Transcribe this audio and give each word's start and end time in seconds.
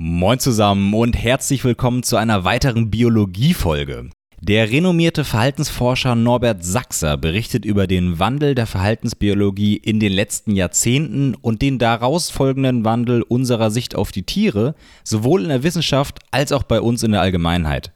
Moin 0.00 0.38
zusammen 0.38 0.94
und 0.94 1.16
herzlich 1.16 1.64
willkommen 1.64 2.04
zu 2.04 2.16
einer 2.16 2.44
weiteren 2.44 2.88
Biologiefolge. 2.88 4.10
Der 4.40 4.70
renommierte 4.70 5.24
Verhaltensforscher 5.24 6.14
Norbert 6.14 6.64
Sachser 6.64 7.16
berichtet 7.16 7.64
über 7.64 7.88
den 7.88 8.20
Wandel 8.20 8.54
der 8.54 8.68
Verhaltensbiologie 8.68 9.76
in 9.76 9.98
den 9.98 10.12
letzten 10.12 10.52
Jahrzehnten 10.52 11.34
und 11.34 11.62
den 11.62 11.80
daraus 11.80 12.30
folgenden 12.30 12.84
Wandel 12.84 13.22
unserer 13.22 13.72
Sicht 13.72 13.96
auf 13.96 14.12
die 14.12 14.22
Tiere, 14.22 14.76
sowohl 15.02 15.42
in 15.42 15.48
der 15.48 15.64
Wissenschaft 15.64 16.20
als 16.30 16.52
auch 16.52 16.62
bei 16.62 16.80
uns 16.80 17.02
in 17.02 17.10
der 17.10 17.22
Allgemeinheit. 17.22 17.92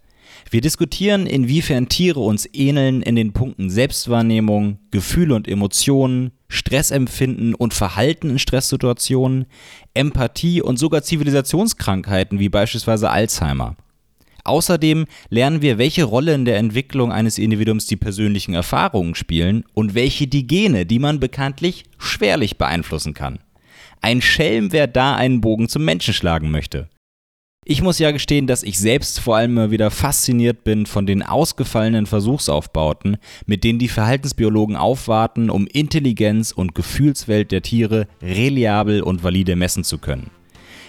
Wir 0.50 0.60
diskutieren, 0.60 1.26
inwiefern 1.26 1.88
Tiere 1.88 2.18
uns 2.18 2.48
ähneln 2.52 3.02
in 3.02 3.14
den 3.14 3.32
Punkten 3.32 3.70
Selbstwahrnehmung, 3.70 4.78
Gefühle 4.90 5.36
und 5.36 5.46
Emotionen, 5.46 6.32
Stressempfinden 6.52 7.54
und 7.54 7.74
Verhalten 7.74 8.30
in 8.30 8.38
Stresssituationen, 8.38 9.46
Empathie 9.94 10.60
und 10.60 10.78
sogar 10.78 11.02
Zivilisationskrankheiten 11.02 12.38
wie 12.38 12.48
beispielsweise 12.48 13.10
Alzheimer. 13.10 13.76
Außerdem 14.44 15.07
lernen 15.30 15.62
wir, 15.62 15.79
welche 15.79 16.04
Rolle 16.04 16.34
in 16.34 16.44
der 16.44 16.58
Entwicklung 16.58 17.12
eines 17.12 17.38
Individuums 17.38 17.86
die 17.86 17.96
persönlichen 17.96 18.54
Erfahrungen 18.54 19.14
spielen 19.14 19.64
und 19.72 19.94
welche 19.94 20.26
die 20.26 20.46
Gene, 20.46 20.84
die 20.84 20.98
man 20.98 21.20
bekanntlich 21.20 21.84
schwerlich 21.98 22.58
beeinflussen 22.58 23.14
kann. 23.14 23.38
Ein 24.00 24.21
Schelm, 24.21 24.72
wer 24.72 24.88
da 24.88 25.14
einen 25.14 25.40
Bogen 25.40 25.68
zum 25.68 25.84
Menschen 25.84 26.12
schlagen 26.12 26.50
möchte. 26.50 26.88
Ich 27.64 27.80
muss 27.80 28.00
ja 28.00 28.11
gestehen, 28.11 28.48
dass 28.48 28.64
ich 28.64 28.76
selbst 28.80 29.21
vor 29.21 29.36
allem 29.36 29.52
immer 29.52 29.71
wieder 29.71 29.93
fasziniert 29.93 30.64
bin 30.64 30.84
von 30.84 31.07
den 31.07 31.22
ausgefallenen 31.22 32.06
Versuchsaufbauten, 32.06 33.19
mit 33.47 33.62
denen 33.62 33.78
die 33.78 33.86
Verhaltensbiologen 33.86 34.75
aufwarten, 34.75 35.48
um 35.48 35.69
Intelligenz 35.69 36.50
und 36.50 36.75
Gefühlswelt 36.75 37.52
der 37.52 37.62
Tiere 37.62 38.08
reliabel 38.20 39.00
und 39.00 39.22
valide 39.22 39.55
messen 39.55 39.84
zu 39.84 39.98
können. 39.98 40.33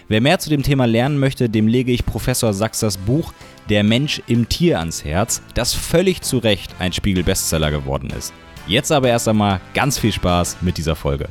Wer 0.08 0.20
mehr 0.20 0.40
zu 0.40 0.50
dem 0.50 0.64
Thema 0.64 0.86
lernen 0.86 1.20
möchte, 1.20 1.48
dem 1.48 1.68
lege 1.68 1.92
ich 1.92 2.08
Professor 2.08 2.56
Sachsers 2.56 2.98
Buch 2.98 3.34
Der 3.70 3.84
Mensch 3.84 4.24
im 4.26 4.50
Tier 4.50 4.80
ans 4.80 5.06
Herz, 5.06 5.44
das 5.54 5.76
völlig 5.76 6.22
zu 6.22 6.40
Recht 6.40 6.74
ein 6.80 6.92
Spiegel-Bestseller 6.92 7.70
geworden 7.70 8.10
ist. 8.18 8.34
Jetzt 8.66 8.92
aber 8.92 9.10
erst 9.10 9.28
einmal 9.28 9.62
ganz 9.76 10.00
viel 10.00 10.12
Spaß 10.12 10.58
mit 10.62 10.80
dieser 10.80 10.96
Folge. 10.96 11.30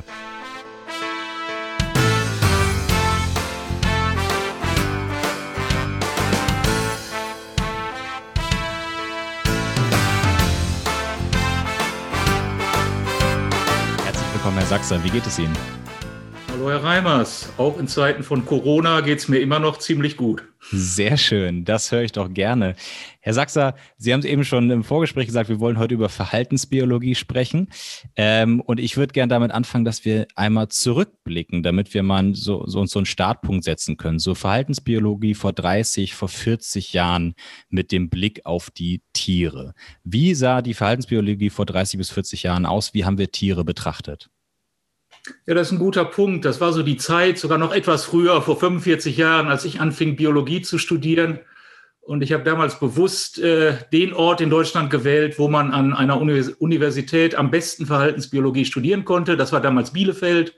Sachser. 14.73 15.03
Wie 15.03 15.11
geht 15.11 15.27
es 15.27 15.37
Ihnen? 15.37 15.55
Hallo 16.51 16.71
Herr 16.71 16.83
Reimers, 16.83 17.53
auch 17.57 17.77
in 17.77 17.87
Zeiten 17.87 18.23
von 18.23 18.43
Corona 18.43 19.01
geht 19.01 19.19
es 19.19 19.27
mir 19.27 19.37
immer 19.37 19.59
noch 19.59 19.77
ziemlich 19.77 20.17
gut. 20.17 20.43
Sehr 20.71 21.17
schön, 21.17 21.63
das 21.63 21.91
höre 21.91 22.01
ich 22.01 22.11
doch 22.11 22.33
gerne. 22.33 22.75
Herr 23.19 23.35
Sachser, 23.35 23.75
Sie 23.97 24.11
haben 24.11 24.21
es 24.21 24.25
eben 24.25 24.43
schon 24.43 24.71
im 24.71 24.83
Vorgespräch 24.83 25.27
gesagt, 25.27 25.49
wir 25.49 25.59
wollen 25.59 25.77
heute 25.77 25.93
über 25.93 26.09
Verhaltensbiologie 26.09 27.13
sprechen. 27.13 27.69
Ähm, 28.15 28.61
und 28.61 28.79
ich 28.79 28.97
würde 28.97 29.13
gerne 29.13 29.29
damit 29.29 29.51
anfangen, 29.51 29.85
dass 29.85 30.05
wir 30.05 30.25
einmal 30.35 30.69
zurückblicken, 30.69 31.61
damit 31.61 31.93
wir 31.93 32.01
mal 32.01 32.33
so, 32.33 32.65
so 32.65 32.79
uns 32.79 32.91
so 32.91 32.99
einen 32.99 33.05
Startpunkt 33.05 33.65
setzen 33.65 33.97
können. 33.97 34.17
So 34.17 34.33
Verhaltensbiologie 34.33 35.35
vor 35.35 35.53
30, 35.53 36.15
vor 36.15 36.29
40 36.29 36.93
Jahren 36.93 37.35
mit 37.69 37.91
dem 37.91 38.09
Blick 38.09 38.43
auf 38.45 38.71
die 38.71 39.03
Tiere. 39.13 39.75
Wie 40.03 40.33
sah 40.33 40.63
die 40.63 40.73
Verhaltensbiologie 40.73 41.51
vor 41.51 41.67
30 41.67 41.99
bis 41.99 42.09
40 42.09 42.41
Jahren 42.41 42.65
aus? 42.65 42.95
Wie 42.95 43.05
haben 43.05 43.19
wir 43.19 43.31
Tiere 43.31 43.63
betrachtet? 43.63 44.31
Ja, 45.45 45.53
das 45.53 45.67
ist 45.67 45.73
ein 45.73 45.79
guter 45.79 46.05
Punkt. 46.05 46.43
Das 46.45 46.59
war 46.59 46.73
so 46.73 46.83
die 46.83 46.97
Zeit, 46.97 47.37
sogar 47.37 47.57
noch 47.57 47.73
etwas 47.73 48.03
früher, 48.03 48.41
vor 48.41 48.59
45 48.59 49.15
Jahren, 49.17 49.47
als 49.47 49.63
ich 49.63 49.79
anfing, 49.79 50.15
Biologie 50.15 50.61
zu 50.61 50.77
studieren. 50.77 51.39
Und 52.01 52.21
ich 52.21 52.33
habe 52.33 52.43
damals 52.43 52.79
bewusst 52.79 53.39
äh, 53.39 53.77
den 53.93 54.13
Ort 54.13 54.41
in 54.41 54.49
Deutschland 54.49 54.89
gewählt, 54.89 55.39
wo 55.39 55.47
man 55.47 55.71
an 55.71 55.93
einer 55.93 56.19
Universität 56.19 57.35
am 57.35 57.49
besten 57.49 57.85
Verhaltensbiologie 57.85 58.65
studieren 58.65 59.05
konnte. 59.05 59.37
Das 59.37 59.53
war 59.53 59.61
damals 59.61 59.93
Bielefeld, 59.93 60.53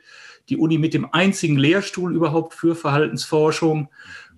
die 0.50 0.58
Uni 0.58 0.80
mit 0.80 0.96
dem 0.96 1.14
einzigen 1.14 1.58
Lehrstuhl 1.58 2.16
überhaupt 2.16 2.56
für 2.56 2.76
Verhaltensforschung. 2.76 3.90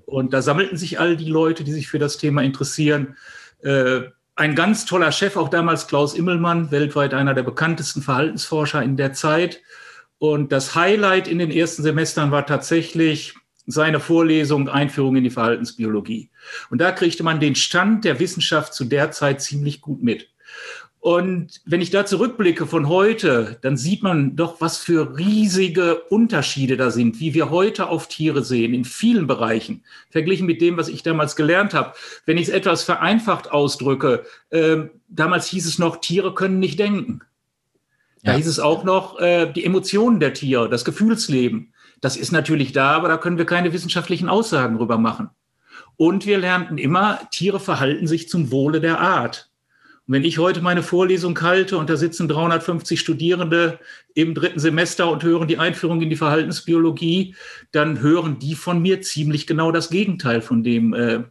Und 0.05 0.33
da 0.33 0.41
sammelten 0.41 0.77
sich 0.77 0.99
all 0.99 1.15
die 1.15 1.29
Leute, 1.29 1.63
die 1.63 1.71
sich 1.71 1.87
für 1.87 1.99
das 1.99 2.17
Thema 2.17 2.41
interessieren. 2.41 3.15
Äh, 3.61 4.01
ein 4.35 4.55
ganz 4.55 4.85
toller 4.85 5.13
Chef, 5.13 5.37
auch 5.37 5.49
damals 5.49 5.87
Klaus 5.87 6.13
Immelmann, 6.13 6.71
weltweit 6.71 7.13
einer 7.13 7.33
der 7.33 7.43
bekanntesten 7.43 8.01
Verhaltensforscher 8.01 8.83
in 8.83 8.97
der 8.97 9.13
Zeit. 9.13 9.61
Und 10.19 10.51
das 10.51 10.75
Highlight 10.75 11.27
in 11.27 11.39
den 11.39 11.51
ersten 11.51 11.83
Semestern 11.83 12.31
war 12.31 12.45
tatsächlich 12.45 13.35
seine 13.67 13.99
Vorlesung 13.99 14.69
Einführung 14.69 15.17
in 15.17 15.23
die 15.23 15.29
Verhaltensbiologie. 15.29 16.29
Und 16.69 16.79
da 16.79 16.91
kriegte 16.91 17.23
man 17.23 17.39
den 17.39 17.55
Stand 17.55 18.05
der 18.05 18.19
Wissenschaft 18.19 18.73
zu 18.73 18.85
der 18.85 19.11
Zeit 19.11 19.41
ziemlich 19.41 19.81
gut 19.81 20.01
mit. 20.01 20.29
Und 20.99 21.61
wenn 21.65 21.79
ich 21.79 21.91
da 21.91 22.05
zurückblicke 22.05 22.65
von 22.65 22.89
heute, 22.89 23.59
dann 23.61 23.77
sieht 23.77 24.03
man 24.03 24.35
doch, 24.35 24.59
was 24.59 24.77
für 24.77 25.17
riesige 25.17 26.01
Unterschiede 26.09 26.75
da 26.75 26.91
sind, 26.91 27.19
wie 27.19 27.33
wir 27.33 27.49
heute 27.49 27.87
auf 27.87 28.07
Tiere 28.07 28.43
sehen, 28.43 28.73
in 28.73 28.83
vielen 28.83 29.27
Bereichen, 29.27 29.83
verglichen 30.09 30.47
mit 30.47 30.59
dem, 30.59 30.75
was 30.75 30.89
ich 30.89 31.03
damals 31.03 31.35
gelernt 31.35 31.73
habe. 31.73 31.93
Wenn 32.25 32.37
ich 32.37 32.47
es 32.47 32.53
etwas 32.53 32.83
vereinfacht 32.83 33.51
ausdrücke, 33.51 34.25
äh, 34.49 34.77
damals 35.07 35.47
hieß 35.47 35.67
es 35.67 35.79
noch, 35.79 35.97
Tiere 35.97 36.33
können 36.33 36.59
nicht 36.59 36.79
denken. 36.79 37.21
Da 38.23 38.31
ja. 38.31 38.37
hieß 38.37 38.47
es 38.47 38.59
auch 38.59 38.83
noch, 38.83 39.19
äh, 39.19 39.51
die 39.51 39.65
Emotionen 39.65 40.19
der 40.19 40.33
Tiere, 40.33 40.69
das 40.69 40.85
Gefühlsleben. 40.85 41.73
Das 42.01 42.17
ist 42.17 42.31
natürlich 42.31 42.73
da, 42.73 42.91
aber 42.91 43.07
da 43.07 43.17
können 43.17 43.37
wir 43.37 43.45
keine 43.45 43.73
wissenschaftlichen 43.73 44.29
Aussagen 44.29 44.77
drüber 44.77 44.97
machen. 44.97 45.29
Und 45.95 46.25
wir 46.25 46.37
lernten 46.37 46.77
immer, 46.77 47.19
Tiere 47.31 47.59
verhalten 47.59 48.07
sich 48.07 48.29
zum 48.29 48.51
Wohle 48.51 48.79
der 48.79 48.99
Art. 48.99 49.49
Und 50.07 50.13
wenn 50.13 50.23
ich 50.23 50.37
heute 50.37 50.61
meine 50.61 50.83
Vorlesung 50.83 51.39
halte 51.41 51.77
und 51.77 51.89
da 51.89 51.97
sitzen 51.97 52.27
350 52.27 52.99
Studierende 52.99 53.79
im 54.13 54.35
dritten 54.35 54.59
Semester 54.59 55.11
und 55.11 55.23
hören 55.23 55.47
die 55.47 55.57
Einführung 55.57 56.01
in 56.01 56.09
die 56.09 56.15
Verhaltensbiologie, 56.15 57.35
dann 57.71 57.99
hören 57.99 58.39
die 58.39 58.55
von 58.55 58.81
mir 58.81 59.01
ziemlich 59.01 59.47
genau 59.47 59.71
das 59.71 59.89
Gegenteil 59.89 60.41
von 60.41 60.63
dem, 60.63 60.93
äh, 60.93 61.23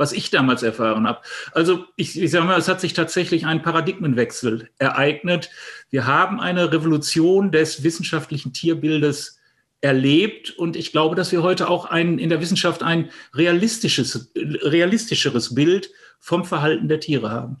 was 0.00 0.12
ich 0.12 0.30
damals 0.30 0.62
erfahren 0.62 1.06
habe. 1.06 1.20
Also 1.52 1.84
ich, 1.94 2.18
ich 2.18 2.30
sage 2.30 2.46
mal, 2.46 2.58
es 2.58 2.68
hat 2.68 2.80
sich 2.80 2.94
tatsächlich 2.94 3.44
ein 3.44 3.60
Paradigmenwechsel 3.60 4.70
ereignet. 4.78 5.50
Wir 5.90 6.06
haben 6.06 6.40
eine 6.40 6.72
Revolution 6.72 7.52
des 7.52 7.84
wissenschaftlichen 7.84 8.54
Tierbildes 8.54 9.38
erlebt 9.82 10.50
und 10.58 10.74
ich 10.74 10.92
glaube, 10.92 11.16
dass 11.16 11.32
wir 11.32 11.42
heute 11.42 11.68
auch 11.68 11.84
ein, 11.84 12.18
in 12.18 12.30
der 12.30 12.40
Wissenschaft 12.40 12.82
ein 12.82 13.10
realistisches, 13.34 14.32
realistischeres 14.34 15.54
Bild 15.54 15.90
vom 16.18 16.46
Verhalten 16.46 16.88
der 16.88 17.00
Tiere 17.00 17.30
haben. 17.30 17.58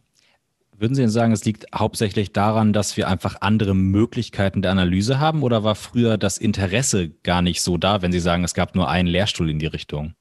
Würden 0.78 0.94
Sie 0.94 1.02
denn 1.02 1.10
sagen, 1.10 1.32
es 1.32 1.44
liegt 1.44 1.66
hauptsächlich 1.74 2.32
daran, 2.32 2.72
dass 2.72 2.96
wir 2.96 3.06
einfach 3.08 3.36
andere 3.42 3.74
Möglichkeiten 3.74 4.62
der 4.62 4.70
Analyse 4.70 5.18
haben 5.18 5.42
oder 5.42 5.62
war 5.62 5.74
früher 5.74 6.16
das 6.16 6.38
Interesse 6.38 7.10
gar 7.22 7.42
nicht 7.42 7.60
so 7.60 7.76
da, 7.76 8.00
wenn 8.00 8.12
Sie 8.12 8.20
sagen, 8.20 8.44
es 8.44 8.54
gab 8.54 8.74
nur 8.74 8.88
einen 8.88 9.08
Lehrstuhl 9.08 9.50
in 9.50 9.58
die 9.58 9.66
Richtung? 9.66 10.14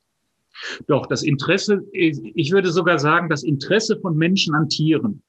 Doch, 0.87 1.05
das 1.05 1.23
Interesse, 1.23 1.81
ich 1.91 2.51
würde 2.51 2.71
sogar 2.71 2.99
sagen, 2.99 3.29
das 3.29 3.43
Interesse 3.43 3.99
von 3.99 4.15
Menschen 4.15 4.55
an 4.55 4.69
Tieren 4.69 5.21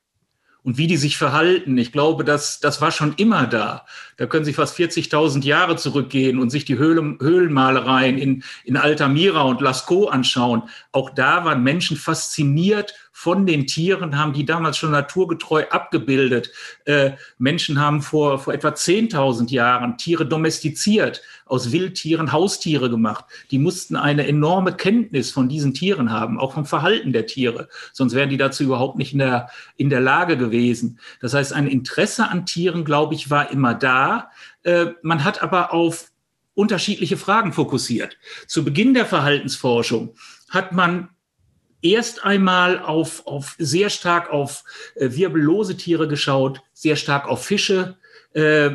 und 0.62 0.78
wie 0.78 0.86
die 0.86 0.96
sich 0.96 1.16
verhalten. 1.16 1.78
Ich 1.78 1.92
glaube, 1.92 2.24
das, 2.24 2.60
das 2.60 2.80
war 2.80 2.90
schon 2.90 3.14
immer 3.16 3.46
da. 3.46 3.86
Da 4.16 4.26
können 4.26 4.44
Sie 4.44 4.52
fast 4.52 4.78
40.000 4.78 5.44
Jahre 5.44 5.76
zurückgehen 5.76 6.38
und 6.38 6.50
sich 6.50 6.64
die 6.64 6.78
Höhlen, 6.78 7.18
Höhlenmalereien 7.20 8.18
in, 8.18 8.42
in 8.64 8.76
Altamira 8.76 9.42
und 9.42 9.60
Lascaux 9.60 10.10
anschauen. 10.10 10.64
Auch 10.92 11.10
da 11.10 11.44
waren 11.44 11.62
Menschen 11.62 11.96
fasziniert 11.96 12.94
von 13.20 13.44
den 13.44 13.66
Tieren, 13.66 14.16
haben 14.16 14.32
die 14.32 14.46
damals 14.46 14.78
schon 14.78 14.92
naturgetreu 14.92 15.64
abgebildet. 15.68 16.50
Äh, 16.86 17.10
Menschen 17.36 17.78
haben 17.78 18.00
vor, 18.00 18.38
vor 18.38 18.54
etwa 18.54 18.68
10.000 18.68 19.50
Jahren 19.50 19.98
Tiere 19.98 20.24
domestiziert, 20.24 21.20
aus 21.44 21.70
Wildtieren 21.70 22.32
Haustiere 22.32 22.88
gemacht. 22.88 23.26
Die 23.50 23.58
mussten 23.58 23.94
eine 23.94 24.26
enorme 24.26 24.72
Kenntnis 24.72 25.32
von 25.32 25.50
diesen 25.50 25.74
Tieren 25.74 26.10
haben, 26.10 26.40
auch 26.40 26.54
vom 26.54 26.64
Verhalten 26.64 27.12
der 27.12 27.26
Tiere. 27.26 27.68
Sonst 27.92 28.14
wären 28.14 28.30
die 28.30 28.38
dazu 28.38 28.64
überhaupt 28.64 28.96
nicht 28.96 29.12
in 29.12 29.18
der, 29.18 29.50
in 29.76 29.90
der 29.90 30.00
Lage 30.00 30.38
gewesen. 30.38 30.98
Das 31.20 31.34
heißt, 31.34 31.52
ein 31.52 31.66
Interesse 31.66 32.26
an 32.26 32.46
Tieren, 32.46 32.86
glaube 32.86 33.14
ich, 33.14 33.28
war 33.28 33.50
immer 33.50 33.74
da. 33.74 34.30
Äh, 34.62 34.92
man 35.02 35.24
hat 35.24 35.42
aber 35.42 35.74
auf 35.74 36.10
unterschiedliche 36.54 37.18
Fragen 37.18 37.52
fokussiert. 37.52 38.16
Zu 38.46 38.64
Beginn 38.64 38.94
der 38.94 39.04
Verhaltensforschung 39.04 40.14
hat 40.48 40.72
man 40.72 41.10
erst 41.82 42.24
einmal 42.24 42.78
auf, 42.78 43.26
auf 43.26 43.54
sehr 43.58 43.90
stark 43.90 44.30
auf 44.30 44.64
äh, 44.94 45.10
wirbellose 45.10 45.76
Tiere 45.76 46.08
geschaut, 46.08 46.62
sehr 46.72 46.96
stark 46.96 47.28
auf 47.28 47.44
Fische, 47.44 47.96
äh, 48.32 48.70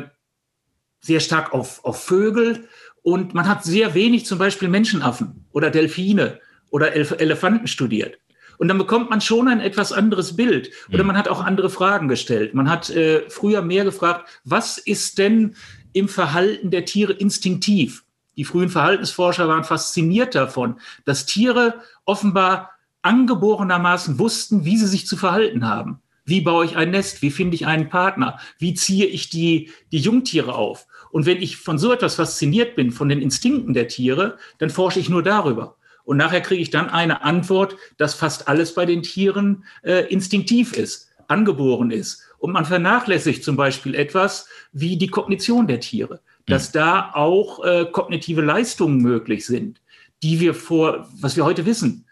sehr 1.00 1.20
stark 1.20 1.52
auf, 1.52 1.84
auf 1.84 2.02
Vögel 2.02 2.68
und 3.02 3.34
man 3.34 3.48
hat 3.48 3.64
sehr 3.64 3.94
wenig 3.94 4.26
zum 4.26 4.38
Beispiel 4.38 4.68
Menschenaffen 4.68 5.46
oder 5.52 5.70
Delfine 5.70 6.40
oder 6.70 6.92
Elef 6.92 7.12
Elefanten 7.12 7.68
studiert. 7.68 8.18
Und 8.58 8.68
dann 8.68 8.78
bekommt 8.78 9.10
man 9.10 9.20
schon 9.20 9.48
ein 9.48 9.60
etwas 9.60 9.92
anderes 9.92 10.34
Bild. 10.34 10.70
Oder 10.88 11.02
mhm. 11.02 11.08
man 11.08 11.18
hat 11.18 11.28
auch 11.28 11.44
andere 11.44 11.70
Fragen 11.70 12.08
gestellt. 12.08 12.54
Man 12.54 12.70
hat 12.70 12.90
äh, 12.90 13.28
früher 13.28 13.62
mehr 13.62 13.84
gefragt, 13.84 14.28
was 14.44 14.78
ist 14.78 15.18
denn 15.18 15.54
im 15.92 16.08
Verhalten 16.08 16.70
der 16.70 16.84
Tiere 16.84 17.12
instinktiv? 17.12 18.04
Die 18.36 18.44
frühen 18.44 18.68
Verhaltensforscher 18.68 19.48
waren 19.48 19.64
fasziniert 19.64 20.34
davon, 20.34 20.80
dass 21.04 21.26
Tiere 21.26 21.82
offenbar 22.04 22.75
angeborenermaßen 23.06 24.18
wussten, 24.18 24.64
wie 24.64 24.76
sie 24.76 24.88
sich 24.88 25.06
zu 25.06 25.16
verhalten 25.16 25.64
haben. 25.64 26.00
Wie 26.24 26.40
baue 26.40 26.64
ich 26.64 26.76
ein 26.76 26.90
Nest? 26.90 27.22
Wie 27.22 27.30
finde 27.30 27.54
ich 27.54 27.64
einen 27.64 27.88
Partner? 27.88 28.40
Wie 28.58 28.74
ziehe 28.74 29.06
ich 29.06 29.30
die, 29.30 29.70
die 29.92 30.00
Jungtiere 30.00 30.56
auf? 30.56 30.88
Und 31.12 31.24
wenn 31.24 31.40
ich 31.40 31.56
von 31.56 31.78
so 31.78 31.92
etwas 31.92 32.16
fasziniert 32.16 32.74
bin, 32.74 32.90
von 32.90 33.08
den 33.08 33.22
Instinkten 33.22 33.74
der 33.74 33.86
Tiere, 33.86 34.38
dann 34.58 34.70
forsche 34.70 34.98
ich 34.98 35.08
nur 35.08 35.22
darüber. 35.22 35.76
Und 36.02 36.16
nachher 36.16 36.40
kriege 36.40 36.60
ich 36.60 36.70
dann 36.70 36.90
eine 36.90 37.22
Antwort, 37.22 37.76
dass 37.96 38.14
fast 38.14 38.48
alles 38.48 38.74
bei 38.74 38.86
den 38.86 39.04
Tieren 39.04 39.64
äh, 39.82 40.12
instinktiv 40.12 40.72
ist, 40.72 41.08
angeboren 41.28 41.92
ist. 41.92 42.22
Und 42.38 42.52
man 42.52 42.64
vernachlässigt 42.64 43.44
zum 43.44 43.54
Beispiel 43.54 43.94
etwas 43.94 44.48
wie 44.72 44.96
die 44.96 45.08
Kognition 45.08 45.68
der 45.68 45.78
Tiere, 45.78 46.20
dass 46.46 46.70
mhm. 46.70 46.78
da 46.78 47.10
auch 47.14 47.64
äh, 47.64 47.86
kognitive 47.90 48.42
Leistungen 48.42 48.98
möglich 48.98 49.46
sind, 49.46 49.80
die 50.24 50.40
wir 50.40 50.54
vor, 50.54 51.08
was 51.20 51.36
wir 51.36 51.44
heute 51.44 51.66
wissen, 51.66 52.05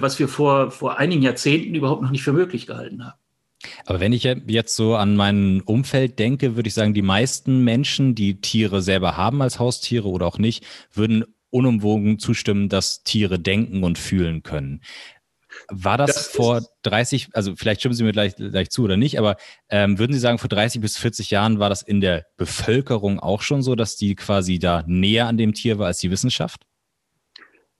was 0.00 0.18
wir 0.18 0.28
vor, 0.28 0.70
vor 0.70 0.98
einigen 0.98 1.22
Jahrzehnten 1.22 1.74
überhaupt 1.74 2.02
noch 2.02 2.10
nicht 2.10 2.22
für 2.22 2.32
möglich 2.32 2.66
gehalten 2.66 3.04
haben. 3.04 3.18
Aber 3.84 4.00
wenn 4.00 4.12
ich 4.12 4.24
jetzt 4.24 4.74
so 4.74 4.94
an 4.94 5.16
mein 5.16 5.60
Umfeld 5.62 6.18
denke, 6.18 6.56
würde 6.56 6.68
ich 6.68 6.74
sagen, 6.74 6.94
die 6.94 7.02
meisten 7.02 7.62
Menschen, 7.62 8.14
die 8.14 8.40
Tiere 8.40 8.80
selber 8.80 9.16
haben 9.16 9.42
als 9.42 9.58
Haustiere 9.58 10.08
oder 10.08 10.26
auch 10.26 10.38
nicht, 10.38 10.64
würden 10.92 11.24
unumwogen 11.50 12.18
zustimmen, 12.18 12.68
dass 12.68 13.02
Tiere 13.02 13.38
denken 13.38 13.82
und 13.82 13.98
fühlen 13.98 14.42
können. 14.42 14.80
War 15.68 15.98
das, 15.98 16.14
das 16.14 16.26
vor 16.28 16.62
30, 16.82 17.30
also 17.32 17.54
vielleicht 17.54 17.80
stimmen 17.80 17.94
Sie 17.94 18.04
mir 18.04 18.12
gleich, 18.12 18.34
gleich 18.36 18.70
zu 18.70 18.84
oder 18.84 18.96
nicht, 18.96 19.18
aber 19.18 19.36
ähm, 19.68 19.98
würden 19.98 20.12
Sie 20.12 20.18
sagen, 20.18 20.38
vor 20.38 20.48
30 20.48 20.80
bis 20.80 20.96
40 20.96 21.30
Jahren 21.30 21.58
war 21.58 21.68
das 21.68 21.82
in 21.82 22.00
der 22.00 22.26
Bevölkerung 22.36 23.20
auch 23.20 23.42
schon 23.42 23.62
so, 23.62 23.74
dass 23.74 23.96
die 23.96 24.14
quasi 24.14 24.58
da 24.58 24.84
näher 24.86 25.26
an 25.26 25.36
dem 25.36 25.52
Tier 25.52 25.78
war 25.78 25.88
als 25.88 25.98
die 25.98 26.10
Wissenschaft? 26.10 26.62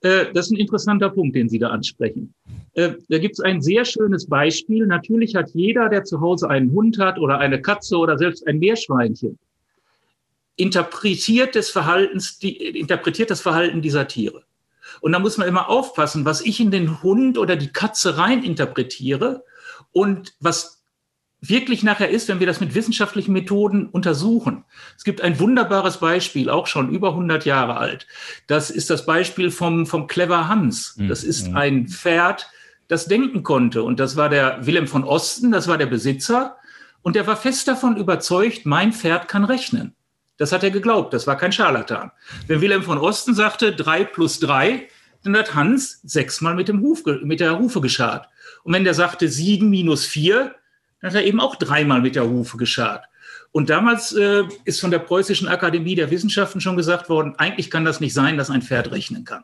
Äh, 0.01 0.25
das 0.33 0.47
ist 0.47 0.51
ein 0.51 0.57
interessanter 0.57 1.09
Punkt, 1.09 1.35
den 1.35 1.49
Sie 1.49 1.59
da 1.59 1.69
ansprechen. 1.69 2.33
Äh, 2.73 2.93
da 3.09 3.17
gibt 3.17 3.33
es 3.33 3.39
ein 3.39 3.61
sehr 3.61 3.85
schönes 3.85 4.27
Beispiel. 4.27 4.87
Natürlich 4.87 5.35
hat 5.35 5.51
jeder, 5.53 5.89
der 5.89 6.03
zu 6.03 6.21
Hause 6.21 6.49
einen 6.49 6.71
Hund 6.71 6.97
hat 6.99 7.19
oder 7.19 7.39
eine 7.39 7.61
Katze 7.61 7.97
oder 7.97 8.17
selbst 8.17 8.47
ein 8.47 8.59
Meerschweinchen, 8.59 9.37
interpretiert, 10.55 11.55
des 11.55 11.69
Verhaltens, 11.69 12.39
die, 12.39 12.79
interpretiert 12.79 13.31
das 13.31 13.41
Verhalten 13.41 13.81
dieser 13.81 14.07
Tiere. 14.07 14.43
Und 14.99 15.13
da 15.13 15.19
muss 15.19 15.37
man 15.37 15.47
immer 15.47 15.69
aufpassen, 15.69 16.25
was 16.25 16.41
ich 16.41 16.59
in 16.59 16.71
den 16.71 17.01
Hund 17.01 17.37
oder 17.37 17.55
die 17.55 17.71
Katze 17.71 18.17
rein 18.17 18.43
interpretiere 18.43 19.43
und 19.91 20.33
was 20.39 20.80
wirklich 21.41 21.81
nachher 21.81 22.09
ist, 22.09 22.27
wenn 22.27 22.39
wir 22.39 22.47
das 22.47 22.61
mit 22.61 22.75
wissenschaftlichen 22.75 23.33
Methoden 23.33 23.87
untersuchen. 23.87 24.63
Es 24.95 25.03
gibt 25.03 25.21
ein 25.21 25.39
wunderbares 25.39 25.97
Beispiel, 25.97 26.49
auch 26.49 26.67
schon 26.67 26.89
über 26.91 27.09
100 27.09 27.45
Jahre 27.45 27.77
alt. 27.77 28.05
Das 28.45 28.69
ist 28.69 28.91
das 28.91 29.05
Beispiel 29.07 29.49
vom, 29.49 29.87
vom 29.87 30.05
Clever 30.05 30.47
Hans. 30.47 30.95
Mhm. 30.97 31.07
Das 31.07 31.23
ist 31.23 31.53
ein 31.55 31.87
Pferd, 31.87 32.47
das 32.87 33.07
denken 33.07 33.41
konnte. 33.41 33.81
Und 33.81 33.99
das 33.99 34.15
war 34.15 34.29
der 34.29 34.65
Wilhelm 34.65 34.87
von 34.87 35.03
Osten, 35.03 35.51
das 35.51 35.67
war 35.67 35.79
der 35.79 35.87
Besitzer. 35.87 36.57
Und 37.01 37.15
der 37.15 37.25
war 37.25 37.35
fest 37.35 37.67
davon 37.67 37.97
überzeugt, 37.97 38.67
mein 38.67 38.93
Pferd 38.93 39.27
kann 39.27 39.43
rechnen. 39.43 39.95
Das 40.37 40.51
hat 40.51 40.63
er 40.63 40.71
geglaubt, 40.71 41.13
das 41.13 41.25
war 41.25 41.37
kein 41.37 41.51
Scharlatan. 41.51 42.11
Wenn 42.47 42.61
Wilhelm 42.61 42.83
von 42.83 42.99
Osten 42.99 43.33
sagte, 43.33 43.73
drei 43.73 44.03
plus 44.03 44.39
drei, 44.39 44.87
dann 45.23 45.37
hat 45.37 45.55
Hans 45.55 46.01
sechsmal 46.03 46.55
mit, 46.55 46.67
dem 46.67 46.81
Huf, 46.81 47.03
mit 47.23 47.39
der 47.39 47.57
Hufe 47.57 47.81
geschart. 47.81 48.27
Und 48.63 48.73
wenn 48.73 48.83
der 48.83 48.93
sagte 48.93 49.27
sieben 49.27 49.69
minus 49.69 50.05
vier, 50.05 50.55
dann 51.01 51.09
hat 51.09 51.15
er 51.15 51.25
eben 51.25 51.39
auch 51.39 51.55
dreimal 51.55 52.01
mit 52.01 52.15
der 52.15 52.27
Hufe 52.27 52.57
geschart. 52.57 53.05
Und 53.51 53.69
damals 53.69 54.13
äh, 54.13 54.43
ist 54.63 54.79
von 54.79 54.91
der 54.91 54.99
Preußischen 54.99 55.47
Akademie 55.47 55.95
der 55.95 56.09
Wissenschaften 56.09 56.61
schon 56.61 56.77
gesagt 56.77 57.09
worden, 57.09 57.35
eigentlich 57.37 57.69
kann 57.69 57.83
das 57.83 57.99
nicht 57.99 58.13
sein, 58.13 58.37
dass 58.37 58.49
ein 58.49 58.61
Pferd 58.61 58.91
rechnen 58.91 59.25
kann. 59.25 59.43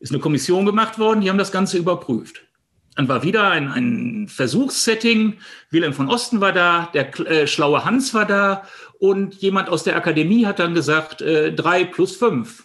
Ist 0.00 0.12
eine 0.12 0.20
Kommission 0.20 0.64
gemacht 0.64 0.98
worden, 0.98 1.20
die 1.20 1.28
haben 1.28 1.38
das 1.38 1.52
Ganze 1.52 1.76
überprüft. 1.76 2.44
Dann 2.94 3.08
war 3.08 3.22
wieder 3.22 3.50
ein, 3.50 3.68
ein 3.68 4.28
Versuchssetting. 4.28 5.38
Wilhelm 5.70 5.92
von 5.92 6.08
Osten 6.08 6.40
war 6.40 6.52
da, 6.52 6.90
der 6.94 7.16
äh, 7.20 7.46
schlaue 7.46 7.84
Hans 7.84 8.14
war 8.14 8.24
da 8.24 8.64
und 8.98 9.36
jemand 9.36 9.68
aus 9.68 9.84
der 9.84 9.96
Akademie 9.96 10.46
hat 10.46 10.58
dann 10.58 10.74
gesagt, 10.74 11.20
äh, 11.20 11.52
drei 11.52 11.84
plus 11.84 12.16
fünf. 12.16 12.64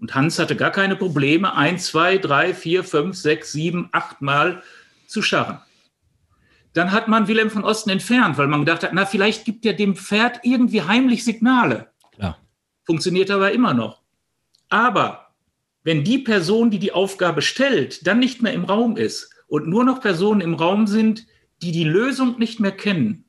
Und 0.00 0.14
Hans 0.14 0.38
hatte 0.38 0.56
gar 0.56 0.70
keine 0.70 0.96
Probleme, 0.96 1.54
eins, 1.54 1.86
zwei, 1.86 2.18
drei, 2.18 2.52
vier, 2.52 2.82
fünf, 2.82 3.16
sechs, 3.16 3.52
sieben, 3.52 3.88
acht 3.92 4.22
Mal 4.22 4.62
zu 5.06 5.22
scharren. 5.22 5.58
Dann 6.74 6.92
hat 6.92 7.08
man 7.08 7.28
Wilhelm 7.28 7.50
von 7.50 7.64
Osten 7.64 7.90
entfernt, 7.90 8.36
weil 8.36 8.48
man 8.48 8.60
gedacht 8.60 8.82
hat, 8.82 8.92
na, 8.92 9.06
vielleicht 9.06 9.44
gibt 9.44 9.64
er 9.64 9.72
dem 9.72 9.96
Pferd 9.96 10.40
irgendwie 10.42 10.82
heimlich 10.82 11.24
Signale. 11.24 11.88
Klar. 12.12 12.38
Funktioniert 12.82 13.30
aber 13.30 13.52
immer 13.52 13.72
noch. 13.74 14.02
Aber 14.68 15.28
wenn 15.84 16.02
die 16.02 16.18
Person, 16.18 16.70
die 16.70 16.80
die 16.80 16.92
Aufgabe 16.92 17.42
stellt, 17.42 18.06
dann 18.06 18.18
nicht 18.18 18.42
mehr 18.42 18.52
im 18.52 18.64
Raum 18.64 18.96
ist 18.96 19.30
und 19.46 19.68
nur 19.68 19.84
noch 19.84 20.00
Personen 20.00 20.40
im 20.40 20.54
Raum 20.54 20.86
sind, 20.86 21.26
die 21.62 21.70
die 21.70 21.84
Lösung 21.84 22.38
nicht 22.38 22.58
mehr 22.58 22.72
kennen, 22.72 23.24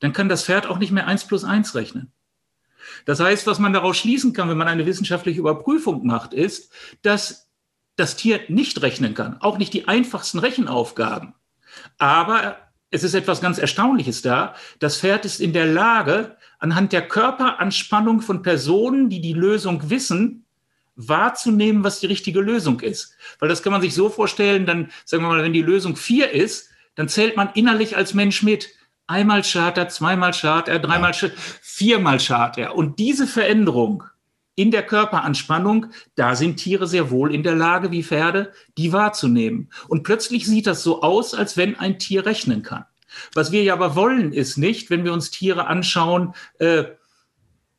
dann 0.00 0.12
kann 0.12 0.28
das 0.28 0.44
Pferd 0.44 0.66
auch 0.66 0.78
nicht 0.78 0.92
mehr 0.92 1.06
eins 1.06 1.26
plus 1.26 1.44
eins 1.44 1.74
rechnen. 1.74 2.12
Das 3.06 3.20
heißt, 3.20 3.46
was 3.46 3.58
man 3.58 3.72
daraus 3.72 3.96
schließen 3.96 4.34
kann, 4.34 4.48
wenn 4.48 4.58
man 4.58 4.68
eine 4.68 4.86
wissenschaftliche 4.86 5.40
Überprüfung 5.40 6.06
macht, 6.06 6.34
ist, 6.34 6.70
dass 7.02 7.48
das 7.96 8.16
Tier 8.16 8.40
nicht 8.48 8.82
rechnen 8.82 9.14
kann, 9.14 9.40
auch 9.40 9.58
nicht 9.58 9.72
die 9.72 9.88
einfachsten 9.88 10.38
Rechenaufgaben. 10.38 11.34
Aber 11.98 12.56
es 12.90 13.04
ist 13.04 13.14
etwas 13.14 13.40
ganz 13.40 13.58
Erstaunliches 13.58 14.22
da. 14.22 14.54
Das 14.78 14.98
Pferd 14.98 15.24
ist 15.24 15.40
in 15.40 15.52
der 15.52 15.66
Lage, 15.66 16.36
anhand 16.58 16.92
der 16.92 17.06
Körperanspannung 17.06 18.20
von 18.20 18.42
Personen, 18.42 19.10
die 19.10 19.20
die 19.20 19.34
Lösung 19.34 19.90
wissen, 19.90 20.44
wahrzunehmen, 20.96 21.84
was 21.84 22.00
die 22.00 22.06
richtige 22.06 22.40
Lösung 22.40 22.80
ist. 22.80 23.16
Weil 23.38 23.48
das 23.48 23.62
kann 23.62 23.72
man 23.72 23.80
sich 23.80 23.94
so 23.94 24.08
vorstellen, 24.08 24.66
dann 24.66 24.90
sagen 25.04 25.22
wir 25.22 25.28
mal, 25.28 25.42
wenn 25.42 25.52
die 25.52 25.62
Lösung 25.62 25.96
vier 25.96 26.30
ist, 26.32 26.70
dann 26.96 27.08
zählt 27.08 27.36
man 27.36 27.50
innerlich 27.54 27.96
als 27.96 28.14
Mensch 28.14 28.42
mit. 28.42 28.68
Einmal 29.06 29.44
schart 29.44 29.78
er, 29.78 29.88
zweimal 29.88 30.34
schart 30.34 30.68
er, 30.68 30.80
dreimal 30.80 31.14
schart, 31.14 31.32
viermal 31.62 32.18
schart 32.18 32.58
er. 32.58 32.74
Und 32.74 32.98
diese 32.98 33.26
Veränderung 33.26 34.02
in 34.58 34.72
der 34.72 34.82
Körperanspannung, 34.82 35.86
da 36.16 36.34
sind 36.34 36.56
Tiere 36.56 36.88
sehr 36.88 37.12
wohl 37.12 37.32
in 37.32 37.44
der 37.44 37.54
Lage, 37.54 37.92
wie 37.92 38.02
Pferde, 38.02 38.52
die 38.76 38.92
wahrzunehmen. 38.92 39.70
Und 39.86 40.02
plötzlich 40.02 40.46
sieht 40.46 40.66
das 40.66 40.82
so 40.82 41.00
aus, 41.00 41.32
als 41.32 41.56
wenn 41.56 41.78
ein 41.78 42.00
Tier 42.00 42.26
rechnen 42.26 42.64
kann. 42.64 42.84
Was 43.34 43.52
wir 43.52 43.62
ja 43.62 43.74
aber 43.74 43.94
wollen, 43.94 44.32
ist 44.32 44.56
nicht, 44.56 44.90
wenn 44.90 45.04
wir 45.04 45.12
uns 45.12 45.30
Tiere 45.30 45.68
anschauen, 45.68 46.34
äh, 46.58 46.84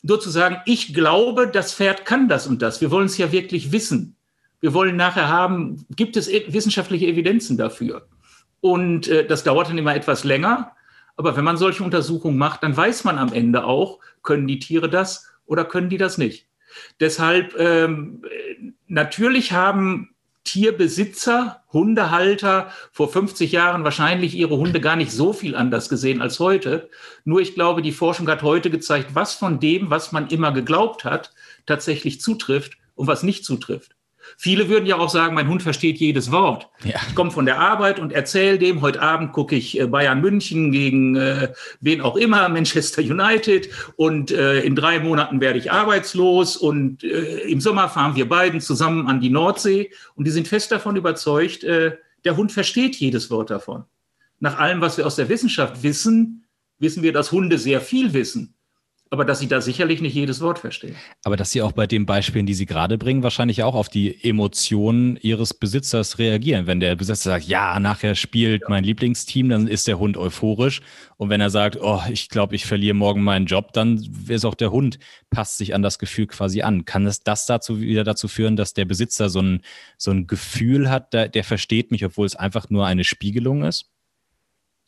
nur 0.03 0.21
zu 0.21 0.29
sagen, 0.29 0.61
ich 0.65 0.93
glaube, 0.93 1.49
das 1.49 1.73
Pferd 1.73 2.05
kann 2.05 2.29
das 2.29 2.47
und 2.47 2.61
das. 2.61 2.79
Wir 2.79 2.91
wollen 2.91 3.07
es 3.07 3.17
ja 3.17 3.33
wirklich 3.33 3.73
wissen. 3.73 4.15
Wir 4.61 4.73
wollen 4.73 4.95
nachher 4.95 5.27
haben, 5.27 5.85
gibt 5.97 6.15
es 6.15 6.29
e-, 6.29 6.45
wissenschaftliche 6.47 7.07
Evidenzen 7.07 7.57
dafür? 7.57 8.07
Und 8.61 9.09
äh, 9.09 9.27
das 9.27 9.43
dauert 9.43 9.67
dann 9.67 9.77
immer 9.77 9.95
etwas 9.95 10.23
länger. 10.23 10.71
Aber 11.17 11.35
wenn 11.35 11.43
man 11.43 11.57
solche 11.57 11.83
Untersuchungen 11.83 12.37
macht, 12.37 12.63
dann 12.63 12.77
weiß 12.77 13.03
man 13.03 13.17
am 13.17 13.33
Ende 13.33 13.65
auch, 13.65 13.99
können 14.23 14.47
die 14.47 14.59
Tiere 14.59 14.89
das 14.89 15.27
oder 15.45 15.65
können 15.65 15.89
die 15.89 15.97
das 15.97 16.17
nicht. 16.17 16.48
Deshalb 16.99 17.55
ähm, 17.57 18.23
natürlich 18.87 19.51
haben 19.51 20.09
Tierbesitzer, 20.43 21.63
Hundehalter 21.71 22.71
vor 22.91 23.09
50 23.09 23.51
Jahren 23.51 23.83
wahrscheinlich 23.83 24.35
ihre 24.35 24.57
Hunde 24.57 24.81
gar 24.81 24.95
nicht 24.95 25.11
so 25.11 25.31
viel 25.31 25.55
anders 25.55 25.89
gesehen 25.89 26.21
als 26.21 26.39
heute. 26.39 26.89
Nur 27.23 27.39
ich 27.39 27.53
glaube, 27.53 27.81
die 27.83 27.91
Forschung 27.91 28.27
hat 28.29 28.41
heute 28.41 28.71
gezeigt, 28.71 29.13
was 29.13 29.35
von 29.35 29.59
dem, 29.59 29.91
was 29.91 30.11
man 30.11 30.27
immer 30.29 30.51
geglaubt 30.51 31.05
hat, 31.05 31.33
tatsächlich 31.67 32.19
zutrifft 32.19 32.77
und 32.95 33.05
was 33.05 33.21
nicht 33.21 33.45
zutrifft. 33.45 33.95
Viele 34.37 34.69
würden 34.69 34.85
ja 34.85 34.97
auch 34.97 35.09
sagen, 35.09 35.35
mein 35.35 35.47
Hund 35.47 35.63
versteht 35.63 35.97
jedes 35.97 36.31
Wort. 36.31 36.69
Ja. 36.83 36.99
Ich 37.07 37.15
komme 37.15 37.31
von 37.31 37.45
der 37.45 37.59
Arbeit 37.59 37.99
und 37.99 38.11
erzähle 38.11 38.57
dem, 38.57 38.81
heute 38.81 39.01
Abend 39.01 39.33
gucke 39.33 39.55
ich 39.55 39.79
äh, 39.79 39.87
Bayern 39.87 40.21
München 40.21 40.71
gegen 40.71 41.15
äh, 41.15 41.53
wen 41.81 42.01
auch 42.01 42.15
immer, 42.15 42.47
Manchester 42.49 43.01
United 43.01 43.69
und 43.95 44.31
äh, 44.31 44.61
in 44.61 44.75
drei 44.75 44.99
Monaten 44.99 45.41
werde 45.41 45.59
ich 45.59 45.71
arbeitslos 45.71 46.57
und 46.57 47.03
äh, 47.03 47.39
im 47.41 47.61
Sommer 47.61 47.89
fahren 47.89 48.15
wir 48.15 48.27
beiden 48.27 48.61
zusammen 48.61 49.07
an 49.07 49.19
die 49.19 49.29
Nordsee 49.29 49.91
und 50.15 50.25
die 50.25 50.31
sind 50.31 50.47
fest 50.47 50.71
davon 50.71 50.95
überzeugt, 50.95 51.63
äh, 51.63 51.97
der 52.25 52.37
Hund 52.37 52.51
versteht 52.51 52.95
jedes 52.95 53.31
Wort 53.31 53.49
davon. 53.49 53.85
Nach 54.39 54.57
allem, 54.57 54.81
was 54.81 54.97
wir 54.97 55.05
aus 55.05 55.15
der 55.15 55.29
Wissenschaft 55.29 55.83
wissen, 55.83 56.45
wissen 56.79 57.03
wir, 57.03 57.13
dass 57.13 57.31
Hunde 57.31 57.57
sehr 57.57 57.81
viel 57.81 58.13
wissen 58.13 58.55
aber 59.11 59.25
dass 59.25 59.39
sie 59.39 59.47
da 59.47 59.59
sicherlich 59.59 60.01
nicht 60.01 60.13
jedes 60.13 60.39
Wort 60.39 60.59
verstehen. 60.59 60.95
Aber 61.23 61.35
dass 61.35 61.51
sie 61.51 61.63
auch 61.63 61.71
bei 61.71 61.87
den 61.87 62.05
Beispielen, 62.05 62.45
die 62.45 62.53
sie 62.53 62.67
gerade 62.67 62.97
bringen, 62.99 63.23
wahrscheinlich 63.23 63.63
auch 63.63 63.73
auf 63.73 63.89
die 63.89 64.23
Emotionen 64.23 65.17
ihres 65.17 65.55
Besitzers 65.55 66.19
reagieren. 66.19 66.67
Wenn 66.67 66.79
der 66.79 66.95
Besitzer 66.95 67.31
sagt, 67.31 67.45
ja, 67.45 67.79
nachher 67.79 68.13
spielt 68.13 68.61
ja. 68.61 68.69
mein 68.69 68.83
Lieblingsteam, 68.83 69.49
dann 69.49 69.67
ist 69.67 69.87
der 69.87 69.97
Hund 69.97 70.15
euphorisch. 70.15 70.81
Und 71.17 71.29
wenn 71.29 71.41
er 71.41 71.49
sagt, 71.49 71.77
oh, 71.81 72.01
ich 72.11 72.29
glaube, 72.29 72.55
ich 72.55 72.67
verliere 72.67 72.93
morgen 72.93 73.23
meinen 73.23 73.47
Job, 73.47 73.73
dann 73.73 73.99
ist 74.27 74.45
auch 74.45 74.55
der 74.55 74.71
Hund, 74.71 74.99
passt 75.31 75.57
sich 75.57 75.73
an 75.73 75.81
das 75.81 75.97
Gefühl 75.97 76.27
quasi 76.27 76.61
an. 76.61 76.85
Kann 76.85 77.07
es 77.07 77.23
das 77.23 77.47
dazu 77.47 77.81
wieder 77.81 78.03
dazu 78.03 78.27
führen, 78.27 78.55
dass 78.55 78.75
der 78.75 78.85
Besitzer 78.85 79.29
so 79.29 79.41
ein, 79.41 79.61
so 79.97 80.11
ein 80.11 80.27
Gefühl 80.27 80.89
hat, 80.89 81.13
der, 81.13 81.29
der 81.29 81.43
versteht 81.43 81.89
mich, 81.89 82.05
obwohl 82.05 82.27
es 82.27 82.35
einfach 82.35 82.69
nur 82.69 82.85
eine 82.85 83.03
Spiegelung 83.03 83.63
ist? 83.63 83.89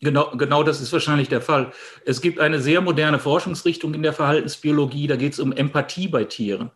Genau, 0.02 0.32
genau 0.36 0.64
das 0.64 0.82
ist 0.82 0.92
wahrscheinlich 0.92 1.30
der 1.30 1.42
Fall. 1.42 1.72
Es 2.06 2.22
gibt 2.22 2.40
eine 2.40 2.60
sehr 2.60 2.82
moderne 2.82 3.20
Forschungsrichtung 3.20 3.94
in 3.94 4.02
der 4.02 4.14
Verhaltensbiologie, 4.14 5.06
da 5.06 5.16
geht 5.16 5.34
es 5.34 5.40
um 5.40 5.52
Empathie 5.52 6.08
bei 6.08 6.24
Tieren. 6.24 6.72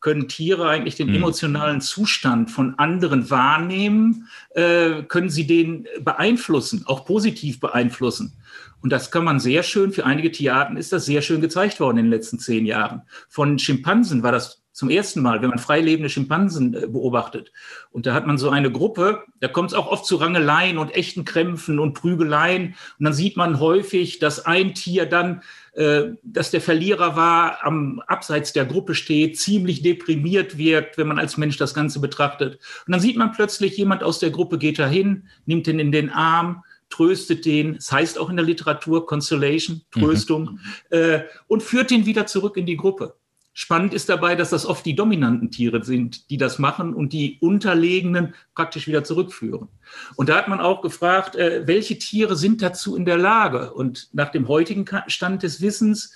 Können 0.00 0.28
Tiere 0.28 0.68
eigentlich 0.68 0.94
den 0.94 1.08
mhm. 1.08 1.16
emotionalen 1.16 1.80
Zustand 1.80 2.52
von 2.52 2.78
anderen 2.78 3.30
wahrnehmen? 3.30 4.28
Äh, 4.50 5.02
können 5.02 5.28
sie 5.28 5.44
den 5.44 5.88
beeinflussen, 6.00 6.84
auch 6.86 7.04
positiv 7.04 7.58
beeinflussen? 7.58 8.34
Und 8.80 8.90
das 8.90 9.10
kann 9.10 9.24
man 9.24 9.40
sehr 9.40 9.64
schön, 9.64 9.92
für 9.92 10.06
einige 10.06 10.30
Tierarten 10.30 10.76
ist 10.76 10.92
das 10.92 11.04
sehr 11.04 11.20
schön 11.20 11.40
gezeigt 11.40 11.80
worden 11.80 11.98
in 11.98 12.04
den 12.04 12.12
letzten 12.12 12.38
zehn 12.38 12.64
Jahren. 12.64 13.02
Von 13.28 13.58
Schimpansen 13.58 14.22
war 14.22 14.30
das 14.30 14.62
zum 14.78 14.90
ersten 14.90 15.22
Mal, 15.22 15.42
wenn 15.42 15.50
man 15.50 15.58
freilebende 15.58 16.08
Schimpansen 16.08 16.72
äh, 16.72 16.86
beobachtet. 16.86 17.50
Und 17.90 18.06
da 18.06 18.14
hat 18.14 18.28
man 18.28 18.38
so 18.38 18.48
eine 18.48 18.70
Gruppe, 18.70 19.24
da 19.40 19.48
kommt 19.48 19.72
es 19.72 19.76
auch 19.76 19.88
oft 19.88 20.06
zu 20.06 20.14
Rangeleien 20.14 20.78
und 20.78 20.94
echten 20.94 21.24
Krämpfen 21.24 21.80
und 21.80 21.94
Prügeleien. 21.94 22.76
Und 22.96 23.04
dann 23.04 23.12
sieht 23.12 23.36
man 23.36 23.58
häufig, 23.58 24.20
dass 24.20 24.46
ein 24.46 24.76
Tier 24.76 25.06
dann, 25.06 25.42
äh, 25.72 26.10
dass 26.22 26.52
der 26.52 26.60
Verlierer 26.60 27.16
war, 27.16 27.64
am 27.66 28.00
Abseits 28.06 28.52
der 28.52 28.66
Gruppe 28.66 28.94
steht, 28.94 29.36
ziemlich 29.36 29.82
deprimiert 29.82 30.58
wirkt, 30.58 30.96
wenn 30.96 31.08
man 31.08 31.18
als 31.18 31.36
Mensch 31.36 31.56
das 31.56 31.74
Ganze 31.74 31.98
betrachtet. 31.98 32.60
Und 32.86 32.92
dann 32.92 33.00
sieht 33.00 33.16
man 33.16 33.32
plötzlich, 33.32 33.76
jemand 33.76 34.04
aus 34.04 34.20
der 34.20 34.30
Gruppe 34.30 34.58
geht 34.58 34.78
dahin, 34.78 35.26
nimmt 35.44 35.66
ihn 35.66 35.80
in 35.80 35.90
den 35.90 36.10
Arm, 36.10 36.62
tröstet 36.88 37.46
den, 37.46 37.70
es 37.74 37.86
das 37.86 37.92
heißt 37.92 38.18
auch 38.20 38.30
in 38.30 38.36
der 38.36 38.46
Literatur 38.46 39.06
Consolation, 39.06 39.82
Tröstung, 39.90 40.60
mhm. 40.90 40.96
äh, 40.96 41.22
und 41.48 41.64
führt 41.64 41.90
ihn 41.90 42.06
wieder 42.06 42.26
zurück 42.26 42.56
in 42.56 42.66
die 42.66 42.76
Gruppe. 42.76 43.16
Spannend 43.60 43.92
ist 43.92 44.08
dabei, 44.08 44.36
dass 44.36 44.50
das 44.50 44.66
oft 44.66 44.86
die 44.86 44.94
dominanten 44.94 45.50
Tiere 45.50 45.82
sind, 45.82 46.30
die 46.30 46.36
das 46.36 46.60
machen 46.60 46.94
und 46.94 47.12
die 47.12 47.38
unterlegenen 47.40 48.34
praktisch 48.54 48.86
wieder 48.86 49.02
zurückführen. 49.02 49.66
Und 50.14 50.28
da 50.28 50.36
hat 50.36 50.46
man 50.46 50.60
auch 50.60 50.80
gefragt, 50.80 51.34
äh, 51.34 51.66
welche 51.66 51.98
Tiere 51.98 52.36
sind 52.36 52.62
dazu 52.62 52.94
in 52.94 53.04
der 53.04 53.18
Lage? 53.18 53.74
Und 53.74 54.10
nach 54.12 54.30
dem 54.30 54.46
heutigen 54.46 54.84
Stand 55.08 55.42
des 55.42 55.60
Wissens 55.60 56.14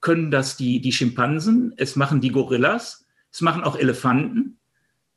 können 0.00 0.30
das 0.30 0.56
die, 0.56 0.80
die 0.80 0.92
Schimpansen, 0.92 1.74
es 1.78 1.96
machen 1.96 2.20
die 2.20 2.30
Gorillas, 2.30 3.04
es 3.32 3.40
machen 3.40 3.64
auch 3.64 3.74
Elefanten, 3.74 4.58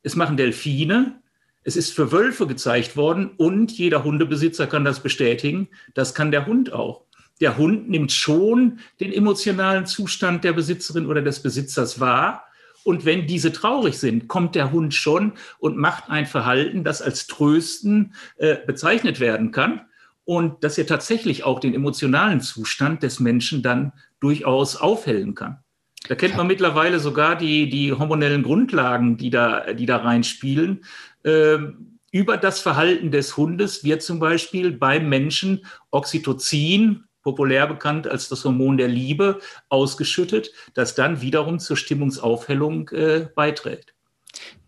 es 0.01 0.15
machen 0.15 0.35
Delfine, 0.35 1.21
es 1.61 1.75
ist 1.75 1.93
für 1.93 2.11
Wölfe 2.11 2.47
gezeigt 2.47 2.97
worden 2.97 3.29
und 3.37 3.71
jeder 3.71 4.03
Hundebesitzer 4.03 4.65
kann 4.65 4.83
das 4.83 5.03
bestätigen, 5.03 5.67
das 5.93 6.15
kann 6.15 6.31
der 6.31 6.47
Hund 6.47 6.73
auch 6.73 7.06
der 7.41 7.57
Hund 7.57 7.89
nimmt 7.89 8.11
schon 8.11 8.79
den 8.99 9.13
emotionalen 9.13 9.85
Zustand 9.85 10.43
der 10.43 10.53
Besitzerin 10.53 11.05
oder 11.05 11.21
des 11.21 11.41
Besitzers 11.41 11.99
wahr. 11.99 12.45
Und 12.83 13.05
wenn 13.05 13.27
diese 13.27 13.51
traurig 13.51 13.97
sind, 13.97 14.27
kommt 14.27 14.55
der 14.55 14.71
Hund 14.71 14.93
schon 14.93 15.33
und 15.59 15.77
macht 15.77 16.09
ein 16.09 16.25
Verhalten, 16.25 16.83
das 16.83 17.01
als 17.01 17.27
Trösten 17.27 18.13
äh, 18.37 18.55
bezeichnet 18.65 19.19
werden 19.19 19.51
kann 19.51 19.81
und 20.23 20.63
das 20.63 20.77
ja 20.77 20.85
tatsächlich 20.85 21.43
auch 21.43 21.59
den 21.59 21.73
emotionalen 21.73 22.41
Zustand 22.41 23.03
des 23.03 23.19
Menschen 23.19 23.61
dann 23.61 23.93
durchaus 24.19 24.75
aufhellen 24.75 25.35
kann. 25.35 25.59
Da 26.07 26.15
kennt 26.15 26.37
man 26.37 26.47
mittlerweile 26.47 26.99
sogar 26.99 27.35
die, 27.35 27.69
die 27.69 27.91
hormonellen 27.91 28.43
Grundlagen, 28.43 29.17
die 29.17 29.29
da, 29.29 29.73
die 29.73 29.85
da 29.85 29.97
reinspielen. 29.97 30.85
Ähm, 31.23 31.99
über 32.11 32.37
das 32.37 32.59
Verhalten 32.59 33.11
des 33.11 33.35
Hundes 33.35 33.83
wird 33.83 34.01
zum 34.01 34.19
Beispiel 34.19 34.71
beim 34.71 35.09
Menschen 35.09 35.65
Oxytocin, 35.91 37.03
populär 37.27 37.67
bekannt 37.67 38.07
als 38.07 38.29
das 38.29 38.45
Hormon 38.45 38.77
der 38.77 38.87
Liebe, 38.87 39.41
ausgeschüttet, 39.67 40.53
das 40.75 40.95
dann 40.95 41.19
wiederum 41.19 41.59
zur 41.59 41.75
Stimmungsaufhellung 41.75 42.87
äh, 42.91 43.27
beiträgt. 43.35 43.93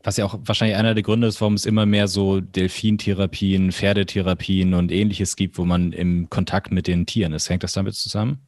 Was 0.04 0.18
ja 0.18 0.26
auch 0.26 0.38
wahrscheinlich 0.44 0.76
einer 0.76 0.94
der 0.94 1.04
Gründe 1.04 1.28
ist, 1.28 1.40
warum 1.40 1.54
es 1.54 1.66
immer 1.66 1.86
mehr 1.86 2.10
so 2.10 2.42
Delfintherapien, 2.42 3.72
Pferdetherapien 3.72 4.74
und 4.74 4.92
ähnliches 4.92 5.38
gibt, 5.38 5.58
wo 5.58 5.64
man 5.64 5.94
im 5.94 6.30
Kontakt 6.30 6.74
mit 6.74 6.88
den 6.88 7.06
Tieren 7.06 7.32
ist. 7.32 7.50
Hängt 7.50 7.64
das 7.64 7.72
damit 7.72 7.96
zusammen? 7.96 8.40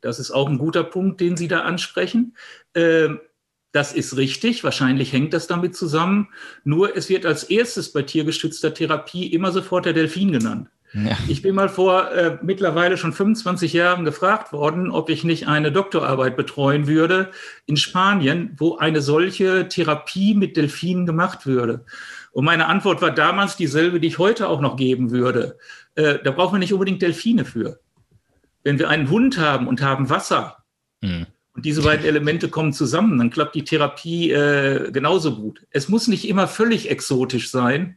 Das 0.00 0.20
ist 0.20 0.30
auch 0.30 0.48
ein 0.48 0.58
guter 0.58 0.84
Punkt, 0.84 1.20
den 1.20 1.36
Sie 1.36 1.48
da 1.48 1.62
ansprechen. 1.62 2.36
Ähm, 2.76 3.18
das 3.72 3.92
ist 3.92 4.16
richtig, 4.16 4.62
wahrscheinlich 4.62 5.12
hängt 5.12 5.34
das 5.34 5.48
damit 5.48 5.74
zusammen. 5.74 6.28
Nur 6.62 6.96
es 6.96 7.08
wird 7.08 7.26
als 7.26 7.42
erstes 7.42 7.92
bei 7.92 8.02
tiergestützter 8.02 8.72
Therapie 8.72 9.26
immer 9.26 9.50
sofort 9.50 9.86
der 9.86 9.92
Delfin 9.92 10.30
genannt. 10.30 10.68
Ja. 10.94 11.16
Ich 11.26 11.40
bin 11.40 11.54
mal 11.54 11.70
vor 11.70 12.10
äh, 12.12 12.38
mittlerweile 12.42 12.98
schon 12.98 13.12
25 13.12 13.72
Jahren 13.72 14.04
gefragt 14.04 14.52
worden, 14.52 14.90
ob 14.90 15.08
ich 15.08 15.24
nicht 15.24 15.48
eine 15.48 15.72
Doktorarbeit 15.72 16.36
betreuen 16.36 16.86
würde 16.86 17.30
in 17.66 17.76
Spanien, 17.76 18.54
wo 18.58 18.76
eine 18.76 19.00
solche 19.00 19.68
Therapie 19.68 20.34
mit 20.34 20.56
Delfinen 20.56 21.06
gemacht 21.06 21.46
würde. 21.46 21.84
Und 22.32 22.44
meine 22.44 22.66
Antwort 22.66 23.00
war 23.00 23.10
damals 23.10 23.56
dieselbe, 23.56 24.00
die 24.00 24.08
ich 24.08 24.18
heute 24.18 24.48
auch 24.48 24.60
noch 24.60 24.76
geben 24.76 25.10
würde. 25.10 25.58
Äh, 25.94 26.18
da 26.22 26.30
brauchen 26.30 26.54
wir 26.54 26.58
nicht 26.58 26.74
unbedingt 26.74 27.00
Delfine 27.00 27.44
für. 27.44 27.80
Wenn 28.62 28.78
wir 28.78 28.90
einen 28.90 29.08
Hund 29.08 29.38
haben 29.38 29.68
und 29.68 29.82
haben 29.82 30.10
Wasser, 30.10 30.58
mhm. 31.00 31.26
und 31.54 31.64
diese 31.64 31.82
beiden 31.82 32.04
Elemente 32.04 32.48
kommen 32.48 32.72
zusammen, 32.74 33.18
dann 33.18 33.30
klappt 33.30 33.54
die 33.54 33.64
Therapie 33.64 34.30
äh, 34.30 34.90
genauso 34.92 35.36
gut. 35.36 35.66
Es 35.70 35.88
muss 35.88 36.06
nicht 36.06 36.28
immer 36.28 36.48
völlig 36.48 36.90
exotisch 36.90 37.50
sein 37.50 37.96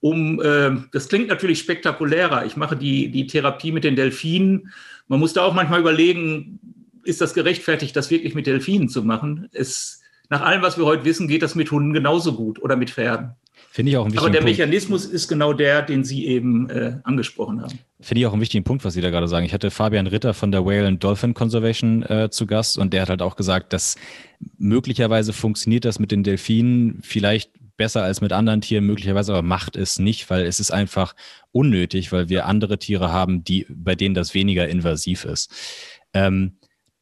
um, 0.00 0.40
äh, 0.40 0.72
das 0.92 1.08
klingt 1.08 1.28
natürlich 1.28 1.60
spektakulärer. 1.60 2.46
Ich 2.46 2.56
mache 2.56 2.76
die, 2.76 3.10
die 3.10 3.26
Therapie 3.26 3.72
mit 3.72 3.84
den 3.84 3.96
Delfinen. 3.96 4.72
Man 5.08 5.20
muss 5.20 5.32
da 5.32 5.42
auch 5.42 5.54
manchmal 5.54 5.80
überlegen, 5.80 6.58
ist 7.04 7.20
das 7.20 7.34
gerechtfertigt, 7.34 7.94
das 7.96 8.10
wirklich 8.10 8.34
mit 8.34 8.46
Delfinen 8.46 8.88
zu 8.88 9.02
machen? 9.02 9.48
Es, 9.52 10.00
nach 10.28 10.42
allem, 10.42 10.62
was 10.62 10.78
wir 10.78 10.84
heute 10.84 11.04
wissen, 11.04 11.28
geht 11.28 11.42
das 11.42 11.54
mit 11.54 11.70
Hunden 11.70 11.92
genauso 11.92 12.34
gut 12.34 12.62
oder 12.62 12.76
mit 12.76 12.90
Pferden. 12.90 13.30
Finde 13.72 13.90
ich 13.90 13.96
auch 13.96 14.04
einen 14.04 14.12
wichtigen 14.12 14.24
Aber 14.26 14.32
der 14.32 14.40
Punkt. 14.40 14.58
Mechanismus 14.58 15.04
ist 15.04 15.28
genau 15.28 15.52
der, 15.52 15.82
den 15.82 16.02
Sie 16.02 16.26
eben 16.26 16.68
äh, 16.70 16.96
angesprochen 17.04 17.62
haben. 17.62 17.78
Finde 18.00 18.20
ich 18.20 18.26
auch 18.26 18.32
einen 18.32 18.42
wichtigen 18.42 18.64
Punkt, 18.64 18.84
was 18.84 18.94
Sie 18.94 19.00
da 19.00 19.10
gerade 19.10 19.28
sagen. 19.28 19.46
Ich 19.46 19.54
hatte 19.54 19.70
Fabian 19.70 20.08
Ritter 20.08 20.34
von 20.34 20.50
der 20.50 20.64
Whale 20.64 20.88
and 20.88 21.04
Dolphin 21.04 21.34
Conservation 21.34 22.02
äh, 22.02 22.30
zu 22.30 22.46
Gast 22.46 22.78
und 22.78 22.92
der 22.92 23.02
hat 23.02 23.10
halt 23.10 23.22
auch 23.22 23.36
gesagt, 23.36 23.72
dass 23.72 23.94
möglicherweise 24.58 25.32
funktioniert 25.32 25.84
das 25.84 26.00
mit 26.00 26.10
den 26.10 26.24
Delfinen 26.24 26.98
vielleicht 27.02 27.50
besser 27.80 28.02
als 28.02 28.20
mit 28.20 28.30
anderen 28.32 28.60
Tieren 28.60 28.84
möglicherweise, 28.84 29.32
aber 29.32 29.40
macht 29.40 29.74
es 29.74 29.98
nicht, 29.98 30.28
weil 30.28 30.44
es 30.44 30.60
ist 30.60 30.70
einfach 30.70 31.14
unnötig, 31.50 32.12
weil 32.12 32.28
wir 32.28 32.44
andere 32.44 32.78
Tiere 32.78 33.10
haben, 33.10 33.42
die, 33.42 33.66
bei 33.70 33.94
denen 33.94 34.14
das 34.14 34.34
weniger 34.34 34.68
invasiv 34.68 35.24
ist. 35.24 35.50
Ähm, 36.12 36.58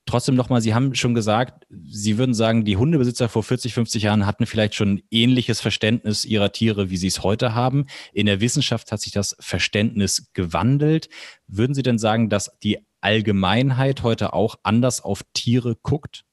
trotzdem 0.07 0.37
nochmal, 0.37 0.61
Sie 0.61 0.75
haben 0.75 0.95
schon 0.95 1.15
gesagt, 1.15 1.67
Sie 1.69 2.17
würden 2.17 2.33
sagen, 2.33 2.65
die 2.65 2.77
Hundebesitzer 2.77 3.29
vor 3.29 3.43
40, 3.43 3.75
50 3.75 4.05
Jahren 4.05 4.25
hatten 4.25 4.47
vielleicht 4.47 4.77
schon 4.77 5.03
ähnliches 5.11 5.61
Verständnis 5.61 6.25
ihrer 6.25 6.53
Tiere, 6.53 6.91
wie 6.91 6.97
sie 6.97 7.09
es 7.09 7.25
heute 7.25 7.57
haben. 7.57 7.87
In 8.13 8.27
der 8.27 8.41
Wissenschaft 8.41 8.93
hat 8.93 9.01
sich 9.01 9.13
das 9.13 9.35
Verständnis 9.41 10.31
gewandelt. 10.33 11.09
Würden 11.49 11.75
Sie 11.75 11.83
denn 11.83 11.99
sagen, 11.99 12.29
dass 12.29 12.57
die 12.63 12.79
Allgemeinheit 13.01 14.05
heute 14.05 14.33
auch 14.33 14.55
anders 14.63 15.01
auf 15.01 15.25
Tiere 15.35 15.75
guckt? 15.83 16.25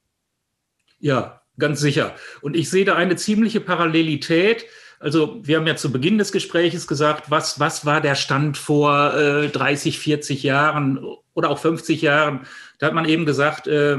Ja, 0.99 1.41
ganz 1.57 1.79
sicher. 1.79 2.15
Und 2.41 2.55
ich 2.55 2.69
sehe 2.69 2.85
da 2.85 2.95
eine 2.95 3.15
ziemliche 3.15 3.59
Parallelität. 3.59 4.65
Also 4.99 5.39
wir 5.43 5.57
haben 5.57 5.67
ja 5.67 5.75
zu 5.75 5.91
Beginn 5.91 6.17
des 6.17 6.31
Gespräches 6.31 6.87
gesagt, 6.87 7.29
was, 7.29 7.59
was 7.59 7.85
war 7.85 8.01
der 8.01 8.15
Stand 8.15 8.57
vor 8.57 9.13
äh, 9.13 9.49
30, 9.49 9.99
40 9.99 10.43
Jahren 10.43 10.99
oder 11.33 11.49
auch 11.49 11.59
50 11.59 12.01
Jahren? 12.01 12.41
Da 12.79 12.87
hat 12.87 12.93
man 12.93 13.05
eben 13.05 13.25
gesagt, 13.25 13.67
äh, 13.67 13.97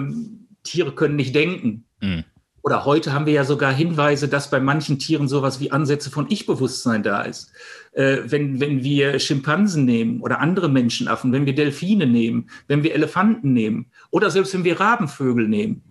Tiere 0.62 0.92
können 0.92 1.16
nicht 1.16 1.34
denken. 1.34 1.84
Mhm. 2.00 2.24
Oder 2.66 2.84
heute 2.84 3.12
haben 3.12 3.26
wir 3.26 3.32
ja 3.32 3.44
sogar 3.44 3.72
Hinweise, 3.72 4.26
dass 4.26 4.50
bei 4.50 4.58
manchen 4.58 4.98
Tieren 4.98 5.28
sowas 5.28 5.60
wie 5.60 5.70
Ansätze 5.70 6.10
von 6.10 6.26
Ich-Bewusstsein 6.28 7.04
da 7.04 7.22
ist. 7.22 7.52
Äh, 7.92 8.22
wenn, 8.24 8.58
wenn 8.58 8.82
wir 8.82 9.20
Schimpansen 9.20 9.84
nehmen 9.84 10.20
oder 10.20 10.40
andere 10.40 10.68
Menschenaffen, 10.68 11.30
wenn 11.30 11.46
wir 11.46 11.54
Delfine 11.54 12.08
nehmen, 12.08 12.50
wenn 12.66 12.82
wir 12.82 12.92
Elefanten 12.92 13.52
nehmen 13.52 13.92
oder 14.10 14.32
selbst 14.32 14.52
wenn 14.52 14.64
wir 14.64 14.80
Rabenvögel 14.80 15.46
nehmen 15.46 15.82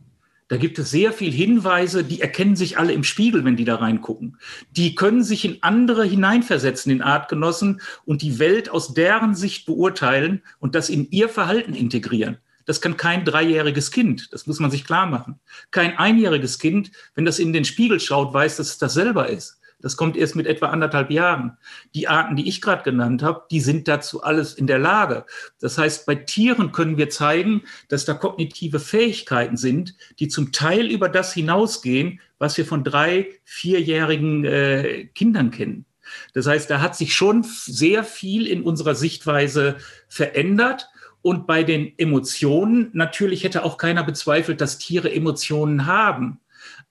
da 0.47 0.57
gibt 0.57 0.77
es 0.77 0.91
sehr 0.91 1.11
viel 1.11 1.31
Hinweise, 1.31 2.03
die 2.03 2.21
erkennen 2.21 2.55
sich 2.55 2.77
alle 2.77 2.93
im 2.93 3.03
Spiegel, 3.03 3.43
wenn 3.45 3.55
die 3.55 3.65
da 3.65 3.75
reingucken. 3.75 4.37
Die 4.71 4.93
können 4.93 5.23
sich 5.23 5.43
in 5.43 5.57
andere 5.61 6.05
hineinversetzen, 6.05 6.91
in 6.91 7.01
Artgenossen 7.01 7.81
und 8.05 8.21
die 8.21 8.37
Welt 8.37 8.69
aus 8.69 8.93
deren 8.93 9.33
Sicht 9.33 9.65
beurteilen 9.65 10.43
und 10.59 10.75
das 10.75 10.89
in 10.89 11.09
ihr 11.09 11.29
Verhalten 11.29 11.73
integrieren. 11.73 12.37
Das 12.65 12.81
kann 12.81 12.97
kein 12.97 13.25
dreijähriges 13.25 13.91
Kind, 13.91 14.33
das 14.33 14.47
muss 14.47 14.59
man 14.59 14.71
sich 14.71 14.85
klar 14.85 15.07
machen. 15.07 15.39
Kein 15.71 15.97
einjähriges 15.97 16.59
Kind, 16.59 16.91
wenn 17.15 17.25
das 17.25 17.39
in 17.39 17.53
den 17.53 17.65
Spiegel 17.65 17.99
schaut, 17.99 18.33
weiß, 18.33 18.57
dass 18.57 18.69
es 18.69 18.77
das 18.77 18.93
selber 18.93 19.29
ist. 19.29 19.59
Das 19.81 19.97
kommt 19.97 20.17
erst 20.17 20.35
mit 20.35 20.47
etwa 20.47 20.67
anderthalb 20.67 21.11
Jahren. 21.11 21.57
Die 21.93 22.07
Arten, 22.07 22.35
die 22.35 22.47
ich 22.47 22.61
gerade 22.61 22.83
genannt 22.83 23.21
habe, 23.21 23.43
die 23.51 23.59
sind 23.59 23.87
dazu 23.87 24.23
alles 24.23 24.53
in 24.53 24.67
der 24.67 24.79
Lage. 24.79 25.25
Das 25.59 25.77
heißt, 25.77 26.05
bei 26.05 26.15
Tieren 26.15 26.71
können 26.71 26.97
wir 26.97 27.09
zeigen, 27.09 27.63
dass 27.89 28.05
da 28.05 28.13
kognitive 28.13 28.79
Fähigkeiten 28.79 29.57
sind, 29.57 29.95
die 30.19 30.27
zum 30.27 30.51
Teil 30.51 30.87
über 30.87 31.09
das 31.09 31.33
hinausgehen, 31.33 32.19
was 32.39 32.57
wir 32.57 32.65
von 32.65 32.83
drei, 32.83 33.27
vierjährigen 33.43 34.45
äh, 34.45 35.05
Kindern 35.13 35.51
kennen. 35.51 35.85
Das 36.33 36.47
heißt, 36.47 36.69
da 36.69 36.81
hat 36.81 36.95
sich 36.95 37.13
schon 37.13 37.43
sehr 37.43 38.03
viel 38.03 38.47
in 38.47 38.63
unserer 38.63 38.95
Sichtweise 38.95 39.77
verändert. 40.07 40.89
Und 41.21 41.47
bei 41.47 41.63
den 41.63 41.97
Emotionen, 41.97 42.89
natürlich 42.93 43.43
hätte 43.43 43.63
auch 43.63 43.77
keiner 43.77 44.03
bezweifelt, 44.03 44.61
dass 44.61 44.77
Tiere 44.77 45.11
Emotionen 45.11 45.87
haben. 45.87 46.39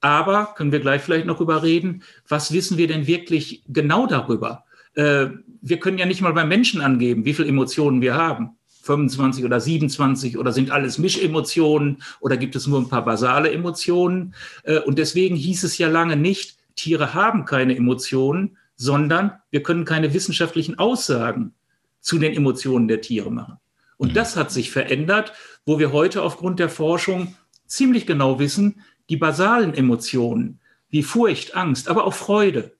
Aber 0.01 0.55
können 0.57 0.73
wir 0.73 0.81
gleich 0.81 1.03
vielleicht 1.03 1.27
noch 1.27 1.41
über 1.41 1.63
reden, 1.63 2.03
was 2.29 2.53
wissen 2.53 2.79
wir 2.79 2.89
denn 2.89 3.07
wirklich 3.07 3.63
genau 3.69 4.07
darüber? 4.07 4.65
Äh, 4.95 5.27
wir 5.63 5.81
können 5.81 5.99
ja 5.99 6.07
nicht 6.07 6.21
mal 6.21 6.33
beim 6.33 6.49
Menschen 6.49 6.81
angeben, 6.81 7.25
wie 7.25 7.35
viele 7.35 7.49
Emotionen 7.49 8.01
wir 8.01 8.15
haben. 8.15 8.57
25 8.83 9.45
oder 9.45 9.61
27 9.61 10.37
oder 10.37 10.53
sind 10.53 10.71
alles 10.71 10.99
Mischemotionen 10.99 12.03
oder 12.21 12.37
gibt 12.37 12.55
es 12.55 12.67
nur 12.67 12.81
ein 12.81 12.89
paar 12.89 13.05
basale 13.05 13.51
Emotionen? 13.51 14.35
Äh, 14.65 14.81
und 14.81 14.99
deswegen 14.99 15.37
hieß 15.37 15.65
es 15.65 15.79
ja 15.79 15.89
lange 15.89 16.17
nicht, 16.17 16.59
Tiere 16.77 17.15
haben 17.15 17.45
keine 17.45 17.77
Emotionen, 17.77 18.59
sondern 18.77 19.33
wir 19.51 19.63
können 19.63 19.85
keine 19.85 20.13
wissenschaftlichen 20.13 20.79
Aussagen 20.79 21.55
zu 22.01 22.19
den 22.19 22.35
Emotionen 22.35 22.89
der 22.89 23.01
Tiere 23.01 23.31
machen. 23.31 23.57
Und 23.97 24.11
mhm. 24.11 24.15
das 24.15 24.37
hat 24.37 24.51
sich 24.51 24.71
verändert, 24.71 25.33
wo 25.65 25.79
wir 25.79 25.93
heute 25.93 26.23
aufgrund 26.23 26.59
der 26.59 26.69
Forschung 26.69 27.35
ziemlich 27.67 28.07
genau 28.07 28.39
wissen, 28.39 28.83
die 29.11 29.17
basalen 29.17 29.75
Emotionen 29.75 30.61
wie 30.89 31.03
Furcht, 31.03 31.57
Angst, 31.57 31.89
aber 31.89 32.05
auch 32.05 32.15
Freude, 32.15 32.73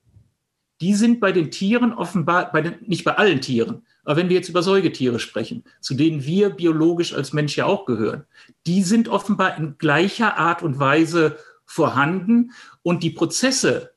die 0.81 0.93
sind 0.93 1.19
bei 1.19 1.31
den 1.31 1.51
Tieren 1.51 1.93
offenbar, 1.93 2.51
bei 2.51 2.61
den, 2.61 2.75
nicht 2.85 3.03
bei 3.03 3.17
allen 3.17 3.41
Tieren, 3.41 3.85
aber 4.03 4.17
wenn 4.17 4.29
wir 4.29 4.35
jetzt 4.35 4.49
über 4.49 4.61
Säugetiere 4.61 5.19
sprechen, 5.19 5.63
zu 5.81 5.95
denen 5.95 6.23
wir 6.25 6.49
biologisch 6.51 7.13
als 7.13 7.33
Mensch 7.33 7.57
ja 7.57 7.65
auch 7.65 7.85
gehören, 7.85 8.25
die 8.67 8.83
sind 8.83 9.07
offenbar 9.07 9.57
in 9.57 9.77
gleicher 9.77 10.37
Art 10.37 10.63
und 10.63 10.79
Weise 10.79 11.37
vorhanden 11.65 12.51
und 12.83 13.03
die 13.03 13.09
Prozesse 13.09 13.93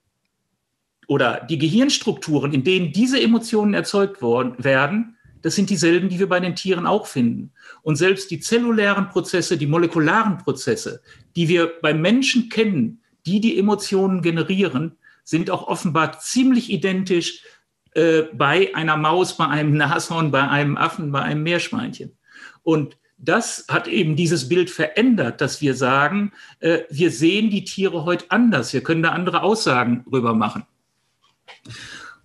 oder 1.06 1.46
die 1.48 1.58
Gehirnstrukturen, 1.58 2.52
in 2.52 2.64
denen 2.64 2.92
diese 2.92 3.20
Emotionen 3.20 3.74
erzeugt 3.74 4.22
worden, 4.22 4.54
werden, 4.58 5.17
das 5.42 5.54
sind 5.54 5.70
dieselben, 5.70 6.08
die 6.08 6.18
wir 6.18 6.28
bei 6.28 6.40
den 6.40 6.56
Tieren 6.56 6.86
auch 6.86 7.06
finden. 7.06 7.52
Und 7.82 7.96
selbst 7.96 8.30
die 8.30 8.40
zellulären 8.40 9.08
Prozesse, 9.08 9.56
die 9.56 9.66
molekularen 9.66 10.38
Prozesse, 10.38 11.02
die 11.36 11.48
wir 11.48 11.72
beim 11.80 12.00
Menschen 12.00 12.48
kennen, 12.48 13.02
die 13.26 13.40
die 13.40 13.58
Emotionen 13.58 14.22
generieren, 14.22 14.96
sind 15.24 15.50
auch 15.50 15.68
offenbar 15.68 16.18
ziemlich 16.18 16.70
identisch 16.70 17.42
äh, 17.92 18.22
bei 18.32 18.74
einer 18.74 18.96
Maus, 18.96 19.36
bei 19.36 19.46
einem 19.46 19.76
Nashorn, 19.76 20.30
bei 20.30 20.48
einem 20.48 20.76
Affen, 20.76 21.12
bei 21.12 21.20
einem 21.20 21.42
Meerschweinchen. 21.42 22.16
Und 22.62 22.96
das 23.18 23.66
hat 23.68 23.88
eben 23.88 24.14
dieses 24.14 24.48
Bild 24.48 24.70
verändert, 24.70 25.40
dass 25.40 25.60
wir 25.60 25.74
sagen, 25.74 26.32
äh, 26.60 26.80
wir 26.88 27.10
sehen 27.10 27.50
die 27.50 27.64
Tiere 27.64 28.04
heute 28.04 28.26
anders. 28.30 28.72
Wir 28.72 28.82
können 28.82 29.02
da 29.02 29.10
andere 29.10 29.42
Aussagen 29.42 30.04
drüber 30.08 30.34
machen. 30.34 30.64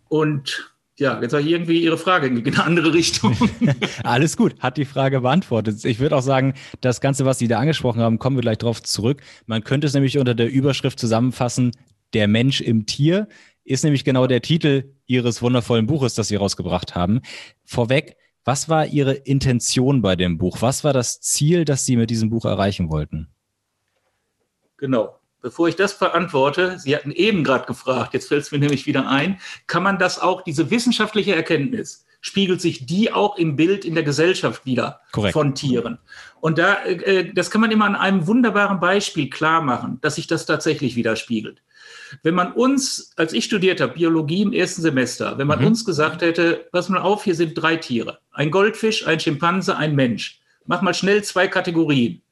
Und 0.07 0.72
ja, 0.97 1.19
jetzt 1.21 1.33
habe 1.33 1.41
ich 1.41 1.49
irgendwie 1.49 1.83
Ihre 1.83 1.97
Frage 1.97 2.27
in 2.27 2.45
eine 2.45 2.63
andere 2.63 2.93
Richtung. 2.93 3.35
Alles 4.03 4.37
gut, 4.37 4.59
hat 4.59 4.77
die 4.77 4.85
Frage 4.85 5.21
beantwortet. 5.21 5.83
Ich 5.85 5.99
würde 5.99 6.15
auch 6.15 6.21
sagen, 6.21 6.53
das 6.81 7.01
Ganze, 7.01 7.25
was 7.25 7.39
Sie 7.39 7.47
da 7.47 7.59
angesprochen 7.59 8.01
haben, 8.01 8.19
kommen 8.19 8.37
wir 8.37 8.41
gleich 8.41 8.59
darauf 8.59 8.83
zurück. 8.83 9.21
Man 9.47 9.63
könnte 9.63 9.87
es 9.87 9.93
nämlich 9.93 10.19
unter 10.19 10.35
der 10.35 10.51
Überschrift 10.51 10.99
zusammenfassen, 10.99 11.71
der 12.13 12.27
Mensch 12.27 12.61
im 12.61 12.85
Tier 12.85 13.27
ist 13.63 13.83
nämlich 13.83 14.03
genau 14.03 14.27
der 14.27 14.41
Titel 14.41 14.93
Ihres 15.05 15.41
wundervollen 15.41 15.87
Buches, 15.87 16.15
das 16.15 16.27
Sie 16.27 16.35
rausgebracht 16.35 16.95
haben. 16.95 17.21
Vorweg, 17.63 18.15
was 18.45 18.69
war 18.69 18.85
Ihre 18.85 19.13
Intention 19.13 20.01
bei 20.01 20.15
dem 20.15 20.37
Buch? 20.37 20.61
Was 20.61 20.83
war 20.83 20.93
das 20.93 21.21
Ziel, 21.21 21.65
das 21.65 21.85
Sie 21.85 21.95
mit 21.95 22.09
diesem 22.09 22.29
Buch 22.29 22.45
erreichen 22.45 22.89
wollten? 22.89 23.29
Genau. 24.77 25.17
Bevor 25.43 25.67
ich 25.67 25.75
das 25.75 25.99
beantworte, 25.99 26.79
Sie 26.79 26.95
hatten 26.95 27.11
eben 27.11 27.43
gerade 27.43 27.65
gefragt, 27.65 28.13
jetzt 28.13 28.29
fällt 28.29 28.43
es 28.43 28.51
mir 28.53 28.59
nämlich 28.59 28.87
wieder 28.87 29.09
ein, 29.09 29.41
kann 29.67 29.83
man 29.83 29.99
das 29.99 30.17
auch, 30.17 30.41
diese 30.41 30.71
wissenschaftliche 30.71 31.35
Erkenntnis, 31.35 32.05
spiegelt 32.21 32.61
sich 32.61 32.85
die 32.85 33.11
auch 33.11 33.37
im 33.37 33.57
Bild 33.57 33.83
in 33.83 33.93
der 33.93 34.05
Gesellschaft 34.05 34.65
wieder 34.65 35.01
Korrekt. 35.11 35.33
von 35.33 35.53
Tieren. 35.53 35.99
Und 36.39 36.59
da, 36.59 36.85
äh, 36.85 37.33
das 37.33 37.51
kann 37.51 37.59
man 37.59 37.71
immer 37.71 37.83
an 37.83 37.97
einem 37.97 38.25
wunderbaren 38.25 38.79
Beispiel 38.79 39.29
klar 39.29 39.61
machen, 39.61 39.99
dass 39.99 40.15
sich 40.15 40.27
das 40.27 40.45
tatsächlich 40.45 40.95
widerspiegelt. 40.95 41.61
Wenn 42.21 42.35
man 42.35 42.53
uns, 42.53 43.11
als 43.17 43.33
ich 43.33 43.43
studiert 43.43 43.81
habe, 43.81 43.95
Biologie 43.95 44.43
im 44.43 44.53
ersten 44.53 44.81
Semester, 44.81 45.37
wenn 45.37 45.47
man 45.47 45.59
mhm. 45.59 45.67
uns 45.67 45.83
gesagt 45.83 46.21
hätte, 46.21 46.67
pass 46.71 46.87
mal 46.87 47.01
auf, 47.01 47.25
hier 47.25 47.35
sind 47.35 47.55
drei 47.55 47.75
Tiere, 47.75 48.19
ein 48.31 48.49
Goldfisch, 48.49 49.05
ein 49.05 49.19
Schimpanse, 49.19 49.75
ein 49.75 49.93
Mensch, 49.93 50.39
mach 50.65 50.81
mal 50.81 50.93
schnell 50.93 51.21
zwei 51.25 51.49
Kategorien, 51.49 52.22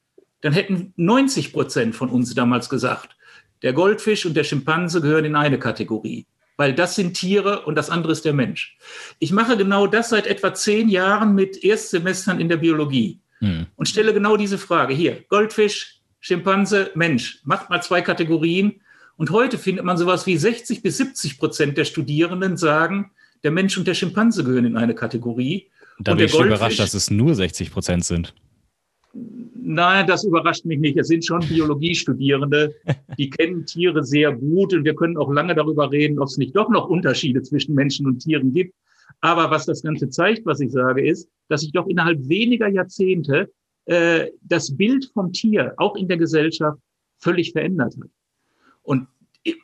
dann 0.41 0.53
hätten 0.53 0.93
90 0.97 1.53
Prozent 1.53 1.95
von 1.95 2.09
uns 2.09 2.33
damals 2.33 2.69
gesagt, 2.69 3.15
der 3.61 3.73
Goldfisch 3.73 4.25
und 4.25 4.35
der 4.35 4.43
Schimpanse 4.43 5.01
gehören 5.01 5.25
in 5.25 5.35
eine 5.35 5.59
Kategorie, 5.59 6.25
weil 6.57 6.73
das 6.73 6.95
sind 6.95 7.13
Tiere 7.13 7.61
und 7.61 7.75
das 7.75 7.89
andere 7.89 8.11
ist 8.11 8.25
der 8.25 8.33
Mensch. 8.33 8.77
Ich 9.19 9.31
mache 9.31 9.55
genau 9.55 9.87
das 9.87 10.09
seit 10.09 10.27
etwa 10.27 10.53
zehn 10.53 10.89
Jahren 10.89 11.35
mit 11.35 11.63
Erstsemestern 11.63 12.39
in 12.39 12.49
der 12.49 12.57
Biologie 12.57 13.19
mhm. 13.39 13.67
und 13.75 13.87
stelle 13.87 14.13
genau 14.13 14.35
diese 14.35 14.57
Frage 14.57 14.93
hier, 14.93 15.23
Goldfisch, 15.29 15.99
Schimpanse, 16.19 16.91
Mensch, 16.95 17.39
macht 17.43 17.69
mal 17.69 17.81
zwei 17.81 18.01
Kategorien 18.01 18.81
und 19.17 19.29
heute 19.29 19.57
findet 19.57 19.85
man 19.85 19.97
sowas 19.97 20.25
wie 20.25 20.37
60 20.37 20.81
bis 20.81 20.97
70 20.97 21.37
Prozent 21.37 21.77
der 21.77 21.85
Studierenden 21.85 22.57
sagen, 22.57 23.11
der 23.43 23.51
Mensch 23.51 23.77
und 23.77 23.87
der 23.87 23.93
Schimpanse 23.93 24.43
gehören 24.43 24.65
in 24.65 24.77
eine 24.77 24.95
Kategorie. 24.95 25.69
Da 25.99 26.15
bin 26.15 26.25
ich 26.25 26.31
schon 26.31 26.47
überrascht, 26.47 26.79
dass 26.79 26.93
es 26.93 27.11
nur 27.11 27.35
60 27.35 27.71
Prozent 27.71 28.05
sind. 28.05 28.33
Nein, 29.63 30.07
das 30.07 30.23
überrascht 30.23 30.65
mich 30.65 30.79
nicht. 30.79 30.97
Es 30.97 31.07
sind 31.07 31.23
schon 31.23 31.41
Biologiestudierende, 31.47 32.73
die 33.17 33.29
kennen 33.29 33.65
Tiere 33.65 34.03
sehr 34.03 34.33
gut 34.33 34.73
und 34.73 34.83
wir 34.85 34.95
können 34.95 35.17
auch 35.17 35.31
lange 35.31 35.53
darüber 35.53 35.91
reden, 35.91 36.19
ob 36.19 36.27
es 36.27 36.37
nicht 36.37 36.55
doch 36.55 36.69
noch 36.69 36.89
Unterschiede 36.89 37.43
zwischen 37.43 37.75
Menschen 37.75 38.07
und 38.07 38.19
Tieren 38.19 38.53
gibt. 38.53 38.73
Aber 39.19 39.51
was 39.51 39.67
das 39.67 39.83
Ganze 39.83 40.09
zeigt, 40.09 40.45
was 40.45 40.61
ich 40.61 40.71
sage, 40.71 41.05
ist, 41.05 41.29
dass 41.47 41.61
sich 41.61 41.71
doch 41.71 41.87
innerhalb 41.87 42.27
weniger 42.27 42.67
Jahrzehnte 42.67 43.51
äh, 43.85 44.27
das 44.41 44.75
Bild 44.75 45.11
vom 45.13 45.31
Tier 45.31 45.73
auch 45.77 45.95
in 45.95 46.07
der 46.07 46.17
Gesellschaft 46.17 46.79
völlig 47.19 47.51
verändert 47.51 47.95
hat. 48.01 48.09
Und 48.81 49.07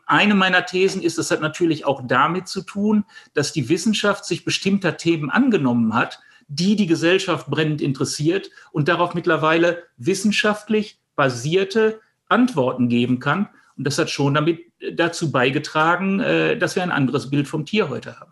eine 0.05 0.35
meiner 0.35 0.65
Thesen 0.65 1.01
ist, 1.01 1.17
es 1.17 1.31
hat 1.31 1.41
natürlich 1.41 1.85
auch 1.85 2.01
damit 2.05 2.47
zu 2.47 2.61
tun, 2.61 3.03
dass 3.33 3.51
die 3.51 3.69
Wissenschaft 3.69 4.25
sich 4.25 4.45
bestimmter 4.45 4.97
Themen 4.97 5.29
angenommen 5.29 5.93
hat, 5.93 6.19
die 6.47 6.75
die 6.75 6.87
Gesellschaft 6.87 7.47
brennend 7.47 7.81
interessiert 7.81 8.49
und 8.71 8.87
darauf 8.87 9.13
mittlerweile 9.13 9.83
wissenschaftlich 9.97 10.99
basierte 11.15 11.99
Antworten 12.27 12.89
geben 12.89 13.19
kann. 13.19 13.49
Und 13.77 13.85
das 13.85 13.97
hat 13.97 14.09
schon 14.09 14.33
damit 14.33 14.59
äh, 14.79 14.93
dazu 14.93 15.31
beigetragen, 15.31 16.19
äh, 16.19 16.57
dass 16.57 16.75
wir 16.75 16.83
ein 16.83 16.91
anderes 16.91 17.29
Bild 17.29 17.47
vom 17.47 17.65
Tier 17.65 17.89
heute 17.89 18.19
haben. 18.19 18.31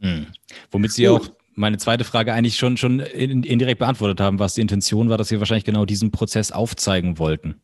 Mhm. 0.00 0.26
Womit 0.70 0.92
Sie 0.92 1.06
Gut. 1.06 1.20
auch 1.20 1.28
meine 1.54 1.78
zweite 1.78 2.04
Frage 2.04 2.32
eigentlich 2.32 2.56
schon, 2.56 2.76
schon 2.76 3.00
indirekt 3.00 3.80
beantwortet 3.80 4.20
haben, 4.20 4.38
was 4.38 4.54
die 4.54 4.60
Intention 4.60 5.08
war, 5.08 5.18
dass 5.18 5.28
Sie 5.28 5.40
wahrscheinlich 5.40 5.64
genau 5.64 5.84
diesen 5.84 6.12
Prozess 6.12 6.52
aufzeigen 6.52 7.18
wollten. 7.18 7.60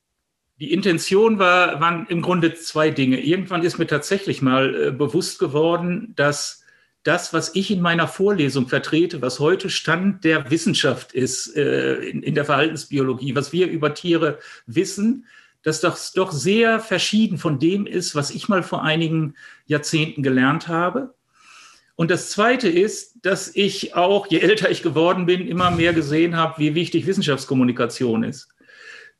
Die 0.59 0.73
Intention 0.73 1.39
war, 1.39 1.81
waren 1.81 2.07
im 2.09 2.23
Grunde 2.23 2.55
zwei 2.55 2.91
Dinge. 2.91 3.21
Irgendwann 3.21 3.63
ist 3.63 3.79
mir 3.79 3.87
tatsächlich 3.87 4.43
mal 4.43 4.89
äh, 4.89 4.91
bewusst 4.91 5.39
geworden, 5.39 6.13
dass 6.17 6.64
das, 7.05 7.35
was 7.35 7.55
ich 7.55 7.71
in 7.71 7.83
meiner 7.83 8.09
Vorlesung 8.09 8.67
vertrete, 8.67 9.23
was 9.23 9.39
heute 9.39 9.69
Stand 9.71 10.25
der 10.25 10.51
Wissenschaft 10.51 11.13
ist 11.13 11.55
äh, 11.55 11.97
in, 11.97 12.23
in, 12.23 12.35
der 12.35 12.47
Verhaltensbiologie, 12.47 13.37
was 13.37 13.53
wir 13.53 13.69
über 13.69 13.95
Tiere 13.95 14.39
wissen, 14.67 15.27
dass 15.63 15.81
das 15.81 16.13
doch 16.13 16.33
sehr 16.33 16.81
verschieden 16.81 17.39
von 17.39 17.59
dem 17.59 17.87
ist, 17.87 18.15
was 18.15 18.31
ich 18.31 18.49
mal 18.49 18.63
vor 18.63 18.83
einigen 18.83 19.35
Jahrzehnten 19.67 20.23
gelernt 20.23 20.67
habe. 20.67 21.15
Und 21.95 22.11
das 22.11 22.31
Zweite 22.31 22.69
ist, 22.69 23.19
dass 23.23 23.55
ich 23.55 23.95
auch, 23.95 24.27
je 24.27 24.41
älter 24.41 24.71
ich 24.71 24.83
geworden 24.83 25.27
bin, 25.27 25.47
immer 25.47 25.71
mehr 25.71 25.93
gesehen 25.93 26.37
habe, 26.37 26.59
wie 26.59 26.75
wichtig 26.75 27.07
Wissenschaftskommunikation 27.07 28.25
ist. 28.25 28.49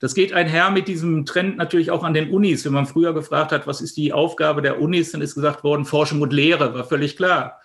Das 0.01 0.15
geht 0.15 0.33
einher 0.33 0.71
mit 0.71 0.89
diesem 0.89 1.25
Trend 1.25 1.57
natürlich 1.57 1.91
auch 1.91 2.03
an 2.03 2.15
den 2.15 2.31
Unis. 2.31 2.65
Wenn 2.65 2.73
man 2.73 2.87
früher 2.87 3.15
gefragt 3.15 3.53
hat, 3.53 3.67
was 3.67 3.81
ist 3.81 3.97
die 3.97 4.13
Aufgabe 4.13 4.61
der 4.61 4.81
Unis, 4.81 5.13
dann 5.13 5.23
ist 5.23 5.35
gesagt 5.35 5.65
worden, 5.65 5.85
Forschung 5.85 6.21
und 6.21 6.33
Lehre, 6.33 6.75
war 6.75 6.85
völlig 6.85 7.17
klar. 7.17 7.61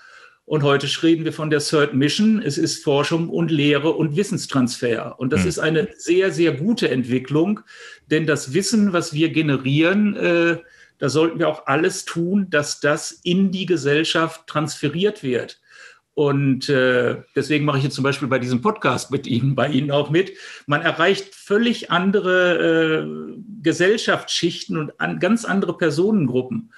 Und 0.50 0.64
heute 0.64 0.88
reden 1.04 1.26
wir 1.26 1.32
von 1.32 1.52
der 1.52 1.60
Third 1.60 1.94
Mission. 1.94 2.42
Es 2.42 2.58
ist 2.58 2.84
Forschung 2.84 3.30
und 3.30 3.52
Lehre 3.52 3.92
und 3.92 4.16
Wissenstransfer. 4.16 5.20
Und 5.20 5.32
das 5.32 5.44
mhm. 5.44 5.48
ist 5.48 5.60
eine 5.60 5.90
sehr, 5.96 6.32
sehr 6.32 6.54
gute 6.54 6.90
Entwicklung, 6.90 7.60
denn 8.08 8.26
das 8.26 8.52
Wissen, 8.52 8.92
was 8.92 9.14
wir 9.14 9.30
generieren, 9.30 10.16
äh, 10.16 10.58
da 10.98 11.08
sollten 11.08 11.38
wir 11.38 11.50
auch 11.50 11.68
alles 11.68 12.04
tun, 12.04 12.48
dass 12.50 12.80
das 12.80 13.12
in 13.12 13.52
die 13.52 13.68
Gesellschaft 13.68 14.48
transferiert 14.48 15.22
wird. 15.22 15.62
Und 16.16 16.68
äh, 16.68 17.18
deswegen 17.36 17.64
mache 17.64 17.78
ich 17.78 17.84
jetzt 17.84 17.96
zum 17.96 18.04
Beispiel 18.04 18.28
bei 18.28 18.40
diesem 18.40 18.62
Podcast 18.62 19.12
mit 19.12 19.28
Ihnen, 19.28 19.54
bei 19.54 19.68
Ihnen 19.68 19.92
auch 19.92 20.10
mit. 20.10 20.32
Man 20.66 20.82
erreicht 20.82 21.36
völlig 21.36 21.92
andere 21.92 23.06
äh, 23.06 23.40
Gesellschaftsschichten 23.62 24.78
und 24.78 25.00
an, 25.00 25.20
ganz 25.20 25.46
andere 25.46 25.78
Personengruppen. 25.78 26.72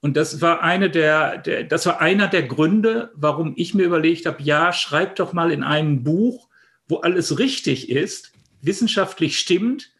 Und 0.00 0.16
das 0.16 0.40
war 0.40 0.62
eine 0.62 0.90
der, 0.90 1.38
der, 1.38 1.64
das 1.64 1.86
war 1.86 2.00
einer 2.00 2.28
der 2.28 2.44
Gründe, 2.44 3.10
warum 3.14 3.54
ich 3.56 3.74
mir 3.74 3.84
überlegt 3.84 4.26
habe, 4.26 4.42
ja, 4.42 4.72
schreib 4.72 5.16
doch 5.16 5.32
mal 5.32 5.50
in 5.50 5.62
einem 5.62 6.04
Buch, 6.04 6.48
wo 6.86 6.98
alles 6.98 7.38
richtig 7.38 7.90
ist, 7.90 8.32
wissenschaftlich 8.62 9.38
stimmt, 9.38 9.90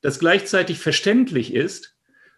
das 0.00 0.20
gleichzeitig 0.20 0.78
verständlich 0.78 1.52
ist, 1.52 1.96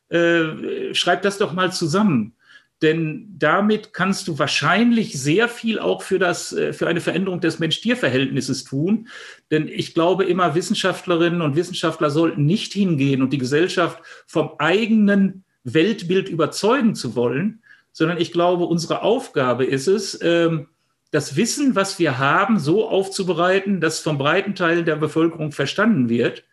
äh, 0.09 0.95
schreib 0.95 1.23
das 1.23 1.39
doch 1.39 1.53
mal 1.53 1.73
zusammen. 1.73 2.35
Denn 2.83 3.35
damit 3.39 3.93
kannst 3.93 4.27
du 4.27 4.39
wahrscheinlich 4.39 5.21
sehr 5.21 5.49
viel 5.49 5.79
auch 5.79 6.03
für, 6.03 6.19
das, 6.19 6.55
äh, 6.55 6.73
für 6.73 6.89
eine 6.89 7.03
Veränderung 7.03 7.41
des 7.41 7.59
Mensch-Tier-Verhältnisses 7.59 8.65
tun. 8.65 9.09
Denn 9.51 9.69
ich 9.69 9.93
glaube 9.93 10.25
immer, 10.25 10.55
Wissenschaftlerinnen 10.55 11.43
und 11.43 11.57
Wissenschaftler 11.57 12.09
sollten 12.09 12.47
nicht 12.47 12.73
hingehen 12.73 13.21
und 13.21 13.35
die 13.35 13.39
Gesellschaft 13.39 14.03
vom 14.27 14.53
eigenen 14.59 15.45
Weltbild 15.75 16.29
überzeugen 16.29 16.95
zu 16.95 17.15
wollen, 17.15 17.63
sondern 17.93 18.19
ich 18.19 18.33
glaube, 18.33 18.65
unsere 18.65 19.03
Aufgabe 19.03 19.65
ist 19.65 19.89
es, 19.89 20.19
ähm, 20.23 20.69
das 21.11 21.37
Wissen, 21.37 21.75
was 21.75 21.99
wir 21.99 22.19
haben, 22.19 22.59
so 22.59 22.89
aufzubereiten, 22.89 23.81
dass 23.81 24.01
vom 24.01 24.17
breiten 24.17 24.55
Teil 24.55 24.85
der 24.85 24.97
Bevölkerung 24.97 25.51
verstanden 25.53 26.09
wird. 26.09 26.45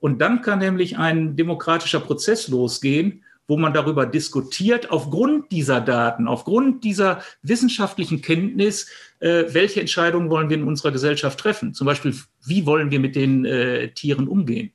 Und 0.00 0.20
dann 0.20 0.42
kann 0.42 0.58
nämlich 0.58 0.98
ein 0.98 1.36
demokratischer 1.36 2.00
Prozess 2.00 2.48
losgehen, 2.48 3.22
wo 3.46 3.56
man 3.56 3.72
darüber 3.72 4.06
diskutiert, 4.06 4.90
aufgrund 4.90 5.52
dieser 5.52 5.80
Daten, 5.80 6.26
aufgrund 6.26 6.84
dieser 6.84 7.22
wissenschaftlichen 7.42 8.22
Kenntnis, 8.22 8.88
äh, 9.20 9.44
welche 9.48 9.80
Entscheidungen 9.80 10.30
wollen 10.30 10.48
wir 10.48 10.56
in 10.56 10.64
unserer 10.64 10.90
Gesellschaft 10.90 11.38
treffen. 11.38 11.74
Zum 11.74 11.86
Beispiel, 11.86 12.14
wie 12.44 12.66
wollen 12.66 12.90
wir 12.90 12.98
mit 12.98 13.14
den 13.14 13.44
äh, 13.44 13.88
Tieren 13.92 14.26
umgehen. 14.26 14.72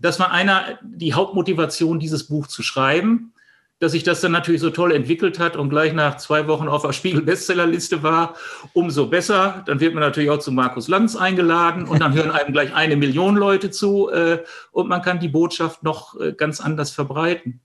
Das 0.00 0.18
war 0.18 0.32
einer, 0.32 0.78
die 0.82 1.14
Hauptmotivation, 1.14 2.00
dieses 2.00 2.26
Buch 2.26 2.46
zu 2.46 2.62
schreiben 2.62 3.32
dass 3.80 3.92
sich 3.92 4.02
das 4.02 4.20
dann 4.20 4.32
natürlich 4.32 4.60
so 4.60 4.70
toll 4.70 4.92
entwickelt 4.92 5.38
hat 5.38 5.56
und 5.56 5.70
gleich 5.70 5.94
nach 5.94 6.18
zwei 6.18 6.46
Wochen 6.46 6.68
auf 6.68 6.82
der 6.82 6.92
Spiegel-Bestsellerliste 6.92 8.02
war, 8.02 8.34
umso 8.74 9.06
besser. 9.06 9.64
Dann 9.66 9.80
wird 9.80 9.94
man 9.94 10.02
natürlich 10.02 10.28
auch 10.28 10.38
zu 10.38 10.52
Markus 10.52 10.86
Lanz 10.86 11.16
eingeladen 11.16 11.88
und 11.88 12.00
dann 12.00 12.12
hören 12.14 12.30
einem 12.30 12.52
gleich 12.52 12.74
eine 12.74 12.96
Million 12.96 13.36
Leute 13.36 13.70
zu 13.70 14.10
äh, 14.10 14.44
und 14.70 14.88
man 14.88 15.00
kann 15.00 15.18
die 15.18 15.28
Botschaft 15.28 15.82
noch 15.82 16.20
äh, 16.20 16.32
ganz 16.32 16.60
anders 16.60 16.90
verbreiten. 16.90 17.60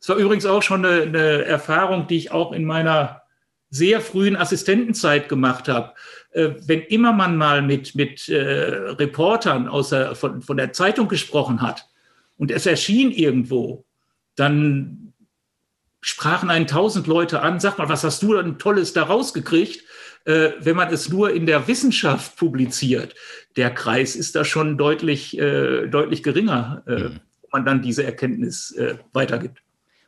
Es 0.00 0.08
war 0.08 0.16
übrigens 0.16 0.46
auch 0.46 0.62
schon 0.62 0.86
eine, 0.86 1.02
eine, 1.02 1.44
Erfahrung, 1.44 2.06
die 2.06 2.16
ich 2.16 2.30
auch 2.30 2.52
in 2.52 2.64
meiner 2.64 3.22
sehr 3.70 4.00
frühen 4.00 4.36
Assistentenzeit 4.36 5.28
gemacht 5.28 5.68
habe. 5.68 5.92
Äh, 6.30 6.50
wenn 6.66 6.82
immer 6.82 7.12
man 7.12 7.36
mal 7.36 7.62
mit, 7.62 7.94
mit 7.94 8.28
äh, 8.28 8.36
Reportern 8.36 9.68
aus 9.68 9.90
der, 9.90 10.14
von, 10.14 10.42
von 10.42 10.56
der 10.56 10.72
Zeitung 10.72 11.08
gesprochen 11.08 11.62
hat 11.62 11.88
und 12.36 12.50
es 12.50 12.66
erschien 12.66 13.10
irgendwo, 13.10 13.84
dann 14.36 15.12
sprachen 16.00 16.50
einen 16.50 16.66
tausend 16.66 17.06
Leute 17.06 17.42
an, 17.42 17.58
sag 17.58 17.78
mal, 17.78 17.88
was 17.88 18.04
hast 18.04 18.22
du 18.22 18.34
denn 18.34 18.58
Tolles 18.58 18.92
da 18.92 19.04
rausgekriegt? 19.04 19.82
Äh, 20.24 20.52
wenn 20.60 20.76
man 20.76 20.92
es 20.92 21.08
nur 21.08 21.32
in 21.32 21.46
der 21.46 21.68
Wissenschaft 21.68 22.36
publiziert, 22.36 23.14
der 23.56 23.70
Kreis 23.70 24.14
ist 24.14 24.34
da 24.36 24.44
schon 24.44 24.76
deutlich, 24.76 25.38
äh, 25.38 25.86
deutlich 25.86 26.22
geringer, 26.22 26.82
äh, 26.86 26.98
mhm. 26.98 27.20
wo 27.42 27.48
man 27.52 27.64
dann 27.64 27.82
diese 27.82 28.04
Erkenntnis 28.04 28.74
weitergibt. 29.12 29.62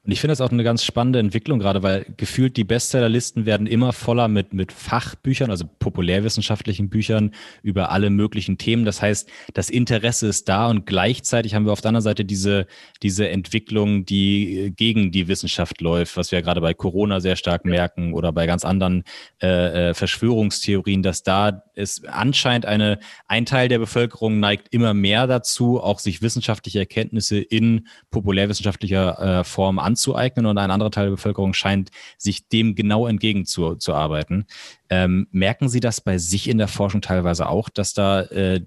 Und 0.09 0.13
ich 0.13 0.23
finde 0.23 0.33
das 0.33 0.41
auch 0.41 0.51
eine 0.51 0.65
ganz 0.65 0.85
spannende 0.85 1.19
Entwicklung 1.19 1.59
gerade, 1.59 1.83
weil 1.83 2.07
gefühlt 2.17 2.57
die 2.57 2.65
Bestsellerlisten 2.65 3.45
werden 3.45 3.67
immer 3.67 3.93
voller 3.93 4.27
mit, 4.27 4.55
mit 4.55 4.73
Fachbüchern, 4.73 5.51
also 5.51 5.67
populärwissenschaftlichen 5.81 6.89
Büchern 6.89 7.33
über 7.63 7.91
alle 7.91 8.09
möglichen 8.09 8.57
Themen. 8.57 8.87
Das 8.87 9.03
heißt, 9.03 9.29
das 9.53 9.69
Interesse 9.69 10.27
ist 10.27 10.49
da 10.49 10.71
und 10.71 10.87
gleichzeitig 10.87 11.55
haben 11.55 11.67
wir 11.67 11.73
auf 11.73 11.83
der 11.83 11.91
anderen 11.91 12.05
Seite 12.05 12.25
diese, 12.25 12.67
diese 13.03 13.29
Entwicklung, 13.29 14.07
die 14.07 14.73
gegen 14.75 15.13
die 15.13 15.29
Wissenschaft 15.29 15.83
läuft, 15.83 16.17
was 16.17 16.33
wir 16.33 16.41
gerade 16.41 16.63
bei 16.63 16.73
Corona 16.73 17.21
sehr 17.21 17.37
stark 17.37 17.67
merken 17.67 18.15
oder 18.15 18.33
bei 18.33 18.47
ganz 18.47 18.65
anderen 18.65 19.05
äh, 19.43 19.91
äh 19.91 19.95
Verschwörungstheorien, 19.95 21.03
dass 21.03 21.23
da 21.23 21.65
es 21.75 22.03
anscheinend 22.07 22.65
eine, 22.65 22.99
ein 23.27 23.45
Teil 23.45 23.69
der 23.69 23.79
Bevölkerung 23.79 24.41
neigt 24.41 24.69
immer 24.71 24.95
mehr 24.95 25.27
dazu, 25.27 25.83
auch 25.83 25.99
sich 25.99 26.23
wissenschaftliche 26.23 26.79
Erkenntnisse 26.79 27.41
in 27.41 27.89
populärwissenschaftlicher 28.11 29.41
äh, 29.41 29.45
Form 29.45 29.79
anzunehmen 29.79 29.98
anzueignen 29.99 30.47
und 30.47 30.59
ein 30.59 30.71
anderer 30.71 30.91
Teil 30.91 31.07
der 31.07 31.11
Bevölkerung 31.13 31.53
scheint 31.55 31.91
sich 32.17 32.49
dem 32.49 32.75
genau 32.75 33.07
entgegenzuarbeiten. 33.07 34.47
Ähm, 34.89 35.27
merken 35.33 35.69
Sie 35.69 35.81
das 35.81 36.01
bei 36.01 36.19
sich 36.19 36.49
in 36.49 36.59
der 36.59 36.69
Forschung 36.69 37.01
teilweise 37.01 37.49
auch, 37.49 37.69
dass 37.69 37.95
da 37.95 38.23
äh, 38.23 38.61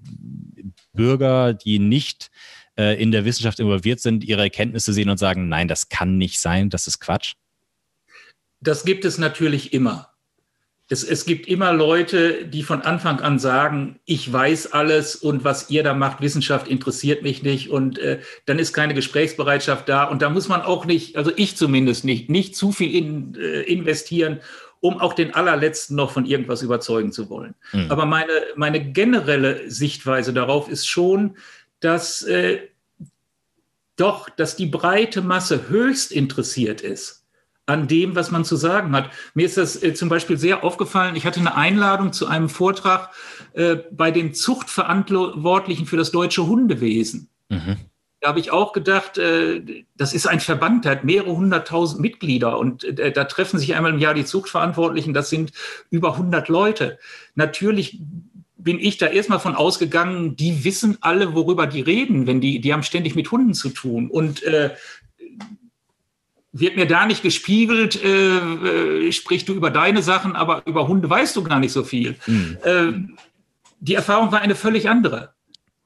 Bürger, 0.92 1.54
die 1.54 1.78
nicht 1.78 2.30
äh, 2.78 3.00
in 3.02 3.10
der 3.10 3.24
Wissenschaft 3.24 3.58
involviert 3.58 4.00
sind, 4.00 4.24
ihre 4.24 4.42
Erkenntnisse 4.42 4.92
sehen 4.92 5.08
und 5.08 5.18
sagen, 5.18 5.48
nein, 5.48 5.68
das 5.68 5.88
kann 5.88 6.18
nicht 6.18 6.38
sein, 6.38 6.68
das 6.68 6.86
ist 6.86 7.00
Quatsch? 7.00 7.34
Das 8.60 8.84
gibt 8.84 9.04
es 9.04 9.18
natürlich 9.18 9.72
immer 9.72 10.11
es, 10.92 11.04
es 11.04 11.24
gibt 11.24 11.48
immer 11.48 11.72
Leute, 11.72 12.44
die 12.44 12.62
von 12.62 12.82
Anfang 12.82 13.20
an 13.20 13.38
sagen, 13.38 13.98
ich 14.04 14.30
weiß 14.30 14.72
alles 14.72 15.16
und 15.16 15.42
was 15.42 15.70
ihr 15.70 15.82
da 15.82 15.94
macht, 15.94 16.20
Wissenschaft 16.20 16.68
interessiert 16.68 17.22
mich 17.22 17.42
nicht 17.42 17.70
und 17.70 17.98
äh, 17.98 18.20
dann 18.44 18.58
ist 18.58 18.74
keine 18.74 18.92
Gesprächsbereitschaft 18.92 19.88
da 19.88 20.04
und 20.04 20.20
da 20.20 20.28
muss 20.28 20.48
man 20.48 20.60
auch 20.60 20.84
nicht, 20.84 21.16
also 21.16 21.32
ich 21.34 21.56
zumindest 21.56 22.04
nicht, 22.04 22.28
nicht 22.28 22.54
zu 22.54 22.72
viel 22.72 22.94
in, 22.94 23.34
äh, 23.36 23.62
investieren, 23.62 24.40
um 24.80 25.00
auch 25.00 25.14
den 25.14 25.34
allerletzten 25.34 25.96
noch 25.96 26.10
von 26.10 26.26
irgendwas 26.26 26.60
überzeugen 26.60 27.10
zu 27.10 27.30
wollen. 27.30 27.54
Mhm. 27.72 27.90
Aber 27.90 28.04
meine, 28.04 28.32
meine 28.56 28.84
generelle 28.84 29.70
Sichtweise 29.70 30.34
darauf 30.34 30.68
ist 30.68 30.86
schon, 30.86 31.38
dass 31.80 32.20
äh, 32.22 32.58
doch, 33.96 34.28
dass 34.28 34.56
die 34.56 34.66
breite 34.66 35.22
Masse 35.22 35.70
höchst 35.70 36.12
interessiert 36.12 36.82
ist 36.82 37.21
an 37.66 37.86
dem, 37.86 38.16
was 38.16 38.30
man 38.30 38.44
zu 38.44 38.56
sagen 38.56 38.92
hat. 38.92 39.10
Mir 39.34 39.46
ist 39.46 39.56
das 39.56 39.82
äh, 39.82 39.94
zum 39.94 40.08
Beispiel 40.08 40.36
sehr 40.36 40.64
aufgefallen. 40.64 41.16
Ich 41.16 41.26
hatte 41.26 41.40
eine 41.40 41.54
Einladung 41.54 42.12
zu 42.12 42.26
einem 42.26 42.48
Vortrag 42.48 43.10
äh, 43.52 43.76
bei 43.90 44.10
den 44.10 44.34
Zuchtverantwortlichen 44.34 45.86
für 45.86 45.96
das 45.96 46.10
deutsche 46.10 46.46
Hundewesen. 46.46 47.28
Mhm. 47.48 47.76
Da 48.20 48.28
habe 48.28 48.40
ich 48.40 48.50
auch 48.52 48.72
gedacht, 48.72 49.18
äh, 49.18 49.84
das 49.96 50.12
ist 50.12 50.26
ein 50.26 50.40
Verband, 50.40 50.84
der 50.84 50.92
hat 50.92 51.04
mehrere 51.04 51.36
hunderttausend 51.36 52.00
Mitglieder 52.00 52.58
und 52.58 52.84
äh, 52.84 53.12
da 53.12 53.24
treffen 53.24 53.58
sich 53.58 53.74
einmal 53.74 53.92
im 53.92 53.98
Jahr 53.98 54.14
die 54.14 54.24
Zuchtverantwortlichen. 54.24 55.14
Das 55.14 55.30
sind 55.30 55.52
über 55.90 56.12
100 56.12 56.48
Leute. 56.48 56.98
Natürlich 57.34 58.00
bin 58.56 58.78
ich 58.78 58.96
da 58.96 59.06
erstmal 59.06 59.40
von 59.40 59.56
ausgegangen, 59.56 60.36
die 60.36 60.64
wissen 60.64 60.98
alle, 61.00 61.34
worüber 61.34 61.66
die 61.66 61.80
reden, 61.80 62.26
wenn 62.26 62.40
die, 62.40 62.60
die 62.60 62.72
haben 62.72 62.84
ständig 62.84 63.14
mit 63.16 63.30
Hunden 63.30 63.54
zu 63.54 63.70
tun. 63.70 64.08
Und 64.08 64.42
äh, 64.44 64.70
wird 66.52 66.76
mir 66.76 66.86
da 66.86 67.06
nicht 67.06 67.22
gespiegelt, 67.22 68.02
äh, 68.02 69.06
äh, 69.06 69.12
sprich 69.12 69.44
du 69.44 69.54
über 69.54 69.70
deine 69.70 70.02
Sachen, 70.02 70.36
aber 70.36 70.62
über 70.66 70.86
Hunde 70.86 71.08
weißt 71.08 71.34
du 71.36 71.42
gar 71.42 71.58
nicht 71.58 71.72
so 71.72 71.82
viel. 71.82 72.16
Mhm. 72.26 72.58
Äh, 72.62 72.92
die 73.80 73.94
Erfahrung 73.94 74.30
war 74.32 74.40
eine 74.40 74.54
völlig 74.54 74.88
andere. 74.88 75.32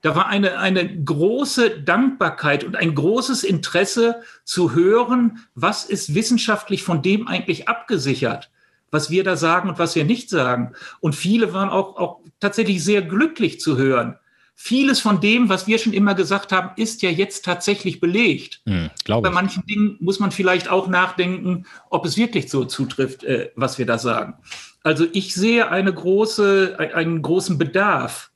Da 0.03 0.15
war 0.15 0.27
eine, 0.27 0.59
eine 0.59 1.03
große 1.03 1.81
Dankbarkeit 1.81 2.65
und 2.65 2.77
ein 2.77 2.95
großes 2.95 3.45
Interesse 3.45 4.23
zu 4.45 4.75
hören, 4.75 5.39
was 5.55 5.85
ist 5.85 6.15
wissenschaftlich 6.15 6.83
von 6.83 7.01
dem 7.01 7.27
eigentlich 7.27 7.69
abgesichert, 7.69 8.51
was 8.91 9.11
wir 9.11 9.25
da 9.25 9.37
sagen 9.37 9.69
und 9.69 9.79
was 9.79 9.95
wir 9.95 10.05
nicht 10.05 10.29
sagen. 10.31 10.75
Und 11.01 11.15
viele 11.15 11.55
waren 11.55 11.71
auch, 11.71 11.97
auch 11.97 12.21
tatsächlich 12.41 12.85
sehr 12.85 13.03
glücklich 13.03 13.61
zu 13.61 13.77
hören, 13.77 14.19
vieles 14.59 15.01
von 15.01 15.21
dem, 15.21 15.51
was 15.51 15.67
wir 15.67 15.79
schon 15.79 15.93
immer 15.93 16.15
gesagt 16.15 16.51
haben, 16.51 16.71
ist 16.77 17.03
ja 17.03 17.11
jetzt 17.11 17.45
tatsächlich 17.45 18.01
belegt. 18.01 18.63
Hm, 18.65 18.91
Bei 19.07 19.31
manchen 19.31 19.65
Dingen 19.67 19.99
muss 20.01 20.19
man 20.19 20.33
vielleicht 20.33 20.69
auch 20.69 20.89
nachdenken, 20.89 21.67
ob 21.91 22.07
es 22.07 22.17
wirklich 22.17 22.51
so 22.51 22.65
zutrifft, 22.65 23.23
äh, 23.23 23.51
was 23.55 23.79
wir 23.79 23.85
da 23.85 23.99
sagen. 23.99 24.35
Also 24.83 25.07
ich 25.13 25.35
sehe 25.35 25.71
eine 25.71 25.93
große, 25.93 26.77
einen 26.95 27.21
großen 27.21 27.59
Bedarf 27.59 28.31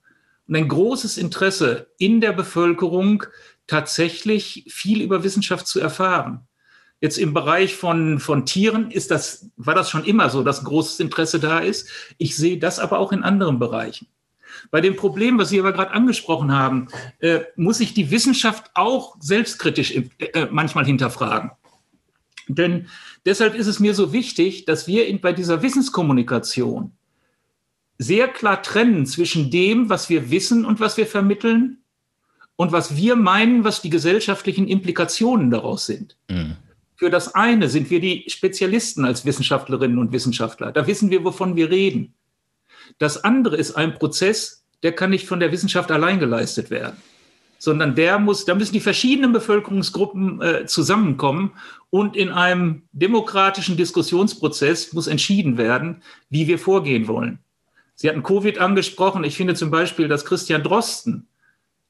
und 0.47 0.57
ein 0.57 0.69
großes 0.69 1.17
Interesse 1.17 1.89
in 1.97 2.21
der 2.21 2.33
Bevölkerung, 2.33 3.25
tatsächlich 3.67 4.65
viel 4.69 5.01
über 5.01 5.25
Wissenschaft 5.25 5.67
zu 5.67 5.81
erfahren. 5.81 6.47
Jetzt 7.01 7.17
im 7.17 7.33
Bereich 7.33 7.77
von, 7.77 8.19
von 8.19 8.45
Tieren 8.45 8.91
ist 8.91 9.11
das, 9.11 9.49
war 9.57 9.75
das 9.75 9.89
schon 9.89 10.05
immer 10.05 10.29
so, 10.29 10.43
dass 10.43 10.65
großes 10.65 11.01
Interesse 11.01 11.41
da 11.41 11.61
ist. 11.61 11.89
Ich 12.19 12.37
sehe 12.37 12.59
das 12.59 12.79
aber 12.79 12.99
auch 12.99 13.13
in 13.13 13.23
anderen 13.23 13.59
Bereichen. 13.59 14.07
Bei 14.71 14.81
dem 14.81 14.97
Problem, 14.97 15.39
was 15.39 15.49
Sie 15.49 15.61
aber 15.61 15.73
gerade 15.73 15.93
angesprochen 15.93 16.53
haben, 16.53 16.89
äh, 17.19 17.41
muss 17.57 17.79
sich 17.79 17.95
die 17.95 18.11
Wissenschaft 18.11 18.71
auch 18.75 19.17
selbstkritisch 19.21 19.93
äh, 19.93 20.09
äh, 20.19 20.49
manchmal 20.51 20.85
hinterfragen. 20.85 21.51
Denn 22.49 22.89
deshalb 23.25 23.55
ist 23.55 23.67
es 23.67 23.81
mir 23.81 23.95
so 23.95 24.13
wichtig, 24.13 24.65
dass 24.65 24.87
wir 24.87 25.07
in, 25.07 25.21
bei 25.21 25.33
dieser 25.33 25.63
Wissenskommunikation 25.63 26.93
sehr 27.99 28.29
klar 28.29 28.63
trennen 28.63 29.07
zwischen 29.07 29.51
dem, 29.51 29.91
was 29.91 30.09
wir 30.09 30.31
wissen 30.31 30.65
und 30.65 30.81
was 30.81 30.97
wir 30.97 31.07
vermitteln 31.07 31.79
und 32.57 32.73
was 32.73 32.97
wir 32.97 33.17
meinen, 33.17 33.65
was 33.65 33.83
die 33.83 33.91
gesellschaftlichen 33.91 34.69
Implikationen 34.69 35.51
daraus 35.51 35.87
sind. 35.87 36.17
Mhm. 36.31 36.57
Für 36.97 37.09
das 37.09 37.35
eine 37.35 37.71
sind 37.71 37.89
wir 37.89 38.01
die 38.01 38.25
Spezialisten 38.29 39.07
als 39.07 39.25
Wissenschaftlerinnen 39.25 39.99
und 39.99 40.13
Wissenschaftler. 40.13 40.71
Da 40.71 40.87
wissen 40.87 41.11
wir, 41.11 41.25
wovon 41.25 41.57
wir 41.57 41.71
reden. 41.71 42.15
Das 42.99 43.25
andere 43.25 43.57
ist 43.57 43.73
ein 43.73 43.95
Prozess, 43.95 44.65
der 44.83 44.93
kann 44.93 45.11
nicht 45.11 45.27
von 45.27 45.41
der 45.41 45.53
Wissenschaft 45.53 45.91
allein 45.91 46.19
geleistet 46.19 46.71
werden, 46.71 46.97
sondern 47.59 47.95
der 47.95 48.19
muss, 48.19 48.45
da 48.45 48.55
müssen 48.55 48.73
die 48.73 48.81
verschiedenen 48.81 49.33
Bevölkerungsgruppen 49.33 50.41
äh, 50.41 50.67
zusammenkommen 50.67 51.53
und 51.91 52.17
in 52.17 52.31
einem 52.31 52.83
demokratischen 52.93 53.77
Diskussionsprozess 53.77 54.93
muss 54.93 55.07
entschieden 55.07 55.59
werden, 55.59 56.03
wie 56.31 56.47
wir 56.47 56.59
vorgehen 56.59 57.09
wollen. 57.09 57.41
Sie 57.95 58.09
hatten 58.09 58.23
Covid 58.23 58.59
angesprochen. 58.59 59.25
Ich 59.25 59.37
finde 59.37 59.55
zum 59.55 59.71
Beispiel, 59.71 60.09
dass 60.09 60.25
Christian 60.25 60.63
Drosten 60.63 61.29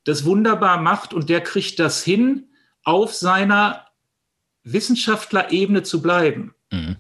das 0.05 0.25
wunderbar 0.25 0.81
macht 0.81 1.15
und 1.15 1.29
der 1.29 1.41
kriegt 1.41 1.79
das 1.79 2.03
hin, 2.03 2.49
auf 2.83 3.15
seiner 3.15 3.87
Wissenschaftlerebene 4.65 5.83
zu 5.83 6.03
bleiben. 6.03 6.55
Mhm. 6.73 6.97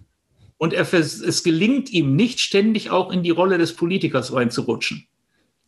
Und 0.61 0.75
er, 0.75 0.87
es 0.92 1.42
gelingt 1.42 1.88
ihm 1.88 2.16
nicht 2.16 2.38
ständig 2.38 2.90
auch 2.90 3.11
in 3.11 3.23
die 3.23 3.31
Rolle 3.31 3.57
des 3.57 3.75
Politikers 3.75 4.35
reinzurutschen. 4.35 5.07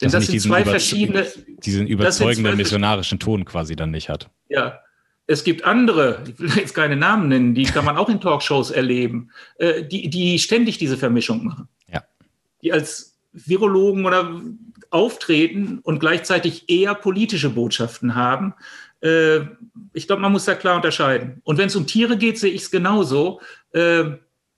Denn 0.02 0.10
das, 0.10 0.26
sind 0.26 0.38
zwei 0.38 0.66
verschiedene. 0.66 1.26
Diesen 1.64 1.86
überzeugenden 1.86 2.58
missionarischen 2.58 3.18
Ton 3.18 3.46
quasi 3.46 3.74
dann 3.74 3.90
nicht 3.90 4.10
hat. 4.10 4.28
Ja. 4.50 4.80
Es 5.26 5.44
gibt 5.44 5.64
andere, 5.64 6.22
ich 6.28 6.38
will 6.38 6.50
jetzt 6.56 6.74
keine 6.74 6.96
Namen 6.96 7.28
nennen, 7.28 7.54
die 7.54 7.62
kann 7.62 7.86
man 7.86 7.96
auch 7.96 8.10
in 8.10 8.20
Talkshows 8.20 8.70
erleben, 8.70 9.30
äh, 9.56 9.82
die, 9.82 10.10
die 10.10 10.38
ständig 10.38 10.76
diese 10.76 10.98
Vermischung 10.98 11.42
machen. 11.46 11.68
Ja. 11.90 12.04
Die 12.60 12.74
als 12.74 13.16
Virologen 13.32 14.04
oder 14.04 14.42
auftreten 14.90 15.78
und 15.78 16.00
gleichzeitig 16.00 16.68
eher 16.68 16.94
politische 16.94 17.48
Botschaften 17.48 18.14
haben. 18.14 18.52
Äh, 19.00 19.38
ich 19.94 20.06
glaube, 20.06 20.20
man 20.20 20.32
muss 20.32 20.44
da 20.44 20.54
klar 20.54 20.76
unterscheiden. 20.76 21.40
Und 21.44 21.56
wenn 21.56 21.68
es 21.68 21.76
um 21.76 21.86
Tiere 21.86 22.18
geht, 22.18 22.38
sehe 22.38 22.52
ich 22.52 22.64
es 22.64 22.70
genauso. 22.70 23.40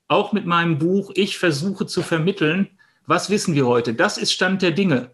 Auch 0.09 0.33
mit 0.33 0.47
meinem 0.47 0.79
Buch, 0.79 1.13
ich 1.15 1.39
versuche 1.39 1.87
zu 1.87 2.03
vermitteln, 2.03 2.69
was 3.07 3.31
wissen 3.31 3.55
wir 3.55 3.67
heute? 3.67 3.95
Das 3.95 4.19
ist 4.19 4.33
Stand 4.33 4.63
der 4.63 4.71
Dinge. 4.71 5.11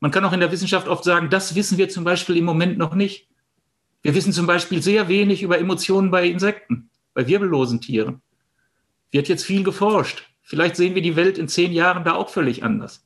Man 0.00 0.10
kann 0.10 0.24
auch 0.24 0.32
in 0.32 0.40
der 0.40 0.50
Wissenschaft 0.52 0.88
oft 0.88 1.04
sagen, 1.04 1.30
das 1.30 1.54
wissen 1.54 1.78
wir 1.78 1.88
zum 1.88 2.04
Beispiel 2.04 2.36
im 2.36 2.44
Moment 2.44 2.78
noch 2.78 2.94
nicht. 2.94 3.28
Wir 4.02 4.14
wissen 4.14 4.32
zum 4.32 4.46
Beispiel 4.46 4.82
sehr 4.82 5.08
wenig 5.08 5.42
über 5.42 5.58
Emotionen 5.58 6.10
bei 6.10 6.26
Insekten, 6.26 6.90
bei 7.14 7.26
wirbellosen 7.28 7.80
Tieren. 7.80 8.20
Wird 9.12 9.28
jetzt 9.28 9.44
viel 9.44 9.62
geforscht. 9.62 10.24
Vielleicht 10.42 10.76
sehen 10.76 10.94
wir 10.94 11.02
die 11.02 11.14
Welt 11.14 11.38
in 11.38 11.46
zehn 11.46 11.72
Jahren 11.72 12.04
da 12.04 12.14
auch 12.14 12.30
völlig 12.30 12.64
anders. 12.64 13.04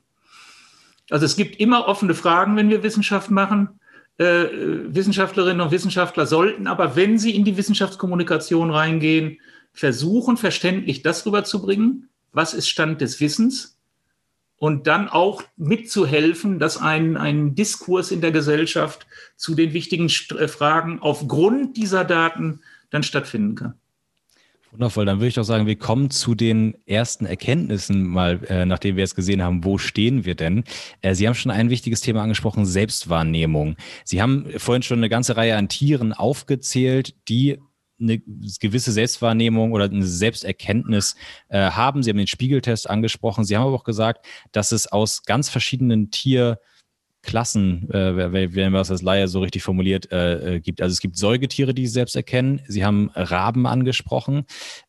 Also 1.10 1.26
es 1.26 1.36
gibt 1.36 1.60
immer 1.60 1.86
offene 1.86 2.14
Fragen, 2.14 2.56
wenn 2.56 2.70
wir 2.70 2.82
Wissenschaft 2.82 3.30
machen. 3.30 3.80
Äh, 4.18 4.46
Wissenschaftlerinnen 4.88 5.60
und 5.60 5.70
Wissenschaftler 5.70 6.26
sollten 6.26 6.66
aber, 6.66 6.96
wenn 6.96 7.18
sie 7.18 7.36
in 7.36 7.44
die 7.44 7.56
Wissenschaftskommunikation 7.58 8.70
reingehen, 8.70 9.38
versuchen, 9.76 10.36
verständlich 10.36 11.02
das 11.02 11.26
rüberzubringen, 11.26 12.08
was 12.32 12.54
ist 12.54 12.68
Stand 12.68 13.00
des 13.00 13.20
Wissens 13.20 13.76
und 14.56 14.86
dann 14.86 15.08
auch 15.08 15.42
mitzuhelfen, 15.56 16.58
dass 16.58 16.78
ein, 16.78 17.16
ein 17.16 17.54
Diskurs 17.54 18.10
in 18.10 18.22
der 18.22 18.32
Gesellschaft 18.32 19.06
zu 19.36 19.54
den 19.54 19.74
wichtigen 19.74 20.10
äh, 20.38 20.48
Fragen 20.48 20.98
aufgrund 21.00 21.76
dieser 21.76 22.04
Daten 22.04 22.60
dann 22.90 23.02
stattfinden 23.02 23.54
kann. 23.54 23.74
Wundervoll, 24.72 25.04
dann 25.04 25.18
würde 25.18 25.28
ich 25.28 25.34
doch 25.34 25.44
sagen, 25.44 25.66
wir 25.66 25.76
kommen 25.76 26.10
zu 26.10 26.34
den 26.34 26.76
ersten 26.86 27.26
Erkenntnissen 27.26 28.02
mal, 28.02 28.40
äh, 28.48 28.64
nachdem 28.64 28.96
wir 28.96 29.02
jetzt 29.02 29.14
gesehen 29.14 29.42
haben, 29.42 29.62
wo 29.62 29.76
stehen 29.78 30.24
wir 30.24 30.34
denn? 30.34 30.64
Äh, 31.02 31.14
Sie 31.14 31.26
haben 31.26 31.34
schon 31.34 31.52
ein 31.52 31.68
wichtiges 31.68 32.00
Thema 32.00 32.22
angesprochen, 32.22 32.64
Selbstwahrnehmung. 32.64 33.76
Sie 34.04 34.22
haben 34.22 34.46
vorhin 34.56 34.82
schon 34.82 34.98
eine 34.98 35.10
ganze 35.10 35.36
Reihe 35.36 35.56
an 35.56 35.68
Tieren 35.68 36.14
aufgezählt, 36.14 37.14
die 37.28 37.58
eine 38.00 38.18
gewisse 38.18 38.92
Selbstwahrnehmung 38.92 39.72
oder 39.72 39.84
eine 39.84 40.06
Selbsterkenntnis 40.06 41.16
äh, 41.48 41.70
haben. 41.70 42.02
Sie 42.02 42.10
haben 42.10 42.18
den 42.18 42.26
Spiegeltest 42.26 42.88
angesprochen. 42.88 43.44
Sie 43.44 43.56
haben 43.56 43.66
aber 43.66 43.76
auch 43.76 43.84
gesagt, 43.84 44.26
dass 44.52 44.72
es 44.72 44.86
aus 44.86 45.22
ganz 45.24 45.48
verschiedenen 45.48 46.10
Tier 46.10 46.58
Klassen, 47.26 47.90
äh, 47.90 48.54
wenn 48.54 48.72
man 48.72 48.82
es 48.82 48.90
als 48.90 49.02
Laie 49.02 49.26
so 49.26 49.40
richtig 49.40 49.64
formuliert, 49.64 50.12
äh, 50.12 50.54
äh, 50.54 50.60
gibt. 50.60 50.80
Also 50.80 50.92
es 50.92 51.00
gibt 51.00 51.16
Säugetiere, 51.16 51.74
die 51.74 51.88
selbst 51.88 52.14
erkennen. 52.14 52.62
Sie 52.68 52.84
haben 52.84 53.10
Raben 53.14 53.66
angesprochen. 53.66 54.44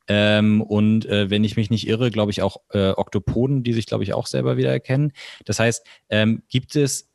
Ähm, 0.08 0.62
und 0.62 1.08
äh, 1.08 1.32
wenn 1.32 1.44
ich 1.44 1.58
mich 1.58 1.72
nicht 1.72 1.88
irre, 1.88 2.12
glaube 2.12 2.32
ich 2.32 2.44
auch 2.44 2.58
äh, 2.70 2.92
Oktopoden, 2.92 3.64
die 3.64 3.74
sich, 3.74 3.88
glaube 3.88 4.04
ich, 4.04 4.14
auch 4.14 4.28
selber 4.28 4.56
wieder 4.56 4.72
erkennen. 4.72 5.14
Das 5.46 5.60
heißt, 5.60 5.84
ähm, 6.10 6.44
gibt 6.48 6.76
es, 6.76 7.07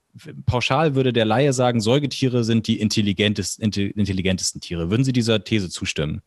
pauschal 0.46 0.94
würde 0.94 1.12
der 1.12 1.24
Laie 1.24 1.52
sagen, 1.52 1.80
Säugetiere 1.80 2.44
sind 2.44 2.66
die 2.66 2.80
intelligentesten, 2.80 3.62
intelligentesten 3.62 4.60
Tiere. 4.60 4.90
Würden 4.90 5.04
Sie 5.04 5.12
dieser 5.12 5.42
These 5.42 5.70
zustimmen? 5.70 6.22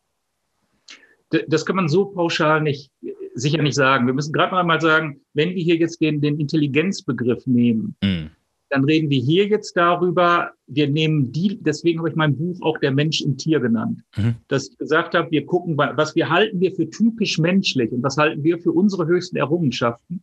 Das 1.48 1.66
kann 1.66 1.76
man 1.76 1.88
so 1.88 2.06
pauschal 2.06 2.60
nicht, 2.60 2.90
sicher 3.34 3.62
nicht 3.62 3.74
sagen. 3.74 4.06
Wir 4.06 4.14
müssen 4.14 4.32
gerade 4.32 4.52
noch 4.52 4.60
einmal 4.60 4.80
sagen, 4.80 5.20
wenn 5.34 5.54
wir 5.54 5.62
hier 5.62 5.76
jetzt 5.76 6.00
den, 6.00 6.20
den 6.20 6.38
Intelligenzbegriff 6.38 7.46
nehmen, 7.46 7.96
mm 8.02 8.26
dann 8.68 8.84
reden 8.84 9.10
wir 9.10 9.20
hier 9.20 9.46
jetzt 9.46 9.76
darüber, 9.76 10.52
wir 10.66 10.88
nehmen 10.88 11.32
die, 11.32 11.58
deswegen 11.60 12.00
habe 12.00 12.10
ich 12.10 12.16
mein 12.16 12.36
Buch 12.36 12.58
auch 12.62 12.78
der 12.78 12.90
Mensch 12.90 13.20
im 13.20 13.36
Tier 13.36 13.60
genannt, 13.60 14.02
mhm. 14.16 14.36
dass 14.48 14.68
ich 14.68 14.78
gesagt 14.78 15.14
habe, 15.14 15.30
wir 15.30 15.46
gucken, 15.46 15.76
was 15.76 16.14
wir 16.14 16.28
halten 16.28 16.60
wir 16.60 16.72
für 16.74 16.88
typisch 16.90 17.38
menschlich 17.38 17.92
und 17.92 18.02
was 18.02 18.16
halten 18.16 18.42
wir 18.42 18.58
für 18.58 18.72
unsere 18.72 19.06
höchsten 19.06 19.36
Errungenschaften 19.36 20.22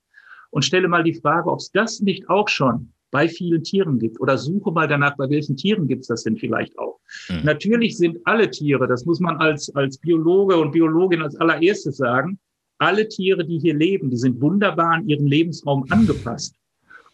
und 0.49 0.65
stelle 0.65 0.87
mal 0.87 1.03
die 1.03 1.13
Frage, 1.13 1.49
ob 1.49 1.59
es 1.59 1.71
das 1.71 2.01
nicht 2.01 2.29
auch 2.29 2.49
schon 2.49 2.91
bei 3.13 3.29
vielen 3.29 3.63
Tieren 3.63 3.99
gibt 3.99 4.19
oder 4.19 4.39
suche 4.39 4.71
mal 4.71 4.87
danach, 4.87 5.15
bei 5.15 5.29
welchen 5.29 5.55
Tieren 5.55 5.87
gibt 5.87 6.01
es 6.01 6.07
das 6.07 6.23
denn 6.23 6.35
vielleicht 6.35 6.77
auch. 6.79 6.99
Mhm. 7.29 7.41
Natürlich 7.43 7.95
sind 7.95 8.17
alle 8.25 8.49
Tiere, 8.49 8.87
das 8.87 9.05
muss 9.05 9.19
man 9.19 9.37
als, 9.37 9.73
als 9.75 9.99
Biologe 9.99 10.57
und 10.57 10.71
Biologin 10.71 11.21
als 11.21 11.35
allererstes 11.35 11.97
sagen, 11.97 12.39
alle 12.79 13.07
Tiere, 13.07 13.45
die 13.45 13.59
hier 13.59 13.75
leben, 13.75 14.09
die 14.09 14.17
sind 14.17 14.41
wunderbar 14.41 14.95
an 14.95 15.07
ihren 15.07 15.27
Lebensraum 15.27 15.85
angepasst. 15.89 16.55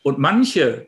Und 0.04 0.18
manche 0.18 0.88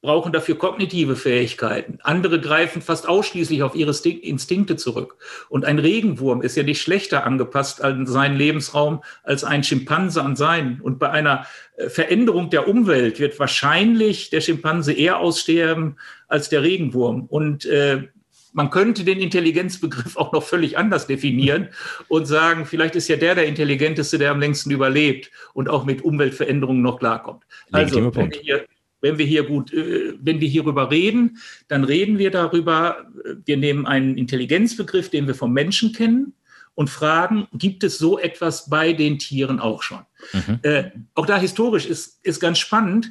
brauchen 0.00 0.32
dafür 0.32 0.56
kognitive 0.56 1.16
Fähigkeiten. 1.16 1.98
Andere 2.02 2.40
greifen 2.40 2.82
fast 2.82 3.08
ausschließlich 3.08 3.62
auf 3.64 3.74
ihre 3.74 3.90
Instinkte 3.90 4.76
zurück. 4.76 5.16
Und 5.48 5.64
ein 5.64 5.80
Regenwurm 5.80 6.40
ist 6.40 6.56
ja 6.56 6.62
nicht 6.62 6.80
schlechter 6.80 7.24
angepasst 7.24 7.82
an 7.82 8.06
seinen 8.06 8.36
Lebensraum 8.36 9.02
als 9.24 9.42
ein 9.42 9.64
Schimpanse 9.64 10.22
an 10.22 10.36
seinen. 10.36 10.80
Und 10.80 11.00
bei 11.00 11.10
einer 11.10 11.46
äh, 11.76 11.88
Veränderung 11.88 12.50
der 12.50 12.68
Umwelt 12.68 13.18
wird 13.18 13.38
wahrscheinlich 13.40 14.30
der 14.30 14.40
Schimpanse 14.40 14.92
eher 14.92 15.18
aussterben 15.18 15.96
als 16.28 16.48
der 16.48 16.62
Regenwurm. 16.62 17.26
Und 17.26 17.66
äh, 17.66 18.04
man 18.52 18.70
könnte 18.70 19.04
den 19.04 19.20
Intelligenzbegriff 19.20 20.16
auch 20.16 20.32
noch 20.32 20.42
völlig 20.42 20.78
anders 20.78 21.06
definieren 21.08 21.68
und 22.06 22.26
sagen, 22.26 22.66
vielleicht 22.66 22.94
ist 22.96 23.08
ja 23.08 23.16
der 23.16 23.34
der 23.34 23.46
Intelligenteste, 23.46 24.18
der 24.18 24.30
am 24.30 24.40
längsten 24.40 24.70
überlebt 24.70 25.30
und 25.54 25.68
auch 25.68 25.84
mit 25.84 26.02
Umweltveränderungen 26.02 26.82
noch 26.82 26.98
klarkommt. 26.98 27.44
Also, 27.72 28.14
wenn 28.14 28.30
wir 28.30 28.40
hier 28.40 28.64
wenn 29.00 29.18
wir 29.18 29.26
hier 29.26 29.44
gut, 29.44 29.72
äh, 29.72 30.14
wenn 30.20 30.40
wir 30.40 30.48
hierüber 30.48 30.90
reden, 30.90 31.38
dann 31.68 31.84
reden 31.84 32.18
wir 32.18 32.30
darüber, 32.30 33.06
wir 33.44 33.56
nehmen 33.56 33.86
einen 33.86 34.16
Intelligenzbegriff, 34.16 35.10
den 35.10 35.26
wir 35.26 35.34
vom 35.34 35.52
Menschen 35.52 35.92
kennen 35.92 36.34
und 36.74 36.90
fragen, 36.90 37.48
gibt 37.52 37.82
es 37.84 37.98
so 37.98 38.18
etwas 38.18 38.70
bei 38.70 38.92
den 38.92 39.18
Tieren 39.18 39.58
auch 39.60 39.82
schon? 39.82 40.00
Mhm. 40.32 40.58
Äh, 40.62 40.90
auch 41.14 41.26
da 41.26 41.38
historisch 41.38 41.86
ist, 41.86 42.24
ist 42.24 42.40
ganz 42.40 42.58
spannend, 42.58 43.10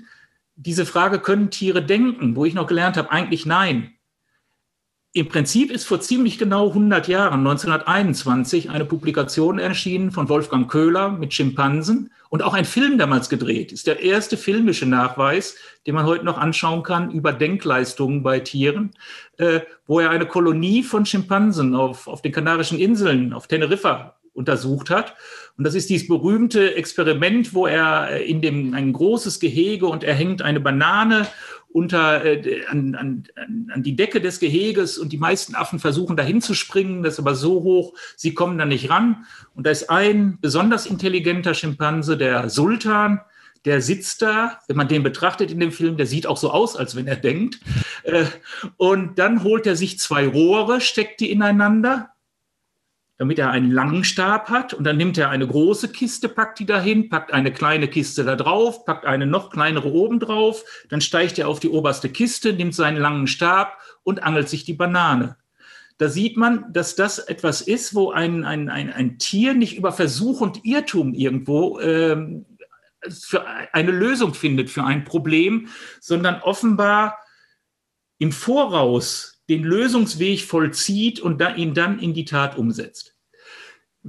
diese 0.56 0.86
Frage, 0.86 1.20
können 1.20 1.52
Tiere 1.52 1.84
denken? 1.84 2.36
Wo 2.36 2.44
ich 2.44 2.54
noch 2.54 2.68
gelernt 2.68 2.98
habe, 2.98 3.12
eigentlich 3.12 3.46
nein. 3.46 3.94
Im 5.18 5.28
Prinzip 5.30 5.72
ist 5.72 5.86
vor 5.86 6.00
ziemlich 6.00 6.38
genau 6.38 6.68
100 6.68 7.08
Jahren, 7.08 7.40
1921, 7.40 8.70
eine 8.70 8.86
Publikation 8.86 9.58
erschienen 9.58 10.12
von 10.12 10.30
Wolfgang 10.30 10.70
Köhler 10.70 11.10
mit 11.10 11.34
Schimpansen 11.34 12.12
und 12.30 12.44
auch 12.44 12.54
ein 12.54 12.66
Film 12.66 13.00
damals 13.00 13.28
gedreht. 13.28 13.72
Ist 13.72 13.88
der 13.88 14.00
erste 14.00 14.38
filmische 14.38 14.86
Nachweis, 14.86 15.56
den 15.88 15.96
man 15.96 16.06
heute 16.06 16.24
noch 16.24 16.38
anschauen 16.38 16.84
kann 16.84 17.10
über 17.10 17.34
Denkleistungen 17.34 18.22
bei 18.22 18.42
Tieren, 18.42 18.92
äh, 19.38 19.62
wo 19.88 20.00
er 20.00 20.12
eine 20.12 20.28
Kolonie 20.28 20.84
von 20.84 21.04
Schimpansen 21.04 21.74
auf, 21.74 22.08
auf 22.08 22.22
den 22.22 22.32
Kanarischen 22.32 22.78
Inseln, 22.78 23.34
auf 23.34 23.48
Teneriffa 23.48 24.18
untersucht 24.34 24.92
hat. 24.92 25.16
Und 25.58 25.64
das 25.64 25.74
ist 25.74 25.90
dieses 25.90 26.08
berühmte 26.08 26.76
Experiment, 26.76 27.56
wo 27.56 27.66
er 27.66 28.12
äh, 28.12 28.30
in 28.30 28.40
dem 28.42 28.76
ein 28.76 28.94
großes 28.94 29.40
Gehege 29.40 29.88
und 29.88 30.04
er 30.04 30.14
hängt 30.14 30.44
eine 30.44 30.60
Banane 30.60 31.26
unter, 31.78 32.26
äh, 32.26 32.66
an, 32.70 32.96
an, 32.96 33.28
an 33.72 33.84
die 33.84 33.96
Decke 33.96 34.20
des 34.20 34.40
Geheges 34.40 34.98
und 34.98 35.14
die 35.14 35.20
meisten 35.20 35.54
Affen 35.54 35.78
versuchen 35.78 36.18
dahin 36.18 36.42
zu 36.42 36.56
springen, 36.56 37.04
das 37.04 37.14
ist 37.14 37.20
aber 37.20 37.36
so 37.36 37.62
hoch, 37.62 37.94
sie 38.16 38.34
kommen 38.34 38.58
da 38.58 38.66
nicht 38.66 38.90
ran. 38.90 39.26
Und 39.54 39.68
da 39.68 39.70
ist 39.70 39.92
ein 39.92 40.40
besonders 40.42 40.88
intelligenter 40.88 41.54
Schimpanse, 41.54 42.18
der 42.18 42.50
Sultan, 42.50 43.22
der 43.66 43.82
sitzt 43.82 44.24
da, 44.24 44.60
wenn 44.68 44.76
man 44.76 44.88
den 44.88 45.04
betrachtet 45.04 45.52
in 45.52 45.60
dem 45.60 45.72
Film, 45.72 45.98
der 45.98 46.08
sieht 46.08 46.26
auch 46.26 46.38
so 46.38 46.50
aus, 46.50 46.76
als 46.76 46.96
wenn 46.96 47.06
er 47.06 47.16
denkt. 47.16 47.60
Äh, 48.04 48.26
und 48.78 49.20
dann 49.20 49.44
holt 49.44 49.68
er 49.68 49.76
sich 49.76 50.00
zwei 50.00 50.28
Rohre, 50.28 50.82
steckt 50.82 51.20
die 51.20 51.32
ineinander 51.32 52.10
damit 53.18 53.40
er 53.40 53.50
einen 53.50 53.72
langen 53.72 54.04
Stab 54.04 54.50
hat. 54.50 54.74
Und 54.74 54.84
dann 54.84 54.98
nimmt 54.98 55.18
er 55.18 55.30
eine 55.30 55.48
große 55.48 55.90
Kiste, 55.90 56.30
packt 56.30 56.60
die 56.60 56.66
dahin, 56.66 57.10
packt 57.10 57.34
eine 57.34 57.52
kleine 57.52 57.88
Kiste 57.88 58.24
da 58.24 58.36
drauf, 58.36 58.86
packt 58.86 59.06
eine 59.06 59.26
noch 59.26 59.50
kleinere 59.50 59.92
oben 59.92 60.20
drauf. 60.20 60.64
Dann 60.90 61.02
steigt 61.02 61.40
er 61.40 61.48
auf 61.48 61.60
die 61.60 61.70
oberste 61.70 62.10
Kiste, 62.10 62.54
nimmt 62.54 62.76
seinen 62.76 62.98
langen 62.98 63.28
Stab 63.28 63.80
und 64.04 64.24
angelt 64.24 64.50
sich 64.50 64.66
die 64.66 64.74
Banane. 64.74 65.38
Da 65.98 66.10
sieht 66.10 66.38
man, 66.38 66.72
dass 66.72 66.96
das 66.96 67.18
etwas 67.18 67.62
ist, 67.62 67.96
wo 67.96 68.12
ein, 68.12 68.46
ein, 68.46 68.70
ein, 68.70 68.94
ein 68.94 69.18
Tier 69.18 69.56
nicht 69.56 69.78
über 69.78 69.92
Versuch 69.92 70.42
und 70.42 70.64
Irrtum 70.64 71.16
irgendwo 71.16 71.80
ähm, 71.80 72.46
für 73.10 73.46
eine 73.74 73.92
Lösung 73.92 74.36
findet 74.36 74.70
für 74.70 74.84
ein 74.84 75.06
Problem, 75.06 75.70
sondern 76.00 76.42
offenbar 76.42 77.18
im 78.20 78.32
Voraus 78.32 79.37
den 79.50 79.64
Lösungsweg 79.64 80.42
vollzieht 80.42 81.20
und 81.20 81.40
da, 81.40 81.56
ihn 81.56 81.74
dann 81.74 82.00
in 82.00 82.14
die 82.14 82.26
Tat 82.26 82.58
umsetzt. 82.58 83.18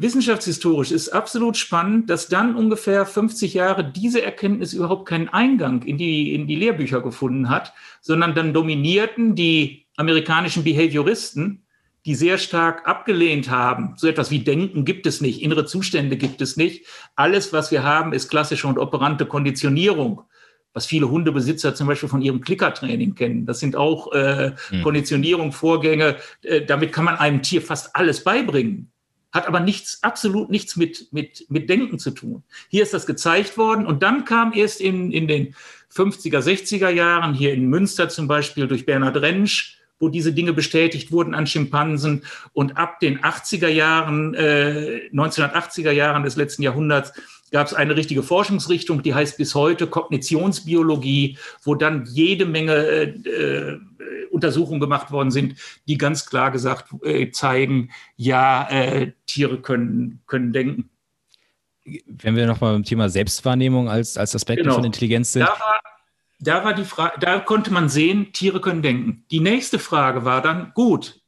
Wissenschaftshistorisch 0.00 0.92
ist 0.92 1.08
absolut 1.08 1.56
spannend, 1.56 2.08
dass 2.08 2.28
dann 2.28 2.54
ungefähr 2.54 3.04
50 3.04 3.54
Jahre 3.54 3.90
diese 3.90 4.22
Erkenntnis 4.22 4.72
überhaupt 4.72 5.08
keinen 5.08 5.28
Eingang 5.28 5.82
in 5.82 5.98
die, 5.98 6.34
in 6.34 6.46
die 6.46 6.54
Lehrbücher 6.54 7.00
gefunden 7.00 7.48
hat, 7.48 7.72
sondern 8.00 8.34
dann 8.34 8.52
dominierten 8.52 9.34
die 9.34 9.86
amerikanischen 9.96 10.62
Behavioristen, 10.62 11.64
die 12.06 12.14
sehr 12.14 12.38
stark 12.38 12.86
abgelehnt 12.86 13.50
haben. 13.50 13.94
So 13.96 14.06
etwas 14.06 14.30
wie 14.30 14.38
Denken 14.38 14.84
gibt 14.84 15.04
es 15.06 15.20
nicht, 15.20 15.42
innere 15.42 15.66
Zustände 15.66 16.16
gibt 16.16 16.40
es 16.40 16.56
nicht. 16.56 16.86
Alles, 17.16 17.52
was 17.52 17.72
wir 17.72 17.82
haben, 17.82 18.12
ist 18.12 18.28
klassische 18.28 18.68
und 18.68 18.78
operante 18.78 19.26
Konditionierung. 19.26 20.22
Was 20.72 20.86
viele 20.86 21.10
Hundebesitzer 21.10 21.74
zum 21.74 21.86
Beispiel 21.86 22.08
von 22.08 22.22
ihrem 22.22 22.40
Klickertraining 22.40 23.14
kennen. 23.14 23.46
Das 23.46 23.60
sind 23.60 23.76
auch 23.76 24.12
äh, 24.12 24.52
mhm. 24.70 24.82
Konditionierung, 24.82 25.52
Vorgänge. 25.52 26.16
Äh, 26.42 26.62
damit 26.64 26.92
kann 26.92 27.04
man 27.04 27.16
einem 27.16 27.42
Tier 27.42 27.62
fast 27.62 27.96
alles 27.96 28.22
beibringen. 28.22 28.90
Hat 29.32 29.46
aber 29.46 29.60
nichts, 29.60 30.02
absolut 30.02 30.50
nichts 30.50 30.76
mit, 30.76 31.12
mit, 31.12 31.46
mit 31.50 31.68
Denken 31.68 31.98
zu 31.98 32.12
tun. 32.12 32.44
Hier 32.68 32.82
ist 32.82 32.94
das 32.94 33.06
gezeigt 33.06 33.58
worden 33.58 33.86
und 33.86 34.02
dann 34.02 34.24
kam 34.24 34.52
erst 34.52 34.80
in, 34.80 35.12
in 35.12 35.28
den 35.28 35.54
50er, 35.94 36.40
60er 36.40 36.90
Jahren, 36.90 37.34
hier 37.34 37.52
in 37.52 37.66
Münster 37.66 38.08
zum 38.08 38.28
Beispiel 38.28 38.66
durch 38.68 38.86
Bernhard 38.86 39.16
Rentsch, 39.18 39.78
wo 39.98 40.08
diese 40.08 40.32
Dinge 40.32 40.52
bestätigt 40.52 41.12
wurden 41.12 41.34
an 41.34 41.46
Schimpansen. 41.46 42.24
Und 42.52 42.76
ab 42.76 43.00
den 43.00 43.20
80er 43.20 43.68
Jahren, 43.68 44.34
äh, 44.34 45.10
1980er 45.12 45.90
Jahren 45.90 46.22
des 46.22 46.36
letzten 46.36 46.62
Jahrhunderts, 46.62 47.12
gab 47.50 47.66
es 47.66 47.74
eine 47.74 47.96
richtige 47.96 48.22
Forschungsrichtung, 48.22 49.02
die 49.02 49.14
heißt 49.14 49.36
bis 49.38 49.54
heute 49.54 49.86
Kognitionsbiologie, 49.86 51.38
wo 51.62 51.74
dann 51.74 52.04
jede 52.06 52.46
Menge 52.46 52.74
äh, 52.74 53.04
äh, 53.28 53.80
Untersuchungen 54.30 54.80
gemacht 54.80 55.10
worden 55.10 55.30
sind, 55.30 55.56
die 55.86 55.98
ganz 55.98 56.26
klar 56.26 56.50
gesagt 56.50 56.94
äh, 57.02 57.30
zeigen, 57.30 57.90
ja, 58.16 58.68
äh, 58.70 59.12
Tiere 59.26 59.60
können, 59.60 60.20
können 60.26 60.52
denken. 60.52 60.90
Wenn 62.06 62.36
wir 62.36 62.46
nochmal 62.46 62.74
beim 62.74 62.84
Thema 62.84 63.08
Selbstwahrnehmung 63.08 63.88
als, 63.88 64.18
als 64.18 64.34
Aspekt 64.34 64.62
genau. 64.62 64.74
von 64.74 64.84
Intelligenz 64.84 65.32
sind. 65.32 65.42
Da 65.42 65.48
war, 65.48 65.80
da 66.38 66.64
war 66.64 66.74
die 66.74 66.84
Frage, 66.84 67.18
da 67.18 67.40
konnte 67.40 67.72
man 67.72 67.88
sehen, 67.88 68.32
Tiere 68.32 68.60
können 68.60 68.82
denken. 68.82 69.24
Die 69.30 69.40
nächste 69.40 69.78
Frage 69.78 70.24
war 70.24 70.42
dann, 70.42 70.72
gut, 70.74 71.20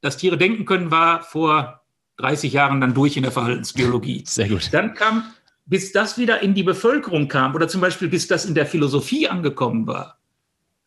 dass 0.00 0.16
Tiere 0.16 0.36
denken 0.36 0.64
können, 0.64 0.90
war 0.90 1.22
vor 1.22 1.82
30 2.18 2.52
Jahren 2.52 2.80
dann 2.80 2.94
durch 2.94 3.16
in 3.16 3.22
der 3.22 3.32
Verhaltensbiologie. 3.32 4.24
Sehr 4.26 4.48
gut. 4.48 4.68
Dann 4.72 4.94
kam, 4.94 5.24
bis 5.68 5.92
das 5.92 6.18
wieder 6.18 6.40
in 6.40 6.54
die 6.54 6.62
Bevölkerung 6.62 7.28
kam 7.28 7.54
oder 7.54 7.68
zum 7.68 7.80
Beispiel 7.80 8.08
bis 8.08 8.26
das 8.26 8.46
in 8.46 8.54
der 8.54 8.66
Philosophie 8.66 9.28
angekommen 9.28 9.86
war, 9.86 10.18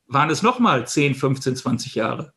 waren 0.07 0.29
es 0.29 0.41
nochmal 0.41 0.85
10, 0.85 1.15
15, 1.15 1.55
20 1.55 1.95
Jahre. 1.95 2.33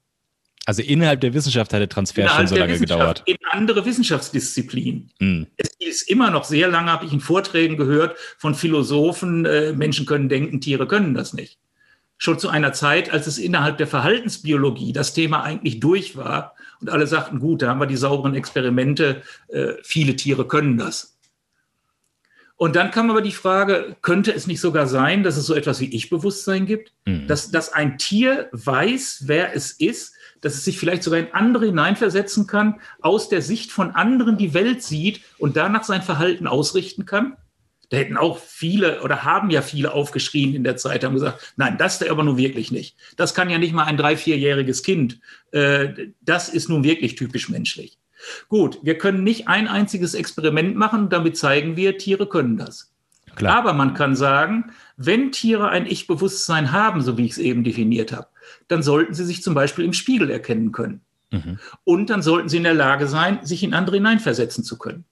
Also 0.66 0.82
innerhalb 0.82 1.20
der 1.20 1.34
Wissenschaft 1.34 1.72
hat 1.72 1.80
der 1.80 1.88
Transfer 1.88 2.22
innerhalb 2.22 2.48
schon 2.48 2.56
so 2.56 2.56
lange 2.56 2.78
gedauert. 2.78 3.22
In 3.26 3.36
andere 3.50 3.84
Wissenschaftsdisziplinen. 3.84 5.10
Mm. 5.18 5.42
Es 5.56 5.70
ist 5.78 6.08
immer 6.08 6.30
noch 6.30 6.44
sehr 6.44 6.68
lange, 6.68 6.90
habe 6.90 7.04
ich 7.04 7.12
in 7.12 7.20
Vorträgen 7.20 7.76
gehört 7.76 8.16
von 8.38 8.54
Philosophen, 8.54 9.44
äh, 9.44 9.72
Menschen 9.72 10.06
können 10.06 10.28
denken, 10.28 10.60
Tiere 10.60 10.86
können 10.86 11.14
das 11.14 11.34
nicht. 11.34 11.58
Schon 12.16 12.38
zu 12.38 12.48
einer 12.48 12.72
Zeit, 12.72 13.10
als 13.10 13.26
es 13.26 13.38
innerhalb 13.38 13.76
der 13.76 13.86
Verhaltensbiologie 13.86 14.92
das 14.92 15.12
Thema 15.12 15.42
eigentlich 15.42 15.80
durch 15.80 16.16
war 16.16 16.54
und 16.80 16.88
alle 16.88 17.06
sagten, 17.06 17.40
gut, 17.40 17.60
da 17.60 17.68
haben 17.68 17.80
wir 17.80 17.86
die 17.86 17.96
sauberen 17.96 18.34
Experimente, 18.34 19.22
äh, 19.48 19.72
viele 19.82 20.16
Tiere 20.16 20.46
können 20.46 20.78
das. 20.78 21.13
Und 22.56 22.76
dann 22.76 22.90
kam 22.90 23.10
aber 23.10 23.20
die 23.20 23.32
Frage, 23.32 23.96
könnte 24.00 24.32
es 24.32 24.46
nicht 24.46 24.60
sogar 24.60 24.86
sein, 24.86 25.24
dass 25.24 25.36
es 25.36 25.46
so 25.46 25.54
etwas 25.54 25.80
wie 25.80 25.94
Ich-Bewusstsein 25.94 26.66
gibt? 26.66 26.92
Mhm. 27.04 27.26
Dass, 27.26 27.50
dass 27.50 27.72
ein 27.72 27.98
Tier 27.98 28.48
weiß, 28.52 29.24
wer 29.26 29.54
es 29.54 29.72
ist 29.72 30.14
dass 30.44 30.54
es 30.54 30.64
sich 30.64 30.78
vielleicht 30.78 31.02
sogar 31.02 31.18
in 31.18 31.32
andere 31.32 31.64
hineinversetzen 31.66 32.46
kann, 32.46 32.80
aus 33.00 33.30
der 33.30 33.40
Sicht 33.40 33.72
von 33.72 33.92
anderen 33.92 34.36
die 34.36 34.52
Welt 34.52 34.82
sieht 34.82 35.22
und 35.38 35.56
danach 35.56 35.84
sein 35.84 36.02
Verhalten 36.02 36.46
ausrichten 36.46 37.06
kann? 37.06 37.36
Da 37.88 37.96
hätten 37.96 38.18
auch 38.18 38.38
viele 38.38 39.02
oder 39.02 39.24
haben 39.24 39.50
ja 39.50 39.62
viele 39.62 39.92
aufgeschrien 39.92 40.54
in 40.54 40.64
der 40.64 40.76
Zeit, 40.76 41.02
haben 41.02 41.14
gesagt, 41.14 41.54
nein, 41.56 41.78
das 41.78 41.98
der 41.98 42.10
aber 42.10 42.24
nun 42.24 42.36
wirklich 42.36 42.70
nicht. 42.70 42.96
Das 43.16 43.34
kann 43.34 43.48
ja 43.48 43.58
nicht 43.58 43.72
mal 43.72 43.84
ein 43.84 43.96
drei-, 43.96 44.18
vierjähriges 44.18 44.82
Kind. 44.82 45.20
Äh, 45.52 46.08
das 46.20 46.50
ist 46.50 46.68
nun 46.68 46.84
wirklich 46.84 47.14
typisch 47.14 47.48
menschlich. 47.48 47.98
Gut, 48.48 48.78
wir 48.82 48.98
können 48.98 49.24
nicht 49.24 49.48
ein 49.48 49.68
einziges 49.68 50.14
Experiment 50.14 50.76
machen 50.76 51.08
damit 51.08 51.36
zeigen 51.36 51.76
wir, 51.76 51.98
Tiere 51.98 52.28
können 52.28 52.56
das. 52.56 52.92
Klar. 53.36 53.56
Aber 53.56 53.72
man 53.72 53.94
kann 53.94 54.14
sagen, 54.14 54.72
wenn 54.96 55.32
Tiere 55.32 55.68
ein 55.68 55.86
Ich-Bewusstsein 55.86 56.72
haben, 56.72 57.00
so 57.00 57.18
wie 57.18 57.24
ich 57.24 57.32
es 57.32 57.38
eben 57.38 57.64
definiert 57.64 58.12
habe, 58.12 58.28
dann 58.68 58.82
sollten 58.82 59.14
sie 59.14 59.24
sich 59.24 59.42
zum 59.42 59.54
Beispiel 59.54 59.84
im 59.84 59.92
Spiegel 59.92 60.30
erkennen 60.30 60.72
können. 60.72 61.00
Mhm. 61.30 61.58
Und 61.82 62.10
dann 62.10 62.22
sollten 62.22 62.48
sie 62.48 62.58
in 62.58 62.64
der 62.64 62.74
Lage 62.74 63.08
sein, 63.08 63.40
sich 63.42 63.62
in 63.62 63.74
andere 63.74 63.96
hineinversetzen 63.96 64.62
zu 64.62 64.78
können. 64.78 65.04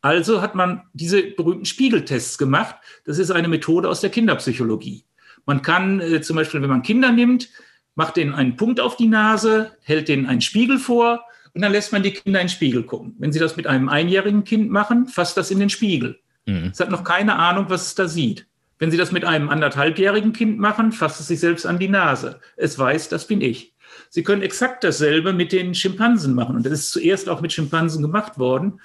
Also 0.00 0.42
hat 0.42 0.54
man 0.54 0.82
diese 0.92 1.22
berühmten 1.22 1.64
Spiegeltests 1.64 2.38
gemacht. 2.38 2.76
Das 3.04 3.18
ist 3.18 3.30
eine 3.30 3.48
Methode 3.48 3.88
aus 3.88 4.00
der 4.00 4.10
Kinderpsychologie. 4.10 5.04
Man 5.46 5.62
kann 5.62 6.00
äh, 6.00 6.20
zum 6.20 6.36
Beispiel, 6.36 6.62
wenn 6.62 6.70
man 6.70 6.82
Kinder 6.82 7.10
nimmt, 7.10 7.48
macht 7.94 8.16
denen 8.16 8.34
einen 8.34 8.56
Punkt 8.56 8.80
auf 8.80 8.96
die 8.96 9.08
Nase, 9.08 9.72
hält 9.82 10.08
denen 10.08 10.26
einen 10.26 10.40
Spiegel 10.40 10.78
vor 10.78 11.24
und 11.54 11.62
dann 11.62 11.72
lässt 11.72 11.92
man 11.92 12.02
die 12.02 12.12
Kinder 12.12 12.40
in 12.40 12.46
den 12.46 12.50
Spiegel 12.50 12.82
gucken. 12.84 13.14
Wenn 13.18 13.32
sie 13.32 13.38
das 13.38 13.56
mit 13.56 13.66
einem 13.66 13.88
einjährigen 13.88 14.44
Kind 14.44 14.70
machen, 14.70 15.06
fasst 15.06 15.36
das 15.36 15.50
in 15.50 15.58
den 15.58 15.70
Spiegel. 15.70 16.18
Mhm. 16.46 16.70
Es 16.72 16.80
hat 16.80 16.90
noch 16.90 17.04
keine 17.04 17.36
Ahnung, 17.36 17.66
was 17.68 17.86
es 17.86 17.94
da 17.94 18.08
sieht. 18.08 18.46
Wenn 18.78 18.90
Sie 18.90 18.96
das 18.96 19.12
mit 19.12 19.24
einem 19.24 19.48
anderthalbjährigen 19.48 20.32
Kind 20.32 20.58
machen, 20.58 20.90
fasst 20.90 21.20
es 21.20 21.28
sich 21.28 21.38
selbst 21.38 21.66
an 21.66 21.78
die 21.78 21.88
Nase. 21.88 22.40
Es 22.56 22.76
weiß, 22.76 23.08
das 23.10 23.28
bin 23.28 23.40
ich. 23.40 23.74
Sie 24.10 24.24
können 24.24 24.42
exakt 24.42 24.82
dasselbe 24.82 25.32
mit 25.32 25.52
den 25.52 25.72
Schimpansen 25.76 26.34
machen. 26.34 26.56
Und 26.56 26.66
das 26.66 26.72
ist 26.72 26.90
zuerst 26.90 27.28
auch 27.28 27.40
mit 27.40 27.52
Schimpansen 27.52 28.02
gemacht 28.02 28.40
worden. 28.40 28.80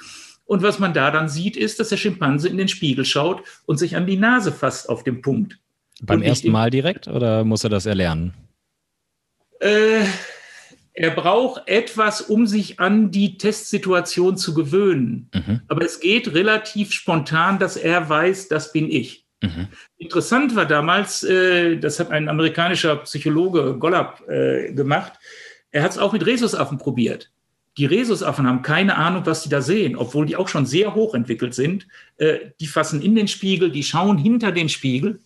Und 0.46 0.62
was 0.62 0.78
man 0.78 0.94
da 0.94 1.10
dann 1.10 1.30
sieht, 1.30 1.58
ist, 1.58 1.80
dass 1.80 1.90
der 1.90 1.98
Schimpanse 1.98 2.48
in 2.48 2.58
den 2.58 2.68
Spiegel 2.68 3.06
schaut 3.06 3.42
und 3.66 3.78
sich 3.78 3.96
an 3.96 4.06
die 4.06 4.18
Nase 4.18 4.52
fasst 4.52 4.88
auf 4.88 5.04
dem 5.04 5.24
Punkt. 5.24 5.58
Beim 6.04 6.22
ersten 6.22 6.52
Mal 6.52 6.70
direkt 6.70 7.08
oder 7.08 7.44
muss 7.44 7.64
er 7.64 7.72
das 7.72 7.88
erlernen? 7.88 8.36
Äh, 9.60 10.04
er 10.98 11.12
braucht 11.12 11.68
etwas, 11.68 12.22
um 12.22 12.48
sich 12.48 12.80
an 12.80 13.12
die 13.12 13.38
Testsituation 13.38 14.36
zu 14.36 14.56
gewöhnen. 14.56 15.30
Mhm. 15.32 15.62
Aber 15.68 15.86
es 15.86 16.00
geht 16.00 16.34
relativ 16.34 16.92
spontan, 16.92 17.60
dass 17.60 17.78
er 17.78 18.10
weiß, 18.10 18.48
das 18.48 18.74
bin 18.74 18.90
ich. 18.90 19.24
Mhm. 19.44 19.68
Interessant 20.00 20.56
war 20.56 20.66
damals, 20.66 21.24
äh, 21.24 21.78
das 21.78 22.00
hat 22.00 22.10
ein 22.10 22.28
amerikanischer 22.28 22.96
Psychologe 22.96 23.78
Gollab 23.78 24.28
äh, 24.28 24.74
gemacht, 24.74 25.14
er 25.70 25.84
hat 25.84 25.92
es 25.92 26.00
auch 26.00 26.14
mit 26.14 26.26
Rhesusaffen 26.26 26.80
probiert. 26.80 27.32
Die 27.78 27.86
Rhesusaffen 27.86 28.48
haben 28.48 28.64
keine 28.64 28.96
Ahnung, 28.96 29.22
was 29.28 29.44
sie 29.44 29.50
da 29.50 29.62
sehen, 29.62 29.98
obwohl 29.98 30.26
die 30.26 30.36
auch 30.36 30.48
schon 30.48 30.66
sehr 30.66 30.96
hoch 30.96 31.14
entwickelt 31.14 31.54
sind. 31.54 31.88
Äh, 32.18 32.40
die 32.60 32.66
fassen 32.66 33.04
in 33.04 33.14
den 33.14 33.28
Spiegel, 33.28 33.70
die 33.70 33.84
schauen 33.84 34.18
hinter 34.18 34.52
den 34.52 34.68
Spiegel. 34.68 35.20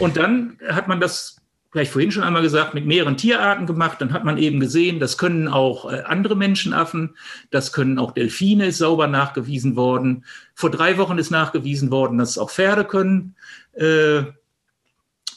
Und 0.00 0.16
dann 0.16 0.58
hat 0.68 0.88
man 0.88 0.98
das 0.98 1.36
gleich 1.76 1.90
vorhin 1.90 2.10
schon 2.10 2.22
einmal 2.22 2.40
gesagt, 2.40 2.72
mit 2.72 2.86
mehreren 2.86 3.18
Tierarten 3.18 3.66
gemacht. 3.66 4.00
Dann 4.00 4.14
hat 4.14 4.24
man 4.24 4.38
eben 4.38 4.60
gesehen, 4.60 4.98
das 4.98 5.18
können 5.18 5.46
auch 5.46 5.92
äh, 5.92 6.04
andere 6.06 6.34
Menschenaffen, 6.34 7.16
das 7.50 7.70
können 7.70 7.98
auch 7.98 8.12
Delfine, 8.12 8.68
ist 8.68 8.78
sauber 8.78 9.08
nachgewiesen 9.08 9.76
worden. 9.76 10.24
Vor 10.54 10.70
drei 10.70 10.96
Wochen 10.96 11.18
ist 11.18 11.30
nachgewiesen 11.30 11.90
worden, 11.90 12.16
dass 12.16 12.30
es 12.30 12.38
auch 12.38 12.50
Pferde 12.50 12.84
können. 12.84 13.36
Äh, 13.74 14.22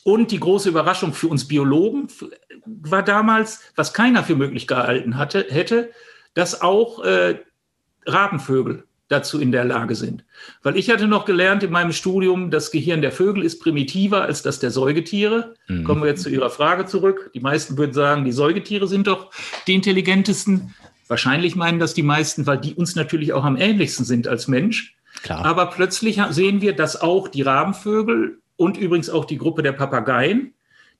und 0.05 0.31
die 0.31 0.39
große 0.39 0.69
Überraschung 0.69 1.13
für 1.13 1.27
uns 1.27 1.45
Biologen 1.45 2.07
war 2.65 3.03
damals, 3.03 3.61
was 3.75 3.93
keiner 3.93 4.23
für 4.23 4.37
möglich 4.37 4.65
gehalten 4.65 5.17
hatte, 5.17 5.45
hätte, 5.49 5.91
dass 6.35 6.61
auch 6.61 7.03
äh, 7.03 7.39
Rabenvögel 8.05 8.85
dazu 9.09 9.39
in 9.39 9.51
der 9.51 9.65
Lage 9.65 9.95
sind. 9.95 10.23
Weil 10.63 10.77
ich 10.77 10.89
hatte 10.89 11.07
noch 11.07 11.25
gelernt 11.25 11.63
in 11.63 11.71
meinem 11.71 11.91
Studium, 11.91 12.51
das 12.51 12.71
Gehirn 12.71 13.01
der 13.01 13.11
Vögel 13.11 13.43
ist 13.43 13.59
primitiver 13.59 14.21
als 14.21 14.41
das 14.43 14.59
der 14.59 14.71
Säugetiere. 14.71 15.55
Mhm. 15.67 15.83
Kommen 15.83 16.01
wir 16.01 16.09
jetzt 16.09 16.23
zu 16.23 16.29
Ihrer 16.29 16.49
Frage 16.49 16.85
zurück. 16.85 17.31
Die 17.33 17.39
meisten 17.39 17.77
würden 17.77 17.93
sagen, 17.93 18.23
die 18.23 18.31
Säugetiere 18.31 18.87
sind 18.87 19.07
doch 19.07 19.31
die 19.67 19.73
intelligentesten. 19.73 20.73
Wahrscheinlich 21.07 21.55
meinen 21.55 21.79
das 21.79 21.95
die 21.95 22.03
meisten, 22.03 22.45
weil 22.45 22.59
die 22.59 22.75
uns 22.75 22.95
natürlich 22.95 23.33
auch 23.33 23.43
am 23.43 23.57
ähnlichsten 23.57 24.05
sind 24.05 24.27
als 24.27 24.47
Mensch. 24.47 24.95
Klar. 25.23 25.43
Aber 25.43 25.65
plötzlich 25.65 26.21
sehen 26.29 26.61
wir, 26.61 26.73
dass 26.73 27.01
auch 27.01 27.27
die 27.27 27.41
Rabenvögel 27.41 28.39
und 28.55 28.77
übrigens 28.77 29.09
auch 29.09 29.25
die 29.25 29.37
Gruppe 29.37 29.63
der 29.63 29.71
Papageien, 29.71 30.53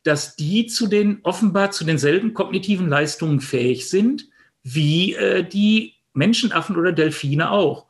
dass 0.03 0.35
die 0.35 0.65
zu 0.65 0.87
den 0.87 1.19
offenbar 1.23 1.71
zu 1.71 1.83
denselben 1.83 2.33
kognitiven 2.33 2.89
Leistungen 2.89 3.39
fähig 3.39 3.87
sind 3.89 4.29
wie 4.63 5.13
äh, 5.13 5.43
die 5.43 5.93
Menschenaffen 6.13 6.75
oder 6.75 6.91
Delfine 6.91 7.51
auch. 7.51 7.85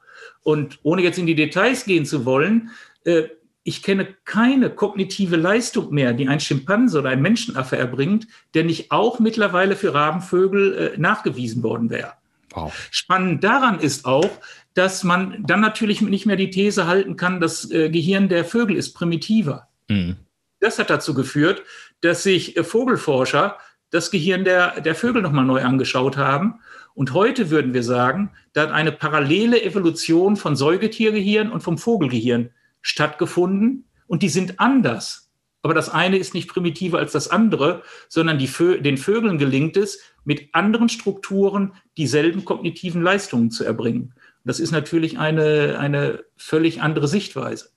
Und 0.49 0.79
ohne 0.81 1.03
jetzt 1.03 1.19
in 1.19 1.27
die 1.27 1.35
Details 1.35 1.85
gehen 1.85 2.07
zu 2.07 2.25
wollen, 2.25 2.71
äh, 3.03 3.25
ich 3.61 3.83
kenne 3.83 4.15
keine 4.25 4.71
kognitive 4.71 5.35
Leistung 5.35 5.93
mehr, 5.93 6.13
die 6.13 6.27
ein 6.27 6.39
Schimpanse 6.39 6.97
oder 6.97 7.09
ein 7.09 7.21
Menschenaffe 7.21 7.77
erbringt, 7.77 8.25
der 8.55 8.63
nicht 8.63 8.91
auch 8.91 9.19
mittlerweile 9.19 9.75
für 9.75 9.93
Rabenvögel 9.93 10.73
äh, 10.73 10.97
nachgewiesen 10.97 11.61
worden 11.61 11.91
wäre. 11.91 12.13
Wow. 12.49 12.73
Spannend 12.89 13.43
daran 13.43 13.79
ist 13.79 14.05
auch, 14.05 14.31
dass 14.73 15.03
man 15.03 15.43
dann 15.45 15.59
natürlich 15.59 16.01
nicht 16.01 16.25
mehr 16.25 16.35
die 16.35 16.49
These 16.49 16.87
halten 16.87 17.15
kann, 17.15 17.39
das 17.39 17.69
äh, 17.69 17.91
Gehirn 17.91 18.27
der 18.27 18.43
Vögel 18.43 18.75
ist 18.75 18.95
primitiver. 18.95 19.67
Mhm. 19.87 20.15
Das 20.59 20.79
hat 20.79 20.89
dazu 20.89 21.13
geführt, 21.13 21.61
dass 22.01 22.23
sich 22.23 22.59
Vogelforscher 22.59 23.55
das 23.91 24.09
Gehirn 24.09 24.45
der, 24.45 24.81
der 24.81 24.95
Vögel 24.95 25.21
nochmal 25.21 25.45
neu 25.45 25.61
angeschaut 25.61 26.17
haben 26.17 26.55
und 26.99 27.13
heute 27.13 27.49
würden 27.49 27.73
wir 27.73 27.83
sagen, 27.83 28.31
da 28.51 28.63
hat 28.63 28.71
eine 28.71 28.91
parallele 28.91 29.63
Evolution 29.63 30.35
von 30.35 30.57
Säugetiergehirn 30.57 31.49
und 31.49 31.61
vom 31.61 31.77
Vogelgehirn 31.77 32.49
stattgefunden 32.81 33.85
und 34.07 34.21
die 34.21 34.27
sind 34.27 34.59
anders. 34.59 35.29
Aber 35.61 35.73
das 35.73 35.87
eine 35.87 36.17
ist 36.17 36.33
nicht 36.33 36.49
primitiver 36.49 36.99
als 36.99 37.13
das 37.13 37.29
andere, 37.29 37.83
sondern 38.09 38.37
Vö 38.41 38.81
den 38.81 38.97
Vögeln 38.97 39.37
gelingt 39.37 39.77
es, 39.77 40.01
mit 40.25 40.53
anderen 40.53 40.89
Strukturen 40.89 41.71
dieselben 41.95 42.43
kognitiven 42.43 43.01
Leistungen 43.01 43.49
zu 43.49 43.63
erbringen. 43.63 44.13
Das 44.43 44.59
ist 44.59 44.71
natürlich 44.71 45.17
eine, 45.17 45.79
eine 45.79 46.25
völlig 46.35 46.81
andere 46.81 47.07
Sichtweise. 47.07 47.69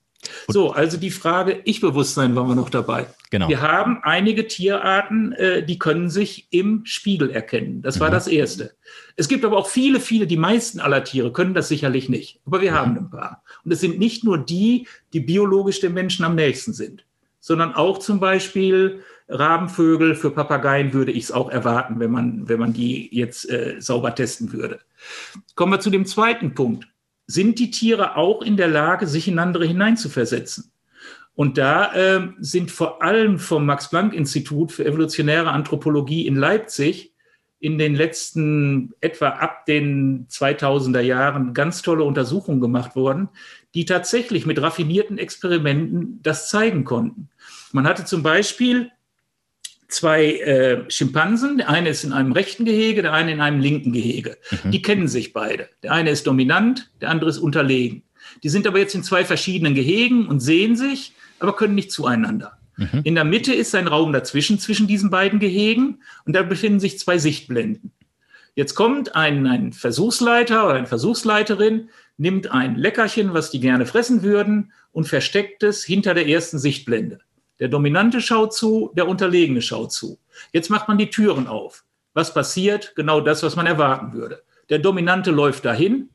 So, 0.47 0.71
also 0.71 0.97
die 0.97 1.11
Frage 1.11 1.61
Ich-Bewusstsein 1.63 2.35
waren 2.35 2.47
wir 2.47 2.55
noch 2.55 2.69
dabei. 2.69 3.07
Genau. 3.31 3.49
Wir 3.49 3.61
haben 3.61 3.99
einige 4.03 4.47
Tierarten, 4.47 5.31
äh, 5.33 5.65
die 5.65 5.79
können 5.79 6.09
sich 6.09 6.47
im 6.51 6.85
Spiegel 6.85 7.31
erkennen. 7.31 7.81
Das 7.81 7.99
war 7.99 8.09
mhm. 8.09 8.13
das 8.13 8.27
Erste. 8.27 8.73
Es 9.15 9.27
gibt 9.27 9.45
aber 9.45 9.57
auch 9.57 9.67
viele, 9.67 9.99
viele, 9.99 10.27
die 10.27 10.37
meisten 10.37 10.79
aller 10.79 11.03
Tiere 11.03 11.31
können 11.31 11.53
das 11.53 11.67
sicherlich 11.67 12.09
nicht. 12.09 12.39
Aber 12.45 12.61
wir 12.61 12.71
mhm. 12.71 12.75
haben 12.75 12.97
ein 12.97 13.09
paar. 13.09 13.43
Und 13.63 13.71
es 13.71 13.79
sind 13.79 13.99
nicht 13.99 14.23
nur 14.23 14.37
die, 14.37 14.87
die 15.13 15.19
biologisch 15.19 15.79
dem 15.79 15.93
Menschen 15.93 16.25
am 16.25 16.35
nächsten 16.35 16.73
sind, 16.73 17.05
sondern 17.39 17.73
auch 17.73 17.97
zum 17.99 18.19
Beispiel 18.19 19.03
Rabenvögel. 19.29 20.15
Für 20.15 20.31
Papageien 20.31 20.93
würde 20.93 21.11
ich 21.11 21.25
es 21.25 21.31
auch 21.31 21.49
erwarten, 21.49 21.99
wenn 21.99 22.11
man, 22.11 22.47
wenn 22.47 22.59
man 22.59 22.73
die 22.73 23.09
jetzt 23.15 23.49
äh, 23.49 23.75
sauber 23.79 24.13
testen 24.13 24.53
würde. 24.53 24.79
Kommen 25.55 25.73
wir 25.73 25.79
zu 25.79 25.89
dem 25.89 26.05
zweiten 26.05 26.53
Punkt 26.53 26.87
sind 27.27 27.59
die 27.59 27.71
Tiere 27.71 28.17
auch 28.17 28.41
in 28.41 28.57
der 28.57 28.67
Lage, 28.67 29.07
sich 29.07 29.27
in 29.27 29.39
andere 29.39 29.65
hineinzuversetzen. 29.65 30.71
Und 31.35 31.57
da 31.57 31.93
äh, 31.93 32.27
sind 32.39 32.69
vor 32.69 33.01
allem 33.01 33.39
vom 33.39 33.65
Max-Planck-Institut 33.65 34.71
für 34.71 34.85
evolutionäre 34.85 35.49
Anthropologie 35.49 36.27
in 36.27 36.35
Leipzig 36.35 37.13
in 37.59 37.77
den 37.77 37.95
letzten 37.95 38.91
etwa 38.99 39.29
ab 39.29 39.65
den 39.65 40.27
2000er 40.27 40.99
Jahren 40.99 41.53
ganz 41.53 41.81
tolle 41.81 42.03
Untersuchungen 42.03 42.59
gemacht 42.59 42.95
worden, 42.95 43.29
die 43.73 43.85
tatsächlich 43.85 44.45
mit 44.45 44.61
raffinierten 44.61 45.17
Experimenten 45.17 46.19
das 46.21 46.49
zeigen 46.49 46.83
konnten. 46.83 47.29
Man 47.71 47.87
hatte 47.87 48.03
zum 48.03 48.21
Beispiel 48.21 48.91
zwei 49.93 50.33
äh, 50.37 50.89
Schimpansen. 50.89 51.57
Der 51.57 51.69
eine 51.69 51.89
ist 51.89 52.03
in 52.03 52.13
einem 52.13 52.31
rechten 52.31 52.65
Gehege, 52.65 53.01
der 53.01 53.13
eine 53.13 53.31
in 53.31 53.41
einem 53.41 53.59
linken 53.59 53.91
Gehege. 53.91 54.37
Mhm. 54.63 54.71
Die 54.71 54.81
kennen 54.81 55.07
sich 55.07 55.33
beide. 55.33 55.69
Der 55.83 55.91
eine 55.91 56.09
ist 56.09 56.27
dominant, 56.27 56.89
der 57.01 57.09
andere 57.09 57.29
ist 57.29 57.37
unterlegen. 57.37 58.03
Die 58.43 58.49
sind 58.49 58.67
aber 58.67 58.79
jetzt 58.79 58.95
in 58.95 59.03
zwei 59.03 59.25
verschiedenen 59.25 59.75
Gehegen 59.75 60.27
und 60.27 60.39
sehen 60.39 60.75
sich, 60.75 61.13
aber 61.39 61.55
können 61.55 61.75
nicht 61.75 61.91
zueinander. 61.91 62.57
Mhm. 62.77 63.01
In 63.03 63.15
der 63.15 63.23
Mitte 63.23 63.53
ist 63.53 63.75
ein 63.75 63.87
Raum 63.87 64.13
dazwischen, 64.13 64.59
zwischen 64.59 64.87
diesen 64.87 65.09
beiden 65.09 65.39
Gehegen, 65.39 66.01
und 66.25 66.35
da 66.35 66.41
befinden 66.43 66.79
sich 66.79 66.99
zwei 66.99 67.17
Sichtblenden. 67.17 67.91
Jetzt 68.55 68.75
kommt 68.75 69.15
ein, 69.15 69.47
ein 69.47 69.73
Versuchsleiter 69.73 70.65
oder 70.65 70.75
eine 70.75 70.87
Versuchsleiterin, 70.87 71.89
nimmt 72.17 72.51
ein 72.51 72.75
Leckerchen, 72.75 73.33
was 73.33 73.51
die 73.51 73.59
gerne 73.59 73.85
fressen 73.85 74.23
würden, 74.23 74.71
und 74.91 75.07
versteckt 75.07 75.63
es 75.63 75.83
hinter 75.83 76.13
der 76.13 76.27
ersten 76.27 76.59
Sichtblende. 76.59 77.19
Der 77.59 77.67
Dominante 77.67 78.21
schaut 78.21 78.53
zu, 78.53 78.91
der 78.95 79.07
Unterlegene 79.07 79.61
schaut 79.61 79.91
zu. 79.91 80.19
Jetzt 80.51 80.69
macht 80.69 80.87
man 80.87 80.97
die 80.97 81.09
Türen 81.09 81.47
auf. 81.47 81.83
Was 82.13 82.33
passiert? 82.33 82.93
Genau 82.95 83.21
das, 83.21 83.43
was 83.43 83.55
man 83.55 83.65
erwarten 83.65 84.13
würde. 84.13 84.43
Der 84.69 84.79
Dominante 84.79 85.31
läuft 85.31 85.65
dahin 85.65 86.09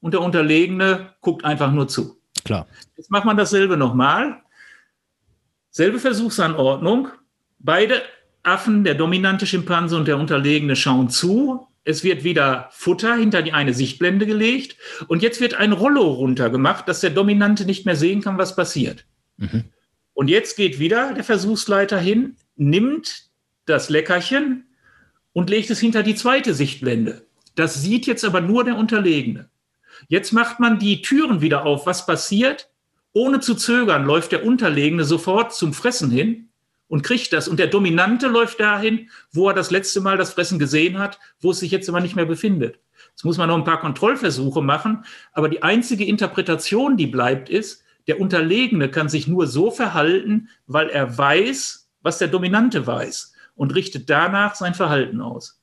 und 0.00 0.14
der 0.14 0.20
Unterlegene 0.20 1.14
guckt 1.20 1.44
einfach 1.44 1.72
nur 1.72 1.88
zu. 1.88 2.20
Klar. 2.44 2.66
Jetzt 2.96 3.10
macht 3.10 3.24
man 3.24 3.36
dasselbe 3.36 3.76
nochmal. 3.76 4.42
Selbe 5.70 5.98
Versuchsanordnung. 5.98 7.08
Beide 7.58 8.02
Affen, 8.42 8.84
der 8.84 8.94
dominante 8.94 9.46
Schimpanse 9.46 9.96
und 9.96 10.08
der 10.08 10.18
Unterlegene, 10.18 10.74
schauen 10.76 11.08
zu. 11.08 11.68
Es 11.84 12.04
wird 12.04 12.24
wieder 12.24 12.68
Futter 12.72 13.14
hinter 13.16 13.42
die 13.42 13.52
eine 13.52 13.74
Sichtblende 13.74 14.26
gelegt 14.26 14.76
und 15.08 15.22
jetzt 15.22 15.40
wird 15.40 15.54
ein 15.54 15.72
Rollo 15.72 16.12
runtergemacht, 16.12 16.88
dass 16.88 17.00
der 17.00 17.10
Dominante 17.10 17.64
nicht 17.64 17.86
mehr 17.86 17.96
sehen 17.96 18.20
kann, 18.20 18.38
was 18.38 18.54
passiert. 18.54 19.04
Mhm. 19.36 19.64
Und 20.14 20.28
jetzt 20.28 20.56
geht 20.56 20.78
wieder 20.78 21.14
der 21.14 21.24
Versuchsleiter 21.24 21.98
hin, 21.98 22.36
nimmt 22.56 23.30
das 23.66 23.88
Leckerchen 23.88 24.66
und 25.32 25.50
legt 25.50 25.70
es 25.70 25.80
hinter 25.80 26.02
die 26.02 26.14
zweite 26.14 26.54
Sichtblende. 26.54 27.26
Das 27.54 27.80
sieht 27.82 28.06
jetzt 28.06 28.24
aber 28.24 28.40
nur 28.40 28.64
der 28.64 28.76
Unterlegene. 28.76 29.48
Jetzt 30.08 30.32
macht 30.32 30.60
man 30.60 30.78
die 30.78 31.02
Türen 31.02 31.40
wieder 31.40 31.64
auf. 31.64 31.86
Was 31.86 32.06
passiert? 32.06 32.70
Ohne 33.12 33.40
zu 33.40 33.54
zögern 33.54 34.04
läuft 34.04 34.32
der 34.32 34.44
Unterlegene 34.44 35.04
sofort 35.04 35.54
zum 35.54 35.74
Fressen 35.74 36.10
hin 36.10 36.48
und 36.88 37.02
kriegt 37.02 37.32
das. 37.32 37.48
Und 37.48 37.58
der 37.58 37.66
Dominante 37.66 38.26
läuft 38.26 38.60
dahin, 38.60 39.10
wo 39.32 39.48
er 39.48 39.54
das 39.54 39.70
letzte 39.70 40.00
Mal 40.00 40.16
das 40.16 40.32
Fressen 40.32 40.58
gesehen 40.58 40.98
hat, 40.98 41.18
wo 41.40 41.50
es 41.50 41.60
sich 41.60 41.70
jetzt 41.70 41.88
aber 41.88 42.00
nicht 42.00 42.16
mehr 42.16 42.26
befindet. 42.26 42.78
Jetzt 43.10 43.24
muss 43.24 43.38
man 43.38 43.48
noch 43.48 43.56
ein 43.56 43.64
paar 43.64 43.80
Kontrollversuche 43.80 44.62
machen. 44.62 45.04
Aber 45.32 45.48
die 45.48 45.62
einzige 45.62 46.04
Interpretation, 46.04 46.96
die 46.96 47.06
bleibt, 47.06 47.50
ist, 47.50 47.81
der 48.06 48.20
Unterlegene 48.20 48.90
kann 48.90 49.08
sich 49.08 49.28
nur 49.28 49.46
so 49.46 49.70
verhalten, 49.70 50.48
weil 50.66 50.88
er 50.88 51.16
weiß, 51.16 51.90
was 52.02 52.18
der 52.18 52.28
Dominante 52.28 52.86
weiß 52.86 53.32
und 53.54 53.74
richtet 53.74 54.10
danach 54.10 54.54
sein 54.54 54.74
Verhalten 54.74 55.20
aus. 55.20 55.62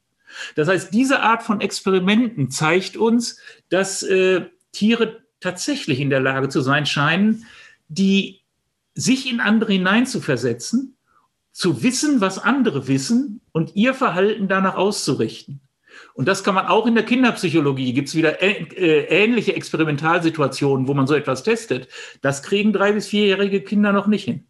Das 0.56 0.68
heißt, 0.68 0.94
diese 0.94 1.22
Art 1.22 1.44
von 1.44 1.60
Experimenten 1.60 2.52
zeigt 2.52 2.98
uns, 2.98 3.40
dass 3.70 4.04
äh, 4.04 4.46
Tiere 4.72 5.24
tatsächlich 5.40 6.00
in 6.00 6.10
der 6.10 6.20
Lage 6.20 6.50
zu 6.50 6.62
sein 6.62 6.86
scheinen, 6.86 7.46
die 7.88 8.42
sich 8.94 9.30
in 9.30 9.40
andere 9.40 9.74
hineinzuversetzen, 9.74 10.96
zu 11.52 11.82
wissen, 11.84 12.22
was 12.22 12.38
andere 12.38 12.88
wissen 12.88 13.42
und 13.52 13.76
ihr 13.76 13.94
Verhalten 13.94 14.48
danach 14.48 14.76
auszurichten. 14.76 15.62
Und 16.20 16.28
das 16.28 16.44
kann 16.44 16.54
man 16.54 16.68
auch 16.68 16.86
in 16.86 16.96
der 16.96 17.06
Kinderpsychologie, 17.06 17.94
gibt 17.94 18.10
es 18.10 18.16
wieder 18.16 18.42
äh, 18.42 19.06
ähnliche 19.06 19.56
Experimentalsituationen, 19.56 20.86
wo 20.90 20.94
man 20.94 21.08
so 21.08 21.16
etwas 21.16 21.44
testet. 21.44 21.88
Das 22.22 22.44
kriegen 22.44 22.74
drei- 22.74 22.92
bis 22.92 23.08
vierjährige 23.08 23.62
Kinder 23.62 23.94
noch 23.94 24.06
nicht 24.06 24.26
hin. 24.26 24.44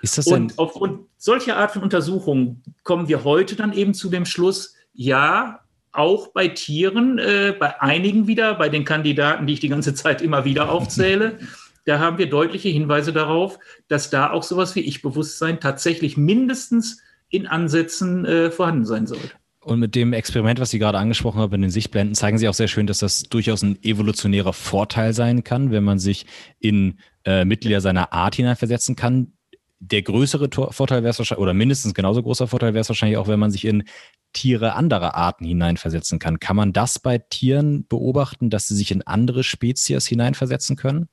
Ist 0.00 0.16
das 0.16 0.26
denn? 0.26 0.42
Und 0.42 0.58
aufgrund 0.60 1.08
solcher 1.16 1.56
Art 1.56 1.72
von 1.72 1.82
Untersuchungen 1.82 2.62
kommen 2.84 3.08
wir 3.08 3.24
heute 3.24 3.56
dann 3.56 3.72
eben 3.72 3.94
zu 3.94 4.10
dem 4.10 4.24
Schluss, 4.24 4.76
ja, 4.92 5.62
auch 5.90 6.28
bei 6.28 6.46
Tieren, 6.46 7.18
äh, 7.18 7.52
bei 7.58 7.80
einigen 7.80 8.28
wieder, 8.28 8.54
bei 8.54 8.68
den 8.68 8.84
Kandidaten, 8.84 9.48
die 9.48 9.54
ich 9.54 9.60
die 9.60 9.70
ganze 9.70 9.94
Zeit 9.94 10.22
immer 10.22 10.44
wieder 10.44 10.70
aufzähle, 10.70 11.40
da 11.84 11.98
haben 11.98 12.18
wir 12.18 12.30
deutliche 12.30 12.68
Hinweise 12.68 13.12
darauf, 13.12 13.58
dass 13.88 14.08
da 14.08 14.30
auch 14.30 14.44
sowas 14.44 14.76
wie 14.76 14.80
Ich-Bewusstsein 14.82 15.58
tatsächlich 15.58 16.16
mindestens 16.16 17.02
in 17.28 17.48
Ansätzen 17.48 18.24
äh, 18.24 18.52
vorhanden 18.52 18.86
sein 18.86 19.08
sollte. 19.08 19.32
Und 19.64 19.78
mit 19.78 19.94
dem 19.94 20.12
Experiment, 20.12 20.58
was 20.58 20.70
Sie 20.70 20.80
gerade 20.80 20.98
angesprochen 20.98 21.40
haben, 21.40 21.54
in 21.54 21.62
den 21.62 21.70
Sichtblenden, 21.70 22.16
zeigen 22.16 22.36
Sie 22.36 22.48
auch 22.48 22.54
sehr 22.54 22.66
schön, 22.66 22.88
dass 22.88 22.98
das 22.98 23.22
durchaus 23.22 23.62
ein 23.62 23.78
evolutionärer 23.82 24.52
Vorteil 24.52 25.12
sein 25.12 25.44
kann, 25.44 25.70
wenn 25.70 25.84
man 25.84 26.00
sich 26.00 26.26
in 26.58 26.98
äh, 27.24 27.44
Mitglieder 27.44 27.80
seiner 27.80 28.12
Art 28.12 28.34
hineinversetzen 28.34 28.96
kann. 28.96 29.34
Der 29.78 30.02
größere 30.02 30.50
Tor 30.50 30.72
Vorteil 30.72 31.02
wäre 31.02 31.10
es 31.10 31.18
wahrscheinlich, 31.18 31.42
oder 31.42 31.54
mindestens 31.54 31.94
genauso 31.94 32.22
großer 32.22 32.48
Vorteil 32.48 32.74
wäre 32.74 32.80
es 32.80 32.88
wahrscheinlich 32.88 33.18
auch, 33.18 33.28
wenn 33.28 33.38
man 33.38 33.52
sich 33.52 33.64
in 33.64 33.84
Tiere 34.32 34.74
anderer 34.74 35.14
Arten 35.14 35.44
hineinversetzen 35.44 36.18
kann. 36.18 36.40
Kann 36.40 36.56
man 36.56 36.72
das 36.72 36.98
bei 36.98 37.18
Tieren 37.18 37.86
beobachten, 37.86 38.50
dass 38.50 38.66
sie 38.66 38.74
sich 38.74 38.90
in 38.90 39.02
andere 39.02 39.44
Spezies 39.44 40.06
hineinversetzen 40.06 40.74
können? 40.74 41.08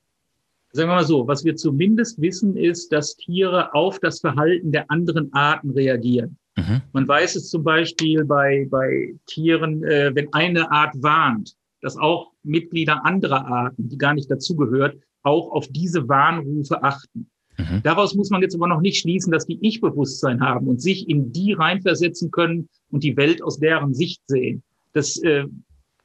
Sagen 0.72 0.89
wir 0.89 0.95
mal 0.95 1.06
so, 1.06 1.28
was 1.28 1.43
wir 1.43 1.56
zumindest 1.56 2.22
wissen, 2.22 2.56
ist, 2.56 2.91
dass 2.91 3.16
Tiere 3.16 3.74
auf 3.74 4.00
das 4.00 4.20
Verhalten 4.20 4.72
der 4.72 4.89
anderen 4.89 5.34
Arten 5.34 5.72
reagieren. 5.72 6.38
Mhm. 6.60 6.82
Man 6.93 7.07
weiß 7.07 7.36
es 7.36 7.49
zum 7.49 7.64
Beispiel 7.64 8.26
bei, 8.26 8.68
bei 8.70 9.16
Tieren, 9.26 9.84
äh, 9.84 10.12
wenn 10.14 10.32
eine 10.34 10.72
Art 10.72 10.93
warnt, 11.01 11.55
dass 11.82 11.97
auch 11.97 12.32
Mitglieder 12.43 13.05
anderer 13.05 13.45
Arten, 13.45 13.89
die 13.89 13.97
gar 13.97 14.14
nicht 14.14 14.30
dazugehört, 14.30 14.97
auch 15.24 15.51
auf 15.51 15.68
diese 15.68 16.07
Warnrufe 16.07 16.84
achten. 16.84 17.30
Mhm. 17.57 17.82
Daraus 17.84 18.16
muss 18.16 18.30
man 18.30 18.41
jetzt 18.41 18.55
aber 18.55 18.68
noch 18.68 18.82
nicht 18.82 18.99
schließen, 18.99 19.32
dass 19.32 19.45
die 19.45 19.60
Ich-Bewusstsein 19.62 20.41
haben 20.41 20.68
und 20.68 20.82
sich 20.82 21.10
in 21.10 21.32
die 21.32 21.53
reinversetzen 21.53 22.32
können 22.32 22.70
und 22.91 23.03
die 23.03 23.18
Welt 23.18 23.41
aus 23.41 23.60
deren 23.60 23.93
Sicht 23.93 24.22
sehen. 24.28 24.64
Das 24.93 25.18
äh, 25.18 25.45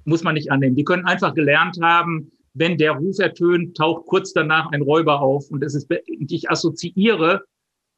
muss 0.04 0.22
man 0.22 0.34
nicht 0.34 0.50
annehmen. 0.50 0.76
Die 0.76 0.84
können 0.84 1.06
einfach 1.06 1.34
gelernt 1.34 1.78
haben, 1.80 2.30
wenn 2.54 2.76
der 2.78 2.92
Ruf 2.92 3.18
ertönt, 3.18 3.76
taucht 3.76 4.06
kurz 4.06 4.32
danach 4.32 4.70
ein 4.70 4.82
Räuber 4.82 5.20
auf 5.20 5.50
und 5.50 5.62
es 5.64 5.74
ist, 5.74 5.88
ich 6.06 6.50
assoziiere 6.50 7.42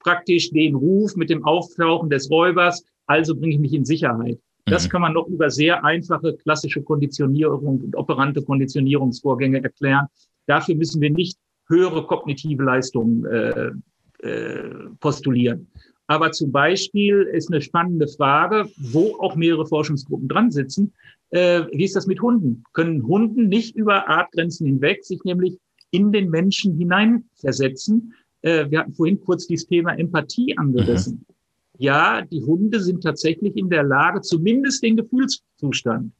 praktisch 0.07 0.51
den 0.51 0.77
Ruf 0.77 1.17
mit 1.17 1.31
dem 1.31 1.45
Auftauchen 1.45 2.09
des 2.09 2.31
Räubers, 2.31 2.85
also 3.07 3.35
bringe 3.35 3.55
ich 3.55 3.61
mich 3.61 3.75
in 3.75 3.85
Sicherheit. 3.85 4.39
Das 4.65 4.87
mhm. 4.87 4.91
kann 4.91 5.01
man 5.03 5.15
noch 5.15 5.27
über 5.27 5.51
sehr 5.51 5.85
einfache 5.85 6.37
klassische 6.37 6.81
Konditionierung 6.81 7.81
und 7.83 7.97
operante 7.97 8.41
Konditionierungsvorgänge 8.41 9.65
erklären. 9.65 10.07
Dafür 10.47 10.77
müssen 10.77 11.01
wir 11.01 11.11
nicht 11.11 11.39
höhere 11.67 12.07
kognitive 12.07 12.63
Leistungen 12.63 13.25
äh, 13.25 13.73
äh, 14.21 14.71
postulieren. 15.01 15.67
Aber 16.07 16.31
zum 16.31 16.53
Beispiel 16.53 17.23
ist 17.33 17.51
eine 17.51 17.61
spannende 17.61 18.07
Frage, 18.07 18.69
wo 18.77 19.17
auch 19.19 19.35
mehrere 19.35 19.67
Forschungsgruppen 19.67 20.29
dran 20.29 20.53
sitzen. 20.53 20.93
Äh, 21.31 21.63
wie 21.73 21.83
ist 21.83 21.97
das 21.97 22.07
mit 22.07 22.23
Hunden? 22.23 22.63
Können 22.75 23.05
Hunden 23.05 23.49
nicht 23.49 23.75
über 23.75 24.09
Artgrenzen 24.09 24.67
hinweg 24.67 25.05
sich 25.05 25.25
nämlich 25.25 25.59
in 25.91 26.13
den 26.13 26.31
Menschen 26.31 26.77
hineinversetzen? 26.77 28.15
Äh, 28.47 28.71
wir 28.71 28.79
hatten 28.79 28.95
vorhin 28.95 29.21
kurz 29.21 29.49
dieses 29.49 29.67
Thema 29.67 29.99
Empathie 29.99 30.57
angerissen. 30.57 31.15
Mhm. 31.15 31.35
Ja, 31.79 32.23
die 32.23 32.43
Hunde 32.43 32.81
sind 32.81 33.03
tatsächlich 33.03 33.57
in 33.57 33.69
der 33.69 33.83
Lage, 33.83 34.21
zumindest 34.21 34.83
den 34.83 34.97
Gefühlszustand 34.97 36.13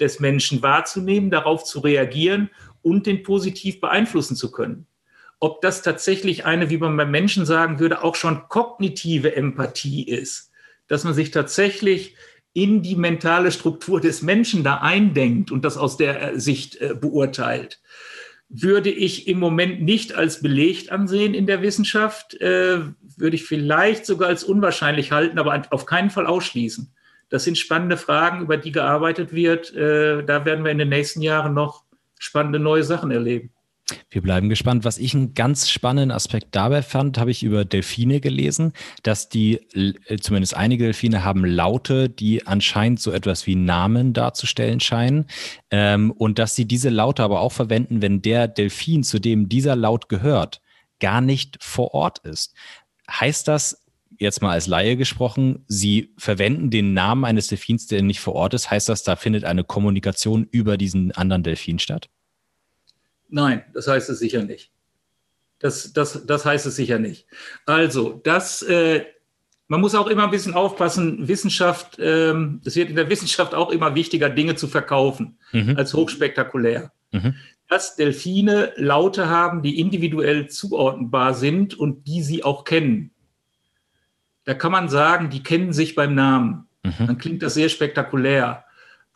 des 0.00 0.18
Menschen 0.18 0.62
wahrzunehmen, 0.62 1.30
darauf 1.30 1.62
zu 1.64 1.78
reagieren 1.78 2.50
und 2.82 3.06
den 3.06 3.22
positiv 3.22 3.80
beeinflussen 3.80 4.34
zu 4.34 4.50
können. 4.50 4.86
Ob 5.38 5.60
das 5.62 5.82
tatsächlich 5.82 6.44
eine, 6.44 6.70
wie 6.70 6.78
man 6.78 6.96
beim 6.96 7.12
Menschen 7.12 7.46
sagen 7.46 7.78
würde, 7.78 8.02
auch 8.02 8.16
schon 8.16 8.48
kognitive 8.48 9.36
Empathie 9.36 10.02
ist, 10.02 10.50
dass 10.88 11.04
man 11.04 11.14
sich 11.14 11.30
tatsächlich 11.30 12.16
in 12.52 12.82
die 12.82 12.96
mentale 12.96 13.52
Struktur 13.52 14.00
des 14.00 14.22
Menschen 14.22 14.64
da 14.64 14.78
eindenkt 14.78 15.52
und 15.52 15.64
das 15.64 15.76
aus 15.76 15.96
der 15.96 16.38
Sicht 16.38 16.80
äh, 16.80 16.94
beurteilt 17.00 17.80
würde 18.48 18.90
ich 18.90 19.26
im 19.26 19.38
Moment 19.38 19.82
nicht 19.82 20.14
als 20.14 20.40
belegt 20.40 20.92
ansehen 20.92 21.34
in 21.34 21.46
der 21.46 21.62
Wissenschaft, 21.62 22.34
äh, 22.40 22.80
würde 23.16 23.36
ich 23.36 23.44
vielleicht 23.44 24.06
sogar 24.06 24.28
als 24.28 24.44
unwahrscheinlich 24.44 25.12
halten, 25.12 25.38
aber 25.38 25.62
auf 25.70 25.86
keinen 25.86 26.10
Fall 26.10 26.26
ausschließen. 26.26 26.92
Das 27.30 27.44
sind 27.44 27.58
spannende 27.58 27.96
Fragen, 27.96 28.42
über 28.42 28.56
die 28.56 28.72
gearbeitet 28.72 29.32
wird. 29.32 29.74
Äh, 29.74 30.24
da 30.24 30.44
werden 30.44 30.64
wir 30.64 30.70
in 30.70 30.78
den 30.78 30.90
nächsten 30.90 31.22
Jahren 31.22 31.54
noch 31.54 31.84
spannende 32.18 32.58
neue 32.58 32.84
Sachen 32.84 33.10
erleben. 33.10 33.53
Wir 34.10 34.22
bleiben 34.22 34.48
gespannt. 34.48 34.84
Was 34.84 34.96
ich 34.96 35.14
einen 35.14 35.34
ganz 35.34 35.68
spannenden 35.68 36.10
Aspekt 36.10 36.48
dabei 36.52 36.82
fand, 36.82 37.18
habe 37.18 37.30
ich 37.30 37.42
über 37.42 37.64
Delfine 37.64 38.20
gelesen, 38.20 38.72
dass 39.02 39.28
die, 39.28 39.56
äh, 39.74 40.16
zumindest 40.18 40.56
einige 40.56 40.84
Delfine 40.84 41.24
haben 41.24 41.44
Laute, 41.44 42.08
die 42.08 42.46
anscheinend 42.46 43.00
so 43.00 43.12
etwas 43.12 43.46
wie 43.46 43.56
Namen 43.56 44.14
darzustellen 44.14 44.80
scheinen. 44.80 45.26
Ähm, 45.70 46.10
und 46.12 46.38
dass 46.38 46.54
sie 46.54 46.64
diese 46.64 46.88
Laute 46.88 47.22
aber 47.22 47.40
auch 47.40 47.52
verwenden, 47.52 48.00
wenn 48.00 48.22
der 48.22 48.48
Delfin, 48.48 49.02
zu 49.04 49.18
dem 49.18 49.48
dieser 49.48 49.76
Laut 49.76 50.08
gehört, 50.08 50.62
gar 50.98 51.20
nicht 51.20 51.62
vor 51.62 51.92
Ort 51.92 52.20
ist. 52.20 52.54
Heißt 53.10 53.48
das, 53.48 53.84
jetzt 54.18 54.40
mal 54.40 54.52
als 54.52 54.66
Laie 54.66 54.96
gesprochen, 54.96 55.64
Sie 55.68 56.14
verwenden 56.16 56.70
den 56.70 56.94
Namen 56.94 57.24
eines 57.24 57.48
Delfins, 57.48 57.86
der 57.86 58.02
nicht 58.02 58.20
vor 58.20 58.34
Ort 58.34 58.54
ist? 58.54 58.70
Heißt 58.70 58.88
das, 58.88 59.02
da 59.02 59.16
findet 59.16 59.44
eine 59.44 59.64
Kommunikation 59.64 60.44
über 60.50 60.78
diesen 60.78 61.12
anderen 61.12 61.42
Delfin 61.42 61.78
statt? 61.78 62.08
Nein, 63.34 63.64
das 63.74 63.88
heißt 63.88 64.10
es 64.10 64.20
sicher 64.20 64.44
nicht. 64.44 64.70
Das, 65.58 65.92
das, 65.92 66.24
das 66.24 66.44
heißt 66.44 66.66
es 66.66 66.76
sicher 66.76 67.00
nicht. 67.00 67.26
Also, 67.66 68.20
das, 68.22 68.62
äh, 68.62 69.04
man 69.66 69.80
muss 69.80 69.96
auch 69.96 70.06
immer 70.06 70.22
ein 70.22 70.30
bisschen 70.30 70.54
aufpassen, 70.54 71.26
Wissenschaft, 71.26 71.96
ähm, 71.98 72.60
es 72.64 72.76
wird 72.76 72.90
in 72.90 72.96
der 72.96 73.10
Wissenschaft 73.10 73.52
auch 73.52 73.70
immer 73.70 73.96
wichtiger, 73.96 74.30
Dinge 74.30 74.54
zu 74.54 74.68
verkaufen 74.68 75.36
mhm. 75.50 75.76
als 75.76 75.94
hochspektakulär. 75.94 76.92
Mhm. 77.10 77.34
Dass 77.68 77.96
Delfine 77.96 78.72
Laute 78.76 79.28
haben, 79.28 79.62
die 79.62 79.80
individuell 79.80 80.48
zuordnenbar 80.48 81.34
sind 81.34 81.74
und 81.74 82.06
die 82.06 82.22
sie 82.22 82.44
auch 82.44 82.62
kennen. 82.62 83.10
Da 84.44 84.54
kann 84.54 84.70
man 84.70 84.88
sagen, 84.88 85.28
die 85.28 85.42
kennen 85.42 85.72
sich 85.72 85.96
beim 85.96 86.14
Namen. 86.14 86.68
Mhm. 86.84 87.06
Dann 87.06 87.18
klingt 87.18 87.42
das 87.42 87.54
sehr 87.54 87.68
spektakulär. 87.68 88.63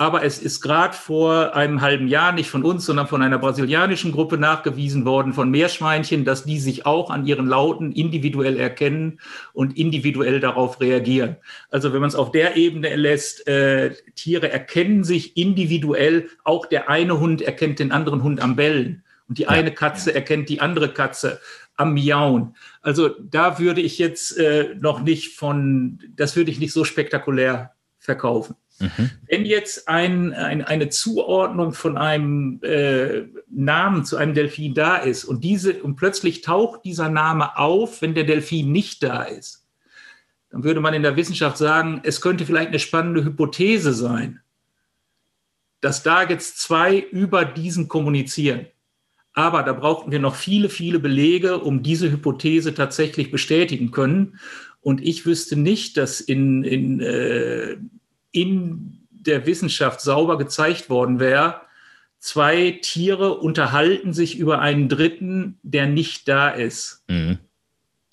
Aber 0.00 0.22
es 0.22 0.38
ist 0.38 0.60
gerade 0.60 0.94
vor 0.94 1.56
einem 1.56 1.80
halben 1.80 2.06
Jahr 2.06 2.30
nicht 2.30 2.50
von 2.50 2.62
uns, 2.62 2.86
sondern 2.86 3.08
von 3.08 3.20
einer 3.20 3.38
brasilianischen 3.38 4.12
Gruppe 4.12 4.38
nachgewiesen 4.38 5.04
worden, 5.04 5.32
von 5.32 5.50
Meerschweinchen, 5.50 6.24
dass 6.24 6.44
die 6.44 6.60
sich 6.60 6.86
auch 6.86 7.10
an 7.10 7.26
ihren 7.26 7.48
Lauten 7.48 7.90
individuell 7.90 8.58
erkennen 8.58 9.18
und 9.52 9.76
individuell 9.76 10.38
darauf 10.38 10.80
reagieren. 10.80 11.36
Also 11.70 11.92
wenn 11.92 12.00
man 12.00 12.08
es 12.08 12.14
auf 12.14 12.30
der 12.30 12.56
Ebene 12.56 12.94
lässt, 12.94 13.48
äh, 13.48 13.92
Tiere 14.14 14.52
erkennen 14.52 15.02
sich 15.02 15.36
individuell, 15.36 16.28
auch 16.44 16.66
der 16.66 16.88
eine 16.88 17.18
Hund 17.18 17.42
erkennt 17.42 17.80
den 17.80 17.90
anderen 17.90 18.22
Hund 18.22 18.40
am 18.40 18.54
Bellen 18.54 19.02
und 19.28 19.38
die 19.38 19.48
eine 19.48 19.72
Katze 19.74 20.14
erkennt 20.14 20.48
die 20.48 20.60
andere 20.60 20.92
Katze 20.92 21.40
am 21.74 21.94
Miauen. 21.94 22.54
Also 22.82 23.08
da 23.08 23.58
würde 23.58 23.80
ich 23.80 23.98
jetzt 23.98 24.38
äh, 24.38 24.76
noch 24.78 25.00
nicht 25.02 25.36
von, 25.36 25.98
das 26.14 26.36
würde 26.36 26.52
ich 26.52 26.60
nicht 26.60 26.72
so 26.72 26.84
spektakulär 26.84 27.72
verkaufen. 27.98 28.54
Mhm. 28.78 29.10
Wenn 29.26 29.44
jetzt 29.44 29.88
ein, 29.88 30.32
ein, 30.32 30.62
eine 30.62 30.88
Zuordnung 30.88 31.72
von 31.72 31.98
einem 31.98 32.60
äh, 32.62 33.24
Namen 33.50 34.04
zu 34.04 34.16
einem 34.16 34.34
Delfin 34.34 34.74
da 34.74 34.96
ist 34.96 35.24
und, 35.24 35.42
diese, 35.42 35.82
und 35.82 35.96
plötzlich 35.96 36.42
taucht 36.42 36.84
dieser 36.84 37.08
Name 37.08 37.56
auf, 37.58 38.02
wenn 38.02 38.14
der 38.14 38.24
Delfin 38.24 38.70
nicht 38.70 39.02
da 39.02 39.22
ist, 39.22 39.66
dann 40.50 40.64
würde 40.64 40.80
man 40.80 40.94
in 40.94 41.02
der 41.02 41.16
Wissenschaft 41.16 41.58
sagen, 41.58 42.00
es 42.04 42.20
könnte 42.20 42.46
vielleicht 42.46 42.68
eine 42.68 42.78
spannende 42.78 43.24
Hypothese 43.24 43.92
sein, 43.92 44.40
dass 45.80 46.02
da 46.02 46.22
jetzt 46.22 46.58
zwei 46.58 46.98
über 46.98 47.44
diesen 47.44 47.88
kommunizieren. 47.88 48.66
Aber 49.32 49.62
da 49.62 49.72
brauchten 49.72 50.10
wir 50.10 50.18
noch 50.18 50.34
viele, 50.34 50.68
viele 50.68 50.98
Belege, 50.98 51.58
um 51.58 51.82
diese 51.82 52.10
Hypothese 52.10 52.74
tatsächlich 52.74 53.30
bestätigen 53.30 53.90
können. 53.90 54.38
Und 54.80 55.00
ich 55.00 55.26
wüsste 55.26 55.54
nicht, 55.54 55.96
dass 55.96 56.20
in, 56.20 56.64
in 56.64 57.00
äh, 57.00 57.76
in 58.32 59.06
der 59.10 59.46
Wissenschaft 59.46 60.00
sauber 60.00 60.38
gezeigt 60.38 60.90
worden 60.90 61.20
wäre, 61.20 61.62
zwei 62.18 62.78
Tiere 62.82 63.34
unterhalten 63.38 64.12
sich 64.12 64.38
über 64.38 64.60
einen 64.60 64.88
Dritten, 64.88 65.58
der 65.62 65.86
nicht 65.86 66.28
da 66.28 66.50
ist. 66.50 67.04
Mhm. 67.08 67.38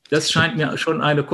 Das 0.09 0.31
scheint 0.31 0.57
mir 0.57 0.77
schon 0.77 1.01
eine, 1.01 1.25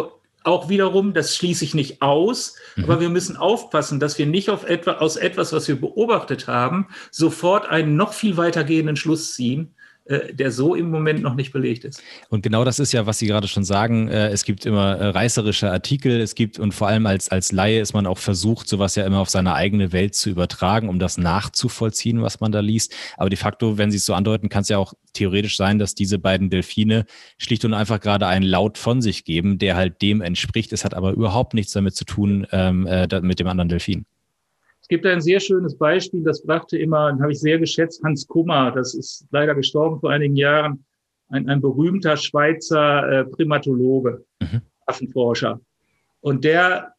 auch 0.44 0.70
wiederum, 0.70 1.14
das 1.14 1.36
schließe 1.36 1.64
ich 1.66 1.74
nicht 1.74 2.02
aus, 2.02 2.56
mhm. 2.76 2.86
aber 2.86 3.00
wir 3.00 3.10
müssen 3.10 3.38
aufpassen, 3.38 4.00
dass 4.00 4.18
wir 4.18 4.26
nicht 4.26 4.50
auf 4.50 4.64
etwa, 4.64 4.94
aus 4.94 5.18
etwas, 5.18 5.54
was 5.54 5.68
wir 5.68 5.80
beobachtet 5.80 6.48
haben, 6.48 6.88
sofort 7.12 7.68
einen 7.68 7.96
noch 7.96 8.14
viel 8.14 8.38
weitergehenden 8.38 8.96
Schluss 8.96 9.36
ziehen, 9.36 9.76
der 10.06 10.52
so 10.52 10.76
im 10.76 10.89
Moment 10.89 11.22
noch 11.22 11.36
nicht 11.36 11.54
belegt 11.54 11.86
ist. 11.86 12.02
Und 12.30 12.41
genau 12.41 12.66
das 12.66 12.80
ist 12.80 12.91
ja, 12.91 13.06
was 13.06 13.20
Sie 13.20 13.28
gerade 13.28 13.47
schon 13.47 13.64
sagen. 13.64 14.08
Äh, 14.08 14.30
es 14.30 14.43
gibt 14.43 14.66
immer 14.66 14.97
äh, 14.97 15.08
reißerische 15.10 15.72
Artikel, 15.72 16.20
es 16.20 16.36
gibt 16.36 16.60
und 16.60 16.74
vor 16.74 16.88
allem 16.88 17.06
als, 17.06 17.30
als 17.30 17.52
Laie 17.52 17.80
ist 17.80 17.93
man 17.93 18.08
auch 18.08 18.18
versucht, 18.18 18.68
sowas 18.68 18.95
ja 18.95 19.06
immer 19.06 19.20
auf 19.20 19.30
seine 19.30 19.54
eigene 19.54 19.91
Welt 19.91 20.16
zu 20.16 20.30
übertragen, 20.30 20.89
um 20.89 20.99
das 20.99 21.18
nachzuvollziehen, 21.18 22.22
was 22.22 22.39
man 22.39 22.52
da 22.52 22.60
liest. 22.60 22.93
Aber 23.18 23.30
de 23.30 23.38
facto, 23.38 23.78
wenn 23.78 23.91
Sie 23.91 23.97
es 23.97 24.06
so 24.06 24.14
andeuten, 24.14 24.49
kann 24.49 24.64
es 24.64 24.70
ja 24.70 24.78
auch 24.78 24.93
theoretisch 25.14 25.56
sein, 25.56 25.78
dass 25.78 25.93
diese 25.93 26.18
beiden 26.18 26.49
Delfine 26.49 27.06
schlicht 27.38 27.64
und 27.64 27.74
einfach 27.74 27.99
gerade 27.99 28.28
einen 28.28 28.45
Laut 28.45 28.78
von 28.78 29.02
sich 29.02 29.24
geben, 29.24 29.60
der 29.60 29.76
halt 29.76 30.02
dem 30.02 30.22
entspricht. 30.22 30.74
Es 30.74 30.84
hat 30.84 30.93
aber 30.93 31.12
überhaupt 31.12 31.54
nichts 31.54 31.74
damit 31.74 31.95
zu 31.95 32.06
tun 32.06 32.47
ähm, 32.52 32.88
mit 33.22 33.39
dem 33.39 33.47
anderen 33.47 33.70
Delfin 33.70 34.06
gibt 34.92 35.06
ein 35.06 35.22
sehr 35.22 35.39
schönes 35.39 35.78
Beispiel, 35.78 36.22
das 36.22 36.44
brachte 36.44 36.78
immer, 36.78 37.18
habe 37.18 37.32
ich 37.32 37.39
sehr 37.39 37.58
geschätzt, 37.58 38.04
Hans 38.04 38.28
Kummer, 38.28 38.72
das 38.72 38.94
ist 38.94 39.26
leider 39.32 39.56
gestorben 39.56 40.02
vor 40.02 40.12
einigen 40.12 40.36
Jahren, 40.36 40.84
ein, 41.30 41.48
ein 41.48 41.62
berühmter 41.62 42.18
Schweizer 42.18 43.10
äh, 43.10 43.24
Primatologe, 43.24 44.26
mhm. 44.42 44.62
Affenforscher. 44.86 45.62
Und 46.20 46.44
der 46.44 46.94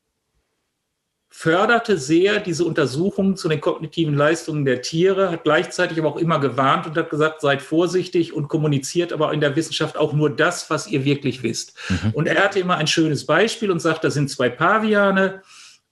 förderte 1.29 1.99
sehr 1.99 2.41
diese 2.41 2.65
Untersuchungen 2.65 3.37
zu 3.37 3.51
den 3.51 3.61
kognitiven 3.61 4.15
Leistungen 4.15 4.65
der 4.65 4.81
Tiere, 4.81 5.31
hat 5.31 5.45
gleichzeitig 5.45 5.99
aber 5.99 6.09
auch 6.09 6.17
immer 6.17 6.41
gewarnt 6.41 6.87
und 6.87 6.97
hat 6.97 7.11
gesagt, 7.11 7.43
seid 7.43 7.61
vorsichtig 7.61 8.33
und 8.33 8.49
kommuniziert 8.49 9.13
aber 9.13 9.35
in 9.35 9.41
der 9.41 9.55
Wissenschaft 9.55 9.99
auch 9.99 10.15
nur 10.15 10.31
das, 10.31 10.71
was 10.71 10.87
ihr 10.87 11.05
wirklich 11.05 11.43
wisst. 11.43 11.77
Mhm. 11.91 12.13
Und 12.15 12.27
er 12.27 12.43
hatte 12.43 12.59
immer 12.59 12.79
ein 12.79 12.87
schönes 12.87 13.27
Beispiel 13.27 13.71
und 13.71 13.81
sagt, 13.81 14.03
da 14.03 14.11
sind 14.11 14.31
zwei 14.31 14.49
Paviane 14.49 15.43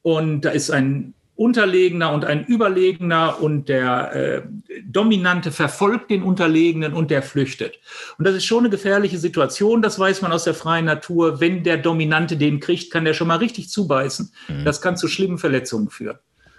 und 0.01 0.46
da 0.46 0.51
ist 0.51 0.70
ein 0.70 1.12
Unterlegener 1.41 2.12
und 2.12 2.26
ein 2.26 2.45
Überlegener 2.45 3.41
und 3.41 3.70
der 3.70 4.14
äh, 4.14 4.43
Dominante 4.84 5.51
verfolgt 5.51 6.11
den 6.11 6.22
Unterlegenen 6.22 6.93
und 6.93 7.11
der 7.11 7.22
flüchtet. 7.22 7.80
Und 8.18 8.26
das 8.26 8.34
ist 8.34 8.45
schon 8.45 8.59
eine 8.59 8.68
gefährliche 8.68 9.16
Situation, 9.16 9.80
das 9.80 9.99
weiß 9.99 10.20
man 10.20 10.32
aus 10.32 10.45
der 10.45 10.53
freien 10.53 10.84
Natur. 10.84 11.41
Wenn 11.41 11.64
der 11.64 11.78
Dominante 11.78 12.36
den 12.36 12.61
kriegt, 12.61 12.93
kann 12.93 13.07
der 13.07 13.14
schon 13.14 13.28
mal 13.28 13.38
richtig 13.38 13.70
zubeißen. 13.70 14.30
Mhm. 14.49 14.64
Das 14.66 14.82
kann 14.82 14.99
zu 14.99 15.09
schlimmen 15.09 15.38
Verletzungen 15.38 15.88
führen. 15.88 16.18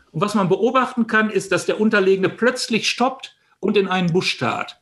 Und 0.09 0.21
was 0.21 0.33
man 0.33 0.49
beobachten 0.49 1.05
kann, 1.05 1.29
ist, 1.29 1.51
dass 1.51 1.67
der 1.67 1.79
Unterlegene 1.79 2.29
plötzlich 2.29 2.89
stoppt 2.89 3.37
und 3.59 3.77
in 3.77 3.87
einen 3.87 4.11
Busch 4.11 4.31
starrt. 4.31 4.81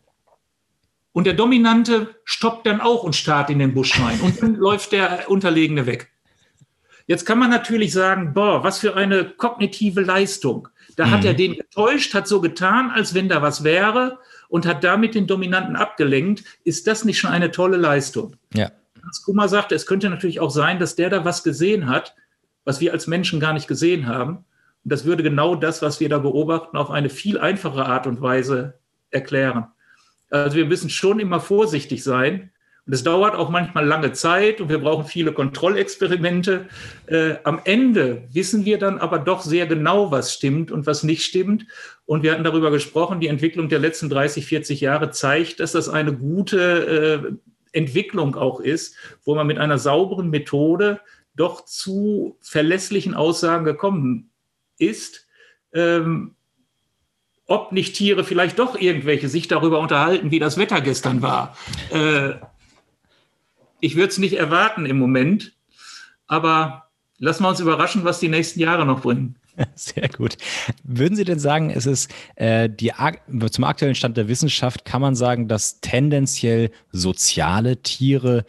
Und 1.11 1.27
der 1.27 1.33
Dominante 1.33 2.15
stoppt 2.23 2.67
dann 2.67 2.79
auch 2.79 3.03
und 3.03 3.17
starrt 3.17 3.49
in 3.49 3.59
den 3.59 3.73
Busch 3.73 3.99
rein. 3.99 4.21
Und 4.21 4.41
dann 4.41 4.55
läuft 4.55 4.93
der 4.93 5.29
Unterlegene 5.29 5.85
weg. 5.85 6.09
Jetzt 7.09 7.25
kann 7.25 7.39
man 7.39 7.49
natürlich 7.49 7.91
sagen, 7.91 8.35
boah, 8.35 8.63
was 8.63 8.77
für 8.77 8.95
eine 8.95 9.25
kognitive 9.25 10.01
Leistung. 10.01 10.67
Da 10.95 11.07
mhm. 11.07 11.11
hat 11.11 11.25
er 11.25 11.33
mhm. 11.33 11.37
den 11.37 11.53
getäuscht, 11.55 12.13
hat 12.13 12.27
so 12.27 12.39
getan, 12.39 12.91
als 12.91 13.15
wenn 13.15 13.27
da 13.27 13.41
was 13.41 13.63
wäre 13.63 14.19
und 14.47 14.67
hat 14.67 14.83
damit 14.83 15.15
den 15.15 15.25
Dominanten 15.25 15.75
abgelenkt. 15.75 16.43
Ist 16.63 16.85
das 16.85 17.05
nicht 17.05 17.17
schon 17.17 17.31
eine 17.31 17.49
tolle 17.49 17.77
Leistung? 17.77 18.35
Ja. 18.53 18.69
Hans 19.01 19.23
Kummer 19.23 19.47
sagte, 19.47 19.73
es 19.73 19.87
könnte 19.87 20.07
natürlich 20.07 20.39
auch 20.39 20.51
sein, 20.51 20.77
dass 20.77 20.95
der 20.95 21.09
da 21.09 21.25
was 21.25 21.43
gesehen 21.43 21.89
hat, 21.89 22.13
was 22.63 22.79
wir 22.79 22.93
als 22.93 23.07
Menschen 23.07 23.39
gar 23.39 23.53
nicht 23.53 23.67
gesehen 23.67 24.05
haben. 24.05 24.45
Und 24.83 24.93
das 24.93 25.03
würde 25.03 25.23
genau 25.23 25.55
das, 25.55 25.81
was 25.81 25.99
wir 25.99 26.09
da 26.09 26.19
beobachten, 26.19 26.77
auf 26.77 26.91
eine 26.91 27.09
viel 27.09 27.39
einfache 27.39 27.87
Art 27.87 28.05
und 28.05 28.21
Weise 28.21 28.75
erklären. 29.09 29.65
Also 30.29 30.57
wir 30.57 30.67
müssen 30.67 30.91
schon 30.91 31.19
immer 31.19 31.39
vorsichtig 31.39 32.03
sein, 32.03 32.51
und 32.89 32.95
es 32.95 33.03
dauert 33.03 33.35
auch 33.35 33.51
manchmal 33.51 33.85
lange 33.85 34.13
Zeit 34.13 34.59
und 34.59 34.69
wir 34.69 34.79
brauchen 34.79 35.05
viele 35.05 35.31
Kontrollexperimente. 35.31 36.65
Äh, 37.05 37.35
am 37.43 37.61
Ende 37.63 38.23
wissen 38.31 38.65
wir 38.65 38.79
dann 38.79 38.97
aber 38.97 39.19
doch 39.19 39.41
sehr 39.43 39.67
genau, 39.67 40.09
was 40.09 40.33
stimmt 40.33 40.71
und 40.71 40.87
was 40.87 41.03
nicht 41.03 41.23
stimmt. 41.23 41.67
Und 42.07 42.23
wir 42.23 42.31
hatten 42.31 42.43
darüber 42.43 42.71
gesprochen, 42.71 43.19
die 43.19 43.27
Entwicklung 43.27 43.69
der 43.69 43.77
letzten 43.77 44.09
30, 44.09 44.43
40 44.47 44.81
Jahre 44.81 45.11
zeigt, 45.11 45.59
dass 45.59 45.73
das 45.73 45.87
eine 45.87 46.13
gute 46.13 47.37
äh, 47.73 47.77
Entwicklung 47.77 48.35
auch 48.35 48.59
ist, 48.59 48.95
wo 49.23 49.35
man 49.35 49.45
mit 49.45 49.59
einer 49.59 49.77
sauberen 49.77 50.31
Methode 50.31 50.99
doch 51.35 51.65
zu 51.65 52.37
verlässlichen 52.41 53.13
Aussagen 53.13 53.65
gekommen 53.65 54.31
ist. 54.79 55.27
Ähm, 55.73 56.33
ob 57.45 57.71
nicht 57.71 57.95
Tiere 57.95 58.23
vielleicht 58.23 58.57
doch 58.57 58.79
irgendwelche 58.79 59.29
sich 59.29 59.47
darüber 59.47 59.79
unterhalten, 59.79 60.31
wie 60.31 60.39
das 60.39 60.57
Wetter 60.57 60.81
gestern 60.81 61.21
war. 61.21 61.55
Äh, 61.91 62.33
ich 63.81 63.95
würde 63.95 64.09
es 64.09 64.17
nicht 64.17 64.33
erwarten 64.33 64.85
im 64.85 64.97
Moment, 64.97 65.53
aber 66.27 66.89
lassen 67.17 67.43
wir 67.43 67.49
uns 67.49 67.59
überraschen, 67.59 68.03
was 68.03 68.19
die 68.19 68.29
nächsten 68.29 68.59
Jahre 68.59 68.85
noch 68.85 69.01
bringen. 69.01 69.35
Sehr 69.75 70.07
gut. 70.09 70.37
Würden 70.83 71.15
Sie 71.15 71.25
denn 71.25 71.39
sagen, 71.39 71.69
es 71.69 71.85
ist 71.85 72.11
äh, 72.35 72.69
die, 72.69 72.91
zum 73.51 73.63
aktuellen 73.63 73.95
Stand 73.95 74.17
der 74.17 74.27
Wissenschaft 74.27 74.85
kann 74.85 75.01
man 75.01 75.15
sagen, 75.15 75.47
dass 75.47 75.81
tendenziell 75.81 76.71
soziale 76.91 77.81
Tiere 77.81 78.45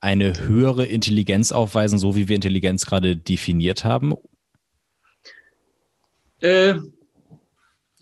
eine 0.00 0.38
höhere 0.38 0.84
Intelligenz 0.84 1.50
aufweisen, 1.50 1.98
so 1.98 2.14
wie 2.14 2.28
wir 2.28 2.36
Intelligenz 2.36 2.84
gerade 2.86 3.16
definiert 3.16 3.84
haben? 3.84 4.14
Äh, 6.40 6.74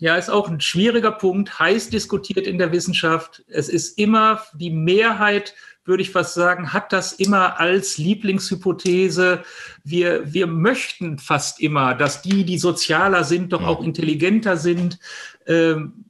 ja, 0.03 0.17
ist 0.17 0.29
auch 0.29 0.49
ein 0.49 0.59
schwieriger 0.59 1.13
Punkt, 1.13 1.59
heiß 1.59 1.89
diskutiert 1.89 2.45
in 2.45 2.57
der 2.57 2.73
Wissenschaft. 2.73 3.45
Es 3.47 3.69
ist 3.69 3.97
immer 3.97 4.41
die 4.53 4.69
Mehrheit, 4.69 5.55
würde 5.85 6.03
ich 6.03 6.11
fast 6.11 6.33
sagen, 6.33 6.73
hat 6.73 6.91
das 6.91 7.13
immer 7.13 7.57
als 7.57 7.97
Lieblingshypothese. 7.97 9.45
Wir, 9.85 10.33
wir 10.33 10.45
möchten 10.45 11.19
fast 11.19 11.61
immer, 11.61 11.95
dass 11.95 12.21
die, 12.21 12.43
die 12.43 12.57
sozialer 12.57 13.23
sind, 13.23 13.53
doch 13.53 13.63
auch 13.63 13.81
intelligenter 13.81 14.57
sind. 14.57 14.99
Ähm, 15.47 16.03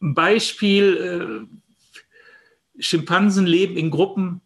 ein 0.00 0.14
Beispiel, 0.14 1.46
äh, 2.80 2.82
Schimpansen 2.82 3.44
leben 3.44 3.76
in 3.76 3.90
Gruppen, 3.90 4.40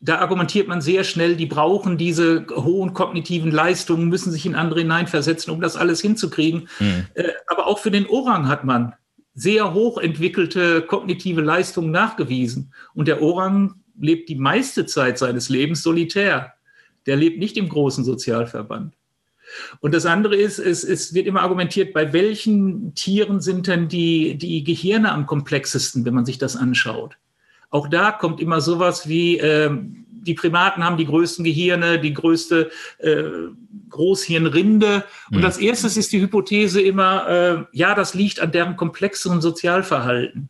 da 0.00 0.18
argumentiert 0.18 0.68
man 0.68 0.80
sehr 0.80 1.04
schnell, 1.04 1.36
die 1.36 1.46
brauchen 1.46 1.96
diese 1.96 2.46
hohen 2.50 2.92
kognitiven 2.92 3.50
Leistungen, 3.50 4.08
müssen 4.08 4.30
sich 4.30 4.44
in 4.44 4.54
andere 4.54 4.80
hineinversetzen, 4.80 5.52
um 5.52 5.60
das 5.60 5.76
alles 5.76 6.00
hinzukriegen. 6.00 6.68
Mhm. 6.78 7.06
Äh, 7.14 7.30
aber 7.46 7.66
auch 7.66 7.78
für 7.78 7.90
den 7.90 8.06
Orang 8.06 8.48
hat 8.48 8.64
man 8.64 8.94
sehr 9.34 9.74
hoch 9.74 9.98
entwickelte 9.98 10.82
kognitive 10.82 11.40
Leistungen 11.40 11.90
nachgewiesen. 11.90 12.72
Und 12.94 13.08
der 13.08 13.22
Orang 13.22 13.82
lebt 13.98 14.28
die 14.28 14.36
meiste 14.36 14.86
Zeit 14.86 15.18
seines 15.18 15.48
Lebens 15.48 15.82
solitär. 15.82 16.54
Der 17.06 17.16
lebt 17.16 17.38
nicht 17.38 17.56
im 17.56 17.68
großen 17.68 18.04
Sozialverband. 18.04 18.94
Und 19.80 19.94
das 19.94 20.06
andere 20.06 20.36
ist, 20.36 20.58
es, 20.58 20.82
es, 20.84 21.14
wird 21.14 21.26
immer 21.26 21.42
argumentiert, 21.42 21.92
bei 21.92 22.12
welchen 22.12 22.94
Tieren 22.94 23.40
sind 23.40 23.66
denn 23.68 23.88
die, 23.88 24.36
die 24.36 24.64
Gehirne 24.64 25.12
am 25.12 25.26
komplexesten, 25.26 26.04
wenn 26.04 26.14
man 26.14 26.26
sich 26.26 26.38
das 26.38 26.56
anschaut. 26.56 27.16
Auch 27.76 27.88
da 27.88 28.10
kommt 28.10 28.40
immer 28.40 28.62
sowas 28.62 29.06
wie, 29.06 29.36
äh, 29.36 29.70
die 29.70 30.32
Primaten 30.32 30.82
haben 30.82 30.96
die 30.96 31.04
größten 31.04 31.44
Gehirne, 31.44 32.00
die 32.00 32.14
größte 32.14 32.70
äh, 33.00 33.22
Großhirnrinde. 33.90 35.04
Und 35.30 35.40
mhm. 35.40 35.44
als 35.44 35.58
erstes 35.58 35.98
ist 35.98 36.10
die 36.10 36.22
Hypothese 36.22 36.80
immer, 36.80 37.28
äh, 37.28 37.76
ja, 37.76 37.94
das 37.94 38.14
liegt 38.14 38.40
an 38.40 38.50
deren 38.50 38.76
komplexeren 38.76 39.42
Sozialverhalten. 39.42 40.48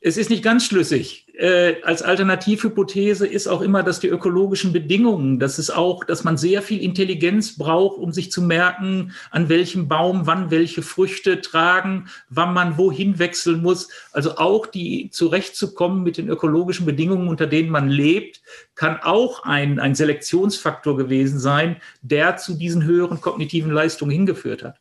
Es 0.00 0.16
ist 0.16 0.30
nicht 0.30 0.44
ganz 0.44 0.66
schlüssig 0.66 1.23
äh, 1.36 1.82
als 1.82 2.02
Alternativhypothese 2.02 3.26
ist 3.26 3.48
auch 3.48 3.60
immer, 3.60 3.82
dass 3.82 3.98
die 3.98 4.08
ökologischen 4.08 4.72
Bedingungen, 4.72 5.40
dass 5.40 5.58
es 5.58 5.68
auch, 5.68 6.04
dass 6.04 6.22
man 6.22 6.36
sehr 6.36 6.62
viel 6.62 6.80
Intelligenz 6.80 7.58
braucht, 7.58 7.98
um 7.98 8.12
sich 8.12 8.30
zu 8.30 8.40
merken, 8.40 9.12
an 9.32 9.48
welchem 9.48 9.88
Baum 9.88 10.26
wann 10.26 10.52
welche 10.52 10.82
Früchte 10.82 11.40
tragen, 11.40 12.06
wann 12.28 12.54
man 12.54 12.78
wohin 12.78 13.18
wechseln 13.18 13.62
muss. 13.62 13.88
Also 14.12 14.36
auch 14.36 14.66
die 14.66 15.10
zurechtzukommen 15.10 16.04
mit 16.04 16.18
den 16.18 16.28
ökologischen 16.28 16.86
Bedingungen, 16.86 17.28
unter 17.28 17.48
denen 17.48 17.70
man 17.70 17.88
lebt, 17.88 18.40
kann 18.76 19.00
auch 19.02 19.42
ein, 19.42 19.80
ein 19.80 19.96
Selektionsfaktor 19.96 20.96
gewesen 20.96 21.40
sein, 21.40 21.76
der 22.02 22.36
zu 22.36 22.54
diesen 22.54 22.84
höheren 22.84 23.20
kognitiven 23.20 23.72
Leistungen 23.72 24.12
hingeführt 24.12 24.62
hat. 24.62 24.76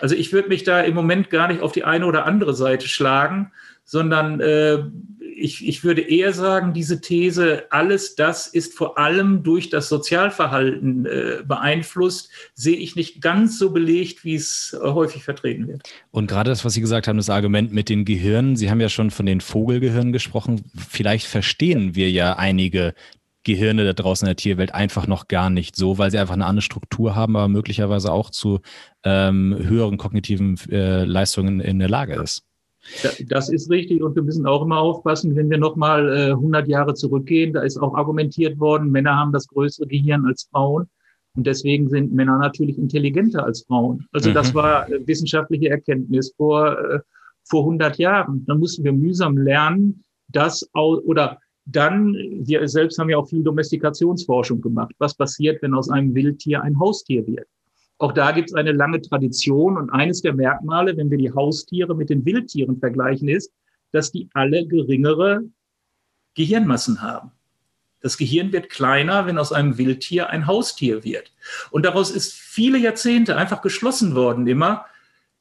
Also 0.00 0.16
ich 0.16 0.32
würde 0.32 0.48
mich 0.48 0.64
da 0.64 0.80
im 0.80 0.94
Moment 0.94 1.30
gar 1.30 1.48
nicht 1.48 1.62
auf 1.62 1.72
die 1.72 1.84
eine 1.84 2.06
oder 2.06 2.26
andere 2.26 2.54
Seite 2.54 2.88
schlagen, 2.88 3.52
sondern 3.84 4.40
äh, 4.40 4.84
ich, 5.36 5.66
ich 5.66 5.84
würde 5.84 6.02
eher 6.02 6.32
sagen, 6.32 6.72
diese 6.72 7.00
These, 7.00 7.64
alles 7.70 8.14
das 8.14 8.46
ist 8.46 8.74
vor 8.74 8.98
allem 8.98 9.42
durch 9.42 9.70
das 9.70 9.88
Sozialverhalten 9.88 11.06
äh, 11.06 11.42
beeinflusst, 11.44 12.30
sehe 12.54 12.76
ich 12.76 12.96
nicht 12.96 13.20
ganz 13.20 13.58
so 13.58 13.70
belegt, 13.70 14.24
wie 14.24 14.34
es 14.34 14.76
äh, 14.80 14.86
häufig 14.86 15.24
vertreten 15.24 15.68
wird. 15.68 15.82
Und 16.10 16.26
gerade 16.26 16.50
das, 16.50 16.64
was 16.64 16.74
Sie 16.74 16.80
gesagt 16.80 17.08
haben, 17.08 17.16
das 17.16 17.30
Argument 17.30 17.72
mit 17.72 17.88
den 17.88 18.04
Gehirnen, 18.04 18.56
Sie 18.56 18.70
haben 18.70 18.80
ja 18.80 18.88
schon 18.88 19.10
von 19.10 19.26
den 19.26 19.40
Vogelgehirnen 19.40 20.12
gesprochen. 20.12 20.70
Vielleicht 20.88 21.26
verstehen 21.26 21.94
wir 21.94 22.10
ja 22.10 22.36
einige 22.36 22.94
Gehirne 23.44 23.84
da 23.84 23.92
draußen 23.92 24.26
in 24.26 24.30
der 24.30 24.36
Tierwelt 24.36 24.72
einfach 24.72 25.06
noch 25.06 25.26
gar 25.26 25.50
nicht 25.50 25.74
so, 25.74 25.98
weil 25.98 26.10
sie 26.10 26.18
einfach 26.18 26.34
eine 26.34 26.46
andere 26.46 26.62
Struktur 26.62 27.16
haben, 27.16 27.36
aber 27.36 27.48
möglicherweise 27.48 28.12
auch 28.12 28.30
zu 28.30 28.60
ähm, 29.02 29.56
höheren 29.58 29.96
kognitiven 29.96 30.56
äh, 30.70 31.04
Leistungen 31.04 31.60
in 31.60 31.80
der 31.80 31.88
Lage 31.88 32.14
ist. 32.14 32.44
Das 33.28 33.48
ist 33.48 33.70
richtig 33.70 34.02
und 34.02 34.16
wir 34.16 34.22
müssen 34.22 34.46
auch 34.46 34.62
immer 34.62 34.78
aufpassen, 34.78 35.36
wenn 35.36 35.50
wir 35.50 35.58
nochmal 35.58 36.08
äh, 36.08 36.30
100 36.32 36.66
Jahre 36.66 36.94
zurückgehen, 36.94 37.52
da 37.52 37.62
ist 37.62 37.78
auch 37.78 37.94
argumentiert 37.94 38.58
worden, 38.58 38.90
Männer 38.90 39.16
haben 39.16 39.32
das 39.32 39.46
größere 39.46 39.86
Gehirn 39.86 40.26
als 40.26 40.48
Frauen 40.50 40.88
und 41.34 41.46
deswegen 41.46 41.88
sind 41.88 42.12
Männer 42.12 42.38
natürlich 42.38 42.78
intelligenter 42.78 43.44
als 43.44 43.62
Frauen. 43.62 44.06
Also 44.12 44.30
mhm. 44.30 44.34
das 44.34 44.54
war 44.54 44.90
äh, 44.90 45.06
wissenschaftliche 45.06 45.70
Erkenntnis 45.70 46.34
vor, 46.36 46.78
äh, 46.78 47.00
vor 47.44 47.60
100 47.60 47.98
Jahren. 47.98 48.44
Dann 48.46 48.58
mussten 48.58 48.84
wir 48.84 48.92
mühsam 48.92 49.38
lernen, 49.38 50.04
dass 50.28 50.68
oder 50.74 51.38
dann, 51.64 52.14
wir 52.14 52.66
selbst 52.68 52.98
haben 52.98 53.10
ja 53.10 53.18
auch 53.18 53.28
viel 53.28 53.42
Domestikationsforschung 53.42 54.60
gemacht. 54.60 54.94
Was 54.98 55.14
passiert, 55.14 55.62
wenn 55.62 55.74
aus 55.74 55.88
einem 55.88 56.14
Wildtier 56.14 56.62
ein 56.62 56.78
Haustier 56.78 57.26
wird? 57.26 57.46
Auch 58.02 58.10
da 58.10 58.32
gibt 58.32 58.50
es 58.50 58.56
eine 58.56 58.72
lange 58.72 59.00
Tradition 59.00 59.76
und 59.76 59.90
eines 59.90 60.22
der 60.22 60.34
Merkmale, 60.34 60.96
wenn 60.96 61.08
wir 61.08 61.18
die 61.18 61.32
Haustiere 61.32 61.94
mit 61.94 62.10
den 62.10 62.24
Wildtieren 62.24 62.80
vergleichen, 62.80 63.28
ist, 63.28 63.52
dass 63.92 64.10
die 64.10 64.28
alle 64.34 64.66
geringere 64.66 65.44
Gehirnmassen 66.34 67.00
haben. 67.00 67.30
Das 68.00 68.18
Gehirn 68.18 68.52
wird 68.52 68.70
kleiner, 68.70 69.26
wenn 69.26 69.38
aus 69.38 69.52
einem 69.52 69.78
Wildtier 69.78 70.30
ein 70.30 70.48
Haustier 70.48 71.04
wird. 71.04 71.30
Und 71.70 71.84
daraus 71.84 72.10
ist 72.10 72.32
viele 72.32 72.76
Jahrzehnte 72.76 73.36
einfach 73.36 73.62
geschlossen 73.62 74.16
worden 74.16 74.48
immer. 74.48 74.84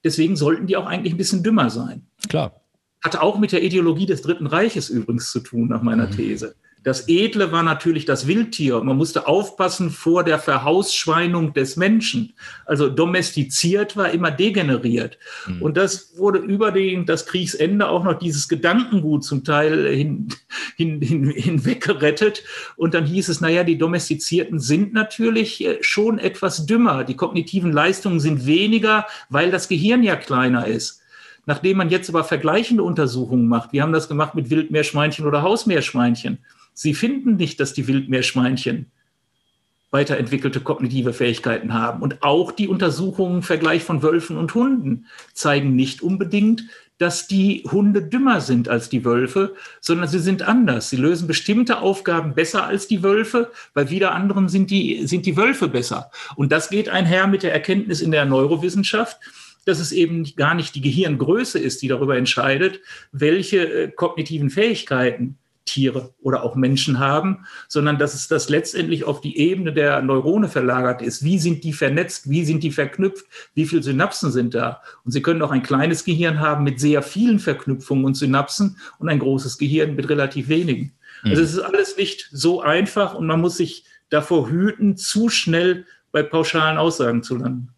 Deswegen 0.04 0.36
sollten 0.36 0.68
die 0.68 0.78
auch 0.78 0.86
eigentlich 0.86 1.16
ein 1.16 1.18
bisschen 1.18 1.42
dümmer 1.42 1.72
sein. 1.72 2.06
Klar. 2.30 2.62
Hatte 3.04 3.24
auch 3.24 3.40
mit 3.40 3.54
der 3.54 3.64
Ideologie 3.64 4.06
des 4.06 4.22
Dritten 4.22 4.46
Reiches 4.46 4.92
übrigens 4.92 5.32
zu 5.32 5.40
tun, 5.40 5.68
nach 5.68 5.82
meiner 5.82 6.06
mhm. 6.06 6.12
These. 6.12 6.56
Das 6.84 7.08
Edle 7.08 7.52
war 7.52 7.62
natürlich 7.62 8.06
das 8.06 8.26
Wildtier. 8.26 8.82
Man 8.82 8.98
musste 8.98 9.28
aufpassen 9.28 9.92
vor 9.92 10.24
der 10.24 10.40
Verhausschweinung 10.40 11.54
des 11.54 11.78
Menschen. 11.78 12.34
Also 12.66 12.90
domestiziert 12.90 13.96
war 13.96 14.10
immer 14.10 14.32
degeneriert. 14.32 15.20
Mhm. 15.46 15.62
Und 15.62 15.78
das 15.78 16.18
wurde 16.18 16.40
über 16.40 16.72
den, 16.72 17.06
das 17.06 17.28
Kriegsende 17.28 17.88
auch 17.88 18.04
noch 18.04 18.18
dieses 18.18 18.48
Gedankengut 18.48 19.24
zum 19.24 19.44
Teil 19.44 19.94
hin, 19.94 20.30
hin, 20.76 21.02
hin, 21.02 21.30
hinweg 21.30 21.82
gerettet. 21.82 22.44
Und 22.78 22.96
dann 22.96 23.06
hieß 23.06 23.30
es, 23.30 23.42
naja, 23.42 23.64
die 23.64 23.78
Domestizierten 23.78 24.60
sind 24.60 24.92
natürlich 24.92 25.64
äh, 25.64 25.78
schon 25.82 26.18
etwas 26.18 26.66
dümmer. 26.66 27.04
Die 27.04 27.16
kognitiven 27.16 27.72
Leistungen 27.72 28.20
sind 28.20 28.48
weniger, 28.48 29.06
weil 29.30 29.52
das 29.52 29.68
Gehirn 29.68 30.02
ja 30.02 30.16
kleiner 30.16 30.66
ist. 30.66 31.02
Nachdem 31.46 31.78
man 31.78 31.90
jetzt 31.90 32.10
aber 32.10 32.24
vergleichende 32.24 32.84
Untersuchungen 32.84 33.48
macht, 33.48 33.74
wir 33.74 33.84
haben 33.84 33.94
das 33.94 34.08
gemacht 34.08 34.36
mit 34.36 34.50
Wildmeerschweinchen 34.50 35.26
oder 35.26 35.42
Hausmeerschweinchen, 35.42 36.40
Sie 36.74 36.94
finden 36.94 37.36
nicht, 37.36 37.60
dass 37.60 37.74
die 37.74 37.88
Wildmeerschweinchen 37.88 38.92
weiterentwickelte 39.92 40.62
kognitive 40.62 41.14
Fähigkeiten 41.14 41.74
haben. 41.74 42.02
Und 42.02 42.24
auch 42.24 42.52
die 42.52 42.70
Untersuchungen, 42.70 43.44
Vergleich 43.44 43.84
von 43.84 44.02
Wölfen 44.02 44.38
und 44.38 44.56
Hunden, 44.56 45.06
zeigen 45.34 45.76
nicht 45.76 46.02
unbedingt, 46.02 46.64
dass 46.98 47.28
die 47.28 47.64
Hunde 47.70 48.04
dümmer 48.04 48.42
sind 48.42 48.70
als 48.70 48.88
die 48.88 49.04
Wölfe, 49.04 49.56
sondern 49.80 50.08
sie 50.08 50.20
sind 50.20 50.44
anders. 50.44 50.90
Sie 50.90 50.98
lösen 50.98 51.28
bestimmte 51.28 51.80
Aufgaben 51.80 52.36
besser 52.36 52.66
als 52.66 52.88
die 52.88 53.02
Wölfe, 53.02 53.52
bei 53.74 53.90
wieder 53.90 54.14
anderen 54.14 54.50
sind 54.50 54.70
die, 54.70 55.08
sind 55.08 55.26
die 55.26 55.36
Wölfe 55.36 55.68
besser. 55.68 56.12
Und 56.36 56.52
das 56.52 56.70
geht 56.70 56.90
einher 56.90 57.26
mit 57.26 57.42
der 57.42 57.54
Erkenntnis 57.54 58.02
in 58.02 58.12
der 58.12 58.26
Neurowissenschaft, 58.26 59.18
dass 59.66 59.80
es 59.80 59.92
eben 59.92 60.24
gar 60.36 60.54
nicht 60.54 60.76
die 60.76 60.82
Gehirngröße 60.82 61.58
ist, 61.58 61.82
die 61.82 61.88
darüber 61.88 62.18
entscheidet, 62.18 62.82
welche 63.12 63.68
äh, 63.68 63.92
kognitiven 63.92 64.52
Fähigkeiten 64.52 65.38
Tiere 65.66 66.14
oder 66.22 66.44
auch 66.44 66.56
Menschen 66.56 67.00
haben, 67.00 67.46
sondern 67.68 67.98
dass 67.98 68.14
es 68.14 68.28
das 68.28 68.50
letztendlich 68.50 69.04
auf 69.04 69.22
die 69.22 69.38
Ebene 69.38 69.74
der 69.74 70.02
Neurone 70.02 70.48
verlagert 70.48 71.02
ist. 71.02 71.24
Wie 71.24 71.40
sind 71.40 71.64
die 71.64 71.74
vernetzt? 71.74 72.30
Wie 72.30 72.44
sind 72.44 72.64
die 72.64 72.72
verknüpft? 72.72 73.26
Wie 73.54 73.66
viele 73.66 73.84
Synapsen 73.84 74.32
sind 74.32 74.54
da? 74.54 74.82
Und 75.06 75.12
Sie 75.12 75.22
können 75.22 75.42
auch 75.42 75.52
ein 75.52 75.64
kleines 75.64 76.04
Gehirn 76.04 76.40
haben 76.40 76.64
mit 76.64 76.80
sehr 76.80 77.02
vielen 77.02 77.40
Verknüpfungen 77.40 78.06
und 78.06 78.16
Synapsen 78.16 78.78
und 79.00 79.10
ein 79.10 79.20
großes 79.20 79.58
Gehirn 79.58 79.96
mit 79.96 80.10
relativ 80.10 80.50
wenigen. 80.50 80.94
Also 81.24 81.38
mhm. 81.38 81.44
es 81.44 81.54
ist 81.54 81.60
alles 81.60 81.98
nicht 81.98 82.30
so 82.32 82.62
einfach 82.62 83.14
und 83.14 83.28
man 83.28 83.42
muss 83.42 83.58
sich 83.58 83.86
davor 84.10 84.50
hüten, 84.50 84.98
zu 84.98 85.30
schnell 85.30 85.86
bei 86.12 86.24
pauschalen 86.24 86.78
Aussagen 86.78 87.24
zu 87.24 87.38
landen. 87.38 87.70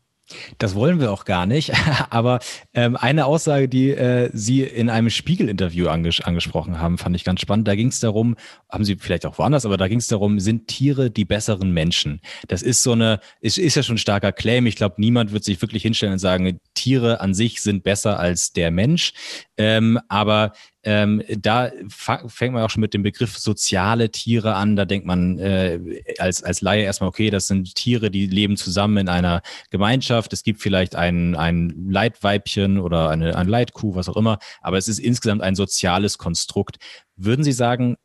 Das 0.57 0.74
wollen 0.74 0.99
wir 0.99 1.11
auch 1.11 1.26
gar 1.26 1.45
nicht. 1.45 1.71
Aber 2.09 2.39
ähm, 2.74 2.95
eine 2.95 3.26
Aussage, 3.26 3.67
die 3.67 3.89
äh, 3.91 4.30
Sie 4.34 4.63
in 4.63 4.89
einem 4.89 5.09
Spiegel-Interview 5.09 5.88
anges 5.88 6.21
angesprochen 6.21 6.80
haben, 6.80 6.97
fand 6.97 7.15
ich 7.15 7.24
ganz 7.24 7.41
spannend. 7.41 7.67
Da 7.67 7.76
ging 7.76 7.88
es 7.88 7.99
darum, 7.99 8.36
haben 8.69 8.86
Sie 8.86 8.95
vielleicht 8.95 9.26
auch 9.26 9.38
woanders, 9.38 9.65
aber 9.65 9.78
da 9.78 9.88
ging 9.88 9.99
es 9.99 10.07
darum, 10.07 10.39
sind 10.39 10.67
Tiere 10.67 11.11
die 11.11 11.26
besseren 11.26 11.71
Menschen? 11.71 12.21
Das 12.47 12.61
ist 12.61 12.84
so 12.84 12.93
eine, 12.93 13.19
ist, 13.41 13.57
ist 13.57 13.76
ja 13.76 13.84
schon 13.84 13.95
ein 13.95 13.99
starker 13.99 14.32
Claim. 14.32 14.65
Ich 14.65 14.76
glaube, 14.76 14.95
niemand 14.97 15.32
wird 15.34 15.43
sich 15.43 15.61
wirklich 15.61 15.84
hinstellen 15.84 16.13
und 16.13 16.19
sagen, 16.19 16.59
Tiere 16.74 17.19
an 17.19 17.34
sich 17.34 17.61
sind 17.61 17.84
besser 17.84 18.19
als 18.19 18.53
der 18.53 18.71
Mensch. 18.71 19.13
Ähm, 19.56 19.99
aber 20.08 20.54
ähm, 20.84 21.22
da 21.38 21.72
fängt 21.88 22.54
man 22.54 22.64
auch 22.64 22.70
schon 22.70 22.82
mit 22.82 22.93
dem 22.93 23.04
Begriff 23.04 23.38
soziale 23.38 24.10
Tiere 24.10 24.56
an. 24.56 24.76
Da 24.76 24.86
denkt 24.86 25.06
man 25.06 25.38
äh, 25.38 25.80
als, 26.18 26.43
als 26.43 26.62
Laie 26.62 26.84
erstmal, 26.84 27.10
okay, 27.10 27.30
das 27.30 27.47
sind 27.47 27.76
Tiere, 27.76 28.10
die 28.10 28.26
leben 28.26 28.58
zusammen 28.58 28.97
in 28.97 29.10
einer 29.10 29.41
Gemeinschaft. 29.70 30.34
Es 30.34 30.43
gibt 30.43 30.62
vielleicht 30.62 30.95
ein, 30.95 31.36
ein 31.36 31.88
Leitweibchen 31.89 32.80
oder 32.80 33.10
eine, 33.10 33.36
ein 33.36 33.47
Leitkuh, 33.47 33.95
was 33.95 34.10
auch 34.10 34.18
immer. 34.18 34.39
Aber 34.62 34.78
es 34.78 34.88
ist 34.88 34.99
insgesamt 34.99 35.41
ein 35.41 35.56
soziales 35.56 36.18
Konstrukt. 36.18 36.78
Würden 37.16 37.43
Sie 37.43 37.54
sagen, 37.54 37.97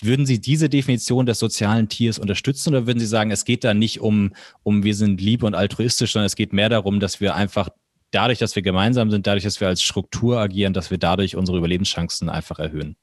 würden 0.00 0.26
Sie 0.26 0.40
diese 0.40 0.68
Definition 0.68 1.26
des 1.26 1.38
sozialen 1.38 1.88
Tiers 1.88 2.18
unterstützen 2.18 2.70
oder 2.70 2.86
würden 2.86 3.00
Sie 3.00 3.06
sagen, 3.06 3.30
es 3.30 3.44
geht 3.44 3.64
da 3.64 3.74
nicht 3.74 4.00
um, 4.00 4.34
um 4.62 4.84
wir 4.84 4.94
sind 4.94 5.20
lieb 5.20 5.42
und 5.42 5.54
altruistisch, 5.54 6.12
sondern 6.12 6.26
es 6.26 6.36
geht 6.36 6.52
mehr 6.52 6.68
darum, 6.68 7.00
dass 7.00 7.20
wir 7.20 7.34
einfach 7.34 7.70
dadurch, 8.14 8.38
dass 8.38 8.54
wir 8.54 8.62
gemeinsam 8.62 9.10
sind, 9.10 9.26
dadurch, 9.26 9.44
dass 9.44 9.60
wir 9.60 9.68
als 9.68 9.82
Struktur 9.82 10.38
agieren, 10.38 10.72
dass 10.72 10.90
wir 10.90 10.98
dadurch 10.98 11.36
unsere 11.36 11.58
Überlebenschancen 11.58 12.28
einfach 12.28 12.58
erhöhen? 12.58 12.96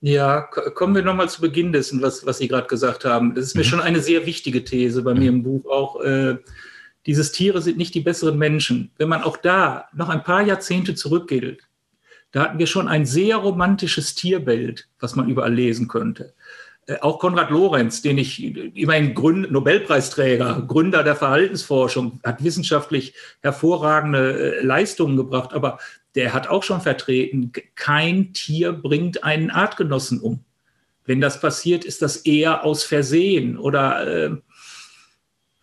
Ja, 0.00 0.42
kommen 0.74 0.94
wir 0.94 1.02
nochmal 1.02 1.28
zu 1.28 1.42
Beginn 1.42 1.72
dessen, 1.72 2.00
was, 2.00 2.24
was 2.24 2.38
Sie 2.38 2.48
gerade 2.48 2.68
gesagt 2.68 3.04
haben. 3.04 3.34
Das 3.34 3.44
ist 3.44 3.54
mir 3.54 3.62
mhm. 3.62 3.66
schon 3.66 3.80
eine 3.80 4.00
sehr 4.00 4.24
wichtige 4.24 4.64
These 4.64 5.02
bei 5.02 5.12
mhm. 5.12 5.20
mir 5.20 5.28
im 5.28 5.42
Buch 5.42 5.70
auch. 5.70 6.00
Äh, 6.00 6.38
dieses 7.06 7.32
Tiere 7.32 7.60
sind 7.62 7.76
nicht 7.78 7.94
die 7.94 8.00
besseren 8.00 8.38
Menschen. 8.38 8.92
Wenn 8.96 9.08
man 9.08 9.22
auch 9.22 9.36
da 9.36 9.88
noch 9.94 10.08
ein 10.08 10.22
paar 10.22 10.42
Jahrzehnte 10.42 10.94
zurückgeht, 10.94 11.62
da 12.32 12.44
hatten 12.44 12.58
wir 12.58 12.66
schon 12.66 12.88
ein 12.88 13.06
sehr 13.06 13.36
romantisches 13.36 14.14
Tierbild, 14.14 14.88
was 15.00 15.16
man 15.16 15.28
überall 15.28 15.52
lesen 15.52 15.88
könnte. 15.88 16.34
Äh, 16.86 16.98
auch 17.00 17.18
Konrad 17.18 17.50
Lorenz, 17.50 18.02
den 18.02 18.18
ich 18.18 18.42
immerhin 18.42 19.14
Gründ 19.14 19.50
Nobelpreisträger, 19.50 20.64
Gründer 20.66 21.02
der 21.02 21.16
Verhaltensforschung, 21.16 22.20
hat 22.24 22.42
wissenschaftlich 22.42 23.14
hervorragende 23.42 24.58
äh, 24.58 24.64
Leistungen 24.64 25.16
gebracht, 25.16 25.52
aber 25.52 25.78
der 26.14 26.32
hat 26.32 26.48
auch 26.48 26.62
schon 26.62 26.80
vertreten, 26.80 27.52
kein 27.76 28.32
Tier 28.32 28.72
bringt 28.72 29.22
einen 29.22 29.50
Artgenossen 29.50 30.20
um. 30.20 30.40
Wenn 31.04 31.20
das 31.20 31.40
passiert, 31.40 31.84
ist 31.84 32.02
das 32.02 32.18
eher 32.18 32.64
aus 32.64 32.84
Versehen 32.84 33.58
oder 33.58 34.06
äh, 34.06 34.36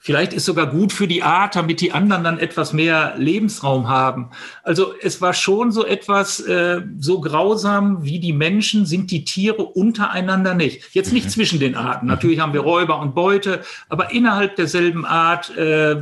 Vielleicht 0.07 0.31
ist 0.31 0.45
sogar 0.45 0.67
gut 0.67 0.93
für 0.93 1.05
die 1.05 1.21
Art, 1.21 1.57
damit 1.57 1.81
die 1.81 1.91
anderen 1.91 2.23
dann 2.23 2.39
etwas 2.39 2.71
mehr 2.71 3.15
Lebensraum 3.17 3.89
haben. 3.89 4.29
Also 4.63 4.93
es 5.01 5.19
war 5.19 5.33
schon 5.33 5.73
so 5.73 5.85
etwas 5.85 6.39
äh, 6.39 6.81
so 6.97 7.19
grausam 7.19 8.05
wie 8.05 8.21
die 8.21 8.31
Menschen 8.31 8.85
sind 8.85 9.11
die 9.11 9.25
Tiere 9.25 9.63
untereinander 9.63 10.53
nicht. 10.53 10.95
Jetzt 10.95 11.11
nicht 11.11 11.25
mhm. 11.25 11.31
zwischen 11.31 11.59
den 11.59 11.75
Arten. 11.75 12.05
Mhm. 12.05 12.11
Natürlich 12.11 12.39
haben 12.39 12.53
wir 12.53 12.61
Räuber 12.61 13.01
und 13.01 13.15
Beute, 13.15 13.63
aber 13.89 14.13
innerhalb 14.13 14.55
derselben 14.55 15.03
Art 15.05 15.49
äh, 15.57 15.97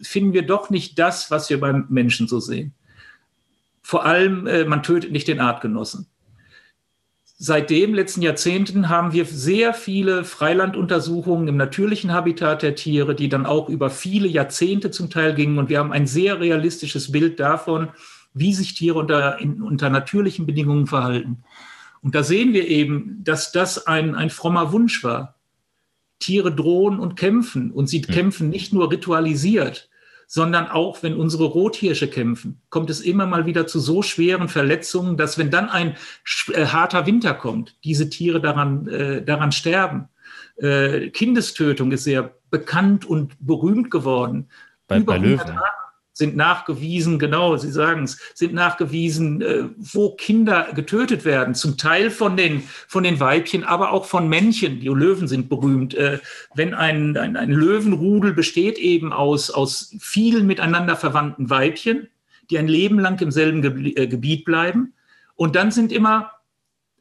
finden 0.00 0.32
wir 0.32 0.46
doch 0.46 0.70
nicht 0.70 0.98
das, 0.98 1.30
was 1.30 1.50
wir 1.50 1.60
beim 1.60 1.84
Menschen 1.90 2.28
so 2.28 2.40
sehen. 2.40 2.72
Vor 3.82 4.06
allem, 4.06 4.46
äh, 4.46 4.64
man 4.64 4.82
tötet 4.82 5.12
nicht 5.12 5.28
den 5.28 5.40
Artgenossen. 5.40 6.06
Seitdem, 7.38 7.92
letzten 7.92 8.22
Jahrzehnten, 8.22 8.88
haben 8.88 9.12
wir 9.12 9.26
sehr 9.26 9.74
viele 9.74 10.24
Freilanduntersuchungen 10.24 11.48
im 11.48 11.58
natürlichen 11.58 12.12
Habitat 12.12 12.62
der 12.62 12.74
Tiere, 12.74 13.14
die 13.14 13.28
dann 13.28 13.44
auch 13.44 13.68
über 13.68 13.90
viele 13.90 14.26
Jahrzehnte 14.26 14.90
zum 14.90 15.10
Teil 15.10 15.34
gingen. 15.34 15.58
Und 15.58 15.68
wir 15.68 15.78
haben 15.78 15.92
ein 15.92 16.06
sehr 16.06 16.40
realistisches 16.40 17.12
Bild 17.12 17.38
davon, 17.38 17.88
wie 18.32 18.54
sich 18.54 18.72
Tiere 18.72 18.98
unter, 18.98 19.38
in, 19.38 19.60
unter 19.60 19.90
natürlichen 19.90 20.46
Bedingungen 20.46 20.86
verhalten. 20.86 21.44
Und 22.00 22.14
da 22.14 22.22
sehen 22.22 22.54
wir 22.54 22.68
eben, 22.68 23.20
dass 23.22 23.52
das 23.52 23.86
ein, 23.86 24.14
ein 24.14 24.30
frommer 24.30 24.72
Wunsch 24.72 25.04
war. 25.04 25.34
Tiere 26.20 26.54
drohen 26.54 26.98
und 26.98 27.16
kämpfen. 27.16 27.70
Und 27.70 27.88
sie 27.88 27.98
mhm. 27.98 28.12
kämpfen 28.12 28.48
nicht 28.48 28.72
nur 28.72 28.90
ritualisiert, 28.90 29.90
sondern 30.26 30.68
auch 30.68 31.02
wenn 31.02 31.14
unsere 31.14 31.44
Rothirsche 31.44 32.08
kämpfen, 32.08 32.60
kommt 32.68 32.90
es 32.90 33.00
immer 33.00 33.26
mal 33.26 33.46
wieder 33.46 33.66
zu 33.66 33.78
so 33.78 34.02
schweren 34.02 34.48
Verletzungen, 34.48 35.16
dass 35.16 35.38
wenn 35.38 35.50
dann 35.50 35.68
ein 35.68 35.96
äh, 36.52 36.66
harter 36.66 37.06
Winter 37.06 37.34
kommt, 37.34 37.76
diese 37.84 38.10
Tiere 38.10 38.40
daran, 38.40 38.88
äh, 38.88 39.22
daran 39.22 39.52
sterben. 39.52 40.08
Äh, 40.56 41.10
Kindestötung 41.10 41.92
ist 41.92 42.04
sehr 42.04 42.34
bekannt 42.50 43.04
und 43.04 43.36
berühmt 43.40 43.90
geworden. 43.90 44.48
Bei, 44.88 44.98
Über 44.98 45.14
bei 45.14 45.18
Löwen. 45.18 45.46
Jahre 45.46 45.85
sind 46.16 46.34
nachgewiesen, 46.34 47.18
genau, 47.18 47.58
Sie 47.58 47.70
sagen 47.70 48.04
es, 48.04 48.18
sind 48.32 48.54
nachgewiesen, 48.54 49.42
äh, 49.42 49.64
wo 49.76 50.16
Kinder 50.16 50.68
getötet 50.74 51.26
werden, 51.26 51.54
zum 51.54 51.76
Teil 51.76 52.10
von 52.10 52.38
den, 52.38 52.62
von 52.88 53.04
den 53.04 53.20
Weibchen, 53.20 53.64
aber 53.64 53.92
auch 53.92 54.06
von 54.06 54.26
Männchen. 54.26 54.80
Die 54.80 54.88
Löwen 54.88 55.28
sind 55.28 55.50
berühmt. 55.50 55.92
Äh, 55.92 56.20
wenn 56.54 56.72
ein, 56.72 57.18
ein, 57.18 57.36
ein 57.36 57.50
Löwenrudel 57.50 58.32
besteht 58.32 58.78
eben 58.78 59.12
aus, 59.12 59.50
aus 59.50 59.94
vielen 60.00 60.46
miteinander 60.46 60.96
verwandten 60.96 61.50
Weibchen, 61.50 62.08
die 62.48 62.58
ein 62.58 62.68
Leben 62.68 62.98
lang 62.98 63.20
im 63.20 63.30
selben 63.30 63.62
äh, 63.62 64.06
Gebiet 64.06 64.46
bleiben. 64.46 64.94
Und 65.34 65.54
dann 65.54 65.70
sind 65.70 65.92
immer 65.92 66.30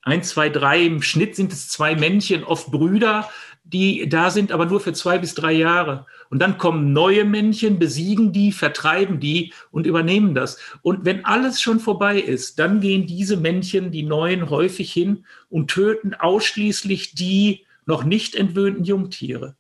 ein, 0.02 0.24
zwei, 0.24 0.50
drei, 0.50 0.84
im 0.84 1.02
Schnitt 1.02 1.38
sind 1.38 1.54
es 1.54 1.70
zwei 1.70 1.96
Männchen, 1.96 2.44
oft 2.44 2.70
Brüder, 2.70 3.30
die 3.64 4.10
da 4.10 4.30
sind, 4.30 4.52
aber 4.52 4.66
nur 4.66 4.82
für 4.82 4.92
zwei 4.92 5.20
bis 5.20 5.36
drei 5.36 5.54
Jahre. 5.54 6.06
Und 6.30 6.40
dann 6.40 6.58
kommen 6.58 6.94
neue 6.94 7.26
Männchen, 7.26 7.80
besiegen 7.80 8.32
die, 8.32 8.52
vertreiben 8.52 9.20
die 9.20 9.54
und 9.72 9.86
übernehmen 9.86 10.36
das. 10.36 10.58
Und 10.82 11.06
wenn 11.06 11.26
alles 11.26 11.62
schon 11.62 11.80
vorbei 11.80 12.20
ist, 12.20 12.60
dann 12.60 12.82
gehen 12.82 13.06
diese 13.06 13.38
Männchen, 13.38 13.92
die 13.92 14.04
neuen, 14.04 14.50
häufig 14.50 14.92
hin 14.92 15.26
und 15.50 15.70
töten 15.70 16.14
ausschließlich 16.14 17.16
die 17.16 17.66
noch 17.86 18.04
nicht 18.04 18.36
entwöhnten 18.36 18.84
Jungtiere. 18.84 19.56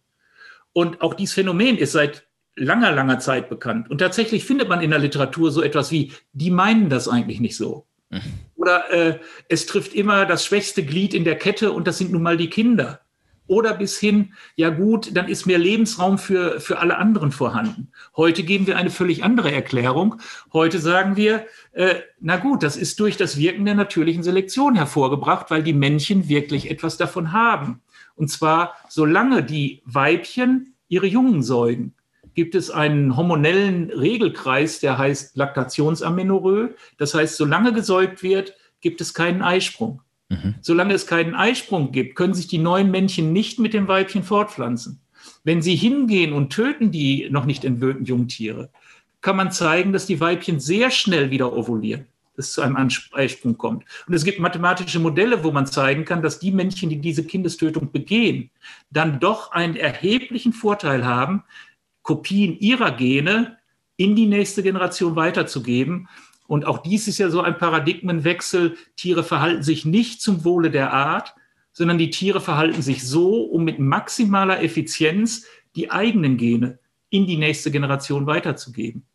Und 0.73 1.01
auch 1.01 1.13
dieses 1.13 1.35
Phänomen 1.35 1.77
ist 1.77 1.93
seit 1.93 2.25
langer, 2.55 2.91
langer 2.91 3.19
Zeit 3.19 3.49
bekannt. 3.49 3.89
Und 3.89 3.99
tatsächlich 3.99 4.45
findet 4.45 4.69
man 4.69 4.81
in 4.81 4.89
der 4.89 4.99
Literatur 4.99 5.51
so 5.51 5.61
etwas 5.61 5.91
wie, 5.91 6.11
die 6.33 6.51
meinen 6.51 6.89
das 6.89 7.07
eigentlich 7.07 7.39
nicht 7.39 7.55
so. 7.55 7.85
Mhm. 8.09 8.21
Oder 8.55 8.91
äh, 8.91 9.19
es 9.49 9.65
trifft 9.65 9.93
immer 9.93 10.25
das 10.25 10.45
schwächste 10.45 10.83
Glied 10.83 11.13
in 11.13 11.23
der 11.23 11.37
Kette 11.37 11.71
und 11.71 11.87
das 11.87 11.97
sind 11.97 12.11
nun 12.11 12.23
mal 12.23 12.37
die 12.37 12.49
Kinder 12.49 13.04
oder 13.47 13.73
bis 13.73 13.97
hin, 13.97 14.33
ja 14.55 14.69
gut, 14.69 15.15
dann 15.15 15.27
ist 15.27 15.45
mehr 15.45 15.57
Lebensraum 15.57 16.17
für, 16.17 16.59
für 16.59 16.79
alle 16.79 16.97
anderen 16.97 17.31
vorhanden. 17.31 17.89
Heute 18.15 18.43
geben 18.43 18.67
wir 18.67 18.77
eine 18.77 18.89
völlig 18.89 19.23
andere 19.23 19.51
Erklärung. 19.51 20.15
Heute 20.53 20.79
sagen 20.79 21.15
wir, 21.15 21.45
äh, 21.73 21.95
na 22.19 22.37
gut, 22.37 22.63
das 22.63 22.77
ist 22.77 22.99
durch 22.99 23.17
das 23.17 23.37
Wirken 23.37 23.65
der 23.65 23.75
natürlichen 23.75 24.23
Selektion 24.23 24.75
hervorgebracht, 24.75 25.51
weil 25.51 25.63
die 25.63 25.73
Männchen 25.73 26.27
wirklich 26.27 26.71
etwas 26.71 26.97
davon 26.97 27.31
haben. 27.31 27.81
Und 28.15 28.29
zwar, 28.29 28.73
solange 28.89 29.43
die 29.43 29.81
Weibchen 29.85 30.73
ihre 30.87 31.07
Jungen 31.07 31.43
säugen, 31.43 31.93
gibt 32.33 32.55
es 32.55 32.69
einen 32.69 33.15
hormonellen 33.15 33.89
Regelkreis, 33.91 34.79
der 34.79 34.97
heißt 34.97 35.37
Laktationsamenorrhoe. 35.37 36.75
Das 36.97 37.13
heißt, 37.13 37.37
solange 37.37 37.73
gesäugt 37.73 38.23
wird, 38.23 38.55
gibt 38.81 39.01
es 39.01 39.13
keinen 39.13 39.41
Eisprung. 39.41 40.01
Mhm. 40.29 40.55
Solange 40.61 40.93
es 40.93 41.07
keinen 41.07 41.35
Eisprung 41.35 41.91
gibt, 41.91 42.15
können 42.15 42.33
sich 42.33 42.47
die 42.47 42.57
neuen 42.57 42.91
Männchen 42.91 43.33
nicht 43.33 43.59
mit 43.59 43.73
dem 43.73 43.87
Weibchen 43.87 44.23
fortpflanzen. 44.23 45.01
Wenn 45.43 45.61
sie 45.61 45.75
hingehen 45.75 46.33
und 46.33 46.51
töten 46.51 46.91
die 46.91 47.27
noch 47.29 47.45
nicht 47.45 47.65
entwöhnten 47.65 48.05
Jungtiere, 48.05 48.69
kann 49.21 49.35
man 49.35 49.51
zeigen, 49.51 49.93
dass 49.93 50.05
die 50.05 50.19
Weibchen 50.19 50.59
sehr 50.59 50.91
schnell 50.91 51.31
wieder 51.31 51.53
ovulieren, 51.53 52.07
dass 52.35 52.47
es 52.47 52.53
zu 52.53 52.61
einem 52.61 52.89
Eisprung 53.13 53.57
kommt. 53.57 53.83
Und 54.07 54.13
es 54.13 54.23
gibt 54.23 54.39
mathematische 54.39 54.99
Modelle, 54.99 55.43
wo 55.43 55.51
man 55.51 55.65
zeigen 55.65 56.05
kann, 56.05 56.21
dass 56.21 56.39
die 56.39 56.51
Männchen, 56.51 56.89
die 56.89 57.01
diese 57.01 57.23
Kindestötung 57.23 57.91
begehen, 57.91 58.51
dann 58.91 59.19
doch 59.19 59.51
einen 59.51 59.75
erheblichen 59.75 60.53
Vorteil 60.53 61.05
haben, 61.05 61.43
Kopien 62.03 62.59
ihrer 62.59 62.91
Gene 62.91 63.57
in 63.97 64.15
die 64.15 64.27
nächste 64.27 64.61
Generation 64.61 65.15
weiterzugeben 65.15 66.07
und 66.47 66.65
auch 66.65 66.79
dies 66.79 67.07
ist 67.07 67.17
ja 67.17 67.29
so 67.29 67.41
ein 67.41 67.57
Paradigmenwechsel. 67.57 68.77
Tiere 68.95 69.23
verhalten 69.23 69.63
sich 69.63 69.85
nicht 69.85 70.21
zum 70.21 70.45
Wohle 70.45 70.69
der 70.69 70.93
Art, 70.93 71.35
sondern 71.71 71.97
die 71.97 72.09
Tiere 72.09 72.39
verhalten 72.39 72.81
sich 72.81 73.07
so, 73.07 73.43
um 73.43 73.63
mit 73.63 73.79
maximaler 73.79 74.61
Effizienz 74.61 75.45
die 75.75 75.91
eigenen 75.91 76.37
Gene 76.37 76.79
in 77.09 77.27
die 77.27 77.37
nächste 77.37 77.71
Generation 77.71 78.27
weiterzugeben. 78.27 79.05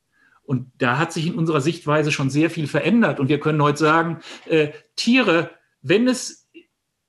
Und 0.43 0.71
da 0.79 0.99
hat 0.99 1.13
sich 1.13 1.27
in 1.27 1.37
unserer 1.37 1.61
Sichtweise 1.61 2.11
schon 2.11 2.29
sehr 2.29 2.51
viel 2.51 2.67
verändert. 2.67 3.21
Und 3.21 3.29
wir 3.29 3.39
können 3.39 3.63
heute 3.63 3.79
sagen, 3.79 4.19
äh, 4.47 4.71
Tiere, 4.97 5.51
wenn 5.81 6.09
es 6.09 6.51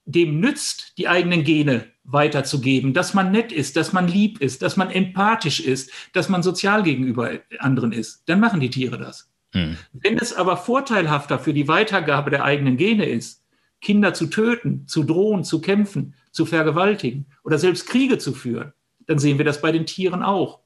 dem 0.06 0.40
nützt, 0.40 0.98
die 0.98 1.08
eigenen 1.08 1.44
Gene 1.44 1.88
weiterzugeben, 2.04 2.94
dass 2.94 3.14
man 3.14 3.32
nett 3.32 3.52
ist, 3.52 3.78
dass 3.78 3.94
man 3.94 4.08
lieb 4.08 4.42
ist, 4.42 4.62
dass 4.62 4.78
man 4.78 4.92
empathisch 4.92 5.60
ist, 5.60 5.92
dass 6.14 6.30
man 6.30 6.44
sozial 6.44 6.84
gegenüber 6.84 7.40
anderen 7.60 7.92
ist, 7.92 8.24
dann 8.28 8.40
machen 8.40 8.60
die 8.60 8.70
Tiere 8.70 8.98
das. 8.98 9.31
Hm. 9.54 9.78
Wenn 9.94 10.18
es 10.18 10.34
aber 10.34 10.58
vorteilhafter 10.58 11.40
für 11.40 11.54
die 11.54 11.68
Weitergabe 11.68 12.30
der 12.30 12.44
eigenen 12.44 12.78
Gene 12.78 13.06
ist, 13.06 13.44
Kinder 13.82 14.14
zu 14.14 14.28
töten, 14.28 14.88
zu 14.88 15.04
drohen, 15.04 15.44
zu 15.44 15.60
kämpfen, 15.60 16.14
zu 16.32 16.46
vergewaltigen 16.46 17.26
oder 17.44 17.58
selbst 17.58 17.88
Kriege 17.88 18.18
zu 18.18 18.34
führen, 18.34 18.74
dann 19.08 19.20
sehen 19.20 19.38
wir 19.38 19.46
das 19.46 19.62
bei 19.62 19.72
den 19.72 19.86
Tieren 19.86 20.24
auch. 20.24 20.60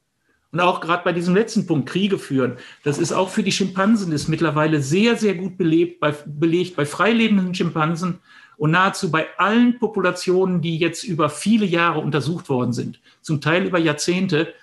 Und 0.52 0.60
auch 0.60 0.80
gerade 0.80 1.02
bei 1.02 1.12
diesem 1.12 1.34
letzten 1.34 1.66
Punkt, 1.66 1.88
Kriege 1.88 2.18
führen, 2.18 2.56
das 2.84 2.98
ist 2.98 3.12
auch 3.12 3.28
für 3.28 3.42
die 3.42 3.52
Schimpansen, 3.52 4.12
ist 4.12 4.28
mittlerweile 4.28 4.80
sehr, 4.80 5.16
sehr 5.16 5.34
gut 5.34 5.58
belebt, 5.58 5.98
bei, 6.00 6.14
belegt 6.24 6.76
bei 6.76 6.86
freilebenden 6.86 7.54
Schimpansen 7.54 8.20
und 8.56 8.70
nahezu 8.70 9.10
bei 9.10 9.26
allen 9.38 9.78
Populationen, 9.78 10.62
die 10.62 10.78
jetzt 10.78 11.04
über 11.04 11.28
viele 11.28 11.66
Jahre 11.66 12.00
untersucht 12.00 12.48
worden 12.48 12.72
sind, 12.72 13.00
zum 13.20 13.40
Teil 13.40 13.66
über 13.66 13.78
Jahrzehnte, 13.78 14.54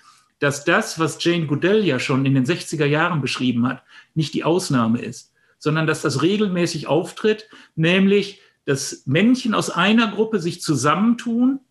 dass 0.44 0.66
das, 0.66 1.00
was 1.00 1.24
Jane 1.24 1.46
Goodell 1.46 1.86
ja 1.86 2.00
schon 2.00 2.26
in 2.26 2.34
den 2.34 2.46
60er 2.46 2.84
Jahren 2.84 3.22
beschrieben 3.22 3.66
hat, 3.66 3.82
nicht 4.14 4.34
die 4.34 4.44
Ausnahme 4.44 5.00
ist, 5.00 5.32
sondern 5.58 5.88
dass 5.88 6.02
das 6.02 6.22
regelmäßig 6.22 6.88
auftritt, 6.88 7.48
nämlich 7.78 8.42
dass 8.66 9.04
Männchen 9.06 9.54
aus 9.54 9.70
einer 9.70 10.12
Gruppe 10.12 10.40
sich 10.40 10.62
zusammentun, 10.62 11.62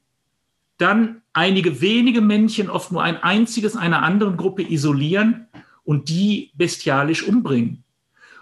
dann 0.78 1.20
einige 1.34 1.82
wenige 1.82 2.22
Männchen, 2.22 2.70
oft 2.70 2.92
nur 2.92 3.02
ein 3.02 3.22
einziges 3.22 3.76
einer 3.76 4.02
anderen 4.02 4.38
Gruppe 4.38 4.62
isolieren 4.62 5.48
und 5.84 6.08
die 6.08 6.50
bestialisch 6.54 7.24
umbringen. 7.24 7.84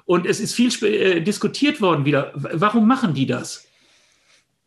Und 0.05 0.27
es 0.27 0.39
ist 0.39 0.55
viel 0.55 0.71
äh, 0.85 1.23
diskutiert 1.23 1.81
worden 1.81 2.05
wieder, 2.05 2.31
warum 2.37 2.87
machen 2.87 3.15
die 3.15 3.27
das? 3.27 3.67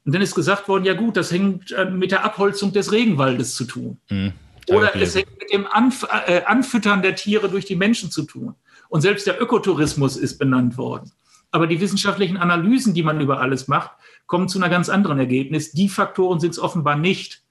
Und 0.04 0.14
dann 0.14 0.22
ist 0.22 0.36
gesagt 0.36 0.68
worden, 0.68 0.84
ja 0.84 0.94
gut, 0.94 1.16
das 1.16 1.32
hängt 1.32 1.72
äh, 1.72 1.86
mit 1.86 2.12
der 2.12 2.26
Abholzung 2.26 2.74
des 2.74 2.92
Regenwaldes 2.92 3.56
zu 3.56 3.64
tun. 3.64 3.98
Mhm. 4.10 4.34
Oder 4.70 4.96
es 4.96 5.16
hängt 5.16 5.38
mit 5.40 5.52
dem 5.52 5.68
Anf 5.68 6.08
äh, 6.28 6.44
Anfüttern 6.46 7.02
der 7.02 7.16
Tiere 7.16 7.50
durch 7.50 7.66
die 7.66 7.76
Menschen 7.76 8.12
zu 8.12 8.24
tun. 8.24 8.56
Und 8.90 9.02
selbst 9.02 9.28
der 9.28 9.42
Ökotourismus 9.42 10.18
ist 10.18 10.38
benannt 10.38 10.78
worden. 10.78 11.12
Aber 11.52 11.68
die 11.68 11.80
wissenschaftlichen 11.80 12.38
Analysen, 12.38 12.94
die 12.94 13.04
man 13.04 13.22
über 13.22 13.40
alles 13.40 13.68
macht, 13.68 13.92
kommen 14.26 14.48
zu 14.48 14.58
einer 14.58 14.70
ganz 14.70 14.90
anderen 14.90 15.20
Ergebnis. 15.20 15.72
Die 15.72 15.90
Faktoren 15.90 16.40
sind 16.40 16.52
es 16.52 16.60
offenbar 16.60 16.96
nicht, 16.96 17.44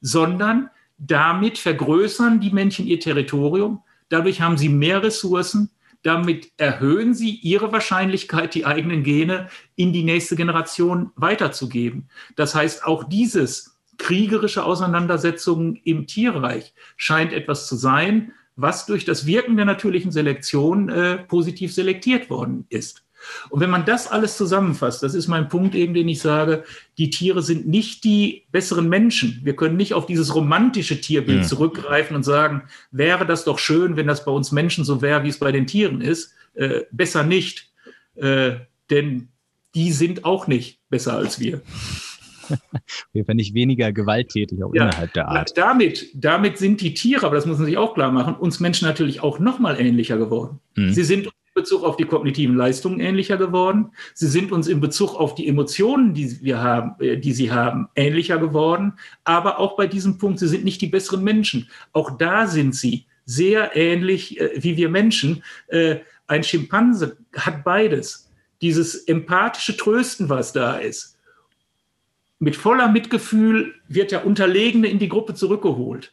sondern 0.00 0.70
damit 0.98 1.58
vergrößern 1.58 2.40
die 2.40 2.50
Männchen 2.50 2.86
ihr 2.86 3.00
Territorium. 3.00 3.82
Dadurch 4.08 4.40
haben 4.40 4.58
sie 4.58 4.68
mehr 4.68 5.02
Ressourcen. 5.02 5.70
Damit 6.02 6.52
erhöhen 6.56 7.14
sie 7.14 7.30
ihre 7.30 7.72
Wahrscheinlichkeit, 7.72 8.54
die 8.54 8.64
eigenen 8.64 9.02
Gene 9.02 9.48
in 9.74 9.92
die 9.92 10.04
nächste 10.04 10.36
Generation 10.36 11.10
weiterzugeben. 11.16 12.08
Das 12.36 12.54
heißt, 12.54 12.84
auch 12.84 13.04
dieses 13.04 13.77
kriegerische 13.98 14.64
Auseinandersetzungen 14.64 15.76
im 15.84 16.06
Tierreich 16.06 16.72
scheint 16.96 17.32
etwas 17.32 17.66
zu 17.66 17.76
sein, 17.76 18.32
was 18.56 18.86
durch 18.86 19.04
das 19.04 19.26
Wirken 19.26 19.56
der 19.56 19.66
natürlichen 19.66 20.10
Selektion 20.10 20.88
äh, 20.88 21.18
positiv 21.18 21.72
selektiert 21.72 22.30
worden 22.30 22.66
ist. 22.70 23.04
Und 23.50 23.60
wenn 23.60 23.70
man 23.70 23.84
das 23.84 24.08
alles 24.08 24.36
zusammenfasst, 24.36 25.02
das 25.02 25.14
ist 25.14 25.28
mein 25.28 25.48
Punkt 25.48 25.74
eben, 25.74 25.94
den 25.94 26.08
ich 26.08 26.20
sage, 26.20 26.64
die 26.98 27.10
Tiere 27.10 27.42
sind 27.42 27.66
nicht 27.66 28.04
die 28.04 28.46
besseren 28.52 28.88
Menschen. 28.88 29.40
Wir 29.42 29.56
können 29.56 29.76
nicht 29.76 29.94
auf 29.94 30.06
dieses 30.06 30.34
romantische 30.34 31.00
Tierbild 31.00 31.42
ja. 31.42 31.46
zurückgreifen 31.46 32.16
und 32.16 32.22
sagen, 32.22 32.62
wäre 32.90 33.26
das 33.26 33.44
doch 33.44 33.58
schön, 33.58 33.96
wenn 33.96 34.06
das 34.06 34.24
bei 34.24 34.32
uns 34.32 34.52
Menschen 34.52 34.84
so 34.84 35.02
wäre, 35.02 35.24
wie 35.24 35.28
es 35.28 35.38
bei 35.38 35.52
den 35.52 35.66
Tieren 35.66 36.00
ist. 36.00 36.32
Äh, 36.54 36.82
besser 36.90 37.24
nicht, 37.24 37.70
äh, 38.16 38.52
denn 38.90 39.28
die 39.74 39.92
sind 39.92 40.24
auch 40.24 40.46
nicht 40.46 40.80
besser 40.88 41.14
als 41.14 41.38
wir. 41.40 41.60
Wir 43.12 43.26
werden 43.26 43.36
nicht 43.36 43.54
weniger 43.54 43.92
gewalttätig 43.92 44.62
auch 44.62 44.74
ja, 44.74 44.84
innerhalb 44.84 45.12
der 45.12 45.28
Art. 45.28 45.56
Damit, 45.56 46.08
damit 46.14 46.58
sind 46.58 46.80
die 46.80 46.94
Tiere, 46.94 47.26
aber 47.26 47.36
das 47.36 47.46
muss 47.46 47.58
man 47.58 47.66
sich 47.66 47.76
auch 47.76 47.94
klar 47.94 48.12
machen, 48.12 48.34
uns 48.34 48.60
Menschen 48.60 48.86
natürlich 48.86 49.20
auch 49.22 49.38
noch 49.38 49.58
mal 49.58 49.80
ähnlicher 49.80 50.18
geworden. 50.18 50.60
Mhm. 50.74 50.92
Sie 50.92 51.04
sind 51.04 51.26
in 51.26 51.32
Bezug 51.54 51.82
auf 51.82 51.96
die 51.96 52.04
kognitiven 52.04 52.56
Leistungen 52.56 53.00
ähnlicher 53.00 53.36
geworden. 53.36 53.92
Sie 54.14 54.28
sind 54.28 54.52
uns 54.52 54.68
in 54.68 54.80
Bezug 54.80 55.14
auf 55.14 55.34
die 55.34 55.48
Emotionen, 55.48 56.14
die 56.14 56.40
wir 56.42 56.62
haben, 56.62 56.94
äh, 57.00 57.16
die 57.16 57.32
sie 57.32 57.50
haben, 57.50 57.88
ähnlicher 57.96 58.38
geworden. 58.38 58.94
Aber 59.24 59.58
auch 59.58 59.76
bei 59.76 59.86
diesem 59.86 60.18
Punkt, 60.18 60.38
sie 60.38 60.48
sind 60.48 60.64
nicht 60.64 60.80
die 60.80 60.86
besseren 60.86 61.24
Menschen. 61.24 61.68
Auch 61.92 62.16
da 62.16 62.46
sind 62.46 62.74
sie 62.74 63.06
sehr 63.24 63.76
ähnlich 63.76 64.40
äh, 64.40 64.50
wie 64.56 64.76
wir 64.76 64.88
Menschen. 64.88 65.42
Äh, 65.68 65.96
ein 66.26 66.44
Schimpanse 66.44 67.16
hat 67.36 67.64
beides. 67.64 68.30
Dieses 68.60 68.94
empathische 69.06 69.76
Trösten, 69.76 70.28
was 70.28 70.52
da 70.52 70.76
ist 70.78 71.17
mit 72.38 72.56
voller 72.56 72.88
Mitgefühl 72.88 73.74
wird 73.88 74.12
der 74.12 74.26
Unterlegene 74.26 74.88
in 74.88 74.98
die 74.98 75.08
Gruppe 75.08 75.34
zurückgeholt. 75.34 76.12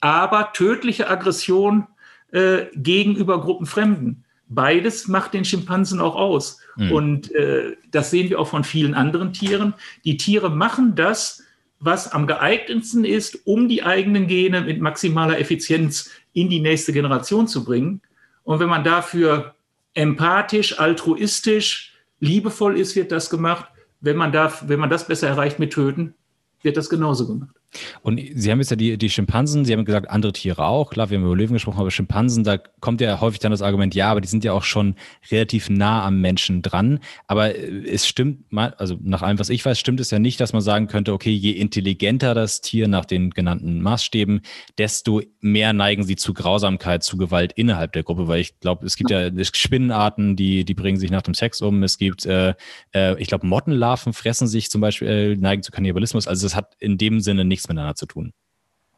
Aber 0.00 0.52
tödliche 0.52 1.08
Aggression 1.08 1.86
äh, 2.32 2.66
gegenüber 2.74 3.40
Gruppenfremden. 3.40 4.24
Beides 4.48 5.08
macht 5.08 5.34
den 5.34 5.44
Schimpansen 5.44 6.00
auch 6.00 6.16
aus. 6.16 6.60
Mhm. 6.76 6.92
Und 6.92 7.34
äh, 7.34 7.76
das 7.90 8.10
sehen 8.10 8.28
wir 8.28 8.40
auch 8.40 8.48
von 8.48 8.64
vielen 8.64 8.94
anderen 8.94 9.32
Tieren. 9.32 9.74
Die 10.04 10.16
Tiere 10.16 10.50
machen 10.50 10.94
das, 10.96 11.42
was 11.78 12.12
am 12.12 12.26
geeignetsten 12.26 13.04
ist, 13.04 13.46
um 13.46 13.68
die 13.68 13.82
eigenen 13.82 14.26
Gene 14.26 14.62
mit 14.62 14.80
maximaler 14.80 15.38
Effizienz 15.38 16.10
in 16.32 16.48
die 16.48 16.60
nächste 16.60 16.92
Generation 16.92 17.46
zu 17.46 17.64
bringen. 17.64 18.02
Und 18.42 18.58
wenn 18.58 18.68
man 18.68 18.84
dafür 18.84 19.54
empathisch, 19.94 20.78
altruistisch, 20.78 21.94
liebevoll 22.20 22.78
ist, 22.78 22.96
wird 22.96 23.12
das 23.12 23.30
gemacht 23.30 23.66
wenn 24.04 24.16
man, 24.16 24.32
darf, 24.32 24.64
wenn 24.68 24.80
man 24.80 24.90
das 24.90 25.06
besser 25.06 25.28
erreicht 25.28 25.58
mit 25.58 25.72
Töten, 25.72 26.14
wird 26.60 26.76
das 26.76 26.90
genauso 26.90 27.26
gemacht. 27.26 27.56
Und 28.02 28.20
Sie 28.34 28.50
haben 28.50 28.58
jetzt 28.58 28.70
ja 28.70 28.76
die, 28.76 28.98
die 28.98 29.10
Schimpansen, 29.10 29.64
Sie 29.64 29.72
haben 29.72 29.84
gesagt, 29.84 30.10
andere 30.10 30.32
Tiere 30.32 30.64
auch. 30.64 30.90
Klar, 30.90 31.10
wir 31.10 31.18
haben 31.18 31.24
über 31.24 31.36
Löwen 31.36 31.54
gesprochen, 31.54 31.80
aber 31.80 31.90
Schimpansen, 31.90 32.44
da 32.44 32.58
kommt 32.58 33.00
ja 33.00 33.20
häufig 33.20 33.40
dann 33.40 33.50
das 33.50 33.62
Argument, 33.62 33.94
ja, 33.94 34.10
aber 34.10 34.20
die 34.20 34.28
sind 34.28 34.44
ja 34.44 34.52
auch 34.52 34.62
schon 34.62 34.94
relativ 35.30 35.70
nah 35.70 36.04
am 36.04 36.20
Menschen 36.20 36.62
dran. 36.62 37.00
Aber 37.26 37.54
äh, 37.54 37.84
es 37.86 38.06
stimmt, 38.06 38.44
also 38.52 38.96
nach 39.02 39.22
allem, 39.22 39.38
was 39.38 39.48
ich 39.48 39.64
weiß, 39.64 39.78
stimmt 39.78 40.00
es 40.00 40.10
ja 40.10 40.18
nicht, 40.18 40.40
dass 40.40 40.52
man 40.52 40.62
sagen 40.62 40.86
könnte, 40.86 41.12
okay, 41.12 41.32
je 41.32 41.52
intelligenter 41.52 42.34
das 42.34 42.60
Tier 42.60 42.88
nach 42.88 43.04
den 43.04 43.30
genannten 43.30 43.80
Maßstäben, 43.82 44.42
desto 44.78 45.22
mehr 45.40 45.72
neigen 45.72 46.04
sie 46.04 46.16
zu 46.16 46.34
Grausamkeit, 46.34 47.02
zu 47.02 47.16
Gewalt 47.16 47.52
innerhalb 47.52 47.92
der 47.92 48.02
Gruppe. 48.02 48.28
Weil 48.28 48.40
ich 48.40 48.58
glaube, 48.60 48.86
es 48.86 48.96
gibt 48.96 49.10
ja 49.10 49.30
Spinnenarten, 49.42 50.36
die, 50.36 50.64
die 50.64 50.74
bringen 50.74 50.98
sich 50.98 51.10
nach 51.10 51.22
dem 51.22 51.34
Sex 51.34 51.60
um. 51.60 51.82
Es 51.82 51.98
gibt, 51.98 52.26
äh, 52.26 52.54
äh, 52.94 53.20
ich 53.20 53.28
glaube, 53.28 53.46
Mottenlarven 53.46 54.12
fressen 54.12 54.46
sich 54.46 54.70
zum 54.70 54.80
Beispiel, 54.80 55.08
äh, 55.08 55.36
neigen 55.36 55.62
zu 55.62 55.72
Kannibalismus. 55.72 56.26
Also 56.26 56.46
es 56.46 56.54
hat 56.54 56.74
in 56.78 56.98
dem 56.98 57.20
Sinne 57.20 57.44
nichts 57.44 57.63
nichts 57.64 57.68
miteinander 57.68 57.94
zu 57.94 58.06
tun. 58.06 58.32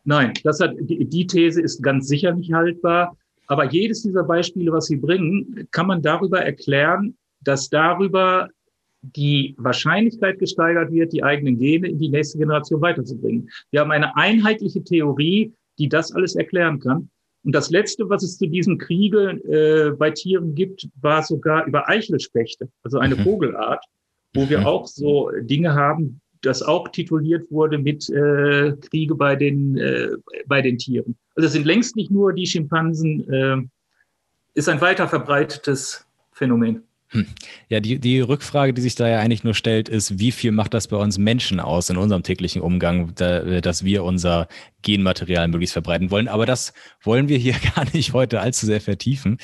Nein, 0.04 0.32
das 0.44 0.60
hat, 0.60 0.74
die, 0.78 1.04
die 1.04 1.26
These 1.26 1.60
ist 1.60 1.82
ganz 1.82 2.06
sicher 2.08 2.32
nicht 2.32 2.52
haltbar. 2.52 3.16
Aber 3.48 3.64
jedes 3.64 4.02
dieser 4.02 4.24
Beispiele, 4.24 4.72
was 4.72 4.86
Sie 4.86 4.96
bringen, 4.96 5.68
kann 5.70 5.86
man 5.86 6.02
darüber 6.02 6.40
erklären, 6.40 7.16
dass 7.40 7.68
darüber 7.68 8.48
die 9.02 9.54
Wahrscheinlichkeit 9.58 10.40
gesteigert 10.40 10.90
wird, 10.90 11.12
die 11.12 11.22
eigenen 11.22 11.58
Gene 11.58 11.88
in 11.88 11.98
die 11.98 12.08
nächste 12.08 12.38
Generation 12.38 12.80
weiterzubringen. 12.80 13.48
Wir 13.70 13.80
haben 13.80 13.92
eine 13.92 14.16
einheitliche 14.16 14.82
Theorie, 14.82 15.52
die 15.78 15.88
das 15.88 16.12
alles 16.12 16.34
erklären 16.34 16.80
kann. 16.80 17.08
Und 17.44 17.54
das 17.54 17.70
Letzte, 17.70 18.08
was 18.08 18.24
es 18.24 18.36
zu 18.38 18.48
diesem 18.48 18.78
Kriege 18.78 19.30
äh, 19.44 19.96
bei 19.96 20.10
Tieren 20.10 20.56
gibt, 20.56 20.88
war 21.00 21.22
sogar 21.22 21.66
über 21.66 21.88
Eichelspechte, 21.88 22.68
also 22.82 22.98
eine 22.98 23.14
mhm. 23.14 23.20
Vogelart, 23.20 23.84
wo 24.34 24.48
wir 24.48 24.60
mhm. 24.60 24.66
auch 24.66 24.88
so 24.88 25.30
Dinge 25.42 25.74
haben, 25.74 26.20
das 26.46 26.62
auch 26.62 26.88
tituliert 26.88 27.50
wurde 27.50 27.78
mit 27.78 28.08
äh, 28.08 28.72
Kriege 28.90 29.14
bei 29.14 29.36
den, 29.36 29.76
äh, 29.76 30.08
bei 30.46 30.62
den 30.62 30.78
Tieren. 30.78 31.16
Also 31.34 31.46
es 31.46 31.52
sind 31.52 31.66
längst 31.66 31.96
nicht 31.96 32.10
nur 32.10 32.32
die 32.32 32.46
Schimpansen, 32.46 33.30
äh, 33.30 33.56
ist 34.54 34.68
ein 34.68 34.80
weiter 34.80 35.06
verbreitetes 35.06 36.06
Phänomen. 36.32 36.82
Hm. 37.10 37.26
Ja, 37.68 37.78
die, 37.78 38.00
die 38.00 38.20
Rückfrage, 38.20 38.74
die 38.74 38.80
sich 38.80 38.96
da 38.96 39.08
ja 39.08 39.20
eigentlich 39.20 39.44
nur 39.44 39.54
stellt, 39.54 39.88
ist, 39.88 40.18
wie 40.18 40.32
viel 40.32 40.50
macht 40.50 40.74
das 40.74 40.88
bei 40.88 40.96
uns 40.96 41.18
Menschen 41.18 41.60
aus 41.60 41.88
in 41.88 41.96
unserem 41.96 42.24
täglichen 42.24 42.60
Umgang, 42.60 43.14
da, 43.14 43.60
dass 43.60 43.84
wir 43.84 44.02
unser 44.02 44.48
Genmaterial 44.82 45.46
möglichst 45.46 45.74
verbreiten 45.74 46.10
wollen. 46.10 46.26
Aber 46.26 46.46
das 46.46 46.72
wollen 47.02 47.28
wir 47.28 47.38
hier 47.38 47.54
gar 47.74 47.84
nicht 47.92 48.12
heute 48.12 48.40
allzu 48.40 48.66
sehr 48.66 48.80
vertiefen. 48.80 49.38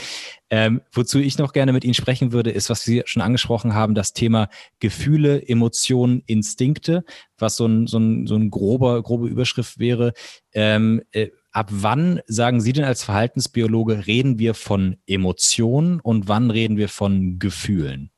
Ähm, 0.51 0.83
wozu 0.93 1.21
ich 1.21 1.39
noch 1.39 1.53
gerne 1.53 1.73
mit 1.73 1.85
Ihnen 1.85 1.95
sprechen 1.95 2.33
würde, 2.33 2.51
ist, 2.51 2.69
was 2.69 2.83
Sie 2.83 3.03
schon 3.07 3.23
angesprochen 3.23 3.75
haben, 3.75 3.95
das 3.95 4.13
Thema 4.13 4.49
Gefühle, 4.81 5.47
Emotionen, 5.47 6.23
Instinkte, 6.27 7.05
was 7.39 7.57
so 7.57 7.67
ein, 7.67 7.87
so 7.87 7.99
ein, 7.99 8.27
so 8.27 8.35
ein 8.35 8.51
grober, 8.51 9.03
grobe 9.03 9.29
Überschrift 9.29 9.79
wäre. 9.79 10.15
Ähm, 10.53 11.03
äh, 11.13 11.29
Ab 11.53 11.69
wann, 11.71 12.21
sagen 12.27 12.63
Sie 12.63 12.73
denn 12.73 12.85
als 12.85 13.05
Verhaltensbiologe, 13.05 14.07
reden 14.07 14.39
wir 14.39 14.55
von 14.55 14.97
Emotionen 15.07 16.01
und 16.01 16.27
wann 16.27 16.51
reden 16.51 16.79
wir 16.79 16.89
von 16.89 17.39
Gefühlen? 17.39 18.11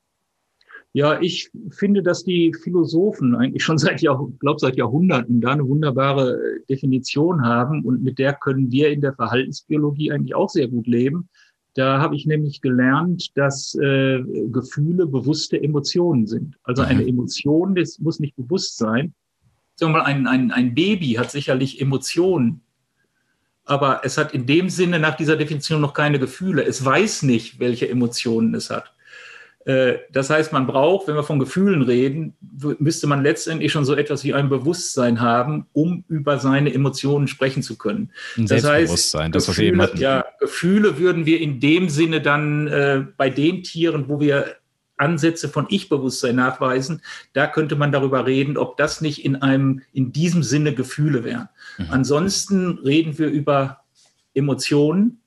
Ja, 0.97 1.21
ich 1.21 1.51
finde, 1.71 2.05
dass 2.05 2.23
die 2.23 2.55
Philosophen 2.55 3.35
eigentlich 3.35 3.65
schon 3.65 3.79
seit, 3.79 4.01
Jahr, 4.01 4.25
glaub, 4.39 4.61
seit 4.61 4.77
Jahrhunderten 4.77 5.41
da 5.41 5.51
eine 5.51 5.69
wunderbare 5.69 6.39
Definition 6.71 7.43
haben 7.45 7.85
und 7.85 8.05
mit 8.05 8.21
der 8.21 8.35
können 8.35 8.71
wir 8.71 8.91
in 8.91 9.01
der 9.01 9.15
Verhaltensbiologie 9.15 10.13
eigentlich 10.13 10.37
auch 10.37 10.49
sehr 10.49 10.69
gut 10.69 10.87
leben. 10.87 11.29
Da 11.75 11.99
habe 11.99 12.15
ich 12.15 12.27
nämlich 12.27 12.61
gelernt, 12.61 13.37
dass 13.37 13.75
äh, 13.75 14.21
Gefühle 14.53 15.09
bewusste 15.09 15.61
Emotionen 15.61 16.29
sind. 16.29 16.57
Also 16.63 16.83
eine 16.83 17.03
mhm. 17.03 17.09
Emotion, 17.09 17.75
das 17.75 17.99
muss 17.99 18.21
nicht 18.21 18.37
bewusst 18.37 18.79
sein. 18.79 19.13
Sagen 19.75 19.93
wir 19.93 19.99
mal, 19.99 20.05
ein, 20.05 20.29
ein, 20.29 20.53
ein 20.53 20.77
Baby 20.77 21.15
hat 21.15 21.33
sicherlich 21.33 21.81
Emotionen 21.81 22.64
aber 23.65 24.01
es 24.05 24.19
hat 24.19 24.35
in 24.35 24.47
dem 24.47 24.69
Sinne 24.69 24.99
nach 24.99 25.17
dieser 25.17 25.37
Definition 25.37 25.81
noch 25.81 25.95
keine 25.95 26.19
Gefühle. 26.19 26.65
Es 26.65 26.85
weiß 26.85 27.23
nicht, 27.23 27.59
welche 27.61 27.89
Emotionen 27.89 28.55
es 28.55 28.71
hat. 28.71 28.93
Äh, 29.65 29.95
das 30.13 30.29
heißt, 30.29 30.53
man 30.53 30.67
braucht, 30.67 31.09
wenn 31.09 31.15
wir 31.15 31.23
von 31.23 31.39
Gefühlen 31.39 31.83
reden, 31.83 32.35
müsste 32.79 33.07
man 33.07 33.23
letztendlich 33.23 33.73
schon 33.73 33.85
so 33.85 33.95
etwas 33.95 34.23
wie 34.25 34.35
ein 34.35 34.51
Bewusstsein 34.51 35.21
haben, 35.21 35.67
um 35.73 36.05
über 36.09 36.39
seine 36.39 36.75
Emotionen 36.75 37.29
sprechen 37.29 37.63
zu 37.63 37.79
können. 37.79 38.11
Ein 38.37 38.47
das 38.47 38.63
Selbstbewusstsein, 38.63 39.25
heißt, 39.25 39.35
das, 39.35 39.49
was 39.49 39.59
wir 39.59 39.69
eben 39.69 39.81
hatten. 39.81 39.99
Ja, 39.99 40.25
Gefühle 40.39 40.99
würden 40.99 41.25
wir 41.25 41.41
in 41.41 41.61
dem 41.61 41.89
Sinne 41.89 42.21
dann 42.21 42.67
äh, 42.69 43.05
bei 43.17 43.31
den 43.31 43.63
Tieren, 43.63 44.09
wo 44.09 44.21
wir 44.21 44.57
Ansätze 44.97 45.49
von 45.49 45.67
Ich-Bewusstsein 45.69 46.37
nachweisen, 46.37 47.03
da 47.33 47.47
könnte 47.47 47.77
man 47.77 47.93
darüber 47.93 48.27
reden, 48.27 48.57
ob 48.57 48.77
das 48.77 49.01
nicht 49.01 49.25
in 49.25 49.37
einem, 49.37 49.83
in 49.93 50.13
diesem 50.13 50.43
Sinne 50.43 50.75
Gefühle 50.75 51.25
wären. 51.25 51.49
Mhm. 51.79 51.87
Ansonsten 51.91 52.79
reden 52.79 53.19
wir 53.19 53.29
über 53.29 53.81
Emotionen 54.35 55.21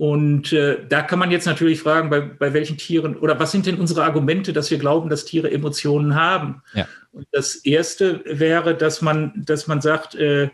Und 0.00 0.54
äh, 0.54 0.78
da 0.88 1.02
kann 1.02 1.18
man 1.18 1.30
jetzt 1.30 1.44
natürlich 1.44 1.82
fragen, 1.82 2.08
bei, 2.08 2.22
bei 2.22 2.54
welchen 2.54 2.78
Tieren 2.78 3.16
oder 3.16 3.38
was 3.38 3.52
sind 3.52 3.66
denn 3.66 3.78
unsere 3.78 4.02
Argumente, 4.02 4.54
dass 4.54 4.70
wir 4.70 4.78
glauben, 4.78 5.10
dass 5.10 5.26
Tiere 5.26 5.50
Emotionen 5.50 6.14
haben? 6.14 6.62
Ja. 6.72 6.88
Und 7.12 7.26
das 7.32 7.56
erste 7.56 8.22
wäre, 8.24 8.74
dass 8.74 9.02
man, 9.02 9.34
dass 9.36 9.66
man 9.66 9.82
sagt, 9.82 10.14
äh, 10.14 10.48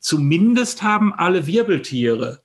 zumindest 0.00 0.82
haben 0.82 1.14
alle 1.14 1.46
Wirbeltiere 1.46 2.42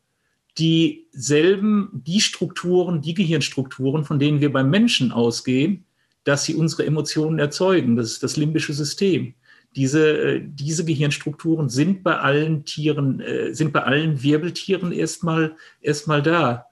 dieselben, 0.57 1.89
die 1.93 2.21
Strukturen, 2.21 3.01
die 3.01 3.13
Gehirnstrukturen, 3.13 4.05
von 4.05 4.19
denen 4.19 4.41
wir 4.41 4.51
beim 4.51 4.69
Menschen 4.69 5.11
ausgehen, 5.11 5.85
dass 6.23 6.45
sie 6.45 6.55
unsere 6.55 6.85
Emotionen 6.85 7.39
erzeugen. 7.39 7.95
Das 7.95 8.07
ist 8.07 8.23
das 8.23 8.37
limbische 8.37 8.73
System. 8.73 9.33
Diese, 9.75 10.17
äh, 10.17 10.41
diese 10.43 10.85
Gehirnstrukturen 10.85 11.69
sind 11.69 12.03
bei 12.03 12.17
allen 12.17 12.63
Tieren, 12.63 13.19
äh, 13.19 13.53
sind 13.53 13.73
bei 13.73 13.83
allen 13.83 14.23
Wirbeltieren 14.23 14.91
erstmal, 14.91 15.55
erstmal 15.81 16.21
da. 16.21 16.67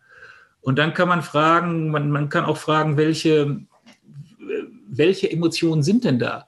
Und 0.61 0.79
dann 0.79 0.93
kann 0.93 1.09
man 1.09 1.21
fragen, 1.21 1.91
man, 1.91 2.09
man 2.09 2.29
kann 2.29 2.45
auch 2.45 2.57
fragen, 2.57 2.95
welche, 2.95 3.59
welche 4.87 5.29
Emotionen 5.29 5.83
sind 5.83 6.05
denn 6.05 6.19
da? 6.19 6.47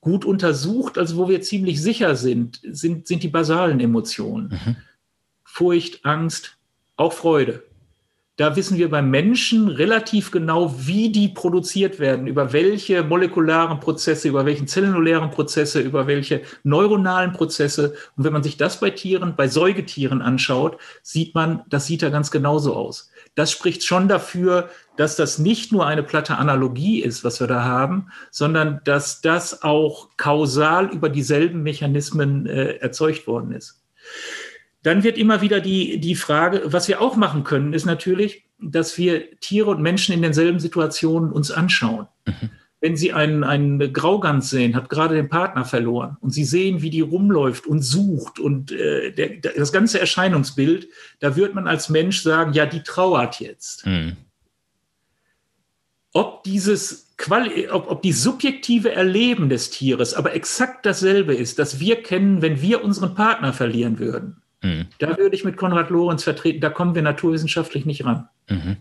Gut 0.00 0.24
untersucht, 0.24 0.98
also 0.98 1.16
wo 1.16 1.28
wir 1.28 1.40
ziemlich 1.40 1.80
sicher 1.80 2.16
sind, 2.16 2.60
sind, 2.64 3.06
sind 3.06 3.22
die 3.22 3.28
basalen 3.28 3.78
Emotionen. 3.78 4.48
Mhm. 4.48 4.76
Furcht, 5.56 6.04
Angst, 6.04 6.58
auch 6.96 7.14
Freude 7.14 7.62
da 8.36 8.54
wissen 8.54 8.76
wir 8.76 8.90
beim 8.90 9.08
Menschen 9.10 9.68
relativ 9.68 10.30
genau, 10.30 10.74
wie 10.86 11.10
die 11.10 11.28
produziert 11.28 11.98
werden, 11.98 12.26
über 12.26 12.52
welche 12.52 13.02
molekularen 13.02 13.80
Prozesse, 13.80 14.28
über 14.28 14.44
welche 14.44 14.66
zellulären 14.66 15.30
Prozesse, 15.30 15.80
über 15.80 16.06
welche 16.06 16.42
neuronalen 16.62 17.32
Prozesse. 17.32 17.94
Und 18.14 18.24
wenn 18.24 18.34
man 18.34 18.42
sich 18.42 18.58
das 18.58 18.78
bei 18.78 18.90
Tieren, 18.90 19.36
bei 19.36 19.48
Säugetieren 19.48 20.20
anschaut, 20.20 20.78
sieht 21.02 21.34
man, 21.34 21.62
das 21.70 21.86
sieht 21.86 22.02
da 22.02 22.10
ganz 22.10 22.30
genauso 22.30 22.74
aus. 22.74 23.10
Das 23.36 23.50
spricht 23.50 23.84
schon 23.84 24.06
dafür, 24.06 24.68
dass 24.98 25.16
das 25.16 25.38
nicht 25.38 25.72
nur 25.72 25.86
eine 25.86 26.02
platte 26.02 26.36
Analogie 26.36 27.00
ist, 27.00 27.24
was 27.24 27.40
wir 27.40 27.46
da 27.46 27.64
haben, 27.64 28.08
sondern 28.30 28.82
dass 28.84 29.22
das 29.22 29.62
auch 29.62 30.10
kausal 30.18 30.90
über 30.92 31.08
dieselben 31.08 31.62
Mechanismen 31.62 32.44
äh, 32.44 32.76
erzeugt 32.76 33.26
worden 33.26 33.52
ist. 33.52 33.82
Dann 34.82 35.02
wird 35.02 35.18
immer 35.18 35.40
wieder 35.40 35.60
die, 35.60 35.98
die 35.98 36.14
Frage, 36.14 36.62
was 36.66 36.88
wir 36.88 37.00
auch 37.00 37.16
machen 37.16 37.44
können, 37.44 37.72
ist 37.72 37.86
natürlich, 37.86 38.44
dass 38.60 38.96
wir 38.98 39.38
Tiere 39.40 39.70
und 39.70 39.82
Menschen 39.82 40.14
in 40.14 40.22
denselben 40.22 40.60
Situationen 40.60 41.32
uns 41.32 41.50
anschauen. 41.50 42.06
Mhm. 42.26 42.50
Wenn 42.80 42.96
Sie 42.96 43.12
einen, 43.12 43.42
einen 43.42 43.92
Graugans 43.92 44.50
sehen, 44.50 44.76
hat 44.76 44.90
gerade 44.90 45.14
den 45.14 45.28
Partner 45.28 45.64
verloren 45.64 46.18
und 46.20 46.30
Sie 46.30 46.44
sehen, 46.44 46.82
wie 46.82 46.90
die 46.90 47.00
rumläuft 47.00 47.66
und 47.66 47.82
sucht 47.82 48.38
und 48.38 48.70
äh, 48.70 49.12
der, 49.12 49.52
das 49.56 49.72
ganze 49.72 49.98
Erscheinungsbild, 49.98 50.88
da 51.18 51.36
wird 51.36 51.54
man 51.54 51.66
als 51.66 51.88
Mensch 51.88 52.22
sagen, 52.22 52.52
ja, 52.52 52.66
die 52.66 52.82
trauert 52.82 53.40
jetzt. 53.40 53.86
Mhm. 53.86 54.16
Ob 56.12 56.44
dieses 56.44 57.14
Quali 57.16 57.68
ob, 57.70 57.90
ob 57.90 58.02
die 58.02 58.12
subjektive 58.12 58.92
Erleben 58.92 59.48
des 59.48 59.70
Tieres 59.70 60.12
aber 60.14 60.34
exakt 60.34 60.84
dasselbe 60.84 61.34
ist, 61.34 61.58
das 61.58 61.80
wir 61.80 62.02
kennen, 62.02 62.42
wenn 62.42 62.60
wir 62.60 62.84
unseren 62.84 63.14
Partner 63.14 63.54
verlieren 63.54 63.98
würden, 63.98 64.42
Mhm. 64.62 64.86
Da 64.98 65.16
würde 65.18 65.36
ich 65.36 65.44
mit 65.44 65.56
Konrad 65.56 65.90
Lorenz 65.90 66.24
vertreten, 66.24 66.60
da 66.60 66.70
kommen 66.70 66.94
wir 66.94 67.02
naturwissenschaftlich 67.02 67.86
nicht 67.86 68.04
ran. 68.04 68.28
Mhm. 68.48 68.76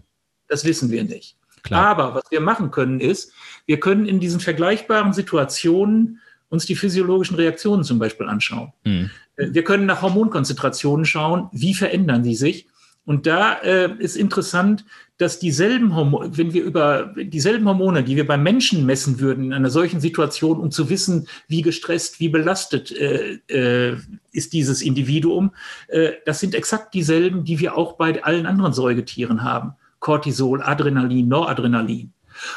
Das 0.47 0.65
wissen 0.65 0.91
wir 0.91 1.03
nicht. 1.03 1.37
Klar. 1.63 1.85
Aber 1.85 2.15
was 2.15 2.23
wir 2.29 2.41
machen 2.41 2.69
können, 2.69 2.99
ist, 2.99 3.33
wir 3.65 3.79
können 3.79 4.05
in 4.05 4.19
diesen 4.19 4.39
vergleichbaren 4.39 5.13
Situationen 5.13 6.21
uns 6.49 6.65
die 6.65 6.75
physiologischen 6.75 7.35
Reaktionen 7.35 7.83
zum 7.83 7.97
Beispiel 7.97 8.27
anschauen. 8.27 8.71
Mhm. 8.83 9.09
Äh, 9.35 9.47
wir 9.51 9.63
können 9.63 9.85
nach 9.85 10.01
Hormonkonzentrationen 10.01 11.05
schauen, 11.05 11.49
wie 11.51 11.73
verändern 11.73 12.23
die 12.23 12.35
sich. 12.35 12.67
Und 13.05 13.27
da 13.27 13.53
äh, 13.59 13.91
ist 13.99 14.15
interessant, 14.15 14.85
dass 15.17 15.39
dieselben 15.39 15.95
Hormone, 15.95 16.37
wenn 16.37 16.53
wir 16.53 16.63
über 16.63 17.13
dieselben 17.15 17.65
Hormone, 17.67 18.03
die 18.03 18.17
wir 18.17 18.27
beim 18.27 18.43
Menschen 18.43 18.85
messen 18.85 19.19
würden 19.19 19.45
in 19.45 19.53
einer 19.53 19.69
solchen 19.69 20.01
Situation, 20.01 20.59
um 20.59 20.71
zu 20.71 20.89
wissen, 20.89 21.27
wie 21.47 21.61
gestresst, 21.61 22.19
wie 22.19 22.27
belastet 22.27 22.91
äh, 22.91 23.39
äh, 23.47 23.97
ist 24.33 24.51
dieses 24.51 24.81
Individuum, 24.81 25.53
äh, 25.87 26.13
das 26.25 26.41
sind 26.41 26.53
exakt 26.53 26.93
dieselben, 26.93 27.45
die 27.45 27.59
wir 27.59 27.77
auch 27.77 27.93
bei 27.93 28.21
allen 28.23 28.45
anderen 28.45 28.73
Säugetieren 28.73 29.43
haben. 29.43 29.73
Cortisol, 29.99 30.61
Adrenalin, 30.61 31.27
Noradrenalin. 31.27 32.11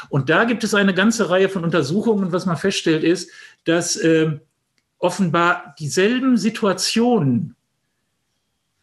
Und 0.09 0.29
da 0.29 0.43
gibt 0.43 0.65
es 0.65 0.73
eine 0.73 0.93
ganze 0.93 1.29
Reihe 1.29 1.47
von 1.47 1.63
Untersuchungen. 1.63 2.33
Was 2.33 2.45
man 2.45 2.57
feststellt, 2.57 3.03
ist, 3.03 3.31
dass 3.63 3.95
äh, 3.95 4.37
offenbar 4.97 5.75
dieselben 5.79 6.35
Situationen, 6.35 7.55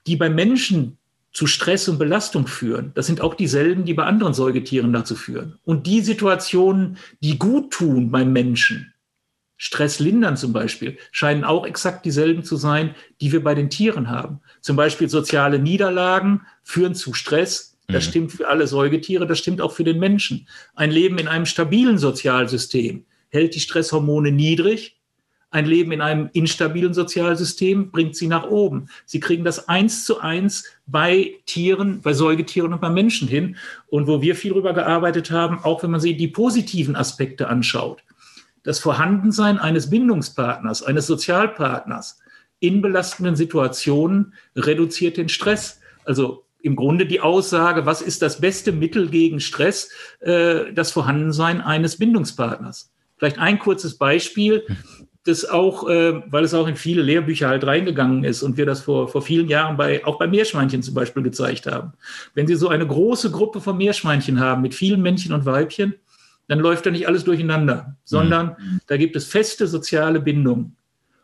die 0.06 0.16
bei 0.16 0.30
Menschen 0.30 0.96
zu 1.36 1.46
Stress 1.46 1.86
und 1.86 1.98
Belastung 1.98 2.46
führen. 2.46 2.92
Das 2.94 3.04
sind 3.04 3.20
auch 3.20 3.34
dieselben, 3.34 3.84
die 3.84 3.92
bei 3.92 4.04
anderen 4.04 4.32
Säugetieren 4.32 4.94
dazu 4.94 5.14
führen. 5.14 5.58
Und 5.64 5.86
die 5.86 6.00
Situationen, 6.00 6.96
die 7.20 7.38
gut 7.38 7.74
tun 7.74 8.10
beim 8.10 8.32
Menschen, 8.32 8.94
Stress 9.58 10.00
lindern 10.00 10.38
zum 10.38 10.54
Beispiel, 10.54 10.96
scheinen 11.12 11.44
auch 11.44 11.66
exakt 11.66 12.06
dieselben 12.06 12.42
zu 12.42 12.56
sein, 12.56 12.94
die 13.20 13.32
wir 13.32 13.44
bei 13.44 13.54
den 13.54 13.68
Tieren 13.68 14.08
haben. 14.08 14.40
Zum 14.62 14.76
Beispiel 14.76 15.10
soziale 15.10 15.58
Niederlagen 15.58 16.40
führen 16.62 16.94
zu 16.94 17.12
Stress. 17.12 17.76
Das 17.86 18.06
mhm. 18.06 18.10
stimmt 18.10 18.32
für 18.32 18.48
alle 18.48 18.66
Säugetiere, 18.66 19.26
das 19.26 19.38
stimmt 19.38 19.60
auch 19.60 19.72
für 19.72 19.84
den 19.84 19.98
Menschen. 19.98 20.48
Ein 20.74 20.90
Leben 20.90 21.18
in 21.18 21.28
einem 21.28 21.44
stabilen 21.44 21.98
Sozialsystem 21.98 23.04
hält 23.28 23.54
die 23.54 23.60
Stresshormone 23.60 24.32
niedrig 24.32 24.95
ein 25.50 25.66
Leben 25.66 25.92
in 25.92 26.00
einem 26.00 26.28
instabilen 26.32 26.92
Sozialsystem 26.92 27.90
bringt 27.90 28.16
sie 28.16 28.26
nach 28.26 28.44
oben. 28.44 28.88
Sie 29.04 29.20
kriegen 29.20 29.44
das 29.44 29.68
eins 29.68 30.04
zu 30.04 30.20
eins 30.20 30.64
bei 30.86 31.34
Tieren, 31.46 32.02
bei 32.02 32.12
Säugetieren 32.12 32.72
und 32.72 32.80
bei 32.80 32.90
Menschen 32.90 33.28
hin. 33.28 33.56
Und 33.86 34.06
wo 34.06 34.20
wir 34.20 34.34
viel 34.34 34.50
darüber 34.50 34.74
gearbeitet 34.74 35.30
haben, 35.30 35.60
auch 35.62 35.82
wenn 35.82 35.92
man 35.92 36.00
sich 36.00 36.16
die 36.16 36.28
positiven 36.28 36.96
Aspekte 36.96 37.48
anschaut, 37.48 38.02
das 38.64 38.80
Vorhandensein 38.80 39.58
eines 39.58 39.88
Bindungspartners, 39.90 40.82
eines 40.82 41.06
Sozialpartners 41.06 42.18
in 42.58 42.82
belastenden 42.82 43.36
Situationen 43.36 44.34
reduziert 44.56 45.16
den 45.16 45.28
Stress. 45.28 45.80
Also 46.04 46.44
im 46.60 46.74
Grunde 46.74 47.06
die 47.06 47.20
Aussage, 47.20 47.86
was 47.86 48.02
ist 48.02 48.22
das 48.22 48.40
beste 48.40 48.72
Mittel 48.72 49.08
gegen 49.08 49.38
Stress? 49.38 49.90
Äh, 50.20 50.72
das 50.72 50.90
Vorhandensein 50.90 51.60
eines 51.60 51.96
Bindungspartners. 51.96 52.90
Vielleicht 53.18 53.38
ein 53.38 53.58
kurzes 53.58 53.96
Beispiel 53.96 54.66
das 55.28 55.48
auch, 55.48 55.88
äh, 55.88 56.22
weil 56.30 56.44
es 56.44 56.54
auch 56.54 56.66
in 56.66 56.76
viele 56.76 57.02
Lehrbücher 57.02 57.48
halt 57.48 57.66
reingegangen 57.66 58.24
ist 58.24 58.42
und 58.42 58.56
wir 58.56 58.66
das 58.66 58.80
vor, 58.82 59.08
vor 59.08 59.22
vielen 59.22 59.48
Jahren 59.48 59.76
bei, 59.76 60.04
auch 60.04 60.18
bei 60.18 60.26
Meerschweinchen 60.26 60.82
zum 60.82 60.94
Beispiel 60.94 61.22
gezeigt 61.22 61.66
haben. 61.66 61.92
Wenn 62.34 62.46
Sie 62.46 62.54
so 62.54 62.68
eine 62.68 62.86
große 62.86 63.30
Gruppe 63.30 63.60
von 63.60 63.76
Meerschweinchen 63.76 64.40
haben 64.40 64.62
mit 64.62 64.74
vielen 64.74 65.02
Männchen 65.02 65.32
und 65.32 65.46
Weibchen, 65.46 65.94
dann 66.48 66.60
läuft 66.60 66.86
da 66.86 66.90
nicht 66.90 67.08
alles 67.08 67.24
durcheinander, 67.24 67.96
sondern 68.04 68.56
mhm. 68.58 68.80
da 68.86 68.96
gibt 68.96 69.16
es 69.16 69.26
feste 69.26 69.66
soziale 69.66 70.20
Bindungen. 70.20 70.76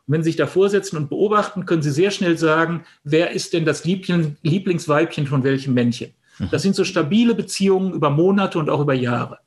Und 0.07 0.15
wenn 0.15 0.23
Sie 0.23 0.31
sich 0.31 0.37
da 0.37 0.47
vorsetzen 0.47 0.97
und 0.97 1.09
beobachten, 1.09 1.65
können 1.65 1.83
Sie 1.83 1.93
sehr 1.93 2.11
schnell 2.11 2.37
sagen, 2.37 2.85
wer 3.05 3.31
ist 3.31 3.53
denn 3.53 3.65
das 3.65 3.85
Liebchen, 3.85 4.37
Lieblingsweibchen 4.43 5.27
von 5.27 5.45
welchem 5.45 5.75
Männchen. 5.75 6.11
Mhm. 6.39 6.49
Das 6.51 6.63
sind 6.63 6.75
so 6.75 6.85
stabile 6.85 7.35
Beziehungen 7.35 7.93
über 7.93 8.11
Monate 8.11 8.59
und 8.59 8.69
auch 8.69 8.81
über 8.81 8.95
Jahre. 8.95 9.39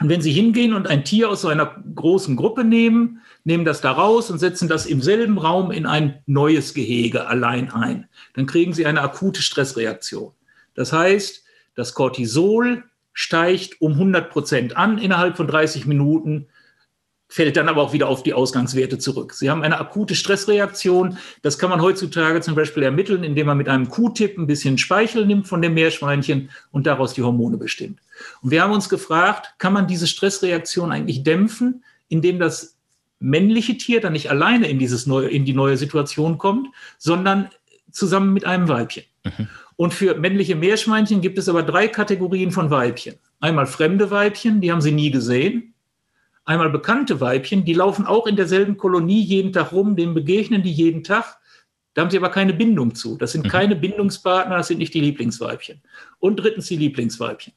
Und 0.00 0.08
wenn 0.08 0.20
Sie 0.20 0.32
hingehen 0.32 0.74
und 0.74 0.86
ein 0.86 1.04
Tier 1.04 1.30
aus 1.30 1.40
so 1.40 1.48
einer 1.48 1.82
großen 1.94 2.36
Gruppe 2.36 2.64
nehmen, 2.64 3.22
nehmen 3.44 3.64
das 3.64 3.80
da 3.80 3.92
raus 3.92 4.30
und 4.30 4.38
setzen 4.38 4.68
das 4.68 4.86
im 4.86 5.00
selben 5.00 5.38
Raum 5.38 5.70
in 5.70 5.86
ein 5.86 6.20
neues 6.26 6.74
Gehege 6.74 7.26
allein 7.26 7.70
ein, 7.70 8.08
dann 8.34 8.46
kriegen 8.46 8.74
Sie 8.74 8.84
eine 8.84 9.00
akute 9.00 9.40
Stressreaktion. 9.40 10.32
Das 10.74 10.92
heißt, 10.92 11.44
das 11.74 11.94
Cortisol 11.94 12.84
steigt 13.14 13.80
um 13.80 13.92
100 13.92 14.30
Prozent 14.30 14.76
an 14.76 14.98
innerhalb 14.98 15.36
von 15.36 15.46
30 15.46 15.86
Minuten 15.86 16.48
fällt 17.28 17.56
dann 17.56 17.68
aber 17.68 17.82
auch 17.82 17.92
wieder 17.92 18.08
auf 18.08 18.22
die 18.22 18.34
Ausgangswerte 18.34 18.98
zurück. 18.98 19.34
Sie 19.34 19.50
haben 19.50 19.62
eine 19.62 19.80
akute 19.80 20.14
Stressreaktion. 20.14 21.18
Das 21.42 21.58
kann 21.58 21.70
man 21.70 21.82
heutzutage 21.82 22.40
zum 22.40 22.54
Beispiel 22.54 22.84
ermitteln, 22.84 23.24
indem 23.24 23.46
man 23.46 23.58
mit 23.58 23.68
einem 23.68 23.88
Q-Tip 23.88 24.38
ein 24.38 24.46
bisschen 24.46 24.78
Speichel 24.78 25.26
nimmt 25.26 25.48
von 25.48 25.60
dem 25.60 25.74
Meerschweinchen 25.74 26.50
und 26.70 26.86
daraus 26.86 27.14
die 27.14 27.22
Hormone 27.22 27.56
bestimmt. 27.56 27.98
Und 28.42 28.50
wir 28.50 28.62
haben 28.62 28.72
uns 28.72 28.88
gefragt, 28.88 29.54
kann 29.58 29.72
man 29.72 29.86
diese 29.86 30.06
Stressreaktion 30.06 30.92
eigentlich 30.92 31.22
dämpfen, 31.22 31.84
indem 32.08 32.38
das 32.38 32.76
männliche 33.18 33.78
Tier 33.78 34.00
dann 34.00 34.12
nicht 34.12 34.30
alleine 34.30 34.68
in, 34.68 34.78
dieses 34.78 35.06
neue, 35.06 35.28
in 35.28 35.44
die 35.44 35.54
neue 35.54 35.76
Situation 35.76 36.38
kommt, 36.38 36.68
sondern 36.98 37.48
zusammen 37.90 38.32
mit 38.32 38.44
einem 38.44 38.68
Weibchen. 38.68 39.04
Mhm. 39.24 39.48
Und 39.76 39.94
für 39.94 40.14
männliche 40.14 40.56
Meerschweinchen 40.56 41.20
gibt 41.20 41.38
es 41.38 41.48
aber 41.48 41.62
drei 41.62 41.88
Kategorien 41.88 42.50
von 42.50 42.70
Weibchen. 42.70 43.16
Einmal 43.40 43.66
fremde 43.66 44.10
Weibchen, 44.10 44.60
die 44.60 44.72
haben 44.72 44.80
sie 44.80 44.92
nie 44.92 45.10
gesehen 45.10 45.74
einmal 46.46 46.70
bekannte 46.70 47.20
Weibchen, 47.20 47.64
die 47.64 47.74
laufen 47.74 48.06
auch 48.06 48.26
in 48.26 48.36
derselben 48.36 48.78
Kolonie 48.78 49.20
jeden 49.20 49.52
Tag 49.52 49.72
rum, 49.72 49.96
denen 49.96 50.14
begegnen 50.14 50.62
die 50.62 50.72
jeden 50.72 51.04
Tag. 51.04 51.38
Da 51.92 52.02
haben 52.02 52.10
sie 52.10 52.16
aber 52.16 52.30
keine 52.30 52.54
Bindung 52.54 52.94
zu. 52.94 53.16
Das 53.16 53.32
sind 53.32 53.44
mhm. 53.44 53.50
keine 53.50 53.76
Bindungspartner, 53.76 54.56
das 54.56 54.68
sind 54.68 54.78
nicht 54.78 54.94
die 54.94 55.00
Lieblingsweibchen. 55.00 55.82
Und 56.18 56.36
drittens 56.36 56.66
die 56.68 56.76
Lieblingsweibchen. 56.76 57.52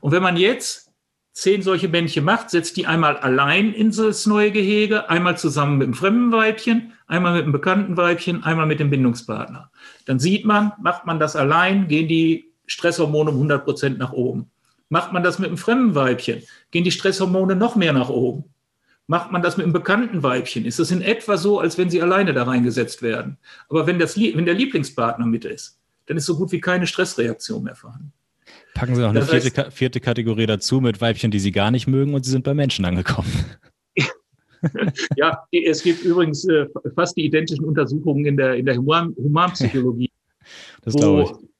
Und 0.00 0.12
wenn 0.12 0.22
man 0.22 0.36
jetzt 0.36 0.90
zehn 1.34 1.62
solche 1.62 1.88
Männchen 1.88 2.24
macht, 2.24 2.50
setzt 2.50 2.76
die 2.76 2.86
einmal 2.86 3.16
allein 3.16 3.74
in 3.74 3.90
das 3.90 4.24
neue 4.24 4.52
Gehege, 4.52 5.10
einmal 5.10 5.36
zusammen 5.36 5.78
mit 5.78 5.86
dem 5.86 5.94
fremden 5.94 6.32
Weibchen, 6.32 6.92
einmal 7.06 7.34
mit 7.34 7.42
einem 7.42 7.52
bekannten 7.52 7.96
Weibchen, 7.96 8.44
einmal 8.44 8.66
mit 8.66 8.80
dem 8.80 8.90
Bindungspartner. 8.90 9.70
Dann 10.06 10.20
sieht 10.20 10.44
man, 10.44 10.72
macht 10.80 11.06
man 11.06 11.18
das 11.18 11.34
allein, 11.34 11.88
gehen 11.88 12.08
die 12.08 12.52
Stresshormone 12.66 13.30
um 13.30 13.36
100 13.36 13.64
Prozent 13.64 13.98
nach 13.98 14.12
oben. 14.12 14.50
Macht 14.88 15.12
man 15.12 15.24
das 15.24 15.38
mit 15.38 15.48
einem 15.48 15.58
fremden 15.58 15.94
Weibchen, 15.94 16.42
gehen 16.70 16.84
die 16.84 16.92
Stresshormone 16.92 17.56
noch 17.56 17.74
mehr 17.74 17.92
nach 17.92 18.10
oben. 18.10 18.44
Macht 19.06 19.32
man 19.32 19.42
das 19.42 19.56
mit 19.56 19.64
einem 19.64 19.72
bekannten 19.72 20.22
Weibchen, 20.22 20.64
ist 20.64 20.78
es 20.78 20.90
in 20.90 21.02
etwa 21.02 21.36
so, 21.36 21.58
als 21.58 21.76
wenn 21.76 21.90
sie 21.90 22.00
alleine 22.00 22.32
da 22.32 22.44
reingesetzt 22.44 23.02
werden. 23.02 23.38
Aber 23.68 23.86
wenn, 23.86 23.98
das, 23.98 24.16
wenn 24.16 24.46
der 24.46 24.54
Lieblingspartner 24.54 25.26
mit 25.26 25.44
ist, 25.44 25.78
dann 26.06 26.16
ist 26.16 26.26
so 26.26 26.36
gut 26.36 26.52
wie 26.52 26.60
keine 26.60 26.86
Stressreaktion 26.86 27.64
mehr 27.64 27.74
vorhanden. 27.74 28.12
Packen 28.74 28.94
Sie 28.96 29.02
noch 29.02 29.10
eine 29.10 29.22
vierte, 29.22 29.70
vierte 29.70 30.00
Kategorie 30.00 30.46
dazu 30.46 30.80
mit 30.80 31.00
Weibchen, 31.00 31.30
die 31.30 31.38
Sie 31.38 31.52
gar 31.52 31.70
nicht 31.70 31.86
mögen 31.86 32.14
und 32.14 32.24
Sie 32.24 32.30
sind 32.30 32.44
bei 32.44 32.54
Menschen 32.54 32.84
angekommen. 32.84 33.30
ja, 35.16 35.44
es 35.52 35.82
gibt 35.82 36.02
übrigens 36.04 36.46
äh, 36.48 36.66
fast 36.94 37.16
die 37.16 37.24
identischen 37.24 37.64
Untersuchungen 37.64 38.26
in 38.26 38.36
der, 38.36 38.54
in 38.54 38.66
der 38.66 38.76
Human, 38.76 39.14
Humanpsychologie. 39.16 40.10
Das 40.82 40.94
glaube 40.94 41.22
ich 41.22 41.53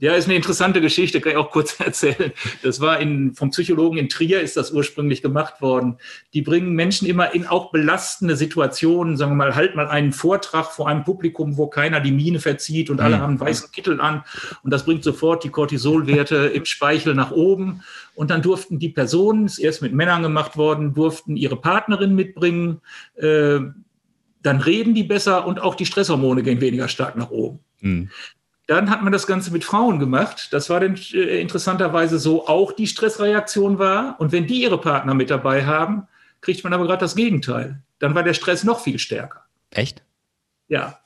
ja, 0.00 0.12
ist 0.12 0.26
eine 0.26 0.36
interessante 0.36 0.80
Geschichte, 0.80 1.20
kann 1.20 1.32
ich 1.32 1.38
auch 1.38 1.50
kurz 1.50 1.80
erzählen. 1.84 2.32
Das 2.62 2.80
war 2.80 3.00
in, 3.00 3.34
vom 3.34 3.50
Psychologen 3.50 3.98
in 3.98 4.08
Trier 4.08 4.40
ist 4.40 4.56
das 4.56 4.70
ursprünglich 4.70 5.22
gemacht 5.22 5.60
worden. 5.60 5.98
Die 6.34 6.42
bringen 6.42 6.72
Menschen 6.72 7.08
immer 7.08 7.34
in 7.34 7.46
auch 7.46 7.72
belastende 7.72 8.36
Situationen, 8.36 9.16
sagen 9.16 9.32
wir 9.32 9.36
mal, 9.36 9.54
halt 9.56 9.74
mal 9.74 9.88
einen 9.88 10.12
Vortrag 10.12 10.66
vor 10.66 10.88
einem 10.88 11.02
Publikum, 11.02 11.56
wo 11.56 11.66
keiner 11.66 12.00
die 12.00 12.12
Miene 12.12 12.38
verzieht 12.38 12.90
und 12.90 13.00
alle 13.00 13.16
mhm. 13.16 13.20
haben 13.20 13.30
einen 13.30 13.40
weißen 13.40 13.72
Kittel 13.72 14.00
an 14.00 14.22
und 14.62 14.70
das 14.70 14.84
bringt 14.84 15.02
sofort 15.02 15.42
die 15.42 15.50
Cortisolwerte 15.50 16.36
im 16.54 16.64
Speichel 16.64 17.14
nach 17.14 17.32
oben. 17.32 17.82
Und 18.14 18.30
dann 18.30 18.42
durften 18.42 18.78
die 18.78 18.88
Personen, 18.88 19.46
ist 19.46 19.58
erst 19.58 19.82
mit 19.82 19.92
Männern 19.92 20.22
gemacht 20.22 20.56
worden, 20.56 20.94
durften 20.94 21.36
ihre 21.36 21.56
Partnerin 21.56 22.14
mitbringen. 22.14 22.80
Äh, 23.14 23.60
dann 24.42 24.60
reden 24.60 24.94
die 24.94 25.04
besser 25.04 25.46
und 25.46 25.60
auch 25.60 25.74
die 25.74 25.86
Stresshormone 25.86 26.42
gehen 26.42 26.60
weniger 26.60 26.88
stark 26.88 27.16
nach 27.16 27.30
oben. 27.30 27.60
Mhm. 27.80 28.10
Dann 28.68 28.90
hat 28.90 29.02
man 29.02 29.14
das 29.14 29.26
Ganze 29.26 29.50
mit 29.50 29.64
Frauen 29.64 29.98
gemacht. 29.98 30.48
Das 30.52 30.68
war 30.68 30.78
dann 30.78 30.94
äh, 31.14 31.40
interessanterweise 31.40 32.18
so 32.18 32.46
auch 32.46 32.72
die 32.72 32.86
Stressreaktion 32.86 33.78
war. 33.78 34.20
Und 34.20 34.30
wenn 34.30 34.46
die 34.46 34.62
ihre 34.62 34.78
Partner 34.78 35.14
mit 35.14 35.30
dabei 35.30 35.64
haben, 35.64 36.06
kriegt 36.42 36.62
man 36.64 36.74
aber 36.74 36.86
gerade 36.86 37.00
das 37.00 37.16
Gegenteil. 37.16 37.80
Dann 37.98 38.14
war 38.14 38.22
der 38.22 38.34
Stress 38.34 38.64
noch 38.64 38.80
viel 38.80 38.98
stärker. 38.98 39.46
Echt? 39.70 40.02
Ja. 40.68 40.98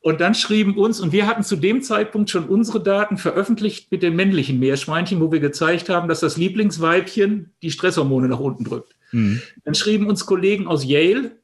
Und 0.00 0.20
dann 0.20 0.34
schrieben 0.34 0.76
uns, 0.76 0.98
und 0.98 1.12
wir 1.12 1.28
hatten 1.28 1.44
zu 1.44 1.54
dem 1.54 1.80
Zeitpunkt 1.80 2.28
schon 2.28 2.48
unsere 2.48 2.82
Daten 2.82 3.18
veröffentlicht 3.18 3.92
mit 3.92 4.02
den 4.02 4.16
männlichen 4.16 4.58
Meerschweinchen, 4.58 5.20
wo 5.20 5.30
wir 5.30 5.40
gezeigt 5.40 5.88
haben, 5.88 6.08
dass 6.08 6.18
das 6.20 6.36
Lieblingsweibchen 6.36 7.52
die 7.62 7.70
Stresshormone 7.70 8.26
nach 8.26 8.40
unten 8.40 8.64
drückt. 8.64 8.96
Mhm. 9.12 9.40
Dann 9.64 9.76
schrieben 9.76 10.08
uns 10.08 10.26
Kollegen 10.26 10.66
aus 10.66 10.84
Yale, 10.84 11.36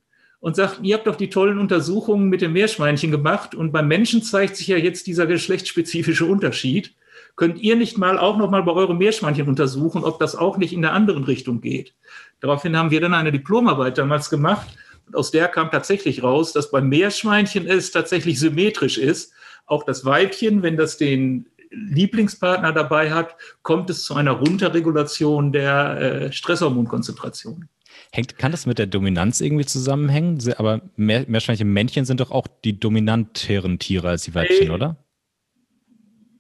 und 0.43 0.57
sagten, 0.57 0.85
ihr 0.85 0.97
habt 0.97 1.07
doch 1.07 1.15
die 1.15 1.31
tollen 1.31 1.61
Untersuchungen 1.61 2.29
mit 2.29 2.43
dem 2.43 2.53
Meerschweinchen 2.53 3.13
gemacht 3.13 3.55
und 3.55 3.71
beim 3.71 3.87
Menschen 3.87 4.25
zeigt 4.25 4.57
sich 4.57 4.67
ja 4.67 4.77
jetzt 4.77 5.07
dieser 5.07 5.25
geschlechtsspezifische 5.27 6.27
Unterschied. 6.27 6.97
Könnt 7.37 7.61
ihr 7.61 7.77
nicht 7.77 7.97
mal 7.97 8.19
auch 8.19 8.37
noch 8.37 8.51
mal 8.51 8.65
bei 8.65 8.73
eurem 8.73 8.99
Meerschweinchen 8.99 9.47
untersuchen, 9.47 10.03
ob 10.03 10.19
das 10.19 10.35
auch 10.35 10.59
nicht 10.59 10.73
in 10.73 10.83
der 10.83 10.95
anderen 10.95 11.23
Richtung 11.23 11.61
geht? 11.61 11.95
Daraufhin 12.41 12.77
haben 12.77 12.91
wir 12.91 13.01
dann 13.01 13.15
eine 13.15 13.31
Diplomarbeit 13.31 13.99
damals 13.99 14.31
gemacht 14.31 14.67
und 15.07 15.15
aus 15.15 15.31
der 15.31 15.47
kam 15.47 15.71
tatsächlich 15.71 16.25
raus, 16.25 16.53
dass 16.53 16.73
beim 16.73 16.89
Meerschweinchen 16.89 17.69
es 17.69 17.93
tatsächlich 17.93 18.41
symmetrisch 18.41 18.99
ist. 18.99 19.33
Auch 19.67 19.85
das 19.85 20.05
Weibchen, 20.05 20.65
wenn 20.65 20.77
das 20.77 20.97
den 20.97 21.47
Lieblingspartner 21.71 22.73
dabei 22.73 23.13
hat, 23.13 23.37
kommt 23.63 23.91
es 23.91 24.03
zu 24.03 24.15
einer 24.15 24.33
Runterregulation 24.33 25.53
der 25.53 26.01
äh, 26.01 26.33
Stresshormonkonzentration. 26.33 27.69
Hängt, 28.15 28.37
kann 28.37 28.53
das 28.53 28.67
mit 28.67 28.79
der 28.79 28.87
Dominanz 28.87 29.41
irgendwie 29.41 29.65
zusammenhängen? 29.65 30.39
Aber 30.59 30.83
mehr, 30.97 31.25
meerschweinchen 31.27 31.73
Männchen 31.73 32.05
sind 32.05 32.21
doch 32.21 32.31
auch 32.31 32.47
die 32.63 32.79
dominanteren 32.79 33.79
Tiere 33.79 34.11
als 34.11 34.25
die 34.25 34.35
Weibchen, 34.35 34.67
hey. 34.67 34.71
oder? 34.71 35.03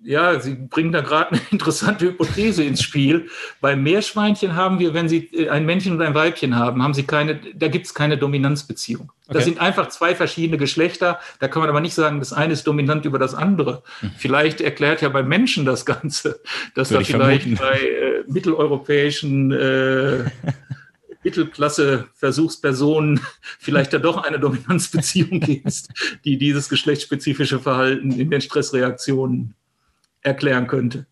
ja, 0.04 0.40
Sie 0.40 0.54
bringen 0.54 0.92
da 0.92 1.00
gerade 1.00 1.32
eine 1.32 1.40
interessante 1.50 2.06
Hypothese 2.06 2.64
ins 2.64 2.82
Spiel. 2.82 3.28
Bei 3.60 3.76
Meerschweinchen 3.76 4.54
haben 4.54 4.78
wir, 4.78 4.94
wenn 4.94 5.08
Sie 5.08 5.26
äh, 5.32 5.48
ein 5.48 5.64
Männchen 5.64 5.92
und 5.92 6.02
ein 6.02 6.14
Weibchen 6.14 6.56
haben, 6.56 6.82
haben 6.82 6.94
Sie 6.94 7.04
keine, 7.04 7.40
da 7.54 7.68
gibt 7.68 7.86
es 7.86 7.94
keine 7.94 8.18
Dominanzbeziehung. 8.18 9.12
Okay. 9.26 9.34
Das 9.34 9.44
sind 9.44 9.60
einfach 9.60 9.88
zwei 9.88 10.14
verschiedene 10.14 10.58
Geschlechter. 10.58 11.20
Da 11.38 11.48
kann 11.48 11.60
man 11.60 11.68
aber 11.70 11.80
nicht 11.80 11.94
sagen, 11.94 12.18
das 12.18 12.32
eine 12.32 12.52
ist 12.52 12.66
dominant 12.66 13.04
über 13.04 13.18
das 13.18 13.34
andere. 13.34 13.82
Mhm. 14.00 14.10
Vielleicht 14.16 14.60
erklärt 14.60 15.00
ja 15.02 15.08
bei 15.08 15.22
Menschen 15.22 15.64
das 15.64 15.86
Ganze, 15.86 16.40
dass 16.74 16.90
Würde 16.90 17.04
da 17.04 17.10
vielleicht 17.10 17.42
vermuten. 17.42 17.62
bei 17.62 17.78
äh, 17.78 18.24
mitteleuropäischen 18.26 19.52
äh, 19.52 20.24
Mittelklasse-Versuchspersonen 21.24 23.20
vielleicht 23.58 23.92
da 23.92 23.98
doch 23.98 24.22
eine 24.22 24.40
Dominanzbeziehung 24.40 25.42
ist, 25.64 25.90
die 26.24 26.38
dieses 26.38 26.68
geschlechtsspezifische 26.68 27.58
Verhalten 27.58 28.12
in 28.12 28.30
den 28.30 28.40
Stressreaktionen 28.40 29.54
erklären 30.22 30.66
könnte. 30.66 31.06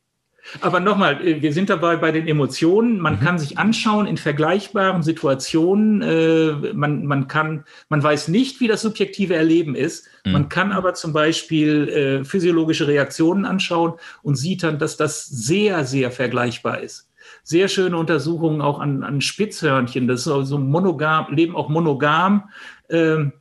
Aber 0.61 0.81
nochmal, 0.81 1.25
äh, 1.27 1.43
wir 1.43 1.53
sind 1.53 1.71
dabei 1.71 1.97
bei 1.97 2.13
den 2.13 2.27
Emotionen. 2.27 2.99
Man 3.01 3.17
mhm. 3.17 3.21
kann 3.21 3.39
sich 3.39 3.59
anschauen 3.59 4.07
in 4.07 4.17
vergleichbaren 4.17 5.03
Situationen. 5.03 6.03
Äh, 6.03 6.73
man, 6.73 7.07
man, 7.07 7.29
kann, 7.29 7.65
man 7.89 8.03
weiß 8.03 8.29
nicht, 8.29 8.61
wie 8.61 8.69
das 8.69 8.83
subjektive 8.83 9.35
Erleben 9.35 9.75
ist. 9.75 10.09
Mhm. 10.25 10.33
Man 10.33 10.49
kann 10.49 10.73
aber 10.73 10.95
zum 10.95 11.13
Beispiel 11.13 11.89
äh, 11.89 12.25
physiologische 12.25 12.89
Reaktionen 12.89 13.45
anschauen 13.45 13.95
und 14.23 14.37
sieht 14.37 14.63
dann, 14.63 14.79
dass 14.79 14.97
das 14.97 15.27
sehr, 15.27 15.85
sehr 15.85 16.11
vergleichbar 16.11 16.81
ist 16.81 17.10
sehr 17.43 17.69
schöne 17.69 17.97
Untersuchungen 17.97 18.61
auch 18.61 18.79
an, 18.79 19.03
an 19.03 19.21
Spitzhörnchen. 19.21 20.09
Das 20.09 20.21
ist 20.21 20.29
also 20.29 20.59
monogam, 20.59 21.33
leben 21.33 21.57
auch 21.57 21.69
monogam. 21.69 22.51
Ähm, 22.89 23.33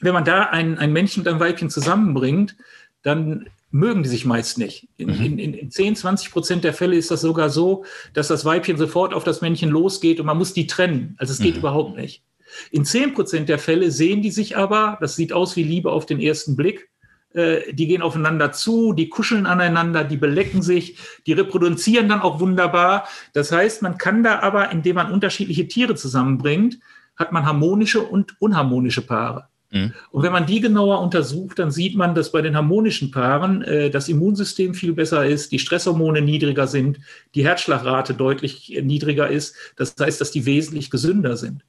wenn 0.00 0.14
man 0.14 0.24
da 0.24 0.44
ein, 0.44 0.78
ein 0.78 0.92
Männchen 0.92 1.22
und 1.22 1.28
ein 1.28 1.40
Weibchen 1.40 1.70
zusammenbringt, 1.70 2.56
dann 3.02 3.46
mögen 3.70 4.02
die 4.02 4.08
sich 4.08 4.24
meist 4.24 4.58
nicht. 4.58 4.88
In, 4.98 5.08
mhm. 5.08 5.38
in, 5.38 5.54
in 5.54 5.70
10, 5.70 5.96
20 5.96 6.30
Prozent 6.30 6.64
der 6.64 6.74
Fälle 6.74 6.96
ist 6.96 7.10
das 7.10 7.22
sogar 7.22 7.50
so, 7.50 7.84
dass 8.12 8.28
das 8.28 8.44
Weibchen 8.44 8.76
sofort 8.76 9.14
auf 9.14 9.24
das 9.24 9.40
Männchen 9.40 9.70
losgeht 9.70 10.20
und 10.20 10.26
man 10.26 10.38
muss 10.38 10.52
die 10.52 10.66
trennen. 10.66 11.14
Also 11.18 11.32
es 11.32 11.38
geht 11.38 11.54
mhm. 11.54 11.60
überhaupt 11.60 11.96
nicht. 11.96 12.22
In 12.70 12.84
10 12.84 13.14
Prozent 13.14 13.48
der 13.48 13.58
Fälle 13.58 13.90
sehen 13.90 14.20
die 14.20 14.30
sich 14.30 14.56
aber, 14.58 14.98
das 15.00 15.16
sieht 15.16 15.32
aus 15.32 15.56
wie 15.56 15.62
Liebe 15.62 15.90
auf 15.90 16.04
den 16.04 16.20
ersten 16.20 16.54
Blick, 16.54 16.90
äh, 17.34 17.72
die 17.72 17.86
gehen 17.86 18.02
aufeinander 18.02 18.52
zu, 18.52 18.92
die 18.92 19.08
kuscheln 19.08 19.46
aneinander, 19.46 20.04
die 20.04 20.16
belecken 20.16 20.62
sich, 20.62 20.98
die 21.26 21.32
reproduzieren 21.32 22.08
dann 22.08 22.20
auch 22.20 22.40
wunderbar. 22.40 23.08
Das 23.32 23.52
heißt, 23.52 23.82
man 23.82 23.98
kann 23.98 24.22
da 24.22 24.40
aber, 24.40 24.70
indem 24.70 24.96
man 24.96 25.12
unterschiedliche 25.12 25.68
Tiere 25.68 25.94
zusammenbringt, 25.94 26.78
hat 27.16 27.32
man 27.32 27.46
harmonische 27.46 28.02
und 28.02 28.40
unharmonische 28.40 29.02
Paare. 29.02 29.48
Mhm. 29.70 29.92
Und 30.10 30.22
wenn 30.22 30.32
man 30.32 30.46
die 30.46 30.60
genauer 30.60 31.00
untersucht, 31.00 31.58
dann 31.58 31.70
sieht 31.70 31.96
man, 31.96 32.14
dass 32.14 32.30
bei 32.32 32.42
den 32.42 32.56
harmonischen 32.56 33.10
Paaren 33.10 33.62
äh, 33.62 33.90
das 33.90 34.08
Immunsystem 34.08 34.74
viel 34.74 34.92
besser 34.92 35.26
ist, 35.26 35.52
die 35.52 35.58
Stresshormone 35.58 36.20
niedriger 36.20 36.66
sind, 36.66 37.00
die 37.34 37.44
Herzschlagrate 37.44 38.14
deutlich 38.14 38.78
niedriger 38.82 39.28
ist. 39.28 39.56
Das 39.76 39.94
heißt, 39.98 40.20
dass 40.20 40.30
die 40.30 40.46
wesentlich 40.46 40.90
gesünder 40.90 41.36
sind. 41.36 41.64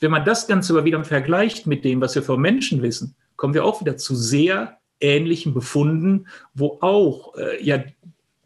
Wenn 0.00 0.10
man 0.10 0.26
das 0.26 0.46
Ganze 0.46 0.74
aber 0.74 0.84
wieder 0.84 1.02
vergleicht 1.04 1.66
mit 1.66 1.84
dem, 1.84 2.02
was 2.02 2.14
wir 2.14 2.22
vom 2.22 2.40
Menschen 2.40 2.82
wissen, 2.82 3.14
kommen 3.36 3.54
wir 3.54 3.64
auch 3.64 3.80
wieder 3.80 3.96
zu 3.96 4.14
sehr 4.14 4.78
ähnlichen 5.00 5.54
Befunden, 5.54 6.26
wo 6.54 6.78
auch 6.80 7.36
äh, 7.36 7.62
ja 7.62 7.82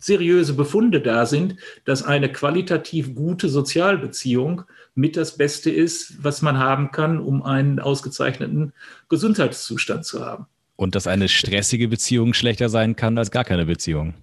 seriöse 0.01 0.55
Befunde 0.55 1.01
da 1.01 1.27
sind, 1.27 1.57
dass 1.85 2.03
eine 2.03 2.33
qualitativ 2.33 3.15
gute 3.15 3.49
Sozialbeziehung 3.49 4.63
mit 4.95 5.17
das 5.17 5.37
Beste 5.37 5.71
ist, 5.71 6.25
was 6.25 6.43
man 6.43 6.59
haben 6.59 6.91
kann, 6.91 7.21
um 7.21 7.43
einen 7.43 7.79
ausgezeichneten 7.79 8.73
Gesundheitszustand 9.09 10.05
zu 10.05 10.25
haben. 10.25 10.47
Und 10.77 10.95
dass 10.95 11.07
eine 11.07 11.29
stressige 11.29 11.89
Beziehung 11.89 12.33
schlechter 12.33 12.71
sein 12.71 12.97
kann 12.97 13.19
als 13.19 13.31
gar 13.31 13.45
keine 13.45 13.67
Beziehung. 13.67 14.15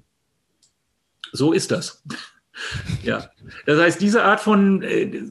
So 1.31 1.53
ist 1.53 1.71
das. 1.71 2.03
ja. 3.03 3.29
Das 3.67 3.79
heißt, 3.79 4.01
diese 4.01 4.23
Art 4.23 4.39
von, 4.39 4.81
äh, 4.81 5.21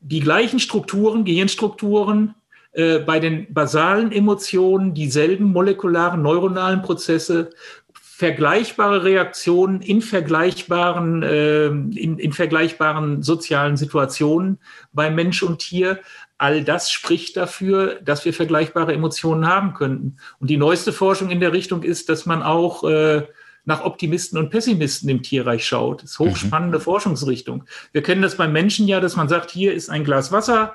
die 0.00 0.20
gleichen 0.20 0.58
Strukturen, 0.58 1.24
Gehirnstrukturen, 1.24 2.34
äh, 2.76 2.98
bei 2.98 3.20
den 3.20 3.52
basalen 3.54 4.12
Emotionen 4.12 4.92
dieselben 4.92 5.50
molekularen 5.50 6.20
neuronalen 6.20 6.82
Prozesse, 6.82 7.48
vergleichbare 7.90 9.02
Reaktionen 9.02 9.80
in 9.80 10.02
vergleichbaren, 10.02 11.22
äh, 11.22 11.66
in, 11.68 12.18
in 12.18 12.32
vergleichbaren 12.34 13.22
sozialen 13.22 13.78
Situationen 13.78 14.58
bei 14.92 15.10
Mensch 15.10 15.42
und 15.42 15.60
Tier. 15.60 16.00
All 16.36 16.64
das 16.64 16.90
spricht 16.90 17.38
dafür, 17.38 17.98
dass 18.04 18.26
wir 18.26 18.34
vergleichbare 18.34 18.92
Emotionen 18.92 19.46
haben 19.46 19.72
könnten. 19.72 20.18
Und 20.38 20.50
die 20.50 20.58
neueste 20.58 20.92
Forschung 20.92 21.30
in 21.30 21.40
der 21.40 21.54
Richtung 21.54 21.82
ist, 21.82 22.10
dass 22.10 22.26
man 22.26 22.42
auch 22.42 22.84
äh, 22.84 23.22
nach 23.64 23.84
Optimisten 23.84 24.38
und 24.38 24.50
Pessimisten 24.50 25.08
im 25.08 25.22
Tierreich 25.22 25.66
schaut. 25.66 26.02
Das 26.02 26.10
ist 26.10 26.18
hochspannende 26.18 26.76
mhm. 26.76 26.82
Forschungsrichtung. 26.82 27.64
Wir 27.92 28.02
kennen 28.02 28.20
das 28.20 28.36
beim 28.36 28.52
Menschen 28.52 28.86
ja, 28.86 29.00
dass 29.00 29.16
man 29.16 29.30
sagt, 29.30 29.50
hier 29.50 29.72
ist 29.72 29.88
ein 29.88 30.04
Glas 30.04 30.30
Wasser, 30.30 30.74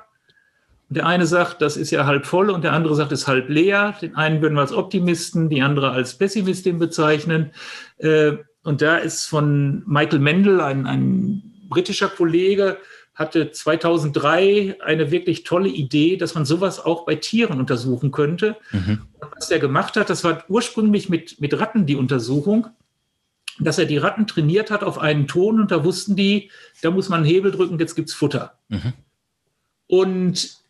der 0.92 1.06
eine 1.06 1.26
sagt, 1.26 1.62
das 1.62 1.78
ist 1.78 1.92
ja 1.92 2.06
halb 2.06 2.26
voll 2.26 2.50
und 2.50 2.64
der 2.66 2.74
andere 2.74 2.96
sagt, 2.96 3.14
es 3.14 3.22
ist 3.22 3.28
halb 3.28 3.48
leer. 3.50 3.96
Den 4.02 4.16
einen 4.16 4.42
würden 4.42 4.56
wir 4.56 4.62
als 4.62 4.74
Optimisten, 4.74 5.48
die 5.48 5.62
andere 5.62 5.92
als 5.92 6.18
Pessimistin 6.18 6.80
bezeichnen. 6.80 7.52
Äh, 7.98 8.34
und 8.64 8.82
da 8.82 8.98
ist 8.98 9.26
von 9.26 9.84
Michael 9.88 10.20
Mendel, 10.20 10.60
ein, 10.60 10.86
ein 10.86 11.44
britischer 11.70 12.10
Kollege, 12.10 12.78
hatte 13.14 13.52
2003 13.52 14.82
eine 14.82 15.12
wirklich 15.12 15.46
tolle 15.46 15.70
Idee, 15.70 16.18
dass 16.18 16.36
man 16.36 16.44
sowas 16.44 16.84
auch 16.84 17.06
bei 17.06 17.16
Tieren 17.16 17.60
untersuchen 17.60 18.12
könnte. 18.12 18.58
Mhm. 18.72 19.04
was 19.34 19.50
er 19.50 19.60
gemacht 19.60 19.96
hat, 19.96 20.10
das 20.10 20.26
war 20.26 20.44
ursprünglich 20.50 21.08
mit, 21.08 21.40
mit 21.40 21.58
Ratten 21.58 21.86
die 21.86 21.96
Untersuchung, 21.96 22.68
dass 23.60 23.78
er 23.78 23.86
die 23.86 23.98
Ratten 23.98 24.28
trainiert 24.28 24.72
hat 24.72 24.84
auf 24.84 25.00
einen 25.00 25.28
Ton 25.28 25.62
und 25.62 25.72
da 25.72 25.86
wussten 25.86 26.18
die, 26.18 26.52
da 26.82 26.92
muss 26.92 27.08
man 27.08 27.22
einen 27.22 27.30
Hebel 27.30 27.52
drücken, 27.52 27.80
jetzt 27.80 27.96
gibt 27.96 28.10
es 28.10 28.16
Futter. 28.16 28.60
Mhm. 28.68 28.94
Und 29.88 30.61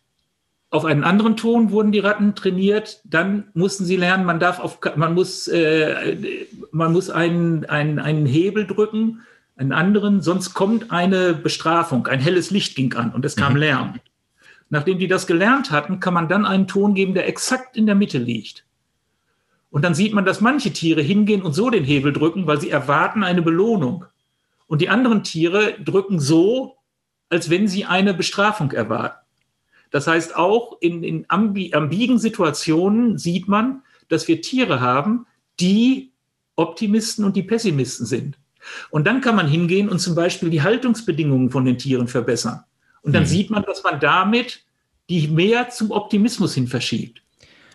auf 0.72 0.86
einen 0.86 1.04
anderen 1.04 1.36
Ton 1.36 1.70
wurden 1.70 1.92
die 1.92 1.98
Ratten 1.98 2.34
trainiert, 2.34 3.02
dann 3.04 3.44
mussten 3.52 3.84
sie 3.84 3.96
lernen, 3.96 4.24
man 4.24 4.40
darf 4.40 4.58
auf, 4.58 4.78
man 4.96 5.12
muss, 5.12 5.46
äh, 5.46 6.46
man 6.70 6.94
muss 6.94 7.10
einen, 7.10 7.66
einen, 7.66 7.98
einen 7.98 8.24
Hebel 8.24 8.66
drücken, 8.66 9.20
einen 9.54 9.72
anderen, 9.72 10.22
sonst 10.22 10.54
kommt 10.54 10.90
eine 10.90 11.34
Bestrafung, 11.34 12.06
ein 12.06 12.20
helles 12.20 12.50
Licht 12.50 12.74
ging 12.74 12.94
an 12.94 13.12
und 13.12 13.22
es 13.26 13.36
kam 13.36 13.52
mhm. 13.52 13.58
Lärm. 13.58 13.94
Nachdem 14.70 14.98
die 14.98 15.08
das 15.08 15.26
gelernt 15.26 15.70
hatten, 15.70 16.00
kann 16.00 16.14
man 16.14 16.30
dann 16.30 16.46
einen 16.46 16.66
Ton 16.66 16.94
geben, 16.94 17.12
der 17.12 17.28
exakt 17.28 17.76
in 17.76 17.84
der 17.84 17.94
Mitte 17.94 18.16
liegt. 18.16 18.64
Und 19.68 19.84
dann 19.84 19.94
sieht 19.94 20.14
man, 20.14 20.24
dass 20.24 20.40
manche 20.40 20.72
Tiere 20.72 21.02
hingehen 21.02 21.42
und 21.42 21.52
so 21.52 21.68
den 21.68 21.84
Hebel 21.84 22.14
drücken, 22.14 22.46
weil 22.46 22.60
sie 22.62 22.70
erwarten 22.70 23.24
eine 23.24 23.42
Belohnung. 23.42 24.06
Und 24.66 24.80
die 24.80 24.88
anderen 24.88 25.22
Tiere 25.22 25.74
drücken 25.84 26.18
so, 26.18 26.78
als 27.28 27.50
wenn 27.50 27.68
sie 27.68 27.84
eine 27.84 28.14
Bestrafung 28.14 28.72
erwarten. 28.72 29.21
Das 29.92 30.06
heißt, 30.08 30.34
auch 30.34 30.78
in, 30.80 31.04
in 31.04 31.26
ambigen 31.28 32.18
Situationen 32.18 33.18
sieht 33.18 33.46
man, 33.46 33.82
dass 34.08 34.26
wir 34.26 34.40
Tiere 34.40 34.80
haben, 34.80 35.26
die 35.60 36.12
Optimisten 36.56 37.24
und 37.24 37.36
die 37.36 37.42
Pessimisten 37.42 38.06
sind. 38.06 38.38
Und 38.90 39.06
dann 39.06 39.20
kann 39.20 39.36
man 39.36 39.46
hingehen 39.46 39.88
und 39.88 39.98
zum 39.98 40.14
Beispiel 40.14 40.50
die 40.50 40.62
Haltungsbedingungen 40.62 41.50
von 41.50 41.64
den 41.64 41.78
Tieren 41.78 42.08
verbessern. 42.08 42.64
Und 43.02 43.12
dann 43.12 43.24
mhm. 43.24 43.28
sieht 43.28 43.50
man, 43.50 43.62
dass 43.64 43.82
man 43.84 44.00
damit 44.00 44.64
die 45.08 45.28
mehr 45.28 45.68
zum 45.68 45.90
Optimismus 45.90 46.54
hin 46.54 46.68
verschiebt. 46.68 47.22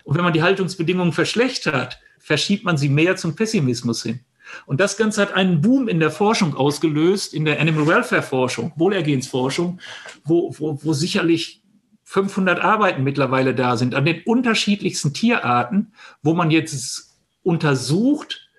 Und 0.04 0.16
wenn 0.16 0.24
man 0.24 0.34
die 0.34 0.42
Haltungsbedingungen 0.42 1.14
verschlechtert, 1.14 2.00
verschiebt 2.18 2.64
man 2.64 2.78
sie 2.78 2.90
mehr 2.90 3.16
zum 3.16 3.36
Pessimismus 3.36 4.04
hin. 4.04 4.22
Und 4.66 4.80
das 4.80 4.98
Ganze 4.98 5.22
hat 5.22 5.34
einen 5.34 5.62
Boom 5.62 5.88
in 5.88 6.00
der 6.00 6.10
Forschung 6.10 6.56
ausgelöst, 6.56 7.34
in 7.34 7.46
der 7.46 7.60
Animal 7.60 7.86
Welfare 7.86 8.24
Forschung, 8.24 8.72
Wohlergehensforschung, 8.78 9.80
wo, 10.24 10.56
wo, 10.58 10.80
wo 10.82 10.94
sicherlich 10.94 11.62
500 12.10 12.62
Arbeiten 12.62 13.04
mittlerweile 13.04 13.54
da 13.54 13.76
sind 13.76 13.94
an 13.94 14.06
den 14.06 14.22
unterschiedlichsten 14.24 15.14
Tierarten, 15.14 15.92
wo 16.24 16.34
man 16.34 16.52
jetzt 16.52 17.18
untersucht, 17.44 18.50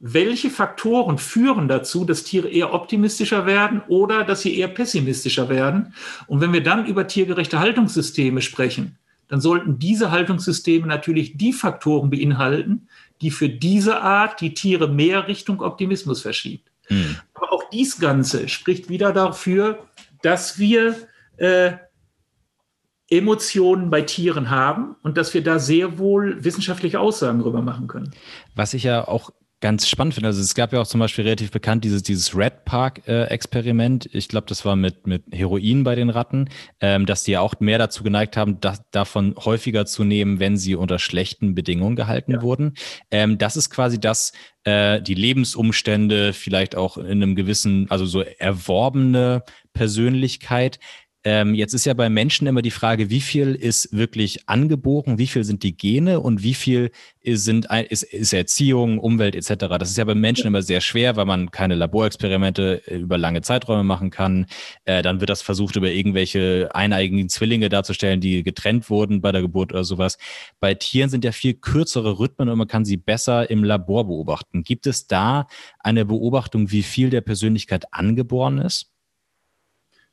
welche 0.00 0.50
Faktoren 0.50 1.16
führen 1.16 1.68
dazu, 1.68 2.04
dass 2.04 2.24
Tiere 2.24 2.48
eher 2.48 2.74
optimistischer 2.74 3.46
werden 3.46 3.80
oder 3.86 4.24
dass 4.24 4.42
sie 4.42 4.58
eher 4.58 4.66
pessimistischer 4.66 5.48
werden. 5.48 5.94
Und 6.26 6.40
wenn 6.40 6.52
wir 6.52 6.64
dann 6.64 6.84
über 6.84 7.06
tiergerechte 7.06 7.60
Haltungssysteme 7.60 8.42
sprechen, 8.42 8.98
dann 9.28 9.40
sollten 9.40 9.78
diese 9.78 10.10
Haltungssysteme 10.10 10.88
natürlich 10.88 11.36
die 11.36 11.52
Faktoren 11.52 12.10
beinhalten, 12.10 12.88
die 13.20 13.30
für 13.30 13.48
diese 13.48 14.00
Art 14.00 14.40
die 14.40 14.52
Tiere 14.52 14.88
mehr 14.88 15.28
Richtung 15.28 15.60
Optimismus 15.60 16.22
verschiebt. 16.22 16.68
Mhm. 16.88 17.18
Aber 17.34 17.52
auch 17.52 17.70
dies 17.70 18.00
Ganze 18.00 18.48
spricht 18.48 18.88
wieder 18.88 19.12
dafür, 19.12 19.86
dass 20.22 20.58
wir 20.58 20.96
äh, 21.36 21.74
Emotionen 23.10 23.90
bei 23.90 24.02
Tieren 24.02 24.50
haben 24.50 24.96
und 25.02 25.16
dass 25.16 25.34
wir 25.34 25.42
da 25.42 25.58
sehr 25.58 25.98
wohl 25.98 26.44
wissenschaftliche 26.44 27.00
Aussagen 27.00 27.40
darüber 27.40 27.60
machen 27.60 27.88
können. 27.88 28.12
Was 28.54 28.72
ich 28.72 28.84
ja 28.84 29.06
auch 29.06 29.30
ganz 29.60 29.88
spannend 29.88 30.14
finde, 30.14 30.28
also 30.28 30.40
es 30.40 30.54
gab 30.54 30.72
ja 30.72 30.80
auch 30.80 30.86
zum 30.86 31.00
Beispiel 31.00 31.24
relativ 31.24 31.50
bekannt 31.50 31.84
dieses, 31.84 32.02
dieses 32.02 32.34
Red 32.34 32.64
Park-Experiment. 32.64 34.06
Äh, 34.06 34.18
ich 34.18 34.28
glaube, 34.28 34.46
das 34.46 34.64
war 34.64 34.74
mit, 34.74 35.06
mit 35.06 35.24
Heroin 35.32 35.84
bei 35.84 35.94
den 35.94 36.08
Ratten, 36.08 36.48
ähm, 36.80 37.04
dass 37.04 37.24
die 37.24 37.32
ja 37.32 37.40
auch 37.40 37.54
mehr 37.60 37.78
dazu 37.78 38.02
geneigt 38.02 38.36
haben, 38.36 38.60
das, 38.60 38.80
davon 38.90 39.34
häufiger 39.36 39.84
zu 39.84 40.04
nehmen, 40.04 40.40
wenn 40.40 40.56
sie 40.56 40.74
unter 40.74 40.98
schlechten 40.98 41.54
Bedingungen 41.54 41.96
gehalten 41.96 42.32
ja. 42.32 42.42
wurden. 42.42 42.74
Ähm, 43.10 43.36
das 43.36 43.56
ist 43.56 43.68
quasi 43.68 44.00
das, 44.00 44.32
äh, 44.64 45.02
die 45.02 45.14
Lebensumstände, 45.14 46.32
vielleicht 46.32 46.74
auch 46.74 46.96
in 46.96 47.22
einem 47.22 47.34
gewissen, 47.34 47.86
also 47.90 48.06
so 48.06 48.22
erworbene 48.22 49.42
Persönlichkeit 49.74 50.80
ähm, 51.22 51.54
jetzt 51.54 51.74
ist 51.74 51.84
ja 51.84 51.92
bei 51.92 52.08
Menschen 52.08 52.46
immer 52.46 52.62
die 52.62 52.70
Frage, 52.70 53.10
wie 53.10 53.20
viel 53.20 53.54
ist 53.54 53.92
wirklich 53.92 54.48
angeboren, 54.48 55.18
wie 55.18 55.26
viel 55.26 55.44
sind 55.44 55.62
die 55.62 55.76
Gene 55.76 56.20
und 56.20 56.42
wie 56.42 56.54
viel 56.54 56.90
ist, 57.20 57.44
sind, 57.44 57.66
ist, 57.90 58.04
ist 58.04 58.32
Erziehung, 58.32 58.98
Umwelt 58.98 59.34
etc. 59.34 59.66
Das 59.78 59.90
ist 59.90 59.98
ja 59.98 60.04
bei 60.04 60.14
Menschen 60.14 60.46
immer 60.46 60.62
sehr 60.62 60.80
schwer, 60.80 61.16
weil 61.16 61.26
man 61.26 61.50
keine 61.50 61.74
Laborexperimente 61.74 62.82
äh, 62.86 62.96
über 62.96 63.18
lange 63.18 63.42
Zeiträume 63.42 63.84
machen 63.84 64.10
kann. 64.10 64.46
Äh, 64.86 65.02
dann 65.02 65.20
wird 65.20 65.28
das 65.28 65.42
versucht, 65.42 65.76
über 65.76 65.90
irgendwelche 65.90 66.70
eineigigen 66.72 67.28
Zwillinge 67.28 67.68
darzustellen, 67.68 68.22
die 68.22 68.42
getrennt 68.42 68.88
wurden 68.88 69.20
bei 69.20 69.30
der 69.30 69.42
Geburt 69.42 69.72
oder 69.72 69.84
sowas. 69.84 70.16
Bei 70.58 70.72
Tieren 70.74 71.10
sind 71.10 71.24
ja 71.24 71.32
viel 71.32 71.52
kürzere 71.52 72.18
Rhythmen 72.18 72.48
und 72.48 72.56
man 72.56 72.68
kann 72.68 72.86
sie 72.86 72.96
besser 72.96 73.50
im 73.50 73.62
Labor 73.62 74.06
beobachten. 74.06 74.62
Gibt 74.62 74.86
es 74.86 75.06
da 75.06 75.46
eine 75.80 76.06
Beobachtung, 76.06 76.70
wie 76.70 76.82
viel 76.82 77.10
der 77.10 77.20
Persönlichkeit 77.20 77.92
angeboren 77.92 78.58
ist? 78.58 78.89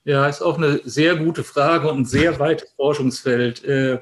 Ja, 0.07 0.25
ist 0.25 0.41
auch 0.41 0.57
eine 0.57 0.79
sehr 0.85 1.17
gute 1.17 1.43
Frage 1.43 1.91
und 1.91 1.99
ein 1.99 2.05
sehr 2.05 2.39
weites 2.39 2.71
Forschungsfeld. 2.77 3.65
Äh, 3.65 3.99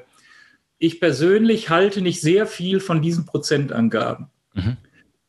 ich 0.78 1.00
persönlich 1.00 1.68
halte 1.68 2.00
nicht 2.00 2.20
sehr 2.20 2.46
viel 2.46 2.78
von 2.78 3.02
diesen 3.02 3.26
Prozentangaben. 3.26 4.28
Mhm. 4.54 4.76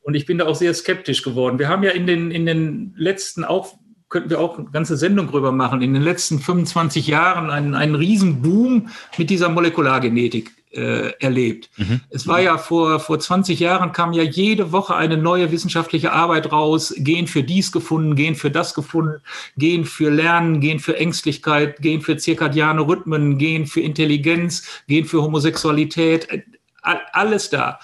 Und 0.02 0.14
ich 0.14 0.24
bin 0.24 0.38
da 0.38 0.46
auch 0.46 0.54
sehr 0.54 0.72
skeptisch 0.72 1.24
geworden. 1.24 1.58
Wir 1.58 1.68
haben 1.68 1.82
ja 1.82 1.90
in 1.90 2.06
den, 2.06 2.30
in 2.30 2.46
den 2.46 2.94
letzten 2.96 3.42
auch 3.42 3.74
könnten 4.08 4.30
wir 4.30 4.38
auch 4.38 4.56
eine 4.56 4.70
ganze 4.70 4.96
Sendung 4.96 5.26
drüber 5.26 5.50
machen, 5.50 5.82
in 5.82 5.94
den 5.94 6.02
letzten 6.02 6.38
25 6.38 7.08
Jahren 7.08 7.50
einen, 7.50 7.74
einen 7.74 7.96
riesen 7.96 8.40
Boom 8.40 8.88
mit 9.18 9.30
dieser 9.30 9.48
Molekulargenetik 9.48 10.57
äh, 10.72 11.12
erlebt. 11.20 11.70
Mhm. 11.76 12.00
Es 12.10 12.26
war 12.26 12.40
ja 12.40 12.58
vor, 12.58 13.00
vor 13.00 13.18
20 13.18 13.60
Jahren 13.60 13.92
kam 13.92 14.12
ja 14.12 14.22
jede 14.22 14.72
Woche 14.72 14.94
eine 14.94 15.16
neue 15.16 15.50
wissenschaftliche 15.50 16.12
Arbeit 16.12 16.52
raus, 16.52 16.94
gehen 16.98 17.26
für 17.26 17.42
dies 17.42 17.72
gefunden, 17.72 18.16
gehen 18.16 18.34
für 18.34 18.50
das 18.50 18.74
gefunden, 18.74 19.20
gehen 19.56 19.84
für 19.84 20.10
Lernen, 20.10 20.60
gehen 20.60 20.78
für 20.78 20.96
Ängstlichkeit, 20.96 21.80
gehen 21.80 22.00
für 22.00 22.16
zirkadiane 22.16 22.82
Rhythmen, 22.82 23.38
gehen 23.38 23.66
für 23.66 23.80
Intelligenz, 23.80 24.82
gehen 24.86 25.04
für 25.04 25.22
Homosexualität, 25.22 26.28
äh, 26.30 26.42
alles 27.12 27.50
da. 27.50 27.78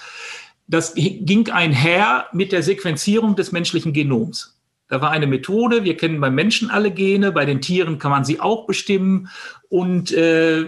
Das 0.67 0.95
ging 0.95 1.51
einher 1.51 2.27
mit 2.33 2.53
der 2.53 2.63
Sequenzierung 2.63 3.37
des 3.37 3.53
menschlichen 3.53 3.93
Genoms. 3.93 4.55
Da 4.89 5.01
war 5.01 5.11
eine 5.11 5.27
Methode, 5.27 5.85
wir 5.85 5.97
kennen 5.97 6.21
beim 6.21 6.35
Menschen 6.35 6.71
alle 6.71 6.91
Gene, 6.91 7.33
bei 7.33 7.45
den 7.45 7.61
Tieren 7.61 7.99
kann 7.99 8.11
man 8.11 8.25
sie 8.25 8.41
auch 8.41 8.67
bestimmen. 8.67 9.29
Und 9.69 10.13
äh, 10.13 10.67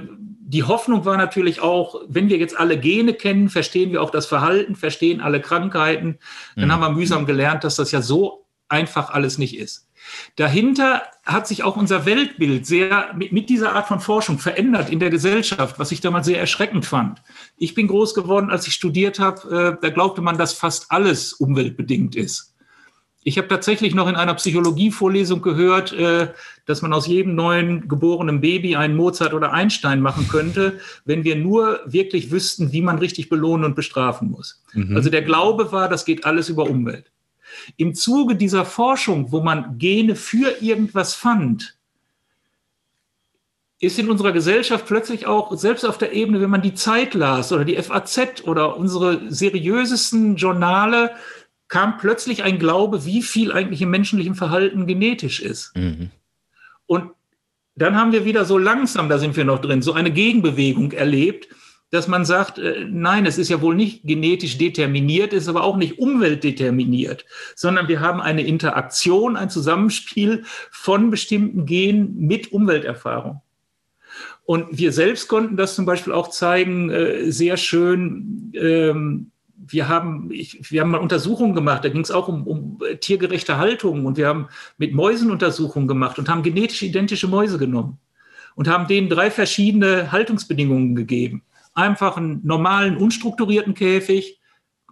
die 0.49 0.63
Hoffnung 0.63 1.05
war 1.05 1.17
natürlich 1.17 1.61
auch, 1.61 1.97
wenn 2.07 2.29
wir 2.29 2.39
jetzt 2.39 2.57
alle 2.57 2.79
Gene 2.79 3.15
kennen, 3.15 3.49
verstehen 3.49 3.91
wir 3.91 4.01
auch 4.01 4.11
das 4.11 4.27
Verhalten, 4.27 4.77
verstehen 4.77 5.21
alle 5.21 5.41
Krankheiten. 5.41 6.19
Dann 6.55 6.69
mhm. 6.69 6.73
haben 6.73 6.81
wir 6.81 6.91
mühsam 6.91 7.27
gelernt, 7.27 7.65
dass 7.65 7.75
das 7.75 7.91
ja 7.91 8.01
so 8.01 8.47
einfach 8.69 9.11
alles 9.11 9.39
nicht 9.39 9.59
ist. 9.59 9.89
Dahinter 10.37 11.03
hat 11.25 11.49
sich 11.49 11.65
auch 11.65 11.77
unser 11.77 12.07
Weltbild 12.07 12.65
sehr 12.65 13.13
mit, 13.17 13.33
mit, 13.33 13.49
dieser 13.49 13.73
Art 13.73 13.89
von 13.89 13.99
Forschung 13.99 14.39
verändert 14.39 14.89
in 14.89 15.01
der 15.01 15.11
Gesellschaft, 15.11 15.81
was 15.81 15.91
ich 15.91 16.01
damals 16.01 16.27
sehr 16.27 16.39
erschreckend 16.39 16.87
fand. 16.87 17.23
Ich 17.57 17.75
bin 17.75 17.89
groß 17.89 18.15
geworden, 18.15 18.51
als 18.51 18.69
ich 18.69 18.75
studiert 18.75 19.19
habe, 19.19 19.77
äh, 19.79 19.83
da 19.83 19.91
glaubte 19.91 20.21
man, 20.21 20.39
dass 20.39 20.53
fast 20.53 20.93
alles 20.93 21.33
umweltbedingt 21.33 22.15
ist. 22.15 22.56
Ich 23.27 23.39
habe 23.39 23.49
tatsächlich 23.49 23.93
noch 23.93 24.07
in 24.07 24.15
einer 24.15 24.35
Psychologievorlesung 24.35 25.43
gehört, 25.43 25.93
äh, 25.93 26.29
dass 26.65 26.81
man 26.81 26.93
aus 26.93 27.09
jedem 27.09 27.35
neuen 27.35 27.89
geborenen 27.89 28.41
Baby 28.41 28.77
einen 28.77 28.95
Mozart 28.95 29.35
oder 29.35 29.53
Einstein 29.53 30.01
machen 30.01 30.29
könnte, 30.29 30.79
wenn 31.05 31.25
wir 31.25 31.35
nur 31.35 31.81
wirklich 31.87 32.31
wüssten, 32.31 32.71
wie 32.71 32.83
man 32.83 32.99
richtig 32.99 33.29
belohnen 33.29 33.65
und 33.65 33.75
bestrafen 33.75 34.31
muss. 34.31 34.63
Mhm. 34.75 34.95
Also 34.95 35.11
der 35.11 35.23
Glaube 35.23 35.73
war, 35.73 35.89
das 35.89 36.05
geht 36.05 36.25
alles 36.25 36.49
über 36.49 36.71
Umwelt. 36.71 37.11
Im 37.77 37.97
Zuge 37.97 38.37
dieser 38.37 38.65
Forschung, 38.65 39.33
wo 39.33 39.41
man 39.41 39.77
Gene 39.77 40.15
für 40.15 40.63
irgendwas 40.63 41.17
fand, 41.17 41.77
ist 43.81 43.99
in 43.99 44.09
unserer 44.09 44.31
Gesellschaft 44.31 44.87
plötzlich 44.87 45.27
auch, 45.27 45.55
selbst 45.57 45.85
auf 45.85 45.99
der 45.99 46.13
Ebene, 46.13 46.41
wenn 46.41 46.49
man 46.49 46.63
die 46.63 46.75
Zeit 46.75 47.13
las 47.15 47.53
oder 47.53 47.65
die 47.65 47.77
FAZ 47.77 48.45
oder 48.45 48.77
unsere 48.77 49.21
seriösesten 49.31 50.37
Journale, 50.37 51.11
kam 51.69 51.99
plötzlich 51.99 52.43
ein 52.43 52.59
Glaube, 52.59 53.05
wie 53.05 53.23
viel 53.23 53.53
eigentlich 53.53 53.83
im 53.83 53.91
menschlichen 53.91 54.35
Verhalten 54.35 54.87
genetisch 54.87 55.41
ist. 55.41 55.77
Mhm. 55.77 56.11
Und 56.87 57.11
dann 57.75 57.97
haben 57.97 58.13
wir 58.13 58.25
wieder 58.25 58.45
so 58.45 58.59
langsam, 58.59 59.09
da 59.09 59.19
sind 59.19 59.37
wir 59.37 59.45
noch 59.45 59.61
drin, 59.61 59.83
so 59.83 59.93
eine 59.93 60.11
Gegenbewegung 60.11 60.93
erlebt, 60.93 61.49
dass 61.91 62.09
man 62.09 62.25
sagt, 62.25 62.59
äh, 62.59 62.87
nein, 62.89 63.27
es 63.27 63.39
ist 63.39 63.49
ja 63.49 63.61
wohl 63.61 63.75
nicht 63.75 64.03
genetisch 64.05 64.59
determiniert, 64.59 65.33
ist 65.33 65.49
aber 65.49 65.63
auch 65.63 65.77
nicht 65.77 65.99
umweltdeterminiert, 65.99 67.25
sondern 67.55 67.89
wir 67.89 68.01
haben 68.01 68.21
eine 68.21 68.47
Interaktion, 68.47 69.37
ein 69.37 69.51
Zusammenspiel 69.51 70.45
von 70.71 71.11
bestimmten 71.11 71.67
Genen 71.67 72.19
mit 72.19 72.53
Umwelterfahrung. 72.53 73.43
Und 74.45 74.79
wir 74.79 74.93
selbst 74.93 75.29
konnten 75.29 75.57
das 75.57 75.75
zum 75.75 75.87
Beispiel 75.87 76.13
auch 76.13 76.31
zeigen, 76.31 76.91
äh, 76.91 77.31
sehr 77.31 77.57
schön, 77.57 78.53
ähm, 78.55 79.33
wir 79.69 79.89
haben, 79.89 80.31
ich, 80.31 80.71
wir 80.71 80.81
haben 80.81 80.91
mal 80.91 80.99
Untersuchungen 80.99 81.55
gemacht, 81.55 81.85
da 81.85 81.89
ging 81.89 82.03
es 82.03 82.11
auch 82.11 82.29
um, 82.29 82.47
um 82.47 82.79
äh, 82.89 82.97
tiergerechte 82.97 83.59
Haltung 83.59 84.07
und 84.07 84.17
wir 84.17 84.29
haben 84.29 84.49
mit 84.79 84.95
Mäusen 84.95 85.31
Untersuchungen 85.31 85.89
gemacht 85.89 86.19
und 86.19 86.29
haben 86.29 86.43
genetisch 86.43 86.83
identische 86.83 87.29
Mäuse 87.29 87.59
genommen 87.59 87.99
und 88.55 88.69
haben 88.69 88.89
denen 88.89 89.09
drei 89.09 89.31
verschiedene 89.31 90.13
Haltungsbedingungen 90.13 90.95
gegeben. 90.95 91.43
Einfach 91.75 92.17
einen 92.17 92.41
normalen, 92.45 92.97
unstrukturierten 92.97 93.75
Käfig, 93.75 94.41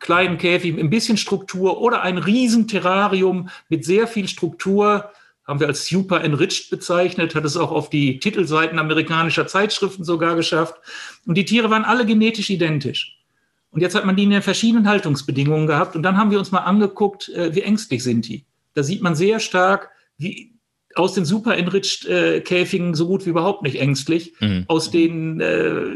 kleinen 0.00 0.38
Käfig 0.38 0.74
mit 0.74 0.84
ein 0.84 0.90
bisschen 0.90 1.16
Struktur 1.16 1.80
oder 1.80 2.02
ein 2.02 2.18
Riesenterrarium 2.18 3.48
mit 3.68 3.84
sehr 3.84 4.06
viel 4.06 4.28
Struktur, 4.28 5.10
haben 5.46 5.60
wir 5.60 5.66
als 5.66 5.86
super 5.86 6.22
enriched 6.24 6.70
bezeichnet, 6.70 7.34
hat 7.34 7.44
es 7.44 7.56
auch 7.56 7.70
auf 7.70 7.90
die 7.90 8.18
Titelseiten 8.18 8.78
amerikanischer 8.78 9.46
Zeitschriften 9.46 10.04
sogar 10.04 10.36
geschafft. 10.36 10.74
Und 11.26 11.36
die 11.36 11.44
Tiere 11.44 11.70
waren 11.70 11.84
alle 11.84 12.06
genetisch 12.06 12.48
identisch. 12.50 13.18
Und 13.74 13.80
jetzt 13.80 13.96
hat 13.96 14.06
man 14.06 14.14
die 14.14 14.22
in 14.22 14.30
den 14.30 14.40
verschiedenen 14.40 14.88
Haltungsbedingungen 14.88 15.66
gehabt. 15.66 15.96
Und 15.96 16.04
dann 16.04 16.16
haben 16.16 16.30
wir 16.30 16.38
uns 16.38 16.52
mal 16.52 16.60
angeguckt, 16.60 17.28
äh, 17.30 17.56
wie 17.56 17.62
ängstlich 17.62 18.04
sind 18.04 18.28
die. 18.28 18.44
Da 18.72 18.84
sieht 18.84 19.02
man 19.02 19.16
sehr 19.16 19.40
stark, 19.40 19.90
wie 20.16 20.52
aus 20.94 21.14
den 21.14 21.24
super 21.24 21.56
enriched 21.56 22.06
äh, 22.06 22.40
Käfigen 22.40 22.94
so 22.94 23.08
gut 23.08 23.26
wie 23.26 23.30
überhaupt 23.30 23.62
nicht 23.62 23.80
ängstlich, 23.80 24.34
mhm. 24.38 24.64
aus 24.68 24.92
den 24.92 25.40
äh, 25.40 25.86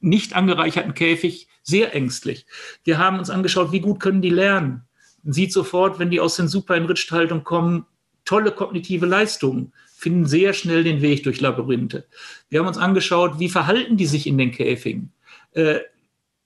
nicht 0.00 0.34
angereicherten 0.34 0.94
Käfig 0.94 1.46
sehr 1.62 1.94
ängstlich. 1.94 2.44
Wir 2.82 2.98
haben 2.98 3.20
uns 3.20 3.30
angeschaut, 3.30 3.70
wie 3.70 3.80
gut 3.80 4.00
können 4.00 4.20
die 4.20 4.30
lernen. 4.30 4.82
Man 5.22 5.32
sieht 5.32 5.52
sofort, 5.52 6.00
wenn 6.00 6.10
die 6.10 6.18
aus 6.18 6.34
den 6.34 6.48
super 6.48 6.74
enriched 6.74 7.12
Haltungen 7.12 7.44
kommen, 7.44 7.86
tolle 8.24 8.50
kognitive 8.50 9.06
Leistungen, 9.06 9.72
finden 9.96 10.26
sehr 10.26 10.54
schnell 10.54 10.82
den 10.82 11.02
Weg 11.02 11.22
durch 11.22 11.40
Labyrinthe. 11.40 12.04
Wir 12.48 12.58
haben 12.58 12.66
uns 12.66 12.78
angeschaut, 12.78 13.38
wie 13.38 13.48
verhalten 13.48 13.96
die 13.96 14.06
sich 14.06 14.26
in 14.26 14.38
den 14.38 14.50
Käfigen. 14.50 15.12
Äh, 15.52 15.78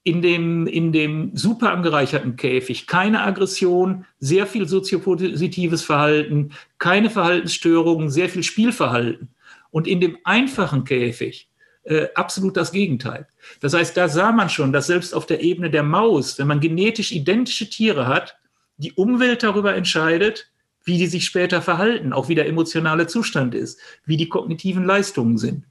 in 0.05 0.21
dem, 0.21 0.67
in 0.67 0.93
dem 0.93 1.37
super 1.37 1.73
angereicherten 1.73 2.37
Käfig 2.37 2.87
keine 2.87 3.23
Aggression, 3.23 4.05
sehr 4.19 4.47
viel 4.47 4.67
soziopositives 4.67 5.83
Verhalten, 5.83 6.51
keine 6.79 7.09
Verhaltensstörungen, 7.09 8.11
sehr 8.11 8.29
viel 8.29 8.43
Spielverhalten. 8.43 9.29
Und 9.71 9.87
in 9.87 10.01
dem 10.01 10.19
einfachen 10.25 10.85
Käfig 10.85 11.49
äh, 11.85 12.09
absolut 12.15 12.57
das 12.57 12.73
Gegenteil. 12.73 13.27
Das 13.61 13.75
heißt, 13.75 13.97
da 13.97 14.09
sah 14.09 14.33
man 14.33 14.51
schon, 14.51 14.73
dass 14.73 14.87
selbst 14.87 15.15
auf 15.15 15.27
der 15.27 15.43
Ebene 15.43 15.71
der 15.71 15.83
Maus, 15.83 16.39
wenn 16.39 16.47
man 16.47 16.61
genetisch 16.61 17.13
identische 17.13 17.71
Tiere 17.71 18.07
hat, 18.07 18.37
die 18.77 18.93
Umwelt 18.93 19.43
darüber 19.43 19.75
entscheidet, 19.75 20.51
wie 20.85 20.99
die 20.99 21.07
sich 21.07 21.25
später 21.25 21.63
verhalten, 21.63 22.13
auch 22.13 22.29
wie 22.29 22.35
der 22.35 22.49
emotionale 22.49 23.07
Zustand 23.07 23.55
ist, 23.55 23.79
wie 24.05 24.17
die 24.17 24.29
kognitiven 24.29 24.85
Leistungen 24.85 25.39
sind. 25.39 25.65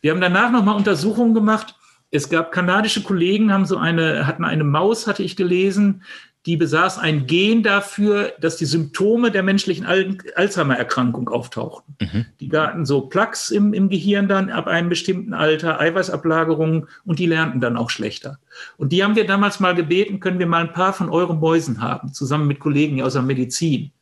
Wir 0.00 0.12
haben 0.12 0.20
danach 0.20 0.52
nochmal 0.52 0.76
Untersuchungen 0.76 1.34
gemacht. 1.34 1.74
Es 2.12 2.28
gab 2.28 2.52
kanadische 2.52 3.02
Kollegen, 3.02 3.52
haben 3.52 3.64
so 3.64 3.78
eine, 3.78 4.26
hatten 4.26 4.44
eine 4.44 4.64
Maus, 4.64 5.06
hatte 5.06 5.22
ich 5.22 5.34
gelesen, 5.34 6.02
die 6.44 6.56
besaß 6.56 6.98
ein 6.98 7.26
Gen 7.26 7.62
dafür, 7.62 8.34
dass 8.40 8.56
die 8.56 8.66
Symptome 8.66 9.30
der 9.30 9.42
menschlichen 9.42 9.86
Alzheimer-Erkrankung 9.86 11.28
auftauchten. 11.28 11.96
Mhm. 12.00 12.26
Die 12.38 12.50
hatten 12.50 12.84
so 12.84 13.02
Plaques 13.02 13.50
im, 13.50 13.72
im 13.72 13.88
Gehirn 13.88 14.28
dann 14.28 14.50
ab 14.50 14.66
einem 14.66 14.88
bestimmten 14.88 15.34
Alter, 15.34 15.80
Eiweißablagerungen 15.80 16.88
und 17.04 17.18
die 17.18 17.26
lernten 17.26 17.60
dann 17.60 17.76
auch 17.76 17.90
schlechter. 17.90 18.38
Und 18.76 18.92
die 18.92 19.02
haben 19.02 19.16
wir 19.16 19.26
damals 19.26 19.60
mal 19.60 19.74
gebeten, 19.74 20.20
können 20.20 20.38
wir 20.40 20.46
mal 20.46 20.62
ein 20.66 20.72
paar 20.72 20.92
von 20.92 21.08
euren 21.08 21.38
Mäusen 21.38 21.80
haben, 21.80 22.12
zusammen 22.12 22.46
mit 22.46 22.58
Kollegen 22.58 23.00
aus 23.02 23.14
der 23.14 23.22
Medizin. 23.22 23.92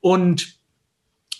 Und 0.00 0.56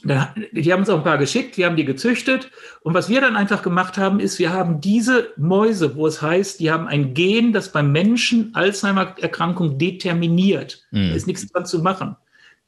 die 0.05 0.73
haben 0.73 0.81
uns 0.81 0.91
auch 0.91 0.99
ein 0.99 1.05
paar 1.05 1.19
geschickt, 1.19 1.57
wir 1.57 1.67
haben 1.67 1.77
die 1.77 1.85
gezüchtet. 1.85 2.51
Und 2.83 2.95
was 2.95 3.09
wir 3.09 3.21
dann 3.21 3.37
einfach 3.37 3.63
gemacht 3.63 3.97
haben, 3.97 4.21
ist, 4.21 4.39
wir 4.39 4.53
haben 4.53 4.81
diese 4.81 5.33
Mäuse, 5.37 5.97
wo 5.97 6.07
es 6.07 6.21
heißt, 6.21 6.61
die 6.61 6.71
haben 6.71 6.87
ein 6.87 7.15
Gen, 7.15 7.53
das 7.53 7.73
beim 7.73 7.91
Menschen 7.91 8.55
Alzheimer-Erkrankung 8.55 9.79
determiniert. 9.79 10.85
Mhm. 10.91 11.11
Da 11.11 11.15
ist 11.15 11.27
nichts 11.27 11.51
dran 11.51 11.67
zu 11.67 11.81
machen. 11.81 12.17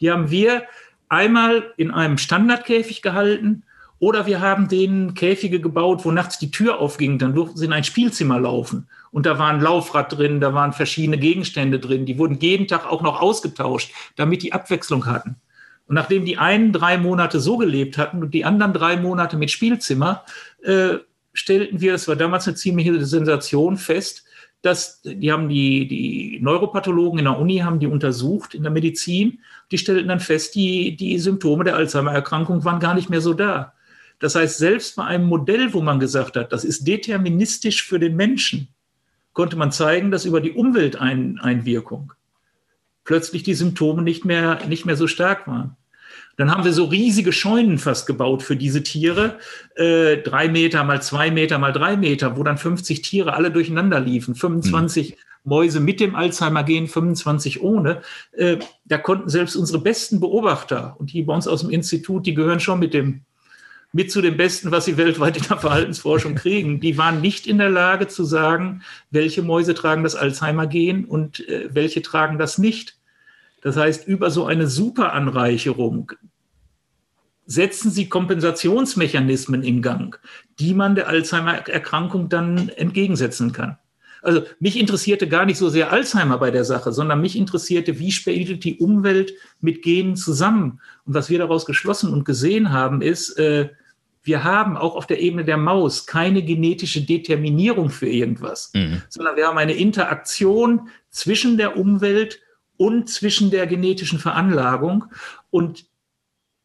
Die 0.01 0.11
haben 0.11 0.31
wir 0.31 0.63
einmal 1.09 1.73
in 1.77 1.91
einem 1.91 2.19
Standardkäfig 2.19 3.03
gehalten 3.03 3.65
oder 3.99 4.27
wir 4.27 4.41
haben 4.41 4.69
denen 4.69 5.15
Käfige 5.15 5.61
gebaut, 5.61 6.05
wo 6.05 6.11
nachts 6.11 6.39
die 6.39 6.51
Tür 6.51 6.81
aufging, 6.81 7.19
dann 7.19 7.35
durften 7.35 7.57
sie 7.57 7.65
in 7.65 7.73
ein 7.73 7.85
Spielzimmer 7.85 8.39
laufen. 8.39 8.89
Und 9.11 9.25
da 9.25 9.39
war 9.39 9.49
ein 9.49 9.61
Laufrad 9.61 10.17
drin, 10.17 10.41
da 10.41 10.53
waren 10.53 10.75
verschiedene 10.75 11.17
Gegenstände 11.17 11.79
drin. 11.79 12.05
Die 12.05 12.19
wurden 12.19 12.39
jeden 12.39 12.67
Tag 12.67 12.87
auch 12.87 13.01
noch 13.01 13.23
ausgetauscht, 13.23 13.93
damit 14.17 14.43
die 14.43 14.53
Abwechslung 14.53 15.07
hatten. 15.07 15.37
Und 15.87 15.95
nachdem 15.95 16.25
die 16.25 16.39
einen 16.39 16.73
drei 16.73 16.99
Monate 16.99 17.41
so 17.41 17.57
gelebt 17.57 17.97
hatten 17.97 18.23
und 18.23 18.35
die 18.35 18.45
anderen 18.45 18.73
drei 18.73 18.97
Monate 18.97 19.37
mit 19.37 19.51
Spielzimmer, 19.51 20.25
äh, 20.63 20.97
stellten 21.33 21.81
wir, 21.81 21.93
das 21.93 22.09
war 22.09 22.17
damals 22.17 22.47
eine 22.47 22.57
ziemliche 22.57 23.05
Sensation, 23.05 23.77
fest, 23.77 24.25
dass 24.63 25.01
die 25.03 25.31
haben 25.31 25.49
die, 25.49 25.87
die 25.87 26.41
Neuropathologen 26.41 27.19
in 27.21 27.27
der 27.27 27.39
Uni 27.39 27.59
haben 27.59 27.79
die 27.79 27.87
untersucht 27.87 28.55
in 28.55 28.63
der 28.63 28.73
Medizin, 28.73 29.41
die 29.71 29.79
stellten 29.79 30.09
dann 30.09 30.19
fest, 30.19 30.55
die, 30.55 30.97
die 30.97 31.19
Symptome 31.19 31.65
der 31.65 31.77
Alzheimer-Erkrankung 31.77 32.65
waren 32.65 32.81
gar 32.81 32.95
nicht 32.95 33.11
mehr 33.11 33.21
so 33.21 33.35
da. 33.35 33.75
Das 34.19 34.35
heißt, 34.35 34.59
selbst 34.59 34.97
bei 34.97 35.05
einem 35.05 35.27
Modell, 35.27 35.73
wo 35.75 35.83
man 35.83 36.01
gesagt 36.01 36.37
hat, 36.37 36.53
das 36.53 36.65
ist 36.65 36.87
deterministisch 36.87 37.85
für 37.85 38.01
den 38.01 38.17
Menschen, 38.17 38.69
konnte 39.35 39.57
man 39.57 39.71
zeigen, 39.71 40.11
dass 40.11 40.25
über 40.25 40.41
die 40.41 40.53
Umwelteinwirkung 40.53 42.13
plötzlich 43.07 43.43
die 43.43 43.55
Symptome 43.55 44.03
nicht 44.03 44.25
mehr, 44.25 44.59
nicht 44.69 44.85
mehr 44.85 44.97
so 44.97 45.07
stark 45.07 45.47
waren. 45.47 45.77
Dann 46.37 46.51
haben 46.51 46.65
wir 46.65 46.75
so 46.75 46.85
riesige 46.85 47.33
Scheunen 47.33 47.79
fast 47.79 48.07
gebaut 48.07 48.43
für 48.43 48.57
diese 48.57 48.83
Tiere, 48.83 49.39
äh, 49.75 50.19
drei 50.19 50.49
Meter 50.49 50.85
mal 50.85 51.01
zwei 51.01 51.31
Meter 51.31 51.59
mal 51.59 51.73
drei 51.73 51.97
Meter, 51.97 52.37
wo 52.37 52.43
dann 52.43 52.59
50 52.59 53.01
Tiere 53.01 53.33
alle 53.33 53.51
durcheinander 53.51 54.01
liefen, 54.01 54.35
25 54.35 55.13
mhm. 55.13 55.17
Mäuse 55.45 55.81
mit 55.81 56.01
dem 56.01 56.15
Alzheimer-Gen, 56.15 56.89
25 56.89 57.63
ohne. 57.63 58.03
Äh, 58.33 58.59
da 58.85 58.99
konnten 58.99 59.31
selbst 59.31 59.57
unsere 59.57 59.79
besten 59.79 60.21
Beobachter 60.21 60.97
und 60.99 61.13
die 61.13 61.23
bei 61.23 61.35
uns 61.35 61.49
aus 61.49 61.63
dem 61.63 61.71
Institut, 61.71 62.27
die 62.27 62.35
gehören 62.35 62.61
schon 62.61 62.81
mit 62.81 62.93
dem 62.93 63.23
mit 63.97 64.13
zu 64.13 64.21
den 64.21 64.37
Besten, 64.37 64.71
was 64.73 64.85
sie 64.85 64.99
weltweit 64.99 65.39
in 65.39 65.45
der 65.45 65.57
Verhaltensforschung 65.57 66.35
kriegen. 66.35 66.81
Die 66.81 66.99
waren 66.99 67.23
nicht 67.23 67.47
in 67.47 67.57
der 67.57 67.71
Lage 67.71 68.09
zu 68.09 68.25
sagen, 68.25 68.83
welche 69.11 69.41
Mäuse 69.41 69.73
tragen 69.73 70.03
das 70.03 70.15
Alzheimer-Gen 70.15 71.07
und 71.07 71.49
äh, 71.49 71.71
welche 71.73 72.03
tragen 72.03 72.37
das 72.37 72.59
nicht. 72.59 72.99
Das 73.63 73.79
heißt, 73.79 74.07
über 74.07 74.31
so 74.31 74.45
eine 74.45 74.67
Superanreicherung 74.67 76.13
setzen 77.47 77.91
sie 77.91 78.11
Kompensationsmechanismen 78.11 79.63
in 79.63 79.81
Gang, 79.81 80.21
die 80.59 80.75
man 80.75 80.95
der 80.95 81.09
Alzheimer-Erkrankung 81.09 82.29
dann 82.29 82.69
entgegensetzen 82.69 83.53
kann. 83.53 83.79
Also 84.21 84.43
mich 84.61 84.79
interessierte 84.79 85.27
gar 85.27 85.47
nicht 85.47 85.57
so 85.57 85.71
sehr 85.71 85.91
Alzheimer 85.91 86.37
bei 86.37 86.51
der 86.51 86.67
Sache, 86.67 86.93
sondern 86.93 87.23
mich 87.23 87.35
interessierte, 87.35 87.99
wie 87.99 88.13
spielt 88.13 88.63
die 88.63 88.77
Umwelt 88.77 89.33
mit 89.63 89.81
Genen 89.81 90.17
zusammen. 90.17 90.83
Und 91.07 91.15
was 91.15 91.31
wir 91.31 91.39
daraus 91.39 91.65
geschlossen 91.65 92.13
und 92.13 92.27
gesehen 92.27 92.73
haben, 92.73 93.01
ist, 93.01 93.39
äh, 93.39 93.71
wir 94.27 94.43
haben 94.43 94.77
auch 94.77 94.97
auf 94.97 95.07
der 95.07 95.21
Ebene 95.21 95.45
der 95.45 95.57
Maus 95.57 96.07
keine 96.07 96.43
genetische 96.43 97.03
Determinierung 97.03 97.91
für 97.91 98.09
irgendwas, 98.09 98.73
mhm. 98.75 99.03
sondern 99.09 99.37
wir 99.37 99.47
haben 99.47 99.59
eine 99.59 99.75
Interaktion 99.75 100.89
zwischen 101.11 101.57
der 101.57 101.77
Umwelt 101.77 102.41
und 102.77 103.09
zwischen 103.09 103.51
der 103.51 103.67
genetischen 103.69 104.19
Veranlagung. 104.19 105.05
Und 105.51 105.87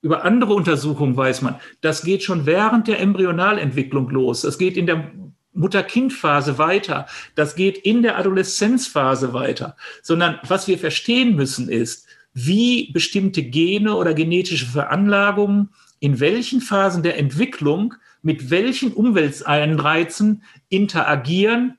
über 0.01 0.23
andere 0.23 0.55
Untersuchungen 0.55 1.15
weiß 1.15 1.43
man, 1.43 1.55
das 1.81 2.03
geht 2.03 2.23
schon 2.23 2.47
während 2.47 2.87
der 2.87 2.99
Embryonalentwicklung 2.99 4.09
los. 4.09 4.41
Das 4.41 4.57
geht 4.57 4.75
in 4.75 4.87
der 4.87 5.11
Mutter-Kind-Phase 5.53 6.57
weiter. 6.57 7.05
Das 7.35 7.55
geht 7.55 7.77
in 7.77 8.01
der 8.01 8.17
Adoleszenzphase 8.17 9.33
weiter. 9.33 9.75
Sondern 10.01 10.39
was 10.47 10.67
wir 10.67 10.79
verstehen 10.79 11.35
müssen 11.35 11.69
ist, 11.69 12.07
wie 12.33 12.91
bestimmte 12.91 13.43
Gene 13.43 13.95
oder 13.95 14.15
genetische 14.15 14.65
Veranlagungen 14.65 15.69
in 16.01 16.19
welchen 16.19 16.59
Phasen 16.59 17.03
der 17.03 17.17
Entwicklung 17.17 17.93
mit 18.23 18.49
welchen 18.49 18.91
Umwelteinreizen 18.91 20.43
interagieren, 20.67 21.77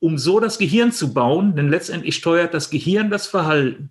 um 0.00 0.18
so 0.18 0.40
das 0.40 0.58
Gehirn 0.58 0.92
zu 0.92 1.14
bauen, 1.14 1.54
denn 1.56 1.68
letztendlich 1.68 2.16
steuert 2.16 2.52
das 2.52 2.70
Gehirn 2.70 3.10
das 3.10 3.26
Verhalten. 3.26 3.90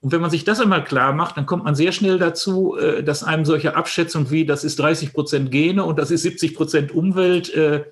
Und 0.00 0.12
wenn 0.12 0.20
man 0.20 0.30
sich 0.30 0.44
das 0.44 0.60
einmal 0.60 0.84
klar 0.84 1.12
macht, 1.12 1.36
dann 1.36 1.46
kommt 1.46 1.64
man 1.64 1.74
sehr 1.74 1.92
schnell 1.92 2.18
dazu, 2.18 2.76
äh, 2.76 3.02
dass 3.02 3.24
einem 3.24 3.44
solche 3.44 3.74
Abschätzung 3.74 4.30
wie, 4.30 4.44
das 4.44 4.62
ist 4.62 4.78
30 4.78 5.12
Prozent 5.12 5.50
Gene 5.50 5.84
und 5.84 5.98
das 5.98 6.10
ist 6.10 6.22
70 6.22 6.54
Prozent 6.54 6.92
Umwelt, 6.92 7.52
äh, 7.54 7.84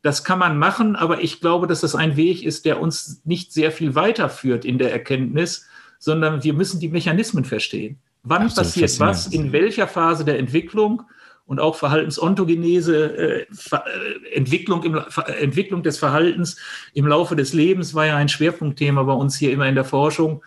das 0.00 0.24
kann 0.24 0.38
man 0.38 0.58
machen, 0.58 0.96
aber 0.96 1.22
ich 1.22 1.40
glaube, 1.40 1.66
dass 1.66 1.80
das 1.80 1.94
ein 1.94 2.16
Weg 2.16 2.42
ist, 2.44 2.64
der 2.64 2.80
uns 2.80 3.20
nicht 3.24 3.52
sehr 3.52 3.70
viel 3.72 3.94
weiterführt 3.94 4.64
in 4.64 4.78
der 4.78 4.92
Erkenntnis, 4.92 5.66
sondern 5.98 6.42
wir 6.42 6.54
müssen 6.54 6.80
die 6.80 6.88
Mechanismen 6.88 7.44
verstehen. 7.44 7.98
Wann 8.22 8.42
Absolut 8.42 8.68
passiert 8.68 9.00
was, 9.00 9.26
in 9.26 9.52
welcher 9.52 9.88
Phase 9.88 10.24
der 10.24 10.38
Entwicklung 10.38 11.02
und 11.44 11.60
auch 11.60 11.76
Verhaltensontogenese, 11.76 13.16
äh, 13.18 13.40
äh, 13.42 14.34
Entwicklung, 14.34 14.84
im, 14.84 15.00
Entwicklung 15.40 15.82
des 15.82 15.98
Verhaltens 15.98 16.56
im 16.94 17.06
Laufe 17.06 17.34
des 17.36 17.52
Lebens 17.52 17.94
war 17.94 18.06
ja 18.06 18.16
ein 18.16 18.28
Schwerpunktthema 18.28 19.02
bei 19.02 19.12
uns 19.12 19.36
hier 19.36 19.52
immer 19.52 19.68
in 19.68 19.74
der 19.74 19.84
Forschung. 19.84 20.42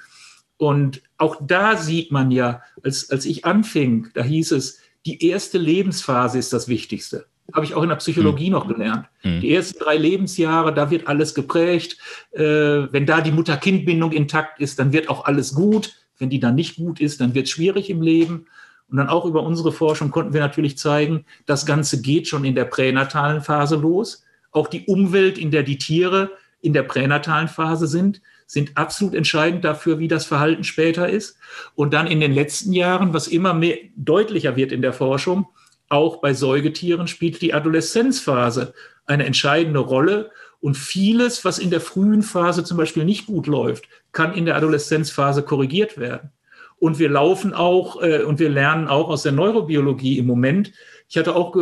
Und 0.58 1.02
auch 1.18 1.36
da 1.42 1.76
sieht 1.76 2.12
man 2.12 2.32
ja, 2.32 2.62
als, 2.84 3.10
als 3.10 3.26
ich 3.26 3.44
anfing, 3.44 4.08
da 4.14 4.24
hieß 4.24 4.54
es, 4.54 4.80
die 5.06 5.28
erste 5.28 5.58
Lebensphase 5.58 6.40
ist 6.40 6.54
das 6.54 6.68
Wichtigste. 6.68 7.26
Habe 7.54 7.66
ich 7.66 7.76
auch 7.76 7.84
in 7.84 7.90
der 7.90 7.98
Psychologie 7.98 8.48
mhm. 8.48 8.54
noch 8.54 8.68
gelernt. 8.68 9.06
Mhm. 9.24 9.42
Die 9.42 9.54
ersten 9.54 9.78
drei 9.78 9.98
Lebensjahre, 9.98 10.74
da 10.74 10.90
wird 10.90 11.08
alles 11.08 11.36
geprägt. 11.36 11.98
Äh, 12.32 12.42
wenn 12.42 13.06
da 13.06 13.22
die 13.22 13.32
Mutter-Kind-Bindung 13.32 14.14
intakt 14.14 14.62
ist, 14.62 14.80
dann 14.80 14.94
wird 14.94 15.10
auch 15.10 15.26
alles 15.26 15.54
gut. 15.54 16.05
Wenn 16.18 16.30
die 16.30 16.40
dann 16.40 16.56
nicht 16.56 16.78
gut 16.78 17.00
ist, 17.00 17.22
dann 17.22 17.34
wird 17.34 17.46
es 17.46 17.52
schwierig 17.52 17.90
im 17.90 18.02
Leben. 18.02 18.48
Und 18.90 18.98
dann 18.98 19.10
auch 19.10 19.26
über 19.26 19.44
unsere 19.44 19.72
Forschung 19.72 20.12
konnten 20.12 20.34
wir 20.34 20.42
natürlich 20.42 20.78
zeigen, 20.78 21.26
das 21.46 21.66
Ganze 21.66 22.02
geht 22.02 22.28
schon 22.28 22.46
in 22.46 22.56
der 22.56 22.66
pränatalen 22.66 23.42
Phase 23.42 23.76
los. 23.76 24.24
Auch 24.52 24.68
die 24.68 24.86
Umwelt, 24.86 25.38
in 25.38 25.52
der 25.52 25.64
die 25.64 25.78
Tiere 25.78 26.32
in 26.62 26.74
der 26.74 26.84
pränatalen 26.84 27.48
Phase 27.48 27.88
sind, 27.88 28.22
sind 28.48 28.78
absolut 28.78 29.16
entscheidend 29.16 29.64
dafür, 29.64 30.00
wie 30.00 30.08
das 30.08 30.26
Verhalten 30.26 30.64
später 30.64 31.10
ist. 31.10 31.38
Und 31.76 31.94
dann 31.94 32.08
in 32.08 32.20
den 32.20 32.34
letzten 32.34 32.74
Jahren, 32.74 33.14
was 33.14 33.28
immer 33.28 33.54
mehr 33.54 33.78
deutlicher 33.96 34.56
wird 34.56 34.72
in 34.72 34.82
der 34.82 34.94
Forschung, 34.94 35.48
auch 35.90 36.18
bei 36.18 36.34
Säugetieren 36.34 37.08
spielt 37.08 37.42
die 37.42 37.54
Adoleszenzphase 37.54 38.74
eine 39.06 39.26
entscheidende 39.26 39.80
Rolle. 39.80 40.32
Und 40.66 40.78
vieles, 40.78 41.46
was 41.46 41.60
in 41.60 41.70
der 41.70 41.80
frühen 41.80 42.24
Phase 42.24 42.64
zum 42.64 42.76
Beispiel 42.76 43.06
nicht 43.06 43.28
gut 43.28 43.46
läuft, 43.46 43.88
kann 44.14 44.34
in 44.34 44.46
der 44.46 44.56
Adoleszenzphase 44.56 45.44
korrigiert 45.44 46.00
werden. 46.00 46.32
Und 46.80 46.98
wir 46.98 47.08
laufen 47.08 47.54
auch 47.54 48.02
äh, 48.02 48.24
und 48.24 48.40
wir 48.40 48.50
lernen 48.50 48.88
auch 48.88 49.10
aus 49.10 49.22
der 49.22 49.32
Neurobiologie 49.32 50.18
im 50.18 50.26
Moment. 50.26 50.72
Ich 51.08 51.20
hatte 51.20 51.36
auch, 51.36 51.56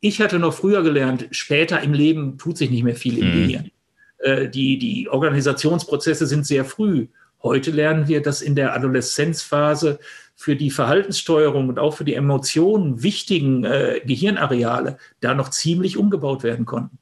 ich 0.00 0.20
hatte 0.20 0.40
noch 0.40 0.52
früher 0.52 0.82
gelernt, 0.82 1.28
später 1.30 1.80
im 1.80 1.92
Leben 1.92 2.38
tut 2.38 2.58
sich 2.58 2.70
nicht 2.70 2.82
mehr 2.82 2.96
viel 2.96 3.18
im 3.18 3.28
mhm. 3.28 3.34
Gehirn. 3.34 3.70
Äh, 4.18 4.48
die, 4.48 4.78
die 4.78 5.08
Organisationsprozesse 5.08 6.26
sind 6.26 6.44
sehr 6.44 6.64
früh. 6.64 7.06
Heute 7.44 7.70
lernen 7.70 8.08
wir, 8.08 8.20
dass 8.20 8.42
in 8.42 8.56
der 8.56 8.74
Adoleszenzphase 8.74 10.00
für 10.34 10.56
die 10.56 10.72
Verhaltenssteuerung 10.72 11.68
und 11.68 11.78
auch 11.78 11.94
für 11.94 12.04
die 12.04 12.14
Emotionen 12.14 13.04
wichtigen 13.04 13.62
äh, 13.62 14.00
Gehirnareale 14.04 14.98
da 15.20 15.34
noch 15.34 15.50
ziemlich 15.50 15.96
umgebaut 15.96 16.42
werden 16.42 16.66
konnten. 16.66 16.98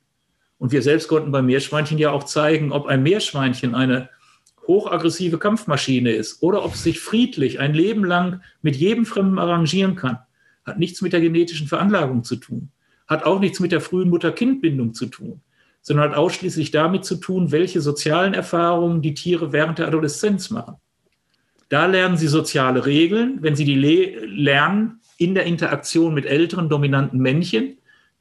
Und 0.59 0.73
wir 0.73 0.83
selbst 0.83 1.09
konnten 1.09 1.31
beim 1.31 1.47
Meerschweinchen 1.47 1.99
ja 1.99 2.11
auch 2.11 2.25
zeigen, 2.25 2.73
ob 2.73 2.87
ein 2.87 3.03
Meerschweinchen 3.03 3.75
eine 3.75 4.11
hochaggressive 4.67 5.39
Kampfmaschine 5.39 6.11
ist 6.11 6.43
oder 6.43 6.65
ob 6.65 6.75
es 6.75 6.83
sich 6.83 7.01
friedlich 7.01 7.61
ein 7.61 7.75
Leben 7.75 8.05
lang 8.05 8.43
mit 8.61 8.77
jedem 8.77 9.07
Fremden 9.07 9.39
arrangieren 9.39 9.95
kann. 9.95 10.19
Hat 10.65 10.79
nichts 10.79 11.01
mit 11.01 11.13
der 11.13 11.21
genetischen 11.21 11.69
Veranlagung 11.69 12.25
zu 12.25 12.37
tun. 12.37 12.71
Hat 13.07 13.25
auch 13.25 13.41
nichts 13.41 13.61
mit 13.61 13.73
der 13.73 13.81
frühen 13.81 14.11
Mutter-Kind-Bindung 14.11 14.93
zu 14.93 15.07
tun 15.07 15.41
sondern 15.89 16.11
hat 16.11 16.19
ausschließlich 16.19 16.71
damit 16.71 17.07
zu 17.07 17.17
tun, 17.17 17.51
welche 17.51 17.81
sozialen 17.81 18.35
Erfahrungen 18.35 19.01
die 19.01 19.15
Tiere 19.15 19.53
während 19.53 19.79
der 19.79 19.89
Adoleszenz 19.89 20.51
machen. 20.51 20.77
Da 21.71 21.87
lernen 21.87 22.17
sie 22.17 22.29
soziale 22.29 22.87
Regeln. 22.87 23.39
Wenn 23.41 23.57
sie 23.57 23.65
die 23.65 23.75
le 23.75 24.25
lernen 24.27 25.01
in 25.17 25.35
der 25.35 25.45
Interaktion 25.45 26.15
mit 26.15 26.27
älteren 26.27 26.69
dominanten 26.69 27.21
Männchen, 27.21 27.79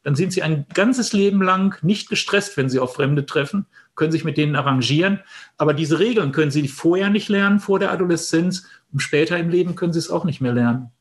dann 0.07 0.15
sind 0.15 0.31
sie 0.31 0.41
ein 0.41 0.65
ganzes 0.73 1.11
Leben 1.11 1.41
lang 1.41 1.77
nicht 1.83 2.07
gestresst, 2.09 2.55
wenn 2.55 2.69
sie 2.69 2.79
auf 2.79 2.93
Fremde 2.93 3.25
treffen, 3.25 3.65
können 3.95 4.13
sich 4.13 4.23
mit 4.23 4.37
denen 4.37 4.55
arrangieren. 4.55 5.19
Aber 5.57 5.73
diese 5.73 5.99
Regeln 5.99 6.31
können 6.31 6.49
sie 6.49 6.69
vorher 6.69 7.09
nicht 7.09 7.27
lernen, 7.27 7.59
vor 7.59 7.77
der 7.77 7.91
Adoleszenz, 7.91 8.69
und 8.93 9.01
später 9.01 9.37
im 9.37 9.49
Leben 9.49 9.75
können 9.75 9.91
sie 9.91 9.99
es 9.99 10.09
auch 10.09 10.23
nicht 10.23 10.39
mehr 10.39 10.53
lernen. 10.53 10.91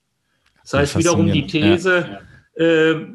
Das 0.62 0.72
heißt 0.72 0.98
wiederum 0.98 1.30
die 1.30 1.46
These, 1.46 2.18
ja. 2.56 2.64
äh, 2.64 3.06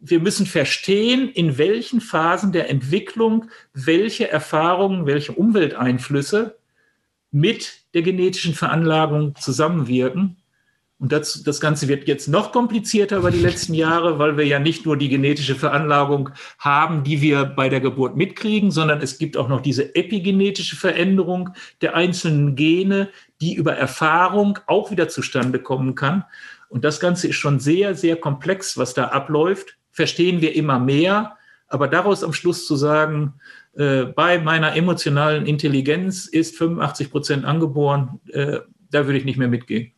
wir 0.00 0.20
müssen 0.20 0.44
verstehen, 0.44 1.30
in 1.30 1.56
welchen 1.56 2.02
Phasen 2.02 2.52
der 2.52 2.68
Entwicklung 2.68 3.46
welche 3.72 4.30
Erfahrungen, 4.30 5.06
welche 5.06 5.32
Umwelteinflüsse 5.32 6.58
mit 7.30 7.84
der 7.94 8.02
genetischen 8.02 8.52
Veranlagung 8.52 9.34
zusammenwirken. 9.36 10.36
Und 11.00 11.12
das, 11.12 11.44
das 11.44 11.60
Ganze 11.60 11.86
wird 11.86 12.08
jetzt 12.08 12.26
noch 12.26 12.50
komplizierter 12.50 13.18
über 13.18 13.30
die 13.30 13.40
letzten 13.40 13.74
Jahre, 13.74 14.18
weil 14.18 14.36
wir 14.36 14.44
ja 14.44 14.58
nicht 14.58 14.84
nur 14.84 14.96
die 14.96 15.08
genetische 15.08 15.54
Veranlagung 15.54 16.30
haben, 16.58 17.04
die 17.04 17.20
wir 17.22 17.44
bei 17.44 17.68
der 17.68 17.80
Geburt 17.80 18.16
mitkriegen, 18.16 18.70
sondern 18.72 19.00
es 19.00 19.18
gibt 19.18 19.36
auch 19.36 19.48
noch 19.48 19.60
diese 19.60 19.94
epigenetische 19.94 20.74
Veränderung 20.74 21.50
der 21.82 21.94
einzelnen 21.94 22.56
Gene, 22.56 23.10
die 23.40 23.54
über 23.54 23.74
Erfahrung 23.74 24.58
auch 24.66 24.90
wieder 24.90 25.08
zustande 25.08 25.60
kommen 25.60 25.94
kann. 25.94 26.24
Und 26.68 26.84
das 26.84 26.98
Ganze 26.98 27.28
ist 27.28 27.36
schon 27.36 27.60
sehr, 27.60 27.94
sehr 27.94 28.16
komplex, 28.16 28.76
was 28.76 28.94
da 28.94 29.04
abläuft 29.04 29.78
verstehen 29.98 30.40
wir 30.40 30.54
immer 30.54 30.78
mehr. 30.78 31.36
Aber 31.66 31.88
daraus 31.88 32.22
am 32.22 32.32
Schluss 32.32 32.68
zu 32.68 32.76
sagen, 32.76 33.34
äh, 33.74 34.04
bei 34.04 34.38
meiner 34.38 34.76
emotionalen 34.76 35.44
Intelligenz 35.44 36.26
ist 36.26 36.56
85 36.56 37.10
Prozent 37.10 37.44
angeboren, 37.44 38.20
äh, 38.28 38.60
da 38.90 39.06
würde 39.06 39.18
ich 39.18 39.24
nicht 39.24 39.38
mehr 39.38 39.48
mitgehen. 39.48 39.92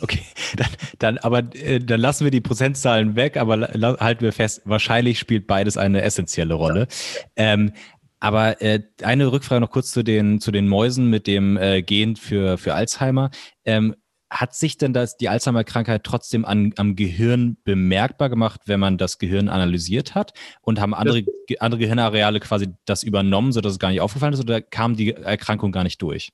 Okay, 0.00 0.20
dann, 0.56 0.68
dann 0.98 1.18
aber 1.18 1.54
äh, 1.54 1.80
dann 1.80 2.00
lassen 2.00 2.24
wir 2.24 2.30
die 2.30 2.40
Prozentzahlen 2.40 3.16
weg, 3.16 3.36
aber 3.36 3.68
halten 4.00 4.22
wir 4.22 4.32
fest, 4.32 4.62
wahrscheinlich 4.64 5.18
spielt 5.18 5.46
beides 5.46 5.76
eine 5.76 6.02
essentielle 6.02 6.54
Rolle. 6.54 6.80
Ja. 6.80 7.24
Ähm, 7.36 7.72
aber 8.20 8.60
äh, 8.62 8.82
eine 9.02 9.30
Rückfrage 9.30 9.60
noch 9.60 9.70
kurz 9.70 9.92
zu 9.92 10.02
den, 10.02 10.40
zu 10.40 10.50
den 10.50 10.68
Mäusen 10.68 11.08
mit 11.08 11.26
dem 11.26 11.56
äh, 11.56 11.82
Gen 11.82 12.16
für, 12.16 12.58
für 12.58 12.74
Alzheimer. 12.74 13.30
Ähm, 13.64 13.94
hat 14.30 14.54
sich 14.54 14.76
denn 14.76 14.92
das, 14.92 15.16
die 15.16 15.28
Alzheimer-Krankheit 15.28 16.04
trotzdem 16.04 16.44
an, 16.44 16.74
am 16.76 16.96
Gehirn 16.96 17.56
bemerkbar 17.64 18.28
gemacht, 18.28 18.62
wenn 18.66 18.78
man 18.78 18.98
das 18.98 19.18
Gehirn 19.18 19.48
analysiert 19.48 20.14
hat? 20.14 20.32
Und 20.60 20.80
haben 20.80 20.94
andere, 20.94 21.24
andere 21.60 21.80
Gehirnareale 21.80 22.40
quasi 22.40 22.68
das 22.84 23.02
übernommen, 23.02 23.52
sodass 23.52 23.72
es 23.72 23.78
gar 23.78 23.90
nicht 23.90 24.00
aufgefallen 24.00 24.34
ist? 24.34 24.40
Oder 24.40 24.60
kam 24.60 24.96
die 24.96 25.12
Erkrankung 25.12 25.72
gar 25.72 25.84
nicht 25.84 26.02
durch? 26.02 26.30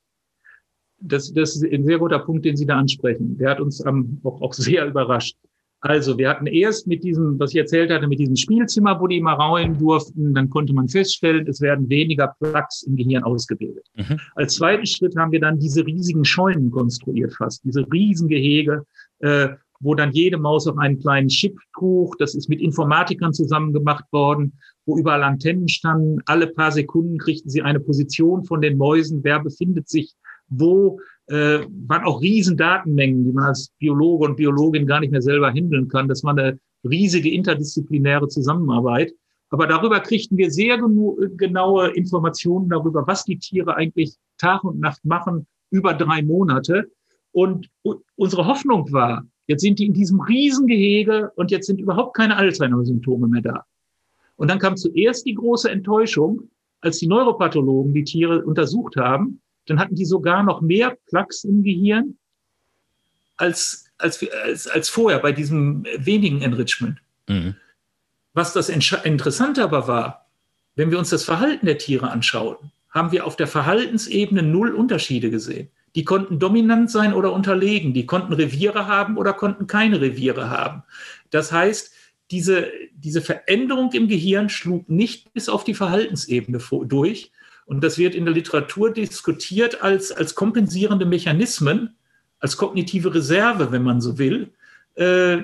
Das, 1.06 1.32
das 1.32 1.56
ist 1.56 1.64
ein 1.64 1.84
sehr 1.84 1.98
guter 1.98 2.18
Punkt, 2.18 2.44
den 2.44 2.56
Sie 2.56 2.66
da 2.66 2.76
ansprechen. 2.76 3.36
Der 3.38 3.50
hat 3.50 3.60
uns 3.60 3.84
ähm, 3.84 4.20
auch, 4.24 4.40
auch 4.40 4.52
sehr 4.52 4.86
überrascht. 4.88 5.36
Also 5.84 6.16
wir 6.16 6.30
hatten 6.30 6.46
erst 6.46 6.86
mit 6.86 7.04
diesem, 7.04 7.38
was 7.38 7.50
ich 7.50 7.58
erzählt 7.58 7.90
hatte, 7.90 8.08
mit 8.08 8.18
diesem 8.18 8.36
Spielzimmer, 8.36 8.98
wo 8.98 9.06
die 9.06 9.18
immer 9.18 9.34
raulen 9.34 9.76
durften, 9.76 10.32
dann 10.32 10.48
konnte 10.48 10.72
man 10.72 10.88
feststellen, 10.88 11.46
es 11.46 11.60
werden 11.60 11.90
weniger 11.90 12.34
Plaques 12.40 12.84
im 12.84 12.96
Gehirn 12.96 13.22
ausgebildet. 13.22 13.86
Mhm. 13.94 14.18
Als 14.34 14.54
zweiten 14.54 14.86
Schritt 14.86 15.14
haben 15.16 15.30
wir 15.30 15.40
dann 15.40 15.58
diese 15.58 15.84
riesigen 15.84 16.24
Scheunen 16.24 16.70
konstruiert 16.70 17.34
fast, 17.34 17.62
diese 17.64 17.84
Riesengehege, 17.92 18.86
äh, 19.18 19.48
wo 19.80 19.94
dann 19.94 20.12
jede 20.12 20.38
Maus 20.38 20.66
auf 20.66 20.78
einen 20.78 21.00
kleinen 21.00 21.28
Chip 21.28 21.54
trug. 21.74 22.16
Das 22.16 22.34
ist 22.34 22.48
mit 22.48 22.62
Informatikern 22.62 23.34
zusammen 23.34 23.74
gemacht 23.74 24.06
worden, 24.10 24.54
wo 24.86 24.96
überall 24.96 25.22
Antennen 25.22 25.68
standen. 25.68 26.20
Alle 26.24 26.46
paar 26.46 26.72
Sekunden 26.72 27.18
kriegten 27.18 27.50
sie 27.50 27.60
eine 27.60 27.80
Position 27.80 28.44
von 28.44 28.62
den 28.62 28.78
Mäusen, 28.78 29.22
wer 29.22 29.38
befindet 29.38 29.90
sich 29.90 30.14
wo 30.48 30.98
äh, 31.26 31.60
waren 31.86 32.04
auch 32.04 32.20
riesen 32.20 32.56
Datenmengen, 32.56 33.24
die 33.24 33.32
man 33.32 33.44
als 33.44 33.70
Biologe 33.78 34.26
und 34.26 34.36
Biologin 34.36 34.86
gar 34.86 35.00
nicht 35.00 35.10
mehr 35.10 35.22
selber 35.22 35.50
handeln 35.50 35.88
kann. 35.88 36.08
Das 36.08 36.22
war 36.22 36.32
eine 36.32 36.58
riesige 36.84 37.30
interdisziplinäre 37.30 38.28
Zusammenarbeit. 38.28 39.12
Aber 39.50 39.66
darüber 39.66 40.00
kriegten 40.00 40.36
wir 40.36 40.50
sehr 40.50 40.78
genaue 41.36 41.90
Informationen 41.90 42.68
darüber, 42.68 43.06
was 43.06 43.24
die 43.24 43.38
Tiere 43.38 43.76
eigentlich 43.76 44.16
Tag 44.38 44.64
und 44.64 44.80
Nacht 44.80 45.04
machen, 45.04 45.46
über 45.70 45.94
drei 45.94 46.22
Monate. 46.22 46.90
Und 47.32 47.68
unsere 48.16 48.46
Hoffnung 48.46 48.92
war, 48.92 49.24
jetzt 49.46 49.62
sind 49.62 49.78
die 49.78 49.86
in 49.86 49.92
diesem 49.92 50.20
Riesengehege 50.20 51.30
und 51.36 51.50
jetzt 51.50 51.66
sind 51.66 51.80
überhaupt 51.80 52.16
keine 52.16 52.36
Alzheimer-Symptome 52.36 53.28
mehr 53.28 53.42
da. 53.42 53.64
Und 54.36 54.50
dann 54.50 54.58
kam 54.58 54.76
zuerst 54.76 55.24
die 55.26 55.34
große 55.34 55.70
Enttäuschung, 55.70 56.50
als 56.80 56.98
die 56.98 57.06
Neuropathologen 57.06 57.94
die 57.94 58.04
Tiere 58.04 58.44
untersucht 58.44 58.96
haben 58.96 59.40
dann 59.66 59.78
hatten 59.78 59.94
die 59.94 60.04
sogar 60.04 60.42
noch 60.42 60.60
mehr 60.60 60.96
Plaques 61.08 61.44
im 61.44 61.62
Gehirn 61.62 62.16
als, 63.36 63.86
als, 63.98 64.24
als, 64.44 64.66
als 64.66 64.88
vorher 64.88 65.18
bei 65.18 65.32
diesem 65.32 65.84
wenigen 65.96 66.42
Enrichment. 66.42 66.98
Mhm. 67.28 67.56
Was 68.32 68.52
das 68.52 68.68
Interessante 68.68 69.62
aber 69.62 69.86
war, 69.86 70.26
wenn 70.74 70.90
wir 70.90 70.98
uns 70.98 71.10
das 71.10 71.24
Verhalten 71.24 71.66
der 71.66 71.78
Tiere 71.78 72.10
anschauten, 72.10 72.72
haben 72.90 73.12
wir 73.12 73.26
auf 73.26 73.36
der 73.36 73.46
Verhaltensebene 73.46 74.42
null 74.42 74.70
Unterschiede 74.74 75.30
gesehen. 75.30 75.68
Die 75.94 76.04
konnten 76.04 76.40
dominant 76.40 76.90
sein 76.90 77.12
oder 77.12 77.32
unterlegen, 77.32 77.94
die 77.94 78.06
konnten 78.06 78.32
Reviere 78.32 78.88
haben 78.88 79.16
oder 79.16 79.32
konnten 79.32 79.68
keine 79.68 80.00
Reviere 80.00 80.50
haben. 80.50 80.82
Das 81.30 81.52
heißt, 81.52 81.92
diese, 82.30 82.70
diese 82.92 83.20
Veränderung 83.20 83.92
im 83.92 84.08
Gehirn 84.08 84.48
schlug 84.48 84.88
nicht 84.88 85.32
bis 85.32 85.48
auf 85.48 85.62
die 85.62 85.74
Verhaltensebene 85.74 86.58
durch, 86.86 87.30
und 87.66 87.82
das 87.82 87.98
wird 87.98 88.14
in 88.14 88.24
der 88.24 88.34
Literatur 88.34 88.92
diskutiert 88.92 89.82
als, 89.82 90.12
als 90.12 90.34
kompensierende 90.34 91.06
Mechanismen, 91.06 91.96
als 92.38 92.56
kognitive 92.56 93.14
Reserve, 93.14 93.72
wenn 93.72 93.82
man 93.82 94.00
so 94.00 94.18
will. 94.18 94.52
Äh, 94.94 95.38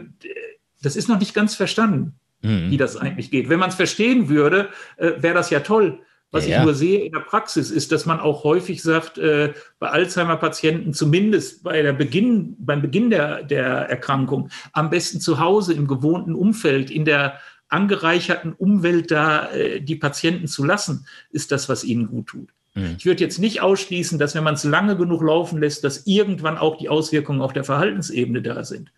das 0.82 0.96
ist 0.96 1.08
noch 1.08 1.18
nicht 1.18 1.34
ganz 1.34 1.54
verstanden, 1.54 2.14
mhm. 2.42 2.70
wie 2.70 2.76
das 2.76 2.96
eigentlich 2.96 3.30
geht. 3.30 3.48
Wenn 3.48 3.58
man 3.58 3.70
es 3.70 3.74
verstehen 3.74 4.28
würde, 4.28 4.68
äh, 4.96 5.12
wäre 5.18 5.34
das 5.34 5.50
ja 5.50 5.60
toll. 5.60 6.00
Was 6.32 6.46
ja, 6.46 6.58
ich 6.58 6.64
nur 6.64 6.74
sehe 6.74 7.00
in 7.00 7.12
der 7.12 7.20
Praxis 7.20 7.72
ist, 7.72 7.90
dass 7.90 8.06
man 8.06 8.20
auch 8.20 8.44
häufig 8.44 8.82
sagt, 8.82 9.18
äh, 9.18 9.52
bei 9.80 9.88
Alzheimer-Patienten, 9.88 10.94
zumindest 10.94 11.64
bei 11.64 11.82
der 11.82 11.92
Beginn, 11.92 12.54
beim 12.60 12.80
Beginn 12.82 13.10
der, 13.10 13.42
der 13.42 13.64
Erkrankung, 13.64 14.48
am 14.72 14.90
besten 14.90 15.20
zu 15.20 15.40
Hause 15.40 15.74
im 15.74 15.88
gewohnten 15.88 16.36
Umfeld, 16.36 16.88
in 16.90 17.04
der 17.04 17.40
angereicherten 17.70 18.52
Umwelt 18.52 19.10
da 19.10 19.50
äh, 19.50 19.80
die 19.80 19.96
Patienten 19.96 20.46
zu 20.46 20.64
lassen, 20.64 21.06
ist 21.30 21.52
das, 21.52 21.68
was 21.68 21.84
ihnen 21.84 22.08
gut 22.08 22.28
tut. 22.28 22.48
Mhm. 22.74 22.96
Ich 22.98 23.06
würde 23.06 23.22
jetzt 23.22 23.38
nicht 23.38 23.60
ausschließen, 23.60 24.18
dass 24.18 24.34
wenn 24.34 24.44
man 24.44 24.54
es 24.54 24.64
lange 24.64 24.96
genug 24.96 25.22
laufen 25.22 25.60
lässt, 25.60 25.84
dass 25.84 26.06
irgendwann 26.06 26.58
auch 26.58 26.76
die 26.76 26.88
Auswirkungen 26.88 27.40
auf 27.40 27.52
der 27.52 27.64
Verhaltensebene 27.64 28.42
da 28.42 28.64
sind. 28.64 28.92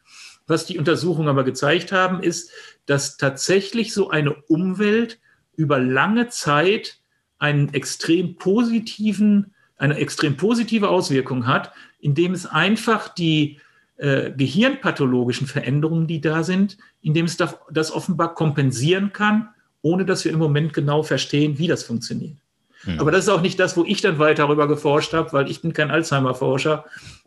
Was 0.47 0.67
die 0.67 0.79
Untersuchungen 0.79 1.29
aber 1.29 1.45
gezeigt 1.45 1.93
haben, 1.93 2.21
ist, 2.23 2.51
dass 2.87 3.17
tatsächlich 3.17 3.95
so 3.95 4.11
eine 4.11 4.35
Umwelt 4.35 5.21
über 5.57 5.79
lange 5.79 6.29
Zeit 6.29 6.99
einen 7.39 7.73
extrem 7.75 8.37
positiven, 8.37 9.55
eine 9.77 9.97
extrem 9.97 10.37
positive 10.37 10.89
Auswirkung 10.89 11.47
hat, 11.47 11.73
indem 12.01 12.33
es 12.33 12.47
einfach 12.47 13.09
die 13.09 13.61
äh, 13.97 14.33
gehirnpathologischen 14.33 15.47
Veränderungen, 15.47 16.07
die 16.07 16.21
da 16.21 16.43
sind, 16.43 16.79
indem 17.03 17.27
es 17.27 17.37
das, 17.37 17.57
das 17.71 17.93
offenbar 17.93 18.35
kompensieren 18.35 19.13
kann, 19.13 19.49
ohne 19.83 20.05
dass 20.05 20.25
wir 20.25 20.33
im 20.33 20.39
Moment 20.39 20.73
genau 20.73 21.03
verstehen, 21.03 21.59
wie 21.59 21.67
das 21.67 21.83
funktioniert. 21.83 22.37
Mhm. 22.85 23.01
Aber 23.01 23.11
das 23.11 23.25
ist 23.25 23.31
auch 23.31 23.43
nicht 23.43 23.59
das, 23.59 23.77
wo 23.77 23.85
ich 23.85 24.01
dann 24.01 24.19
weiter 24.19 24.45
darüber 24.45 24.69
geforscht 24.69 25.13
habe, 25.13 25.33
weil 25.33 25.51
ich 25.51 25.63
bin 25.63 25.73
kein 25.73 25.91
Alzheimer-Forscher. 25.91 26.85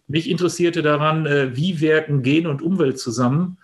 Mich 0.08 0.30
interessierte 0.30 0.82
daran, 0.82 1.26
äh, 1.26 1.56
wie 1.56 1.80
wirken 1.80 2.24
Gen 2.24 2.48
und 2.48 2.62
Umwelt 2.62 3.00
zusammen. 3.00 3.58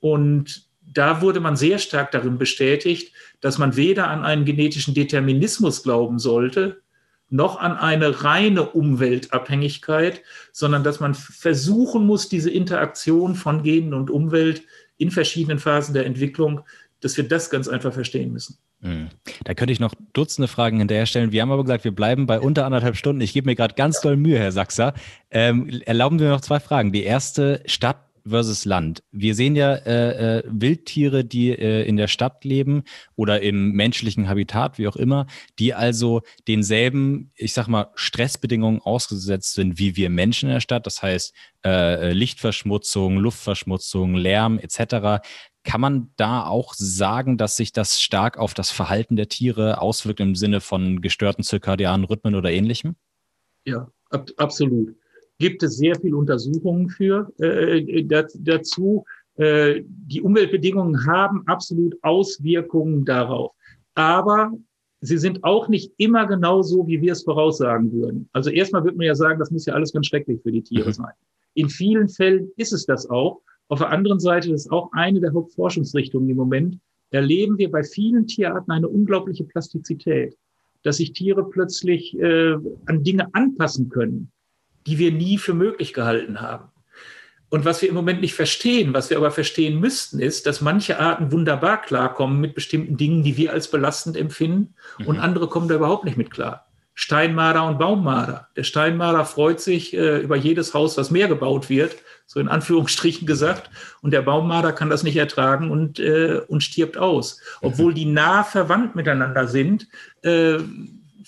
Und 0.00 0.64
da 0.80 1.20
wurde 1.20 1.40
man 1.40 1.56
sehr 1.56 1.78
stark 1.78 2.12
darin 2.12 2.38
bestätigt, 2.38 3.12
dass 3.40 3.58
man 3.58 3.76
weder 3.76 4.08
an 4.08 4.24
einen 4.24 4.44
genetischen 4.44 4.94
Determinismus 4.94 5.82
glauben 5.82 6.18
sollte, 6.18 6.82
noch 7.30 7.58
an 7.58 7.76
eine 7.76 8.22
reine 8.24 8.70
Umweltabhängigkeit, 8.70 10.22
sondern 10.52 10.84
dass 10.84 11.00
man 11.00 11.14
versuchen 11.14 12.06
muss, 12.06 12.28
diese 12.28 12.50
Interaktion 12.50 13.34
von 13.34 13.62
Genen 13.62 13.94
und 13.94 14.10
Umwelt 14.10 14.62
in 14.98 15.10
verschiedenen 15.10 15.58
Phasen 15.58 15.94
der 15.94 16.06
Entwicklung, 16.06 16.60
dass 17.00 17.16
wir 17.16 17.26
das 17.26 17.50
ganz 17.50 17.68
einfach 17.68 17.92
verstehen 17.92 18.32
müssen. 18.32 18.58
Hm. 18.82 19.08
Da 19.44 19.54
könnte 19.54 19.72
ich 19.72 19.80
noch 19.80 19.94
Dutzende 20.12 20.46
Fragen 20.46 20.78
hinterher 20.78 21.06
stellen. 21.06 21.32
Wir 21.32 21.42
haben 21.42 21.50
aber 21.50 21.64
gesagt, 21.64 21.84
wir 21.84 21.94
bleiben 21.94 22.26
bei 22.26 22.38
unter 22.38 22.66
anderthalb 22.66 22.96
Stunden. 22.96 23.22
Ich 23.22 23.32
gebe 23.32 23.46
mir 23.46 23.56
gerade 23.56 23.74
ganz 23.74 24.00
doll 24.00 24.16
Mühe, 24.16 24.38
Herr 24.38 24.52
Sachser. 24.52 24.92
Ähm, 25.30 25.82
erlauben 25.86 26.18
Sie 26.18 26.24
mir 26.24 26.30
noch 26.30 26.42
zwei 26.42 26.60
Fragen. 26.60 26.92
Die 26.92 27.02
erste, 27.02 27.62
Stadt 27.66 28.03
versus 28.26 28.64
Land. 28.64 29.02
Wir 29.12 29.34
sehen 29.34 29.56
ja 29.56 29.74
äh, 29.74 30.38
äh, 30.38 30.42
Wildtiere, 30.46 31.24
die 31.24 31.50
äh, 31.50 31.86
in 31.86 31.96
der 31.96 32.08
Stadt 32.08 32.44
leben 32.44 32.84
oder 33.16 33.42
im 33.42 33.72
menschlichen 33.72 34.28
Habitat, 34.28 34.78
wie 34.78 34.88
auch 34.88 34.96
immer, 34.96 35.26
die 35.58 35.74
also 35.74 36.22
denselben, 36.48 37.30
ich 37.34 37.52
sag 37.52 37.68
mal, 37.68 37.90
Stressbedingungen 37.94 38.80
ausgesetzt 38.80 39.54
sind 39.54 39.78
wie 39.78 39.96
wir 39.96 40.10
Menschen 40.10 40.48
in 40.48 40.54
der 40.54 40.60
Stadt. 40.60 40.86
Das 40.86 41.02
heißt 41.02 41.34
äh, 41.64 42.12
Lichtverschmutzung, 42.12 43.18
Luftverschmutzung, 43.18 44.14
Lärm 44.14 44.58
etc. 44.58 45.24
Kann 45.62 45.80
man 45.80 46.10
da 46.16 46.44
auch 46.46 46.74
sagen, 46.74 47.36
dass 47.38 47.56
sich 47.56 47.72
das 47.72 48.00
stark 48.00 48.38
auf 48.38 48.54
das 48.54 48.70
Verhalten 48.70 49.16
der 49.16 49.28
Tiere 49.28 49.80
auswirkt 49.80 50.20
im 50.20 50.34
Sinne 50.34 50.60
von 50.60 51.00
gestörten 51.00 51.44
zirkadianen 51.44 52.04
Rhythmen 52.04 52.34
oder 52.34 52.50
ähnlichem? 52.50 52.96
Ja, 53.64 53.90
ab, 54.10 54.28
absolut. 54.36 54.94
Gibt 55.38 55.62
es 55.62 55.76
sehr 55.76 55.94
viele 55.96 56.16
Untersuchungen 56.16 56.88
für 56.88 57.32
äh, 57.38 58.04
dazu. 58.38 59.04
Äh, 59.36 59.82
die 59.84 60.22
Umweltbedingungen 60.22 61.06
haben 61.06 61.46
absolut 61.46 61.96
Auswirkungen 62.02 63.04
darauf. 63.04 63.52
Aber 63.94 64.52
sie 65.00 65.18
sind 65.18 65.42
auch 65.44 65.68
nicht 65.68 65.92
immer 65.96 66.26
genau 66.26 66.62
so, 66.62 66.86
wie 66.86 67.00
wir 67.00 67.12
es 67.12 67.22
voraussagen 67.22 67.92
würden. 67.92 68.28
Also 68.32 68.50
erstmal 68.50 68.84
würde 68.84 68.96
man 68.96 69.06
ja 69.06 69.14
sagen, 69.14 69.38
das 69.38 69.50
muss 69.50 69.66
ja 69.66 69.74
alles 69.74 69.92
ganz 69.92 70.06
schrecklich 70.06 70.40
für 70.42 70.52
die 70.52 70.62
Tiere 70.62 70.88
mhm. 70.88 70.92
sein. 70.92 71.12
In 71.54 71.68
vielen 71.68 72.08
Fällen 72.08 72.50
ist 72.56 72.72
es 72.72 72.86
das 72.86 73.08
auch. 73.08 73.40
Auf 73.68 73.78
der 73.78 73.90
anderen 73.90 74.20
Seite, 74.20 74.50
das 74.50 74.66
ist 74.66 74.72
auch 74.72 74.90
eine 74.92 75.20
der 75.20 75.32
Hauptforschungsrichtungen 75.32 76.28
im 76.28 76.36
Moment, 76.36 76.78
erleben 77.10 77.58
wir 77.58 77.70
bei 77.70 77.82
vielen 77.82 78.26
Tierarten 78.26 78.72
eine 78.72 78.88
unglaubliche 78.88 79.44
Plastizität, 79.44 80.36
dass 80.82 80.98
sich 80.98 81.12
Tiere 81.12 81.48
plötzlich 81.48 82.18
äh, 82.18 82.56
an 82.86 83.04
Dinge 83.04 83.28
anpassen 83.34 83.88
können, 83.88 84.30
die 84.86 84.98
wir 84.98 85.12
nie 85.12 85.38
für 85.38 85.54
möglich 85.54 85.94
gehalten 85.94 86.40
haben. 86.40 86.70
Und 87.54 87.64
was 87.64 87.82
wir 87.82 87.88
im 87.88 87.94
Moment 87.94 88.20
nicht 88.20 88.34
verstehen, 88.34 88.94
was 88.94 89.10
wir 89.10 89.16
aber 89.16 89.30
verstehen 89.30 89.78
müssten, 89.78 90.18
ist, 90.18 90.46
dass 90.46 90.60
manche 90.60 90.98
Arten 90.98 91.30
wunderbar 91.30 91.80
klarkommen 91.80 92.40
mit 92.40 92.54
bestimmten 92.54 92.96
Dingen, 92.96 93.22
die 93.22 93.36
wir 93.36 93.52
als 93.52 93.70
belastend 93.70 94.16
empfinden, 94.16 94.74
mhm. 94.98 95.06
und 95.06 95.20
andere 95.20 95.48
kommen 95.48 95.68
da 95.68 95.76
überhaupt 95.76 96.04
nicht 96.04 96.16
mit 96.16 96.30
klar. 96.32 96.66
Steinmarder 96.94 97.64
und 97.64 97.78
Baummarder. 97.78 98.48
Der 98.56 98.62
Steinmarder 98.62 99.24
freut 99.24 99.60
sich 99.60 99.94
äh, 99.94 100.18
über 100.18 100.36
jedes 100.36 100.74
Haus, 100.74 100.96
was 100.96 101.10
mehr 101.10 101.26
gebaut 101.26 101.68
wird, 101.68 101.96
so 102.26 102.38
in 102.38 102.48
Anführungsstrichen 102.48 103.26
gesagt. 103.26 103.68
Und 104.00 104.12
der 104.12 104.22
Baummarder 104.22 104.72
kann 104.72 104.90
das 104.90 105.02
nicht 105.02 105.16
ertragen 105.16 105.70
und, 105.70 105.98
äh, 105.98 106.40
und 106.46 106.62
stirbt 106.62 106.96
aus. 106.96 107.40
Obwohl 107.62 107.94
die 107.94 108.04
nah 108.04 108.44
verwandt 108.44 108.94
miteinander 108.94 109.48
sind, 109.48 109.88
äh, 110.22 110.58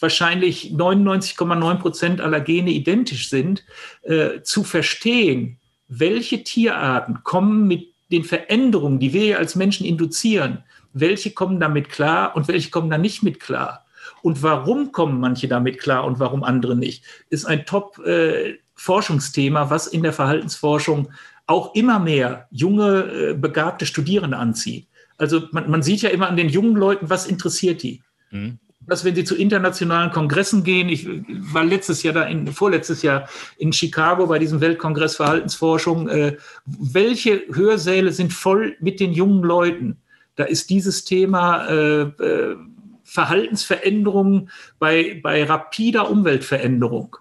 wahrscheinlich 0.01 0.73
99,9 0.73 1.79
Prozent 1.79 2.21
aller 2.21 2.41
Gene 2.41 2.71
identisch 2.71 3.31
sind, 3.31 3.65
äh, 4.03 4.43
zu 4.43 4.65
verstehen, 4.65 5.59
welche 5.89 6.43
Tierarten 6.43 7.23
kommen 7.23 7.67
mit 7.67 7.95
den 8.11 8.25
Veränderungen, 8.25 8.99
die 8.99 9.13
wir 9.13 9.39
als 9.39 9.55
Menschen 9.57 9.87
induzieren, 9.87 10.65
welche 10.93 11.33
kommen 11.33 11.61
damit 11.61 11.89
klar 11.89 12.35
und 12.37 12.49
welche 12.49 12.71
kommen 12.71 12.91
da 12.91 12.99
nicht 12.99 13.23
mit 13.23 13.41
klar. 13.41 13.85
Und 14.23 14.43
warum 14.43 14.93
kommen 14.93 15.21
manche 15.21 15.49
damit 15.49 15.79
klar 15.79 16.05
und 16.05 16.19
warum 16.19 16.43
andere 16.43 16.75
nicht, 16.77 17.05
ist 17.31 17.45
ein 17.45 17.67
Top-Forschungsthema, 17.67 19.65
äh, 19.65 19.71
was 19.71 19.87
in 19.87 20.03
der 20.03 20.13
Verhaltensforschung 20.13 21.09
auch 21.47 21.75
immer 21.75 21.99
mehr 21.99 22.49
junge, 22.51 23.05
äh, 23.05 23.35
begabte 23.35 23.87
Studierende 23.87 24.37
anzieht. 24.37 24.89
Also 25.19 25.43
man, 25.53 25.71
man, 25.71 25.83
sieht 25.83 26.03
ja 26.03 26.11
immer 26.11 26.29
an 26.29 26.37
den 26.37 26.49
jungen 26.49 26.77
Leuten, 26.77 27.09
was 27.09 27.27
interessiert 27.27 27.83
die. 27.83 28.03
Mhm. 28.31 28.59
Dass 28.87 29.05
wenn 29.05 29.15
sie 29.15 29.25
zu 29.25 29.35
internationalen 29.35 30.13
Kongressen 30.13 30.63
gehen, 30.63 30.89
ich 30.89 31.09
war 31.53 31.65
letztes 31.65 32.03
Jahr 32.03 32.15
da, 32.15 32.23
in, 32.25 32.47
vorletztes 32.53 33.03
Jahr 33.03 33.29
in 33.59 33.73
Chicago 33.73 34.27
bei 34.27 34.39
diesem 34.39 34.61
Weltkongress 34.61 35.17
Verhaltensforschung, 35.17 36.09
äh, 36.09 36.37
welche 36.67 37.43
Hörsäle 37.53 38.13
sind 38.13 38.33
voll 38.33 38.77
mit 38.81 39.01
den 39.01 39.13
jungen 39.13 39.43
Leuten? 39.43 39.97
Da 40.37 40.45
ist 40.45 40.71
dieses 40.71 41.05
Thema 41.05 41.67
äh, 41.67 42.03
äh, 42.03 42.57
Verhaltensveränderungen 43.03 44.51
bei, 44.79 45.21
bei 45.23 45.45
rapider 45.45 46.11
Umweltveränderung. 46.11 47.17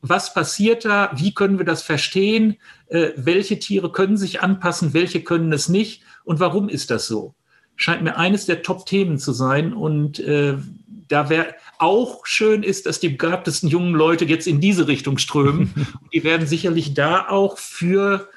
Was 0.00 0.34
passiert 0.34 0.84
da? 0.84 1.10
Wie 1.14 1.32
können 1.32 1.58
wir 1.58 1.64
das 1.64 1.82
verstehen? 1.82 2.56
Äh, 2.88 3.10
welche 3.16 3.58
Tiere 3.58 3.90
können 3.90 4.16
sich 4.16 4.40
anpassen? 4.40 4.94
Welche 4.94 5.22
können 5.22 5.52
es 5.52 5.68
nicht? 5.68 6.02
Und 6.24 6.40
warum 6.40 6.68
ist 6.68 6.90
das 6.90 7.06
so? 7.06 7.34
Scheint 7.76 8.02
mir 8.02 8.16
eines 8.16 8.46
der 8.46 8.62
Top-Themen 8.62 9.18
zu 9.18 9.32
sein. 9.32 9.72
Und 9.72 10.18
äh, 10.20 10.56
da 11.08 11.28
wäre 11.28 11.54
auch 11.78 12.26
schön 12.26 12.62
ist, 12.62 12.86
dass 12.86 13.00
die 13.00 13.10
begabtesten 13.10 13.68
jungen 13.68 13.94
Leute 13.94 14.24
jetzt 14.24 14.46
in 14.46 14.60
diese 14.60 14.88
Richtung 14.88 15.18
strömen. 15.18 15.72
die 16.12 16.24
werden 16.24 16.46
sicherlich 16.46 16.94
da 16.94 17.28
auch 17.28 17.58
für, 17.58 18.28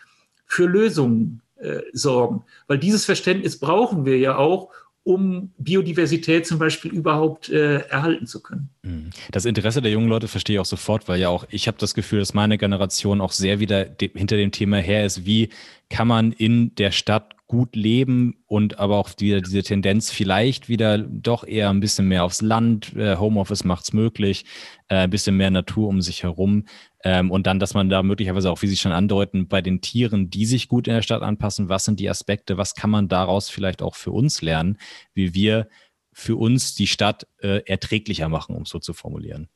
für 0.45 0.65
Lösungen 0.65 1.41
äh, 1.57 1.81
sorgen. 1.93 2.43
Weil 2.67 2.79
dieses 2.79 3.05
Verständnis 3.05 3.59
brauchen 3.59 4.05
wir 4.05 4.17
ja 4.17 4.37
auch, 4.37 4.69
um 5.05 5.51
Biodiversität 5.59 6.47
zum 6.47 6.57
Beispiel 6.57 6.91
überhaupt 6.91 7.47
äh, 7.49 7.81
erhalten 7.87 8.25
zu 8.25 8.41
können. 8.41 8.69
Mhm. 8.81 9.11
Das 9.31 9.45
Interesse 9.45 9.81
der 9.83 9.91
jungen 9.91 10.09
Leute 10.09 10.27
verstehe 10.27 10.55
ich 10.55 10.59
auch 10.59 10.65
sofort, 10.65 11.07
weil 11.07 11.19
ja 11.19 11.29
auch 11.29 11.45
ich 11.51 11.67
habe 11.67 11.77
das 11.77 11.93
Gefühl, 11.93 12.19
dass 12.19 12.33
meine 12.33 12.57
Generation 12.57 13.21
auch 13.21 13.31
sehr 13.31 13.59
wieder 13.59 13.85
de 13.85 14.09
hinter 14.15 14.35
dem 14.35 14.51
Thema 14.51 14.77
her 14.77 15.05
ist, 15.05 15.23
wie 15.23 15.49
kann 15.91 16.07
man 16.07 16.31
in 16.31 16.73
der 16.75 16.89
Stadt 16.89 17.34
gut 17.47 17.75
leben 17.75 18.43
und 18.47 18.79
aber 18.79 18.97
auch 18.97 19.09
wieder 19.19 19.39
diese 19.39 19.61
Tendenz 19.61 20.09
vielleicht 20.09 20.67
wieder 20.67 20.97
doch 20.97 21.45
eher 21.45 21.69
ein 21.69 21.79
bisschen 21.79 22.07
mehr 22.07 22.23
aufs 22.23 22.41
Land. 22.41 22.95
Äh, 22.95 23.17
Homeoffice 23.17 23.63
macht 23.63 23.83
es 23.83 23.93
möglich, 23.93 24.45
äh, 24.87 24.95
ein 24.95 25.09
bisschen 25.09 25.37
mehr 25.37 25.51
Natur 25.51 25.87
um 25.87 26.01
sich 26.01 26.23
herum. 26.23 26.65
Ähm, 27.03 27.29
und 27.29 27.45
dann, 27.45 27.59
dass 27.59 27.75
man 27.75 27.89
da 27.89 28.01
möglicherweise 28.01 28.51
auch, 28.51 28.63
wie 28.63 28.67
Sie 28.67 28.77
schon 28.77 28.91
andeuten, 28.91 29.47
bei 29.47 29.61
den 29.61 29.81
Tieren, 29.81 30.31
die 30.31 30.45
sich 30.47 30.67
gut 30.67 30.87
in 30.87 30.95
der 30.95 31.03
Stadt 31.03 31.21
anpassen, 31.21 31.69
was 31.69 31.85
sind 31.85 31.99
die 31.99 32.09
Aspekte, 32.09 32.57
was 32.57 32.73
kann 32.73 32.89
man 32.89 33.07
daraus 33.07 33.49
vielleicht 33.49 33.83
auch 33.83 33.95
für 33.95 34.11
uns 34.11 34.41
lernen, 34.41 34.79
wie 35.13 35.35
wir 35.35 35.67
für 36.11 36.37
uns 36.37 36.73
die 36.73 36.87
Stadt 36.87 37.27
äh, 37.41 37.61
erträglicher 37.65 38.29
machen, 38.29 38.55
um 38.55 38.63
es 38.63 38.69
so 38.69 38.79
zu 38.79 38.93
formulieren. 38.93 39.49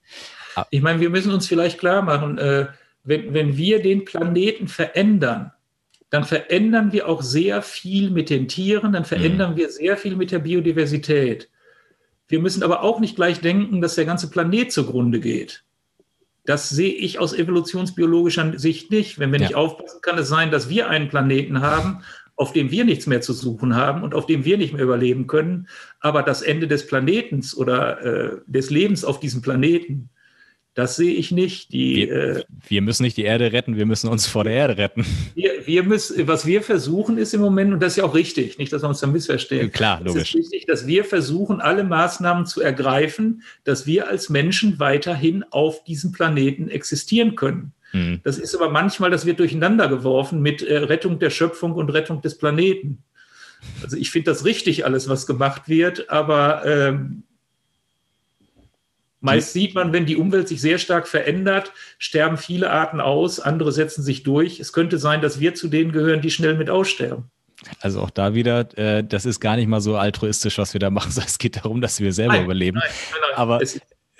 Ah. 0.56 0.66
Ich 0.70 0.82
meine, 0.82 1.00
wir 1.00 1.10
müssen 1.10 1.34
uns 1.34 1.48
vielleicht 1.48 1.80
klar 1.80 2.02
machen, 2.04 2.38
äh, 2.38 2.68
wenn, 3.04 3.34
wenn 3.34 3.58
wir 3.58 3.82
den 3.82 4.06
Planeten 4.06 4.68
verändern, 4.68 5.54
dann 6.10 6.24
verändern 6.24 6.92
wir 6.92 7.08
auch 7.08 7.22
sehr 7.22 7.62
viel 7.62 8.10
mit 8.10 8.30
den 8.30 8.48
Tieren, 8.48 8.94
dann 8.94 9.06
verändern 9.06 9.54
mhm. 9.54 9.58
wir 9.58 9.70
sehr 9.70 9.98
viel 9.98 10.16
mit 10.16 10.32
der 10.32 10.40
Biodiversität. 10.40 11.50
Wir 12.28 12.40
müssen 12.40 12.64
aber 12.64 12.84
auch 12.84 13.00
nicht 13.00 13.16
gleich 13.16 13.42
denken, 13.42 13.82
dass 13.82 13.96
der 13.96 14.06
ganze 14.06 14.30
Planet 14.30 14.72
zugrunde 14.72 15.20
geht. 15.20 15.64
Das 16.46 16.70
sehe 16.70 16.94
ich 16.94 17.20
aus 17.20 17.34
evolutionsbiologischer 17.34 18.58
Sicht 18.58 18.92
nicht. 18.92 19.20
Wenn 19.20 19.32
wir 19.32 19.40
ja. 19.40 19.48
nicht 19.48 19.56
aufpassen, 19.56 20.02
kann 20.02 20.18
es 20.18 20.30
sein, 20.30 20.52
dass 20.52 20.70
wir 20.70 20.90
einen 20.90 21.10
Planeten 21.10 21.62
haben, 21.62 22.02
auf 22.36 22.54
dem 22.54 22.72
wir 22.72 22.86
nichts 22.86 23.06
mehr 23.06 23.22
zu 23.22 23.34
suchen 23.34 23.76
haben 23.76 24.02
und 24.02 24.16
auf 24.16 24.26
dem 24.26 24.46
wir 24.46 24.58
nicht 24.58 24.74
mehr 24.74 24.84
überleben 24.84 25.28
können. 25.28 25.68
Aber 26.00 26.24
das 26.24 26.42
Ende 26.42 26.68
des 26.68 26.88
Planetens 26.88 27.56
oder 27.56 28.02
äh, 28.02 28.38
des 28.48 28.70
Lebens 28.70 29.04
auf 29.04 29.20
diesem 29.20 29.42
Planeten 29.42 30.10
das 30.76 30.96
sehe 30.96 31.14
ich 31.14 31.32
nicht. 31.32 31.74
Die, 31.74 32.08
wir, 32.08 32.12
äh, 32.12 32.44
wir, 32.68 32.82
müssen 32.82 33.04
nicht 33.04 33.18
die 33.18 33.24
Erde 33.24 33.52
retten, 33.52 33.76
wir 33.76 33.86
müssen 33.86 34.08
uns 34.08 34.28
vor 34.28 34.44
der 34.44 34.54
Erde 34.54 34.78
retten. 34.78 35.06
Wir, 35.36 35.66
wir 35.66 35.84
müssen, 35.84 36.28
was 36.28 36.46
wir 36.46 36.62
versuchen 36.62 37.18
ist 37.18 37.34
im 37.34 37.42
Moment, 37.42 37.74
und 37.74 37.82
das 37.82 37.94
ist 37.94 37.98
ja 37.98 38.04
auch 38.04 38.16
richtig, 38.16 38.58
nicht, 38.58 38.72
dass 38.72 38.84
wir 38.84 38.90
uns 38.90 39.00
da 39.00 39.08
missverstehen. 39.08 39.72
Klar, 39.72 40.02
logisch. 40.02 40.22
Es 40.22 40.30
ist 40.30 40.36
wichtig, 40.36 40.66
dass 40.68 40.88
wir 40.88 41.04
versuchen, 41.04 41.60
alle 41.60 41.84
Maßnahmen 41.84 42.46
zu 42.46 42.62
ergreifen, 42.62 43.44
dass 43.64 43.86
wir 43.86 44.08
als 44.08 44.30
Menschen 44.30 44.80
weiterhin 44.80 45.44
auf 45.52 45.84
diesem 45.84 46.12
Planeten 46.12 46.70
existieren 46.70 47.36
können. 47.36 47.74
Mhm. 47.92 48.22
Das 48.24 48.38
ist 48.38 48.56
aber 48.56 48.70
manchmal, 48.70 49.10
das 49.10 49.26
wird 49.26 49.40
durcheinander 49.40 49.88
geworfen 49.88 50.42
mit 50.42 50.62
äh, 50.62 50.78
Rettung 50.78 51.20
der 51.20 51.30
Schöpfung 51.30 51.74
und 51.74 51.90
Rettung 51.90 52.22
des 52.22 52.38
Planeten. 52.38 53.04
Also 53.84 53.98
ich 53.98 54.12
finde 54.12 54.32
das 54.32 54.46
richtig, 54.46 54.86
alles, 54.86 55.10
was 55.10 55.28
gemacht 55.28 55.68
wird, 55.68 56.10
aber 56.10 56.66
ähm, 56.66 57.24
meist 59.20 59.54
sieht 59.54 59.76
man, 59.76 59.94
wenn 59.94 60.06
die 60.06 60.16
Umwelt 60.16 60.48
sich 60.48 60.62
sehr 60.62 60.78
stark 60.78 61.08
verändert, 61.08 61.74
sterben 61.98 62.38
viele 62.38 62.72
Arten 62.72 63.00
aus, 63.02 63.40
andere 63.40 63.72
setzen 63.72 64.04
sich 64.04 64.24
durch. 64.24 64.60
Es 64.60 64.74
könnte 64.74 64.98
sein, 64.98 65.22
dass 65.22 65.40
wir 65.40 65.56
zu 65.56 65.68
denen 65.68 65.92
gehören, 65.92 66.22
die 66.22 66.32
schnell 66.32 66.56
mit 66.56 66.70
aussterben. 66.70 67.26
Also 67.82 68.02
auch 68.02 68.10
da 68.10 68.34
wieder, 68.34 68.78
äh, 68.78 69.04
das 69.04 69.26
ist 69.26 69.40
gar 69.40 69.58
nicht 69.58 69.68
mal 69.68 69.82
so 69.82 69.98
altruistisch, 69.98 70.58
was 70.58 70.74
wir 70.74 70.80
da 70.80 70.90
machen, 70.90 71.12
sondern 71.12 71.28
es 71.28 71.38
geht 71.38 71.58
darum, 71.58 71.82
dass 71.82 72.00
wir 72.00 72.14
selber 72.14 72.34
nein, 72.34 72.46
überleben. 72.46 72.80
Nein, 72.80 72.90
nein, 73.12 73.38
aber, 73.38 73.62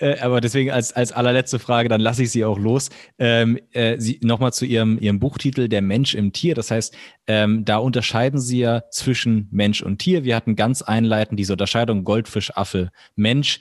äh, 0.00 0.18
aber 0.20 0.40
deswegen 0.40 0.70
als, 0.70 0.92
als 0.92 1.12
allerletzte 1.12 1.58
Frage, 1.58 1.88
dann 1.88 2.00
lasse 2.00 2.22
ich 2.22 2.30
Sie 2.30 2.44
auch 2.44 2.58
los. 2.58 2.90
Ähm, 3.18 3.58
äh, 3.72 3.98
Nochmal 4.22 4.52
zu 4.52 4.64
Ihrem, 4.64 4.98
Ihrem 4.98 5.20
Buchtitel 5.20 5.68
Der 5.68 5.82
Mensch 5.82 6.14
im 6.14 6.32
Tier. 6.32 6.54
Das 6.54 6.70
heißt, 6.70 6.94
ähm, 7.26 7.64
da 7.64 7.78
unterscheiden 7.78 8.40
Sie 8.40 8.60
ja 8.60 8.82
zwischen 8.90 9.48
Mensch 9.50 9.82
und 9.82 9.98
Tier. 9.98 10.24
Wir 10.24 10.36
hatten 10.36 10.56
ganz 10.56 10.82
einleitend 10.82 11.38
diese 11.38 11.52
Unterscheidung 11.52 12.04
Goldfisch, 12.04 12.56
Affe, 12.56 12.90
Mensch. 13.14 13.60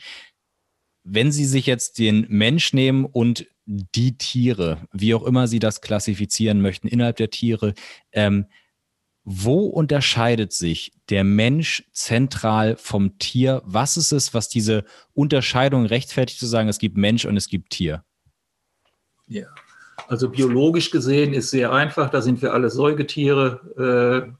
Wenn 1.11 1.31
Sie 1.31 1.45
sich 1.45 1.65
jetzt 1.65 1.97
den 1.97 2.25
Mensch 2.29 2.73
nehmen 2.73 3.05
und 3.05 3.47
die 3.65 4.17
Tiere, 4.17 4.87
wie 4.91 5.13
auch 5.15 5.23
immer 5.23 5.47
Sie 5.47 5.59
das 5.59 5.81
klassifizieren 5.81 6.61
möchten, 6.61 6.87
innerhalb 6.87 7.17
der 7.17 7.31
Tiere, 7.31 7.73
ähm, 8.11 8.45
wo 9.23 9.67
unterscheidet 9.67 10.53
sich 10.53 10.91
der 11.09 11.23
Mensch 11.23 11.83
zentral 11.91 12.77
vom 12.77 13.17
Tier? 13.19 13.61
Was 13.65 13.97
ist 13.97 14.11
es, 14.11 14.33
was 14.33 14.49
diese 14.49 14.85
Unterscheidung 15.13 15.85
rechtfertigt 15.85 16.39
zu 16.39 16.47
sagen, 16.47 16.69
es 16.69 16.79
gibt 16.79 16.97
Mensch 16.97 17.25
und 17.25 17.37
es 17.37 17.47
gibt 17.47 17.71
Tier? 17.71 18.03
Ja, 19.27 19.47
also 20.07 20.29
biologisch 20.29 20.89
gesehen 20.89 21.33
ist 21.33 21.51
sehr 21.51 21.71
einfach, 21.71 22.09
da 22.09 22.21
sind 22.21 22.41
wir 22.41 22.53
alle 22.53 22.69
Säugetiere. 22.69 24.27
Äh, 24.27 24.31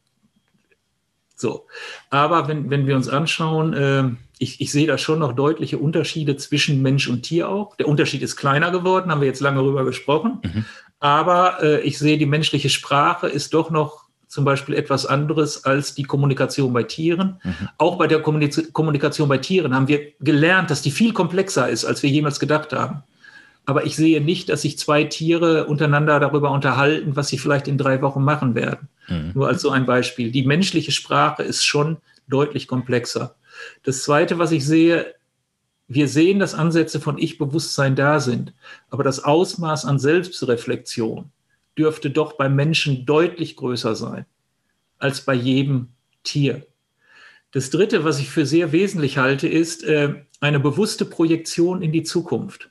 so, 1.36 1.68
aber 2.10 2.48
wenn, 2.48 2.70
wenn 2.70 2.88
wir 2.88 2.96
uns 2.96 3.10
anschauen, 3.10 3.74
äh, 3.74 4.10
ich, 4.40 4.62
ich 4.62 4.72
sehe 4.72 4.88
da 4.88 4.98
schon 4.98 5.20
noch 5.20 5.34
deutliche 5.34 5.78
Unterschiede 5.78 6.38
zwischen 6.38 6.82
Mensch 6.82 7.08
und 7.08 7.24
Tier 7.24 7.50
auch. 7.50 7.76
Der 7.76 7.88
Unterschied 7.88 8.22
ist 8.22 8.38
kleiner 8.38 8.72
geworden, 8.72 9.12
haben 9.12 9.22
wir 9.22 9.28
jetzt 9.28 9.42
lange 9.42 9.58
darüber 9.58 9.84
gesprochen. 9.84 10.40
Mhm. 10.42 10.66
Aber 11.00 11.62
äh, 11.62 11.82
ich 11.82 12.00
sehe, 12.00 12.18
die 12.18 12.26
menschliche 12.26 12.70
Sprache 12.70 13.28
ist 13.28 13.54
doch 13.54 13.70
noch 13.70 14.06
zum 14.28 14.46
Beispiel 14.46 14.76
etwas 14.76 15.06
anderes 15.06 15.66
als 15.66 15.94
die 15.94 16.04
Kommunikation 16.04 16.72
bei 16.72 16.84
Tieren. 16.84 17.40
Mhm. 17.44 17.70
Auch 17.78 17.98
bei 17.98 18.08
der 18.08 18.22
Kommunikation 18.22 19.28
bei 19.28 19.40
Tieren 19.40 19.76
haben 19.76 19.88
wir 19.88 20.14
gelernt, 20.22 20.70
dass 20.70 20.82
die 20.82 20.92
viel 20.92 21.14
komplexer 21.14 21.68
ist, 21.68 21.84
als 21.84 22.02
wir 22.02 22.10
jemals 22.10 22.40
gedacht 22.40 22.72
haben. 22.72 23.04
Aber 23.66 23.86
ich 23.86 23.96
sehe 23.96 24.22
nicht, 24.22 24.50
dass 24.50 24.62
sich 24.62 24.80
zwei 24.80 25.04
Tiere 25.04 25.66
untereinander 25.66 26.20
darüber 26.20 26.52
unterhalten, 26.52 27.16
was 27.16 27.28
sie 27.28 27.38
vielleicht 27.38 27.68
in 27.68 27.78
drei 27.78 28.02
Wochen 28.02 28.24
machen 28.24 28.56
werden. 28.56 28.88
Mhm. 29.08 29.32
Nur 29.34 29.48
als 29.48 29.62
so 29.62 29.70
ein 29.70 29.86
Beispiel. 29.86 30.32
Die 30.32 30.44
menschliche 30.44 30.92
Sprache 30.92 31.44
ist 31.44 31.66
schon 31.66 31.98
deutlich 32.28 32.68
komplexer. 32.68 33.36
Das 33.84 34.04
Zweite, 34.04 34.38
was 34.40 34.52
ich 34.52 34.66
sehe, 34.66 35.16
wir 35.88 36.08
sehen, 36.08 36.40
dass 36.40 36.54
Ansätze 36.54 37.00
von 37.00 37.18
Ich-Bewusstsein 37.18 37.96
da 37.96 38.20
sind, 38.20 38.54
aber 38.90 39.04
das 39.04 39.24
Ausmaß 39.24 39.86
an 39.86 39.98
Selbstreflexion, 39.98 41.32
dürfte 41.78 42.12
doch 42.12 42.34
beim 42.34 42.56
Menschen 42.56 43.06
deutlich 43.06 43.56
größer 43.56 43.96
sein 43.96 44.26
als 45.00 45.22
bei 45.22 45.34
jedem 45.34 45.88
Tier. 46.24 46.68
Das 47.52 47.70
Dritte, 47.70 48.04
was 48.04 48.20
ich 48.20 48.30
für 48.30 48.46
sehr 48.46 48.72
wesentlich 48.72 49.18
halte, 49.18 49.48
ist 49.48 49.84
äh, 49.84 50.14
eine 50.42 50.60
bewusste 50.60 51.06
Projektion 51.06 51.82
in 51.82 51.92
die 51.92 52.04
Zukunft. 52.04 52.70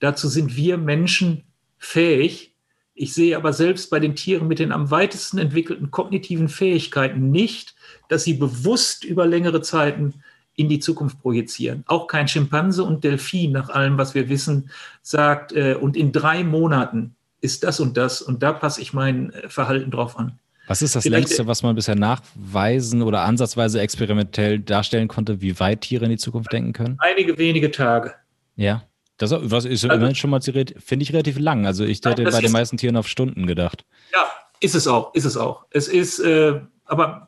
Dazu 0.00 0.28
sind 0.28 0.56
wir 0.56 0.76
Menschen 0.76 1.44
fähig. 1.78 2.54
Ich 2.94 3.14
sehe 3.14 3.36
aber 3.36 3.52
selbst 3.52 3.90
bei 3.90 4.00
den 4.00 4.16
Tieren 4.16 4.48
mit 4.48 4.58
den 4.58 4.72
am 4.72 4.90
weitesten 4.90 5.38
entwickelten 5.38 5.90
kognitiven 5.90 6.48
Fähigkeiten 6.48 7.30
nicht, 7.30 7.76
dass 8.08 8.24
sie 8.24 8.34
bewusst 8.34 9.04
über 9.04 9.26
längere 9.26 9.62
Zeiten 9.62 10.22
in 10.58 10.68
die 10.68 10.80
Zukunft 10.80 11.22
projizieren. 11.22 11.84
Auch 11.86 12.08
kein 12.08 12.26
Schimpanse 12.26 12.82
und 12.82 13.04
Delfin, 13.04 13.52
nach 13.52 13.70
allem, 13.70 13.96
was 13.96 14.14
wir 14.14 14.28
wissen, 14.28 14.70
sagt, 15.02 15.52
äh, 15.52 15.74
und 15.80 15.96
in 15.96 16.10
drei 16.10 16.42
Monaten 16.42 17.14
ist 17.40 17.62
das 17.62 17.78
und 17.78 17.96
das 17.96 18.20
und 18.20 18.42
da 18.42 18.52
passe 18.52 18.82
ich 18.82 18.92
mein 18.92 19.32
äh, 19.32 19.48
Verhalten 19.48 19.92
drauf 19.92 20.18
an. 20.18 20.38
Was 20.66 20.82
ist 20.82 20.96
das 20.96 21.04
Vielleicht, 21.04 21.28
längste, 21.28 21.46
was 21.46 21.62
man 21.62 21.76
bisher 21.76 21.94
nachweisen 21.94 23.02
oder 23.02 23.22
ansatzweise 23.22 23.80
experimentell 23.80 24.58
darstellen 24.58 25.08
konnte, 25.08 25.40
wie 25.40 25.58
weit 25.60 25.82
Tiere 25.82 26.04
in 26.04 26.10
die 26.10 26.18
Zukunft 26.18 26.52
denken 26.52 26.72
können? 26.72 26.96
Einige 26.98 27.38
wenige 27.38 27.70
Tage. 27.70 28.14
Ja. 28.56 28.82
Das 29.16 29.32
was 29.32 29.64
ist 29.64 29.84
also, 29.84 29.94
immerhin 29.96 30.14
schon 30.14 30.30
mal, 30.30 30.40
finde 30.40 31.02
ich, 31.02 31.12
relativ 31.12 31.38
lang. 31.38 31.66
Also 31.66 31.84
ich 31.84 32.00
hätte 32.04 32.22
bei 32.22 32.40
den 32.40 32.52
meisten 32.52 32.76
Tieren 32.76 32.96
auf 32.96 33.08
Stunden 33.08 33.46
gedacht. 33.46 33.84
Ja, 34.12 34.28
ist 34.60 34.74
es 34.74 34.86
auch, 34.86 35.14
ist 35.14 35.24
es 35.24 35.36
auch. 35.36 35.64
Es 35.70 35.88
ist, 35.88 36.20
äh, 36.20 36.60
aber 36.84 37.27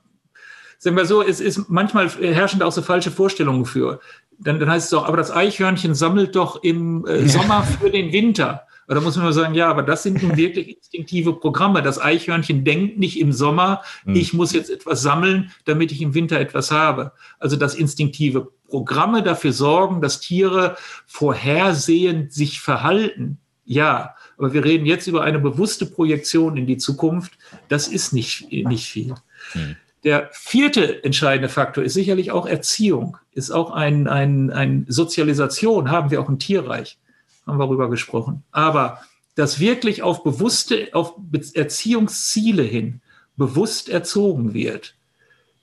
sagen 0.80 0.96
wir 0.96 1.04
so, 1.04 1.22
es 1.22 1.40
ist 1.40 1.68
manchmal 1.68 2.08
herrschen 2.08 2.58
da 2.58 2.66
auch 2.66 2.72
so 2.72 2.80
falsche 2.80 3.10
Vorstellungen 3.10 3.66
für. 3.66 4.00
Dann, 4.38 4.58
dann 4.58 4.70
heißt 4.70 4.86
es 4.86 4.90
doch, 4.90 5.06
aber 5.06 5.18
das 5.18 5.30
Eichhörnchen 5.30 5.94
sammelt 5.94 6.34
doch 6.34 6.62
im 6.62 7.06
äh, 7.06 7.28
Sommer 7.28 7.62
für 7.62 7.90
den 7.90 8.12
Winter. 8.12 8.66
Und 8.88 8.94
da 8.94 9.02
muss 9.02 9.14
man 9.14 9.26
nur 9.26 9.34
sagen, 9.34 9.54
ja, 9.54 9.68
aber 9.68 9.82
das 9.82 10.02
sind 10.02 10.22
nun 10.22 10.36
wirklich 10.38 10.78
instinktive 10.78 11.34
Programme. 11.34 11.82
Das 11.82 12.00
Eichhörnchen 12.00 12.64
denkt 12.64 12.98
nicht 12.98 13.20
im 13.20 13.32
Sommer, 13.32 13.82
mhm. 14.04 14.16
ich 14.16 14.32
muss 14.32 14.52
jetzt 14.54 14.70
etwas 14.70 15.02
sammeln, 15.02 15.52
damit 15.66 15.92
ich 15.92 16.00
im 16.00 16.14
Winter 16.14 16.40
etwas 16.40 16.70
habe. 16.70 17.12
Also 17.38 17.56
das 17.56 17.74
instinktive 17.74 18.48
Programme 18.66 19.22
dafür 19.22 19.52
sorgen, 19.52 20.00
dass 20.00 20.20
Tiere 20.20 20.76
vorhersehend 21.06 22.32
sich 22.32 22.60
verhalten. 22.60 23.38
Ja, 23.66 24.16
aber 24.38 24.54
wir 24.54 24.64
reden 24.64 24.86
jetzt 24.86 25.06
über 25.06 25.22
eine 25.22 25.38
bewusste 25.38 25.84
Projektion 25.84 26.56
in 26.56 26.66
die 26.66 26.78
Zukunft. 26.78 27.34
Das 27.68 27.86
ist 27.86 28.14
nicht, 28.14 28.50
nicht 28.50 28.88
viel. 28.88 29.14
Mhm. 29.54 29.76
Der 30.04 30.30
vierte 30.32 31.04
entscheidende 31.04 31.48
Faktor 31.48 31.84
ist 31.84 31.94
sicherlich 31.94 32.30
auch 32.30 32.46
Erziehung, 32.46 33.18
ist 33.32 33.50
auch 33.50 33.70
ein, 33.70 34.08
ein, 34.08 34.50
ein 34.50 34.86
Sozialisation, 34.88 35.90
haben 35.90 36.10
wir 36.10 36.20
auch 36.20 36.28
im 36.28 36.38
Tierreich 36.38 36.98
haben 37.46 37.58
wir 37.58 37.66
darüber 37.66 37.90
gesprochen. 37.90 38.44
Aber 38.52 39.00
dass 39.34 39.60
wirklich 39.60 40.02
auf 40.02 40.22
bewusste, 40.22 40.88
auf 40.92 41.14
Erziehungsziele 41.54 42.62
hin 42.62 43.00
bewusst 43.36 43.88
erzogen 43.88 44.54
wird, 44.54 44.94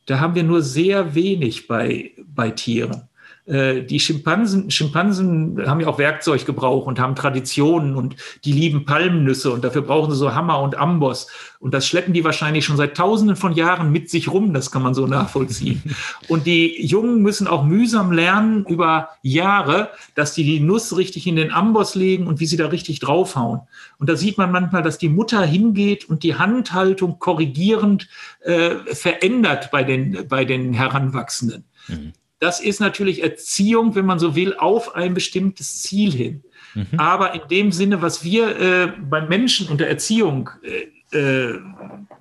da 0.06 0.20
haben 0.20 0.36
wir 0.36 0.44
nur 0.44 0.62
sehr 0.62 1.16
wenig 1.16 1.68
bei, 1.68 2.12
bei 2.26 2.52
Tieren. 2.52 3.07
Äh, 3.48 3.84
die 3.84 4.00
Schimpansen, 4.00 4.70
Schimpansen 4.70 5.66
haben 5.66 5.80
ja 5.80 5.88
auch 5.88 5.98
Werkzeuggebrauch 5.98 6.86
und 6.86 7.00
haben 7.00 7.16
Traditionen 7.16 7.96
und 7.96 8.18
die 8.44 8.52
lieben 8.52 8.84
Palmnüsse 8.84 9.52
und 9.52 9.64
dafür 9.64 9.84
brauchen 9.84 10.12
sie 10.12 10.18
so 10.18 10.36
Hammer 10.36 10.60
und 10.62 10.78
Amboss. 10.78 11.28
Und 11.60 11.74
das 11.74 11.88
schleppen 11.88 12.14
die 12.14 12.26
wahrscheinlich 12.26 12.66
schon 12.66 12.76
seit 12.76 12.98
tausenden 12.98 13.38
von 13.38 13.54
Jahren 13.54 13.92
mit 13.92 14.10
sich 14.10 14.30
rum, 14.30 14.54
das 14.54 14.70
kann 14.70 14.82
man 14.82 14.94
so 14.94 15.08
nachvollziehen. 15.08 15.82
Und 16.28 16.46
die 16.46 16.86
Jungen 16.86 17.22
müssen 17.22 17.48
auch 17.48 17.64
mühsam 17.64 18.12
lernen 18.12 18.66
über 18.66 19.10
Jahre, 19.24 19.90
dass 20.14 20.34
die 20.34 20.44
die 20.44 20.60
Nuss 20.60 20.96
richtig 20.96 21.26
in 21.26 21.36
den 21.36 21.52
Amboss 21.52 21.96
legen 21.96 22.28
und 22.28 22.40
wie 22.40 22.46
sie 22.46 22.58
da 22.58 22.68
richtig 22.68 23.00
draufhauen. 23.00 23.62
Und 23.98 24.10
da 24.10 24.16
sieht 24.16 24.38
man 24.38 24.52
manchmal, 24.52 24.84
dass 24.84 24.98
die 24.98 25.10
Mutter 25.10 25.42
hingeht 25.44 26.06
und 26.10 26.24
die 26.24 26.36
Handhaltung 26.36 27.18
korrigierend 27.18 28.08
äh, 28.42 28.76
verändert 28.94 29.72
bei 29.72 29.84
den, 29.84 30.28
bei 30.28 30.46
den 30.46 30.74
Heranwachsenden. 30.74 31.64
Mhm. 31.88 32.14
Das 32.40 32.60
ist 32.60 32.80
natürlich 32.80 33.24
Erziehung, 33.24 33.96
wenn 33.96 34.06
man 34.06 34.20
so 34.20 34.36
will, 34.36 34.56
auf 34.56 34.96
ein 34.96 35.14
bestimmtes 35.14 35.82
Ziel 35.82 36.12
hin. 36.12 36.44
Mhm. 36.76 37.00
Aber 37.00 37.34
in 37.34 37.42
dem 37.50 37.72
Sinne, 37.72 38.02
was 38.02 38.24
wir 38.24 38.60
äh, 38.60 38.88
beim 38.88 39.28
Menschen 39.28 39.68
unter 39.70 39.88
Erziehung 39.88 40.50
äh, 40.62 40.88
äh, 41.18 41.60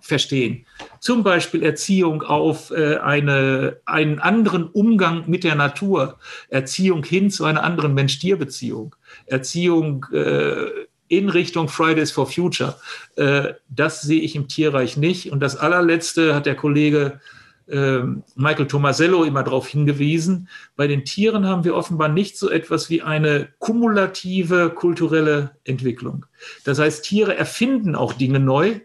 verstehen, 0.01 0.65
zum 1.01 1.23
Beispiel 1.23 1.63
Erziehung 1.63 2.23
auf 2.23 2.71
äh, 2.71 2.97
eine, 2.97 3.79
einen 3.85 4.19
anderen 4.19 4.69
Umgang 4.69 5.25
mit 5.27 5.45
der 5.45 5.55
Natur, 5.55 6.19
Erziehung 6.49 7.05
hin 7.05 7.31
zu 7.31 7.45
einer 7.45 7.63
anderen 7.63 7.93
Mensch-Tier-Beziehung, 7.93 8.95
Erziehung 9.27 10.07
äh, 10.13 10.67
in 11.09 11.29
Richtung 11.29 11.69
Fridays 11.69 12.11
for 12.11 12.27
Future, 12.27 12.77
äh, 13.17 13.55
das 13.69 14.03
sehe 14.03 14.21
ich 14.21 14.35
im 14.35 14.49
Tierreich 14.49 14.97
nicht. 14.97 15.31
Und 15.31 15.41
das 15.41 15.57
allerletzte 15.57 16.35
hat 16.35 16.47
der 16.47 16.57
Kollege 16.57 16.97
ähm, 17.05 17.21
Michael 17.67 18.69
Tomasello 18.69 19.25
immer 19.25 19.43
darauf 19.43 19.67
hingewiesen, 19.67 20.49
bei 20.77 20.87
den 20.87 21.05
Tieren 21.05 21.47
haben 21.47 21.65
wir 21.65 21.75
offenbar 21.75 22.09
nicht 22.09 22.39
so 22.39 22.49
etwas 22.49 22.91
wie 22.91 23.03
eine 23.03 23.49
kumulative 23.59 24.71
kulturelle 24.71 25.57
Entwicklung. 25.65 26.27
Das 26.65 26.79
heißt, 26.79 27.05
Tiere 27.05 27.37
erfinden 27.37 27.97
auch 27.97 28.13
Dinge 28.13 28.39
neu. 28.39 28.81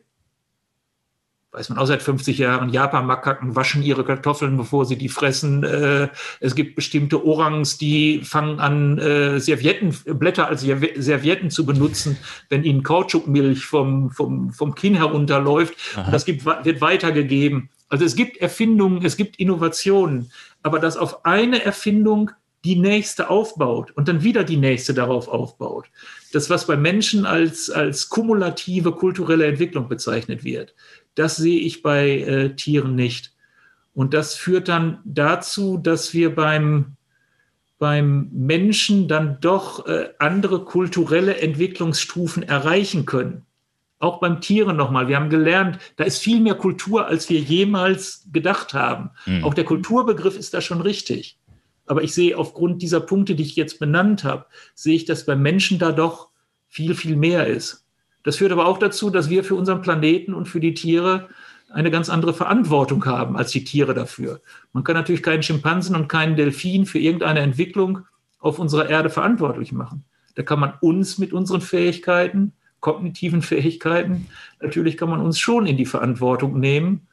Weiß 1.54 1.68
man 1.68 1.78
auch 1.80 1.86
seit 1.86 2.02
50 2.02 2.38
Jahren, 2.38 2.70
Japan-Makaken 2.70 3.58
waschen 3.58 3.84
ihre 3.84 4.06
Kartoffeln, 4.06 4.56
bevor 4.56 4.86
sie 4.86 4.96
die 4.96 5.10
fressen. 5.10 5.66
Äh, 5.66 6.08
es 6.40 6.56
gibt 6.56 6.78
bestimmte 6.78 7.26
Orangs, 7.26 7.78
die 7.78 8.22
fangen 8.24 8.62
an, 8.62 8.98
äh, 8.98 9.38
Servietten, 9.38 9.94
Blätter 10.18 10.48
als 10.48 10.62
Servietten 10.62 11.50
zu 11.50 11.66
benutzen, 11.66 12.18
wenn 12.48 12.64
ihnen 12.64 12.84
Kautschukmilch 12.84 13.66
vom, 13.66 14.12
vom, 14.12 14.54
vom 14.54 14.76
Kinn 14.76 14.96
herunterläuft. 14.96 15.76
Das 16.10 16.24
gibt, 16.24 16.46
wird 16.46 16.80
weitergegeben. 16.80 17.70
Also 17.92 18.06
es 18.06 18.16
gibt 18.16 18.38
Erfindungen, 18.38 19.04
es 19.04 19.18
gibt 19.18 19.36
Innovationen, 19.36 20.32
aber 20.64 20.80
dass 20.80 20.96
auf 20.96 21.26
eine 21.26 21.64
Erfindung 21.64 22.32
die 22.64 22.78
nächste 22.78 23.30
aufbaut 23.30 23.92
und 23.92 24.08
dann 24.08 24.24
wieder 24.24 24.46
die 24.46 24.56
nächste 24.56 24.94
darauf 24.94 25.28
aufbaut. 25.28 25.88
Das, 26.32 26.50
was 26.50 26.68
bei 26.68 26.78
Menschen 26.78 27.26
als, 27.26 27.70
als 27.70 28.08
kumulative 28.08 28.94
kulturelle 28.94 29.46
Entwicklung 29.46 29.90
bezeichnet 29.90 30.46
wird, 30.46 30.74
das 31.16 31.36
sehe 31.36 31.60
ich 31.60 31.82
bei 31.82 32.20
äh, 32.20 32.56
Tieren 32.56 32.96
nicht. 32.96 33.34
Und 33.94 34.14
das 34.14 34.36
führt 34.36 34.70
dann 34.70 35.00
dazu, 35.04 35.78
dass 35.78 36.14
wir 36.14 36.34
beim, 36.34 36.96
beim 37.78 38.30
Menschen 38.32 39.10
dann 39.10 39.40
doch 39.42 39.86
äh, 39.86 40.14
andere 40.18 40.64
kulturelle 40.64 41.42
Entwicklungsstufen 41.42 42.44
erreichen 42.44 43.06
können. 43.06 43.46
Auch 44.02 44.20
beim 44.20 44.42
Tieren 44.42 44.78
nochmal. 44.78 45.08
Wir 45.08 45.16
haben 45.16 45.30
gelernt, 45.30 45.78
da 45.96 46.04
ist 46.04 46.18
viel 46.18 46.40
mehr 46.40 46.56
Kultur, 46.56 47.06
als 47.06 47.30
wir 47.30 47.40
jemals 47.40 48.28
gedacht 48.34 48.74
haben. 48.74 49.12
Mhm. 49.28 49.44
Auch 49.44 49.54
der 49.54 49.64
Kulturbegriff 49.64 50.38
ist 50.38 50.56
da 50.56 50.62
schon 50.62 50.82
richtig. 50.82 51.38
Aber 51.86 52.02
ich 52.02 52.14
sehe 52.14 52.38
aufgrund 52.38 52.82
dieser 52.82 53.00
Punkte, 53.00 53.36
die 53.36 53.44
ich 53.44 53.56
jetzt 53.56 53.80
benannt 53.80 54.24
habe, 54.24 54.48
sehe 54.74 54.96
ich, 54.96 55.06
dass 55.06 55.26
beim 55.26 55.44
Menschen 55.44 55.78
da 55.78 55.92
doch 55.92 56.30
viel, 56.68 56.96
viel 56.96 57.16
mehr 57.16 57.46
ist. 57.46 57.86
Das 58.24 58.38
führt 58.38 58.52
aber 58.52 58.66
auch 58.66 58.80
dazu, 58.80 59.12
dass 59.12 59.30
wir 59.30 59.44
für 59.44 59.56
unseren 59.56 59.82
Planeten 59.82 60.34
und 60.34 60.48
für 60.48 60.60
die 60.60 60.74
Tiere 60.74 61.30
eine 61.70 61.92
ganz 61.92 62.10
andere 62.10 62.34
Verantwortung 62.34 63.06
haben 63.06 63.38
als 63.38 63.52
die 63.52 63.64
Tiere 63.64 63.94
dafür. 63.94 64.42
Man 64.74 64.84
kann 64.84 64.96
natürlich 64.96 65.24
keinen 65.24 65.44
Schimpansen 65.44 65.96
und 65.96 66.08
keinen 66.08 66.36
Delfin 66.36 66.86
für 66.88 67.00
irgendeine 67.00 67.42
Entwicklung 67.42 68.00
auf 68.40 68.58
unserer 68.58 68.90
Erde 68.90 69.12
verantwortlich 69.12 69.72
machen. 69.72 70.06
Da 70.36 70.44
kann 70.44 70.60
man 70.60 70.74
uns 70.82 71.18
mit 71.20 71.34
unseren 71.34 71.62
Fähigkeiten, 71.62 72.54
kognitiven 72.82 73.42
Fähigkeiten, 73.42 74.28
natürlich 74.60 74.98
kann 74.98 75.10
man 75.10 75.22
uns 75.22 75.40
schon 75.40 75.66
in 75.66 75.78
die 75.78 75.86
Verantwortung 75.86 76.60
nehmen. 76.60 77.08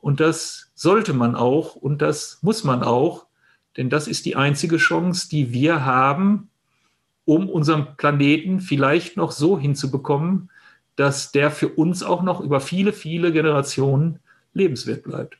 Und 0.00 0.20
das 0.20 0.70
sollte 0.74 1.14
man 1.14 1.34
auch 1.34 1.76
und 1.76 2.02
das 2.02 2.38
muss 2.42 2.62
man 2.62 2.82
auch, 2.82 3.26
denn 3.76 3.90
das 3.90 4.06
ist 4.06 4.26
die 4.26 4.36
einzige 4.36 4.76
Chance, 4.76 5.28
die 5.28 5.52
wir 5.52 5.84
haben, 5.84 6.50
um 7.24 7.48
unseren 7.48 7.96
Planeten 7.96 8.60
vielleicht 8.60 9.16
noch 9.16 9.32
so 9.32 9.58
hinzubekommen, 9.58 10.50
dass 10.96 11.32
der 11.32 11.50
für 11.50 11.68
uns 11.68 12.02
auch 12.02 12.22
noch 12.22 12.40
über 12.40 12.60
viele, 12.60 12.92
viele 12.92 13.32
Generationen 13.32 14.20
lebenswert 14.52 15.02
bleibt. 15.02 15.38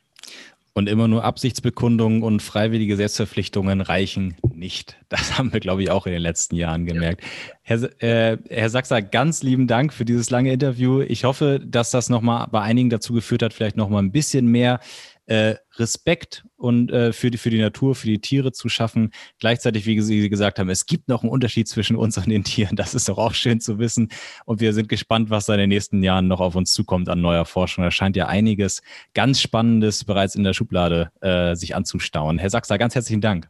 Und 0.77 0.89
immer 0.89 1.07
nur 1.07 1.23
Absichtsbekundungen 1.23 2.21
und 2.21 2.41
freiwillige 2.41 2.97
Selbstverpflichtungen 2.97 3.79
reichen 3.79 4.35
nicht. 4.53 4.97
Das 5.07 5.37
haben 5.37 5.53
wir, 5.53 5.61
glaube 5.61 5.83
ich, 5.83 5.89
auch 5.89 6.05
in 6.05 6.11
den 6.11 6.21
letzten 6.21 6.57
Jahren 6.57 6.85
gemerkt. 6.85 7.21
Ja. 7.23 7.29
Herr, 7.61 8.03
äh, 8.03 8.37
Herr 8.49 8.69
Sachser, 8.69 9.01
ganz 9.01 9.41
lieben 9.41 9.67
Dank 9.67 9.93
für 9.93 10.03
dieses 10.03 10.29
lange 10.29 10.51
Interview. 10.51 10.99
Ich 10.99 11.23
hoffe, 11.23 11.61
dass 11.65 11.91
das 11.91 12.09
nochmal 12.09 12.47
bei 12.51 12.59
einigen 12.59 12.89
dazu 12.89 13.13
geführt 13.13 13.41
hat, 13.41 13.53
vielleicht 13.53 13.77
nochmal 13.77 14.03
ein 14.03 14.11
bisschen 14.11 14.47
mehr 14.47 14.81
äh, 15.27 15.55
Respekt 15.75 16.45
und 16.55 16.91
äh, 16.91 17.13
für, 17.13 17.31
die, 17.31 17.37
für 17.37 17.49
die 17.49 17.59
Natur, 17.59 17.95
für 17.95 18.07
die 18.07 18.19
Tiere 18.19 18.51
zu 18.51 18.69
schaffen. 18.69 19.11
Gleichzeitig, 19.39 19.85
wie 19.85 19.99
Sie 20.01 20.29
gesagt 20.29 20.59
haben, 20.59 20.69
es 20.69 20.85
gibt 20.85 21.07
noch 21.07 21.23
einen 21.23 21.31
Unterschied 21.31 21.67
zwischen 21.67 21.95
uns 21.95 22.17
und 22.17 22.29
den 22.29 22.43
Tieren. 22.43 22.75
Das 22.75 22.93
ist 22.93 23.09
doch 23.09 23.17
auch 23.17 23.33
schön 23.33 23.59
zu 23.59 23.79
wissen. 23.79 24.09
Und 24.45 24.61
wir 24.61 24.73
sind 24.73 24.89
gespannt, 24.89 25.29
was 25.29 25.45
da 25.45 25.53
in 25.53 25.59
den 25.59 25.69
nächsten 25.69 26.03
Jahren 26.03 26.27
noch 26.27 26.39
auf 26.39 26.55
uns 26.55 26.73
zukommt 26.73 27.09
an 27.09 27.21
neuer 27.21 27.45
Forschung. 27.45 27.83
Da 27.83 27.91
scheint 27.91 28.15
ja 28.15 28.27
einiges 28.27 28.81
ganz 29.13 29.41
Spannendes 29.41 30.03
bereits 30.03 30.35
in 30.35 30.43
der 30.43 30.53
Schublade 30.53 31.11
äh, 31.21 31.55
sich 31.55 31.75
anzustauen. 31.75 32.37
Herr 32.37 32.49
Sachser, 32.49 32.77
ganz 32.77 32.95
herzlichen 32.95 33.21
Dank. 33.21 33.49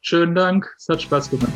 Schönen 0.00 0.34
Dank. 0.34 0.74
Es 0.76 0.88
hat 0.88 1.00
Spaß 1.00 1.30
gemacht. 1.30 1.52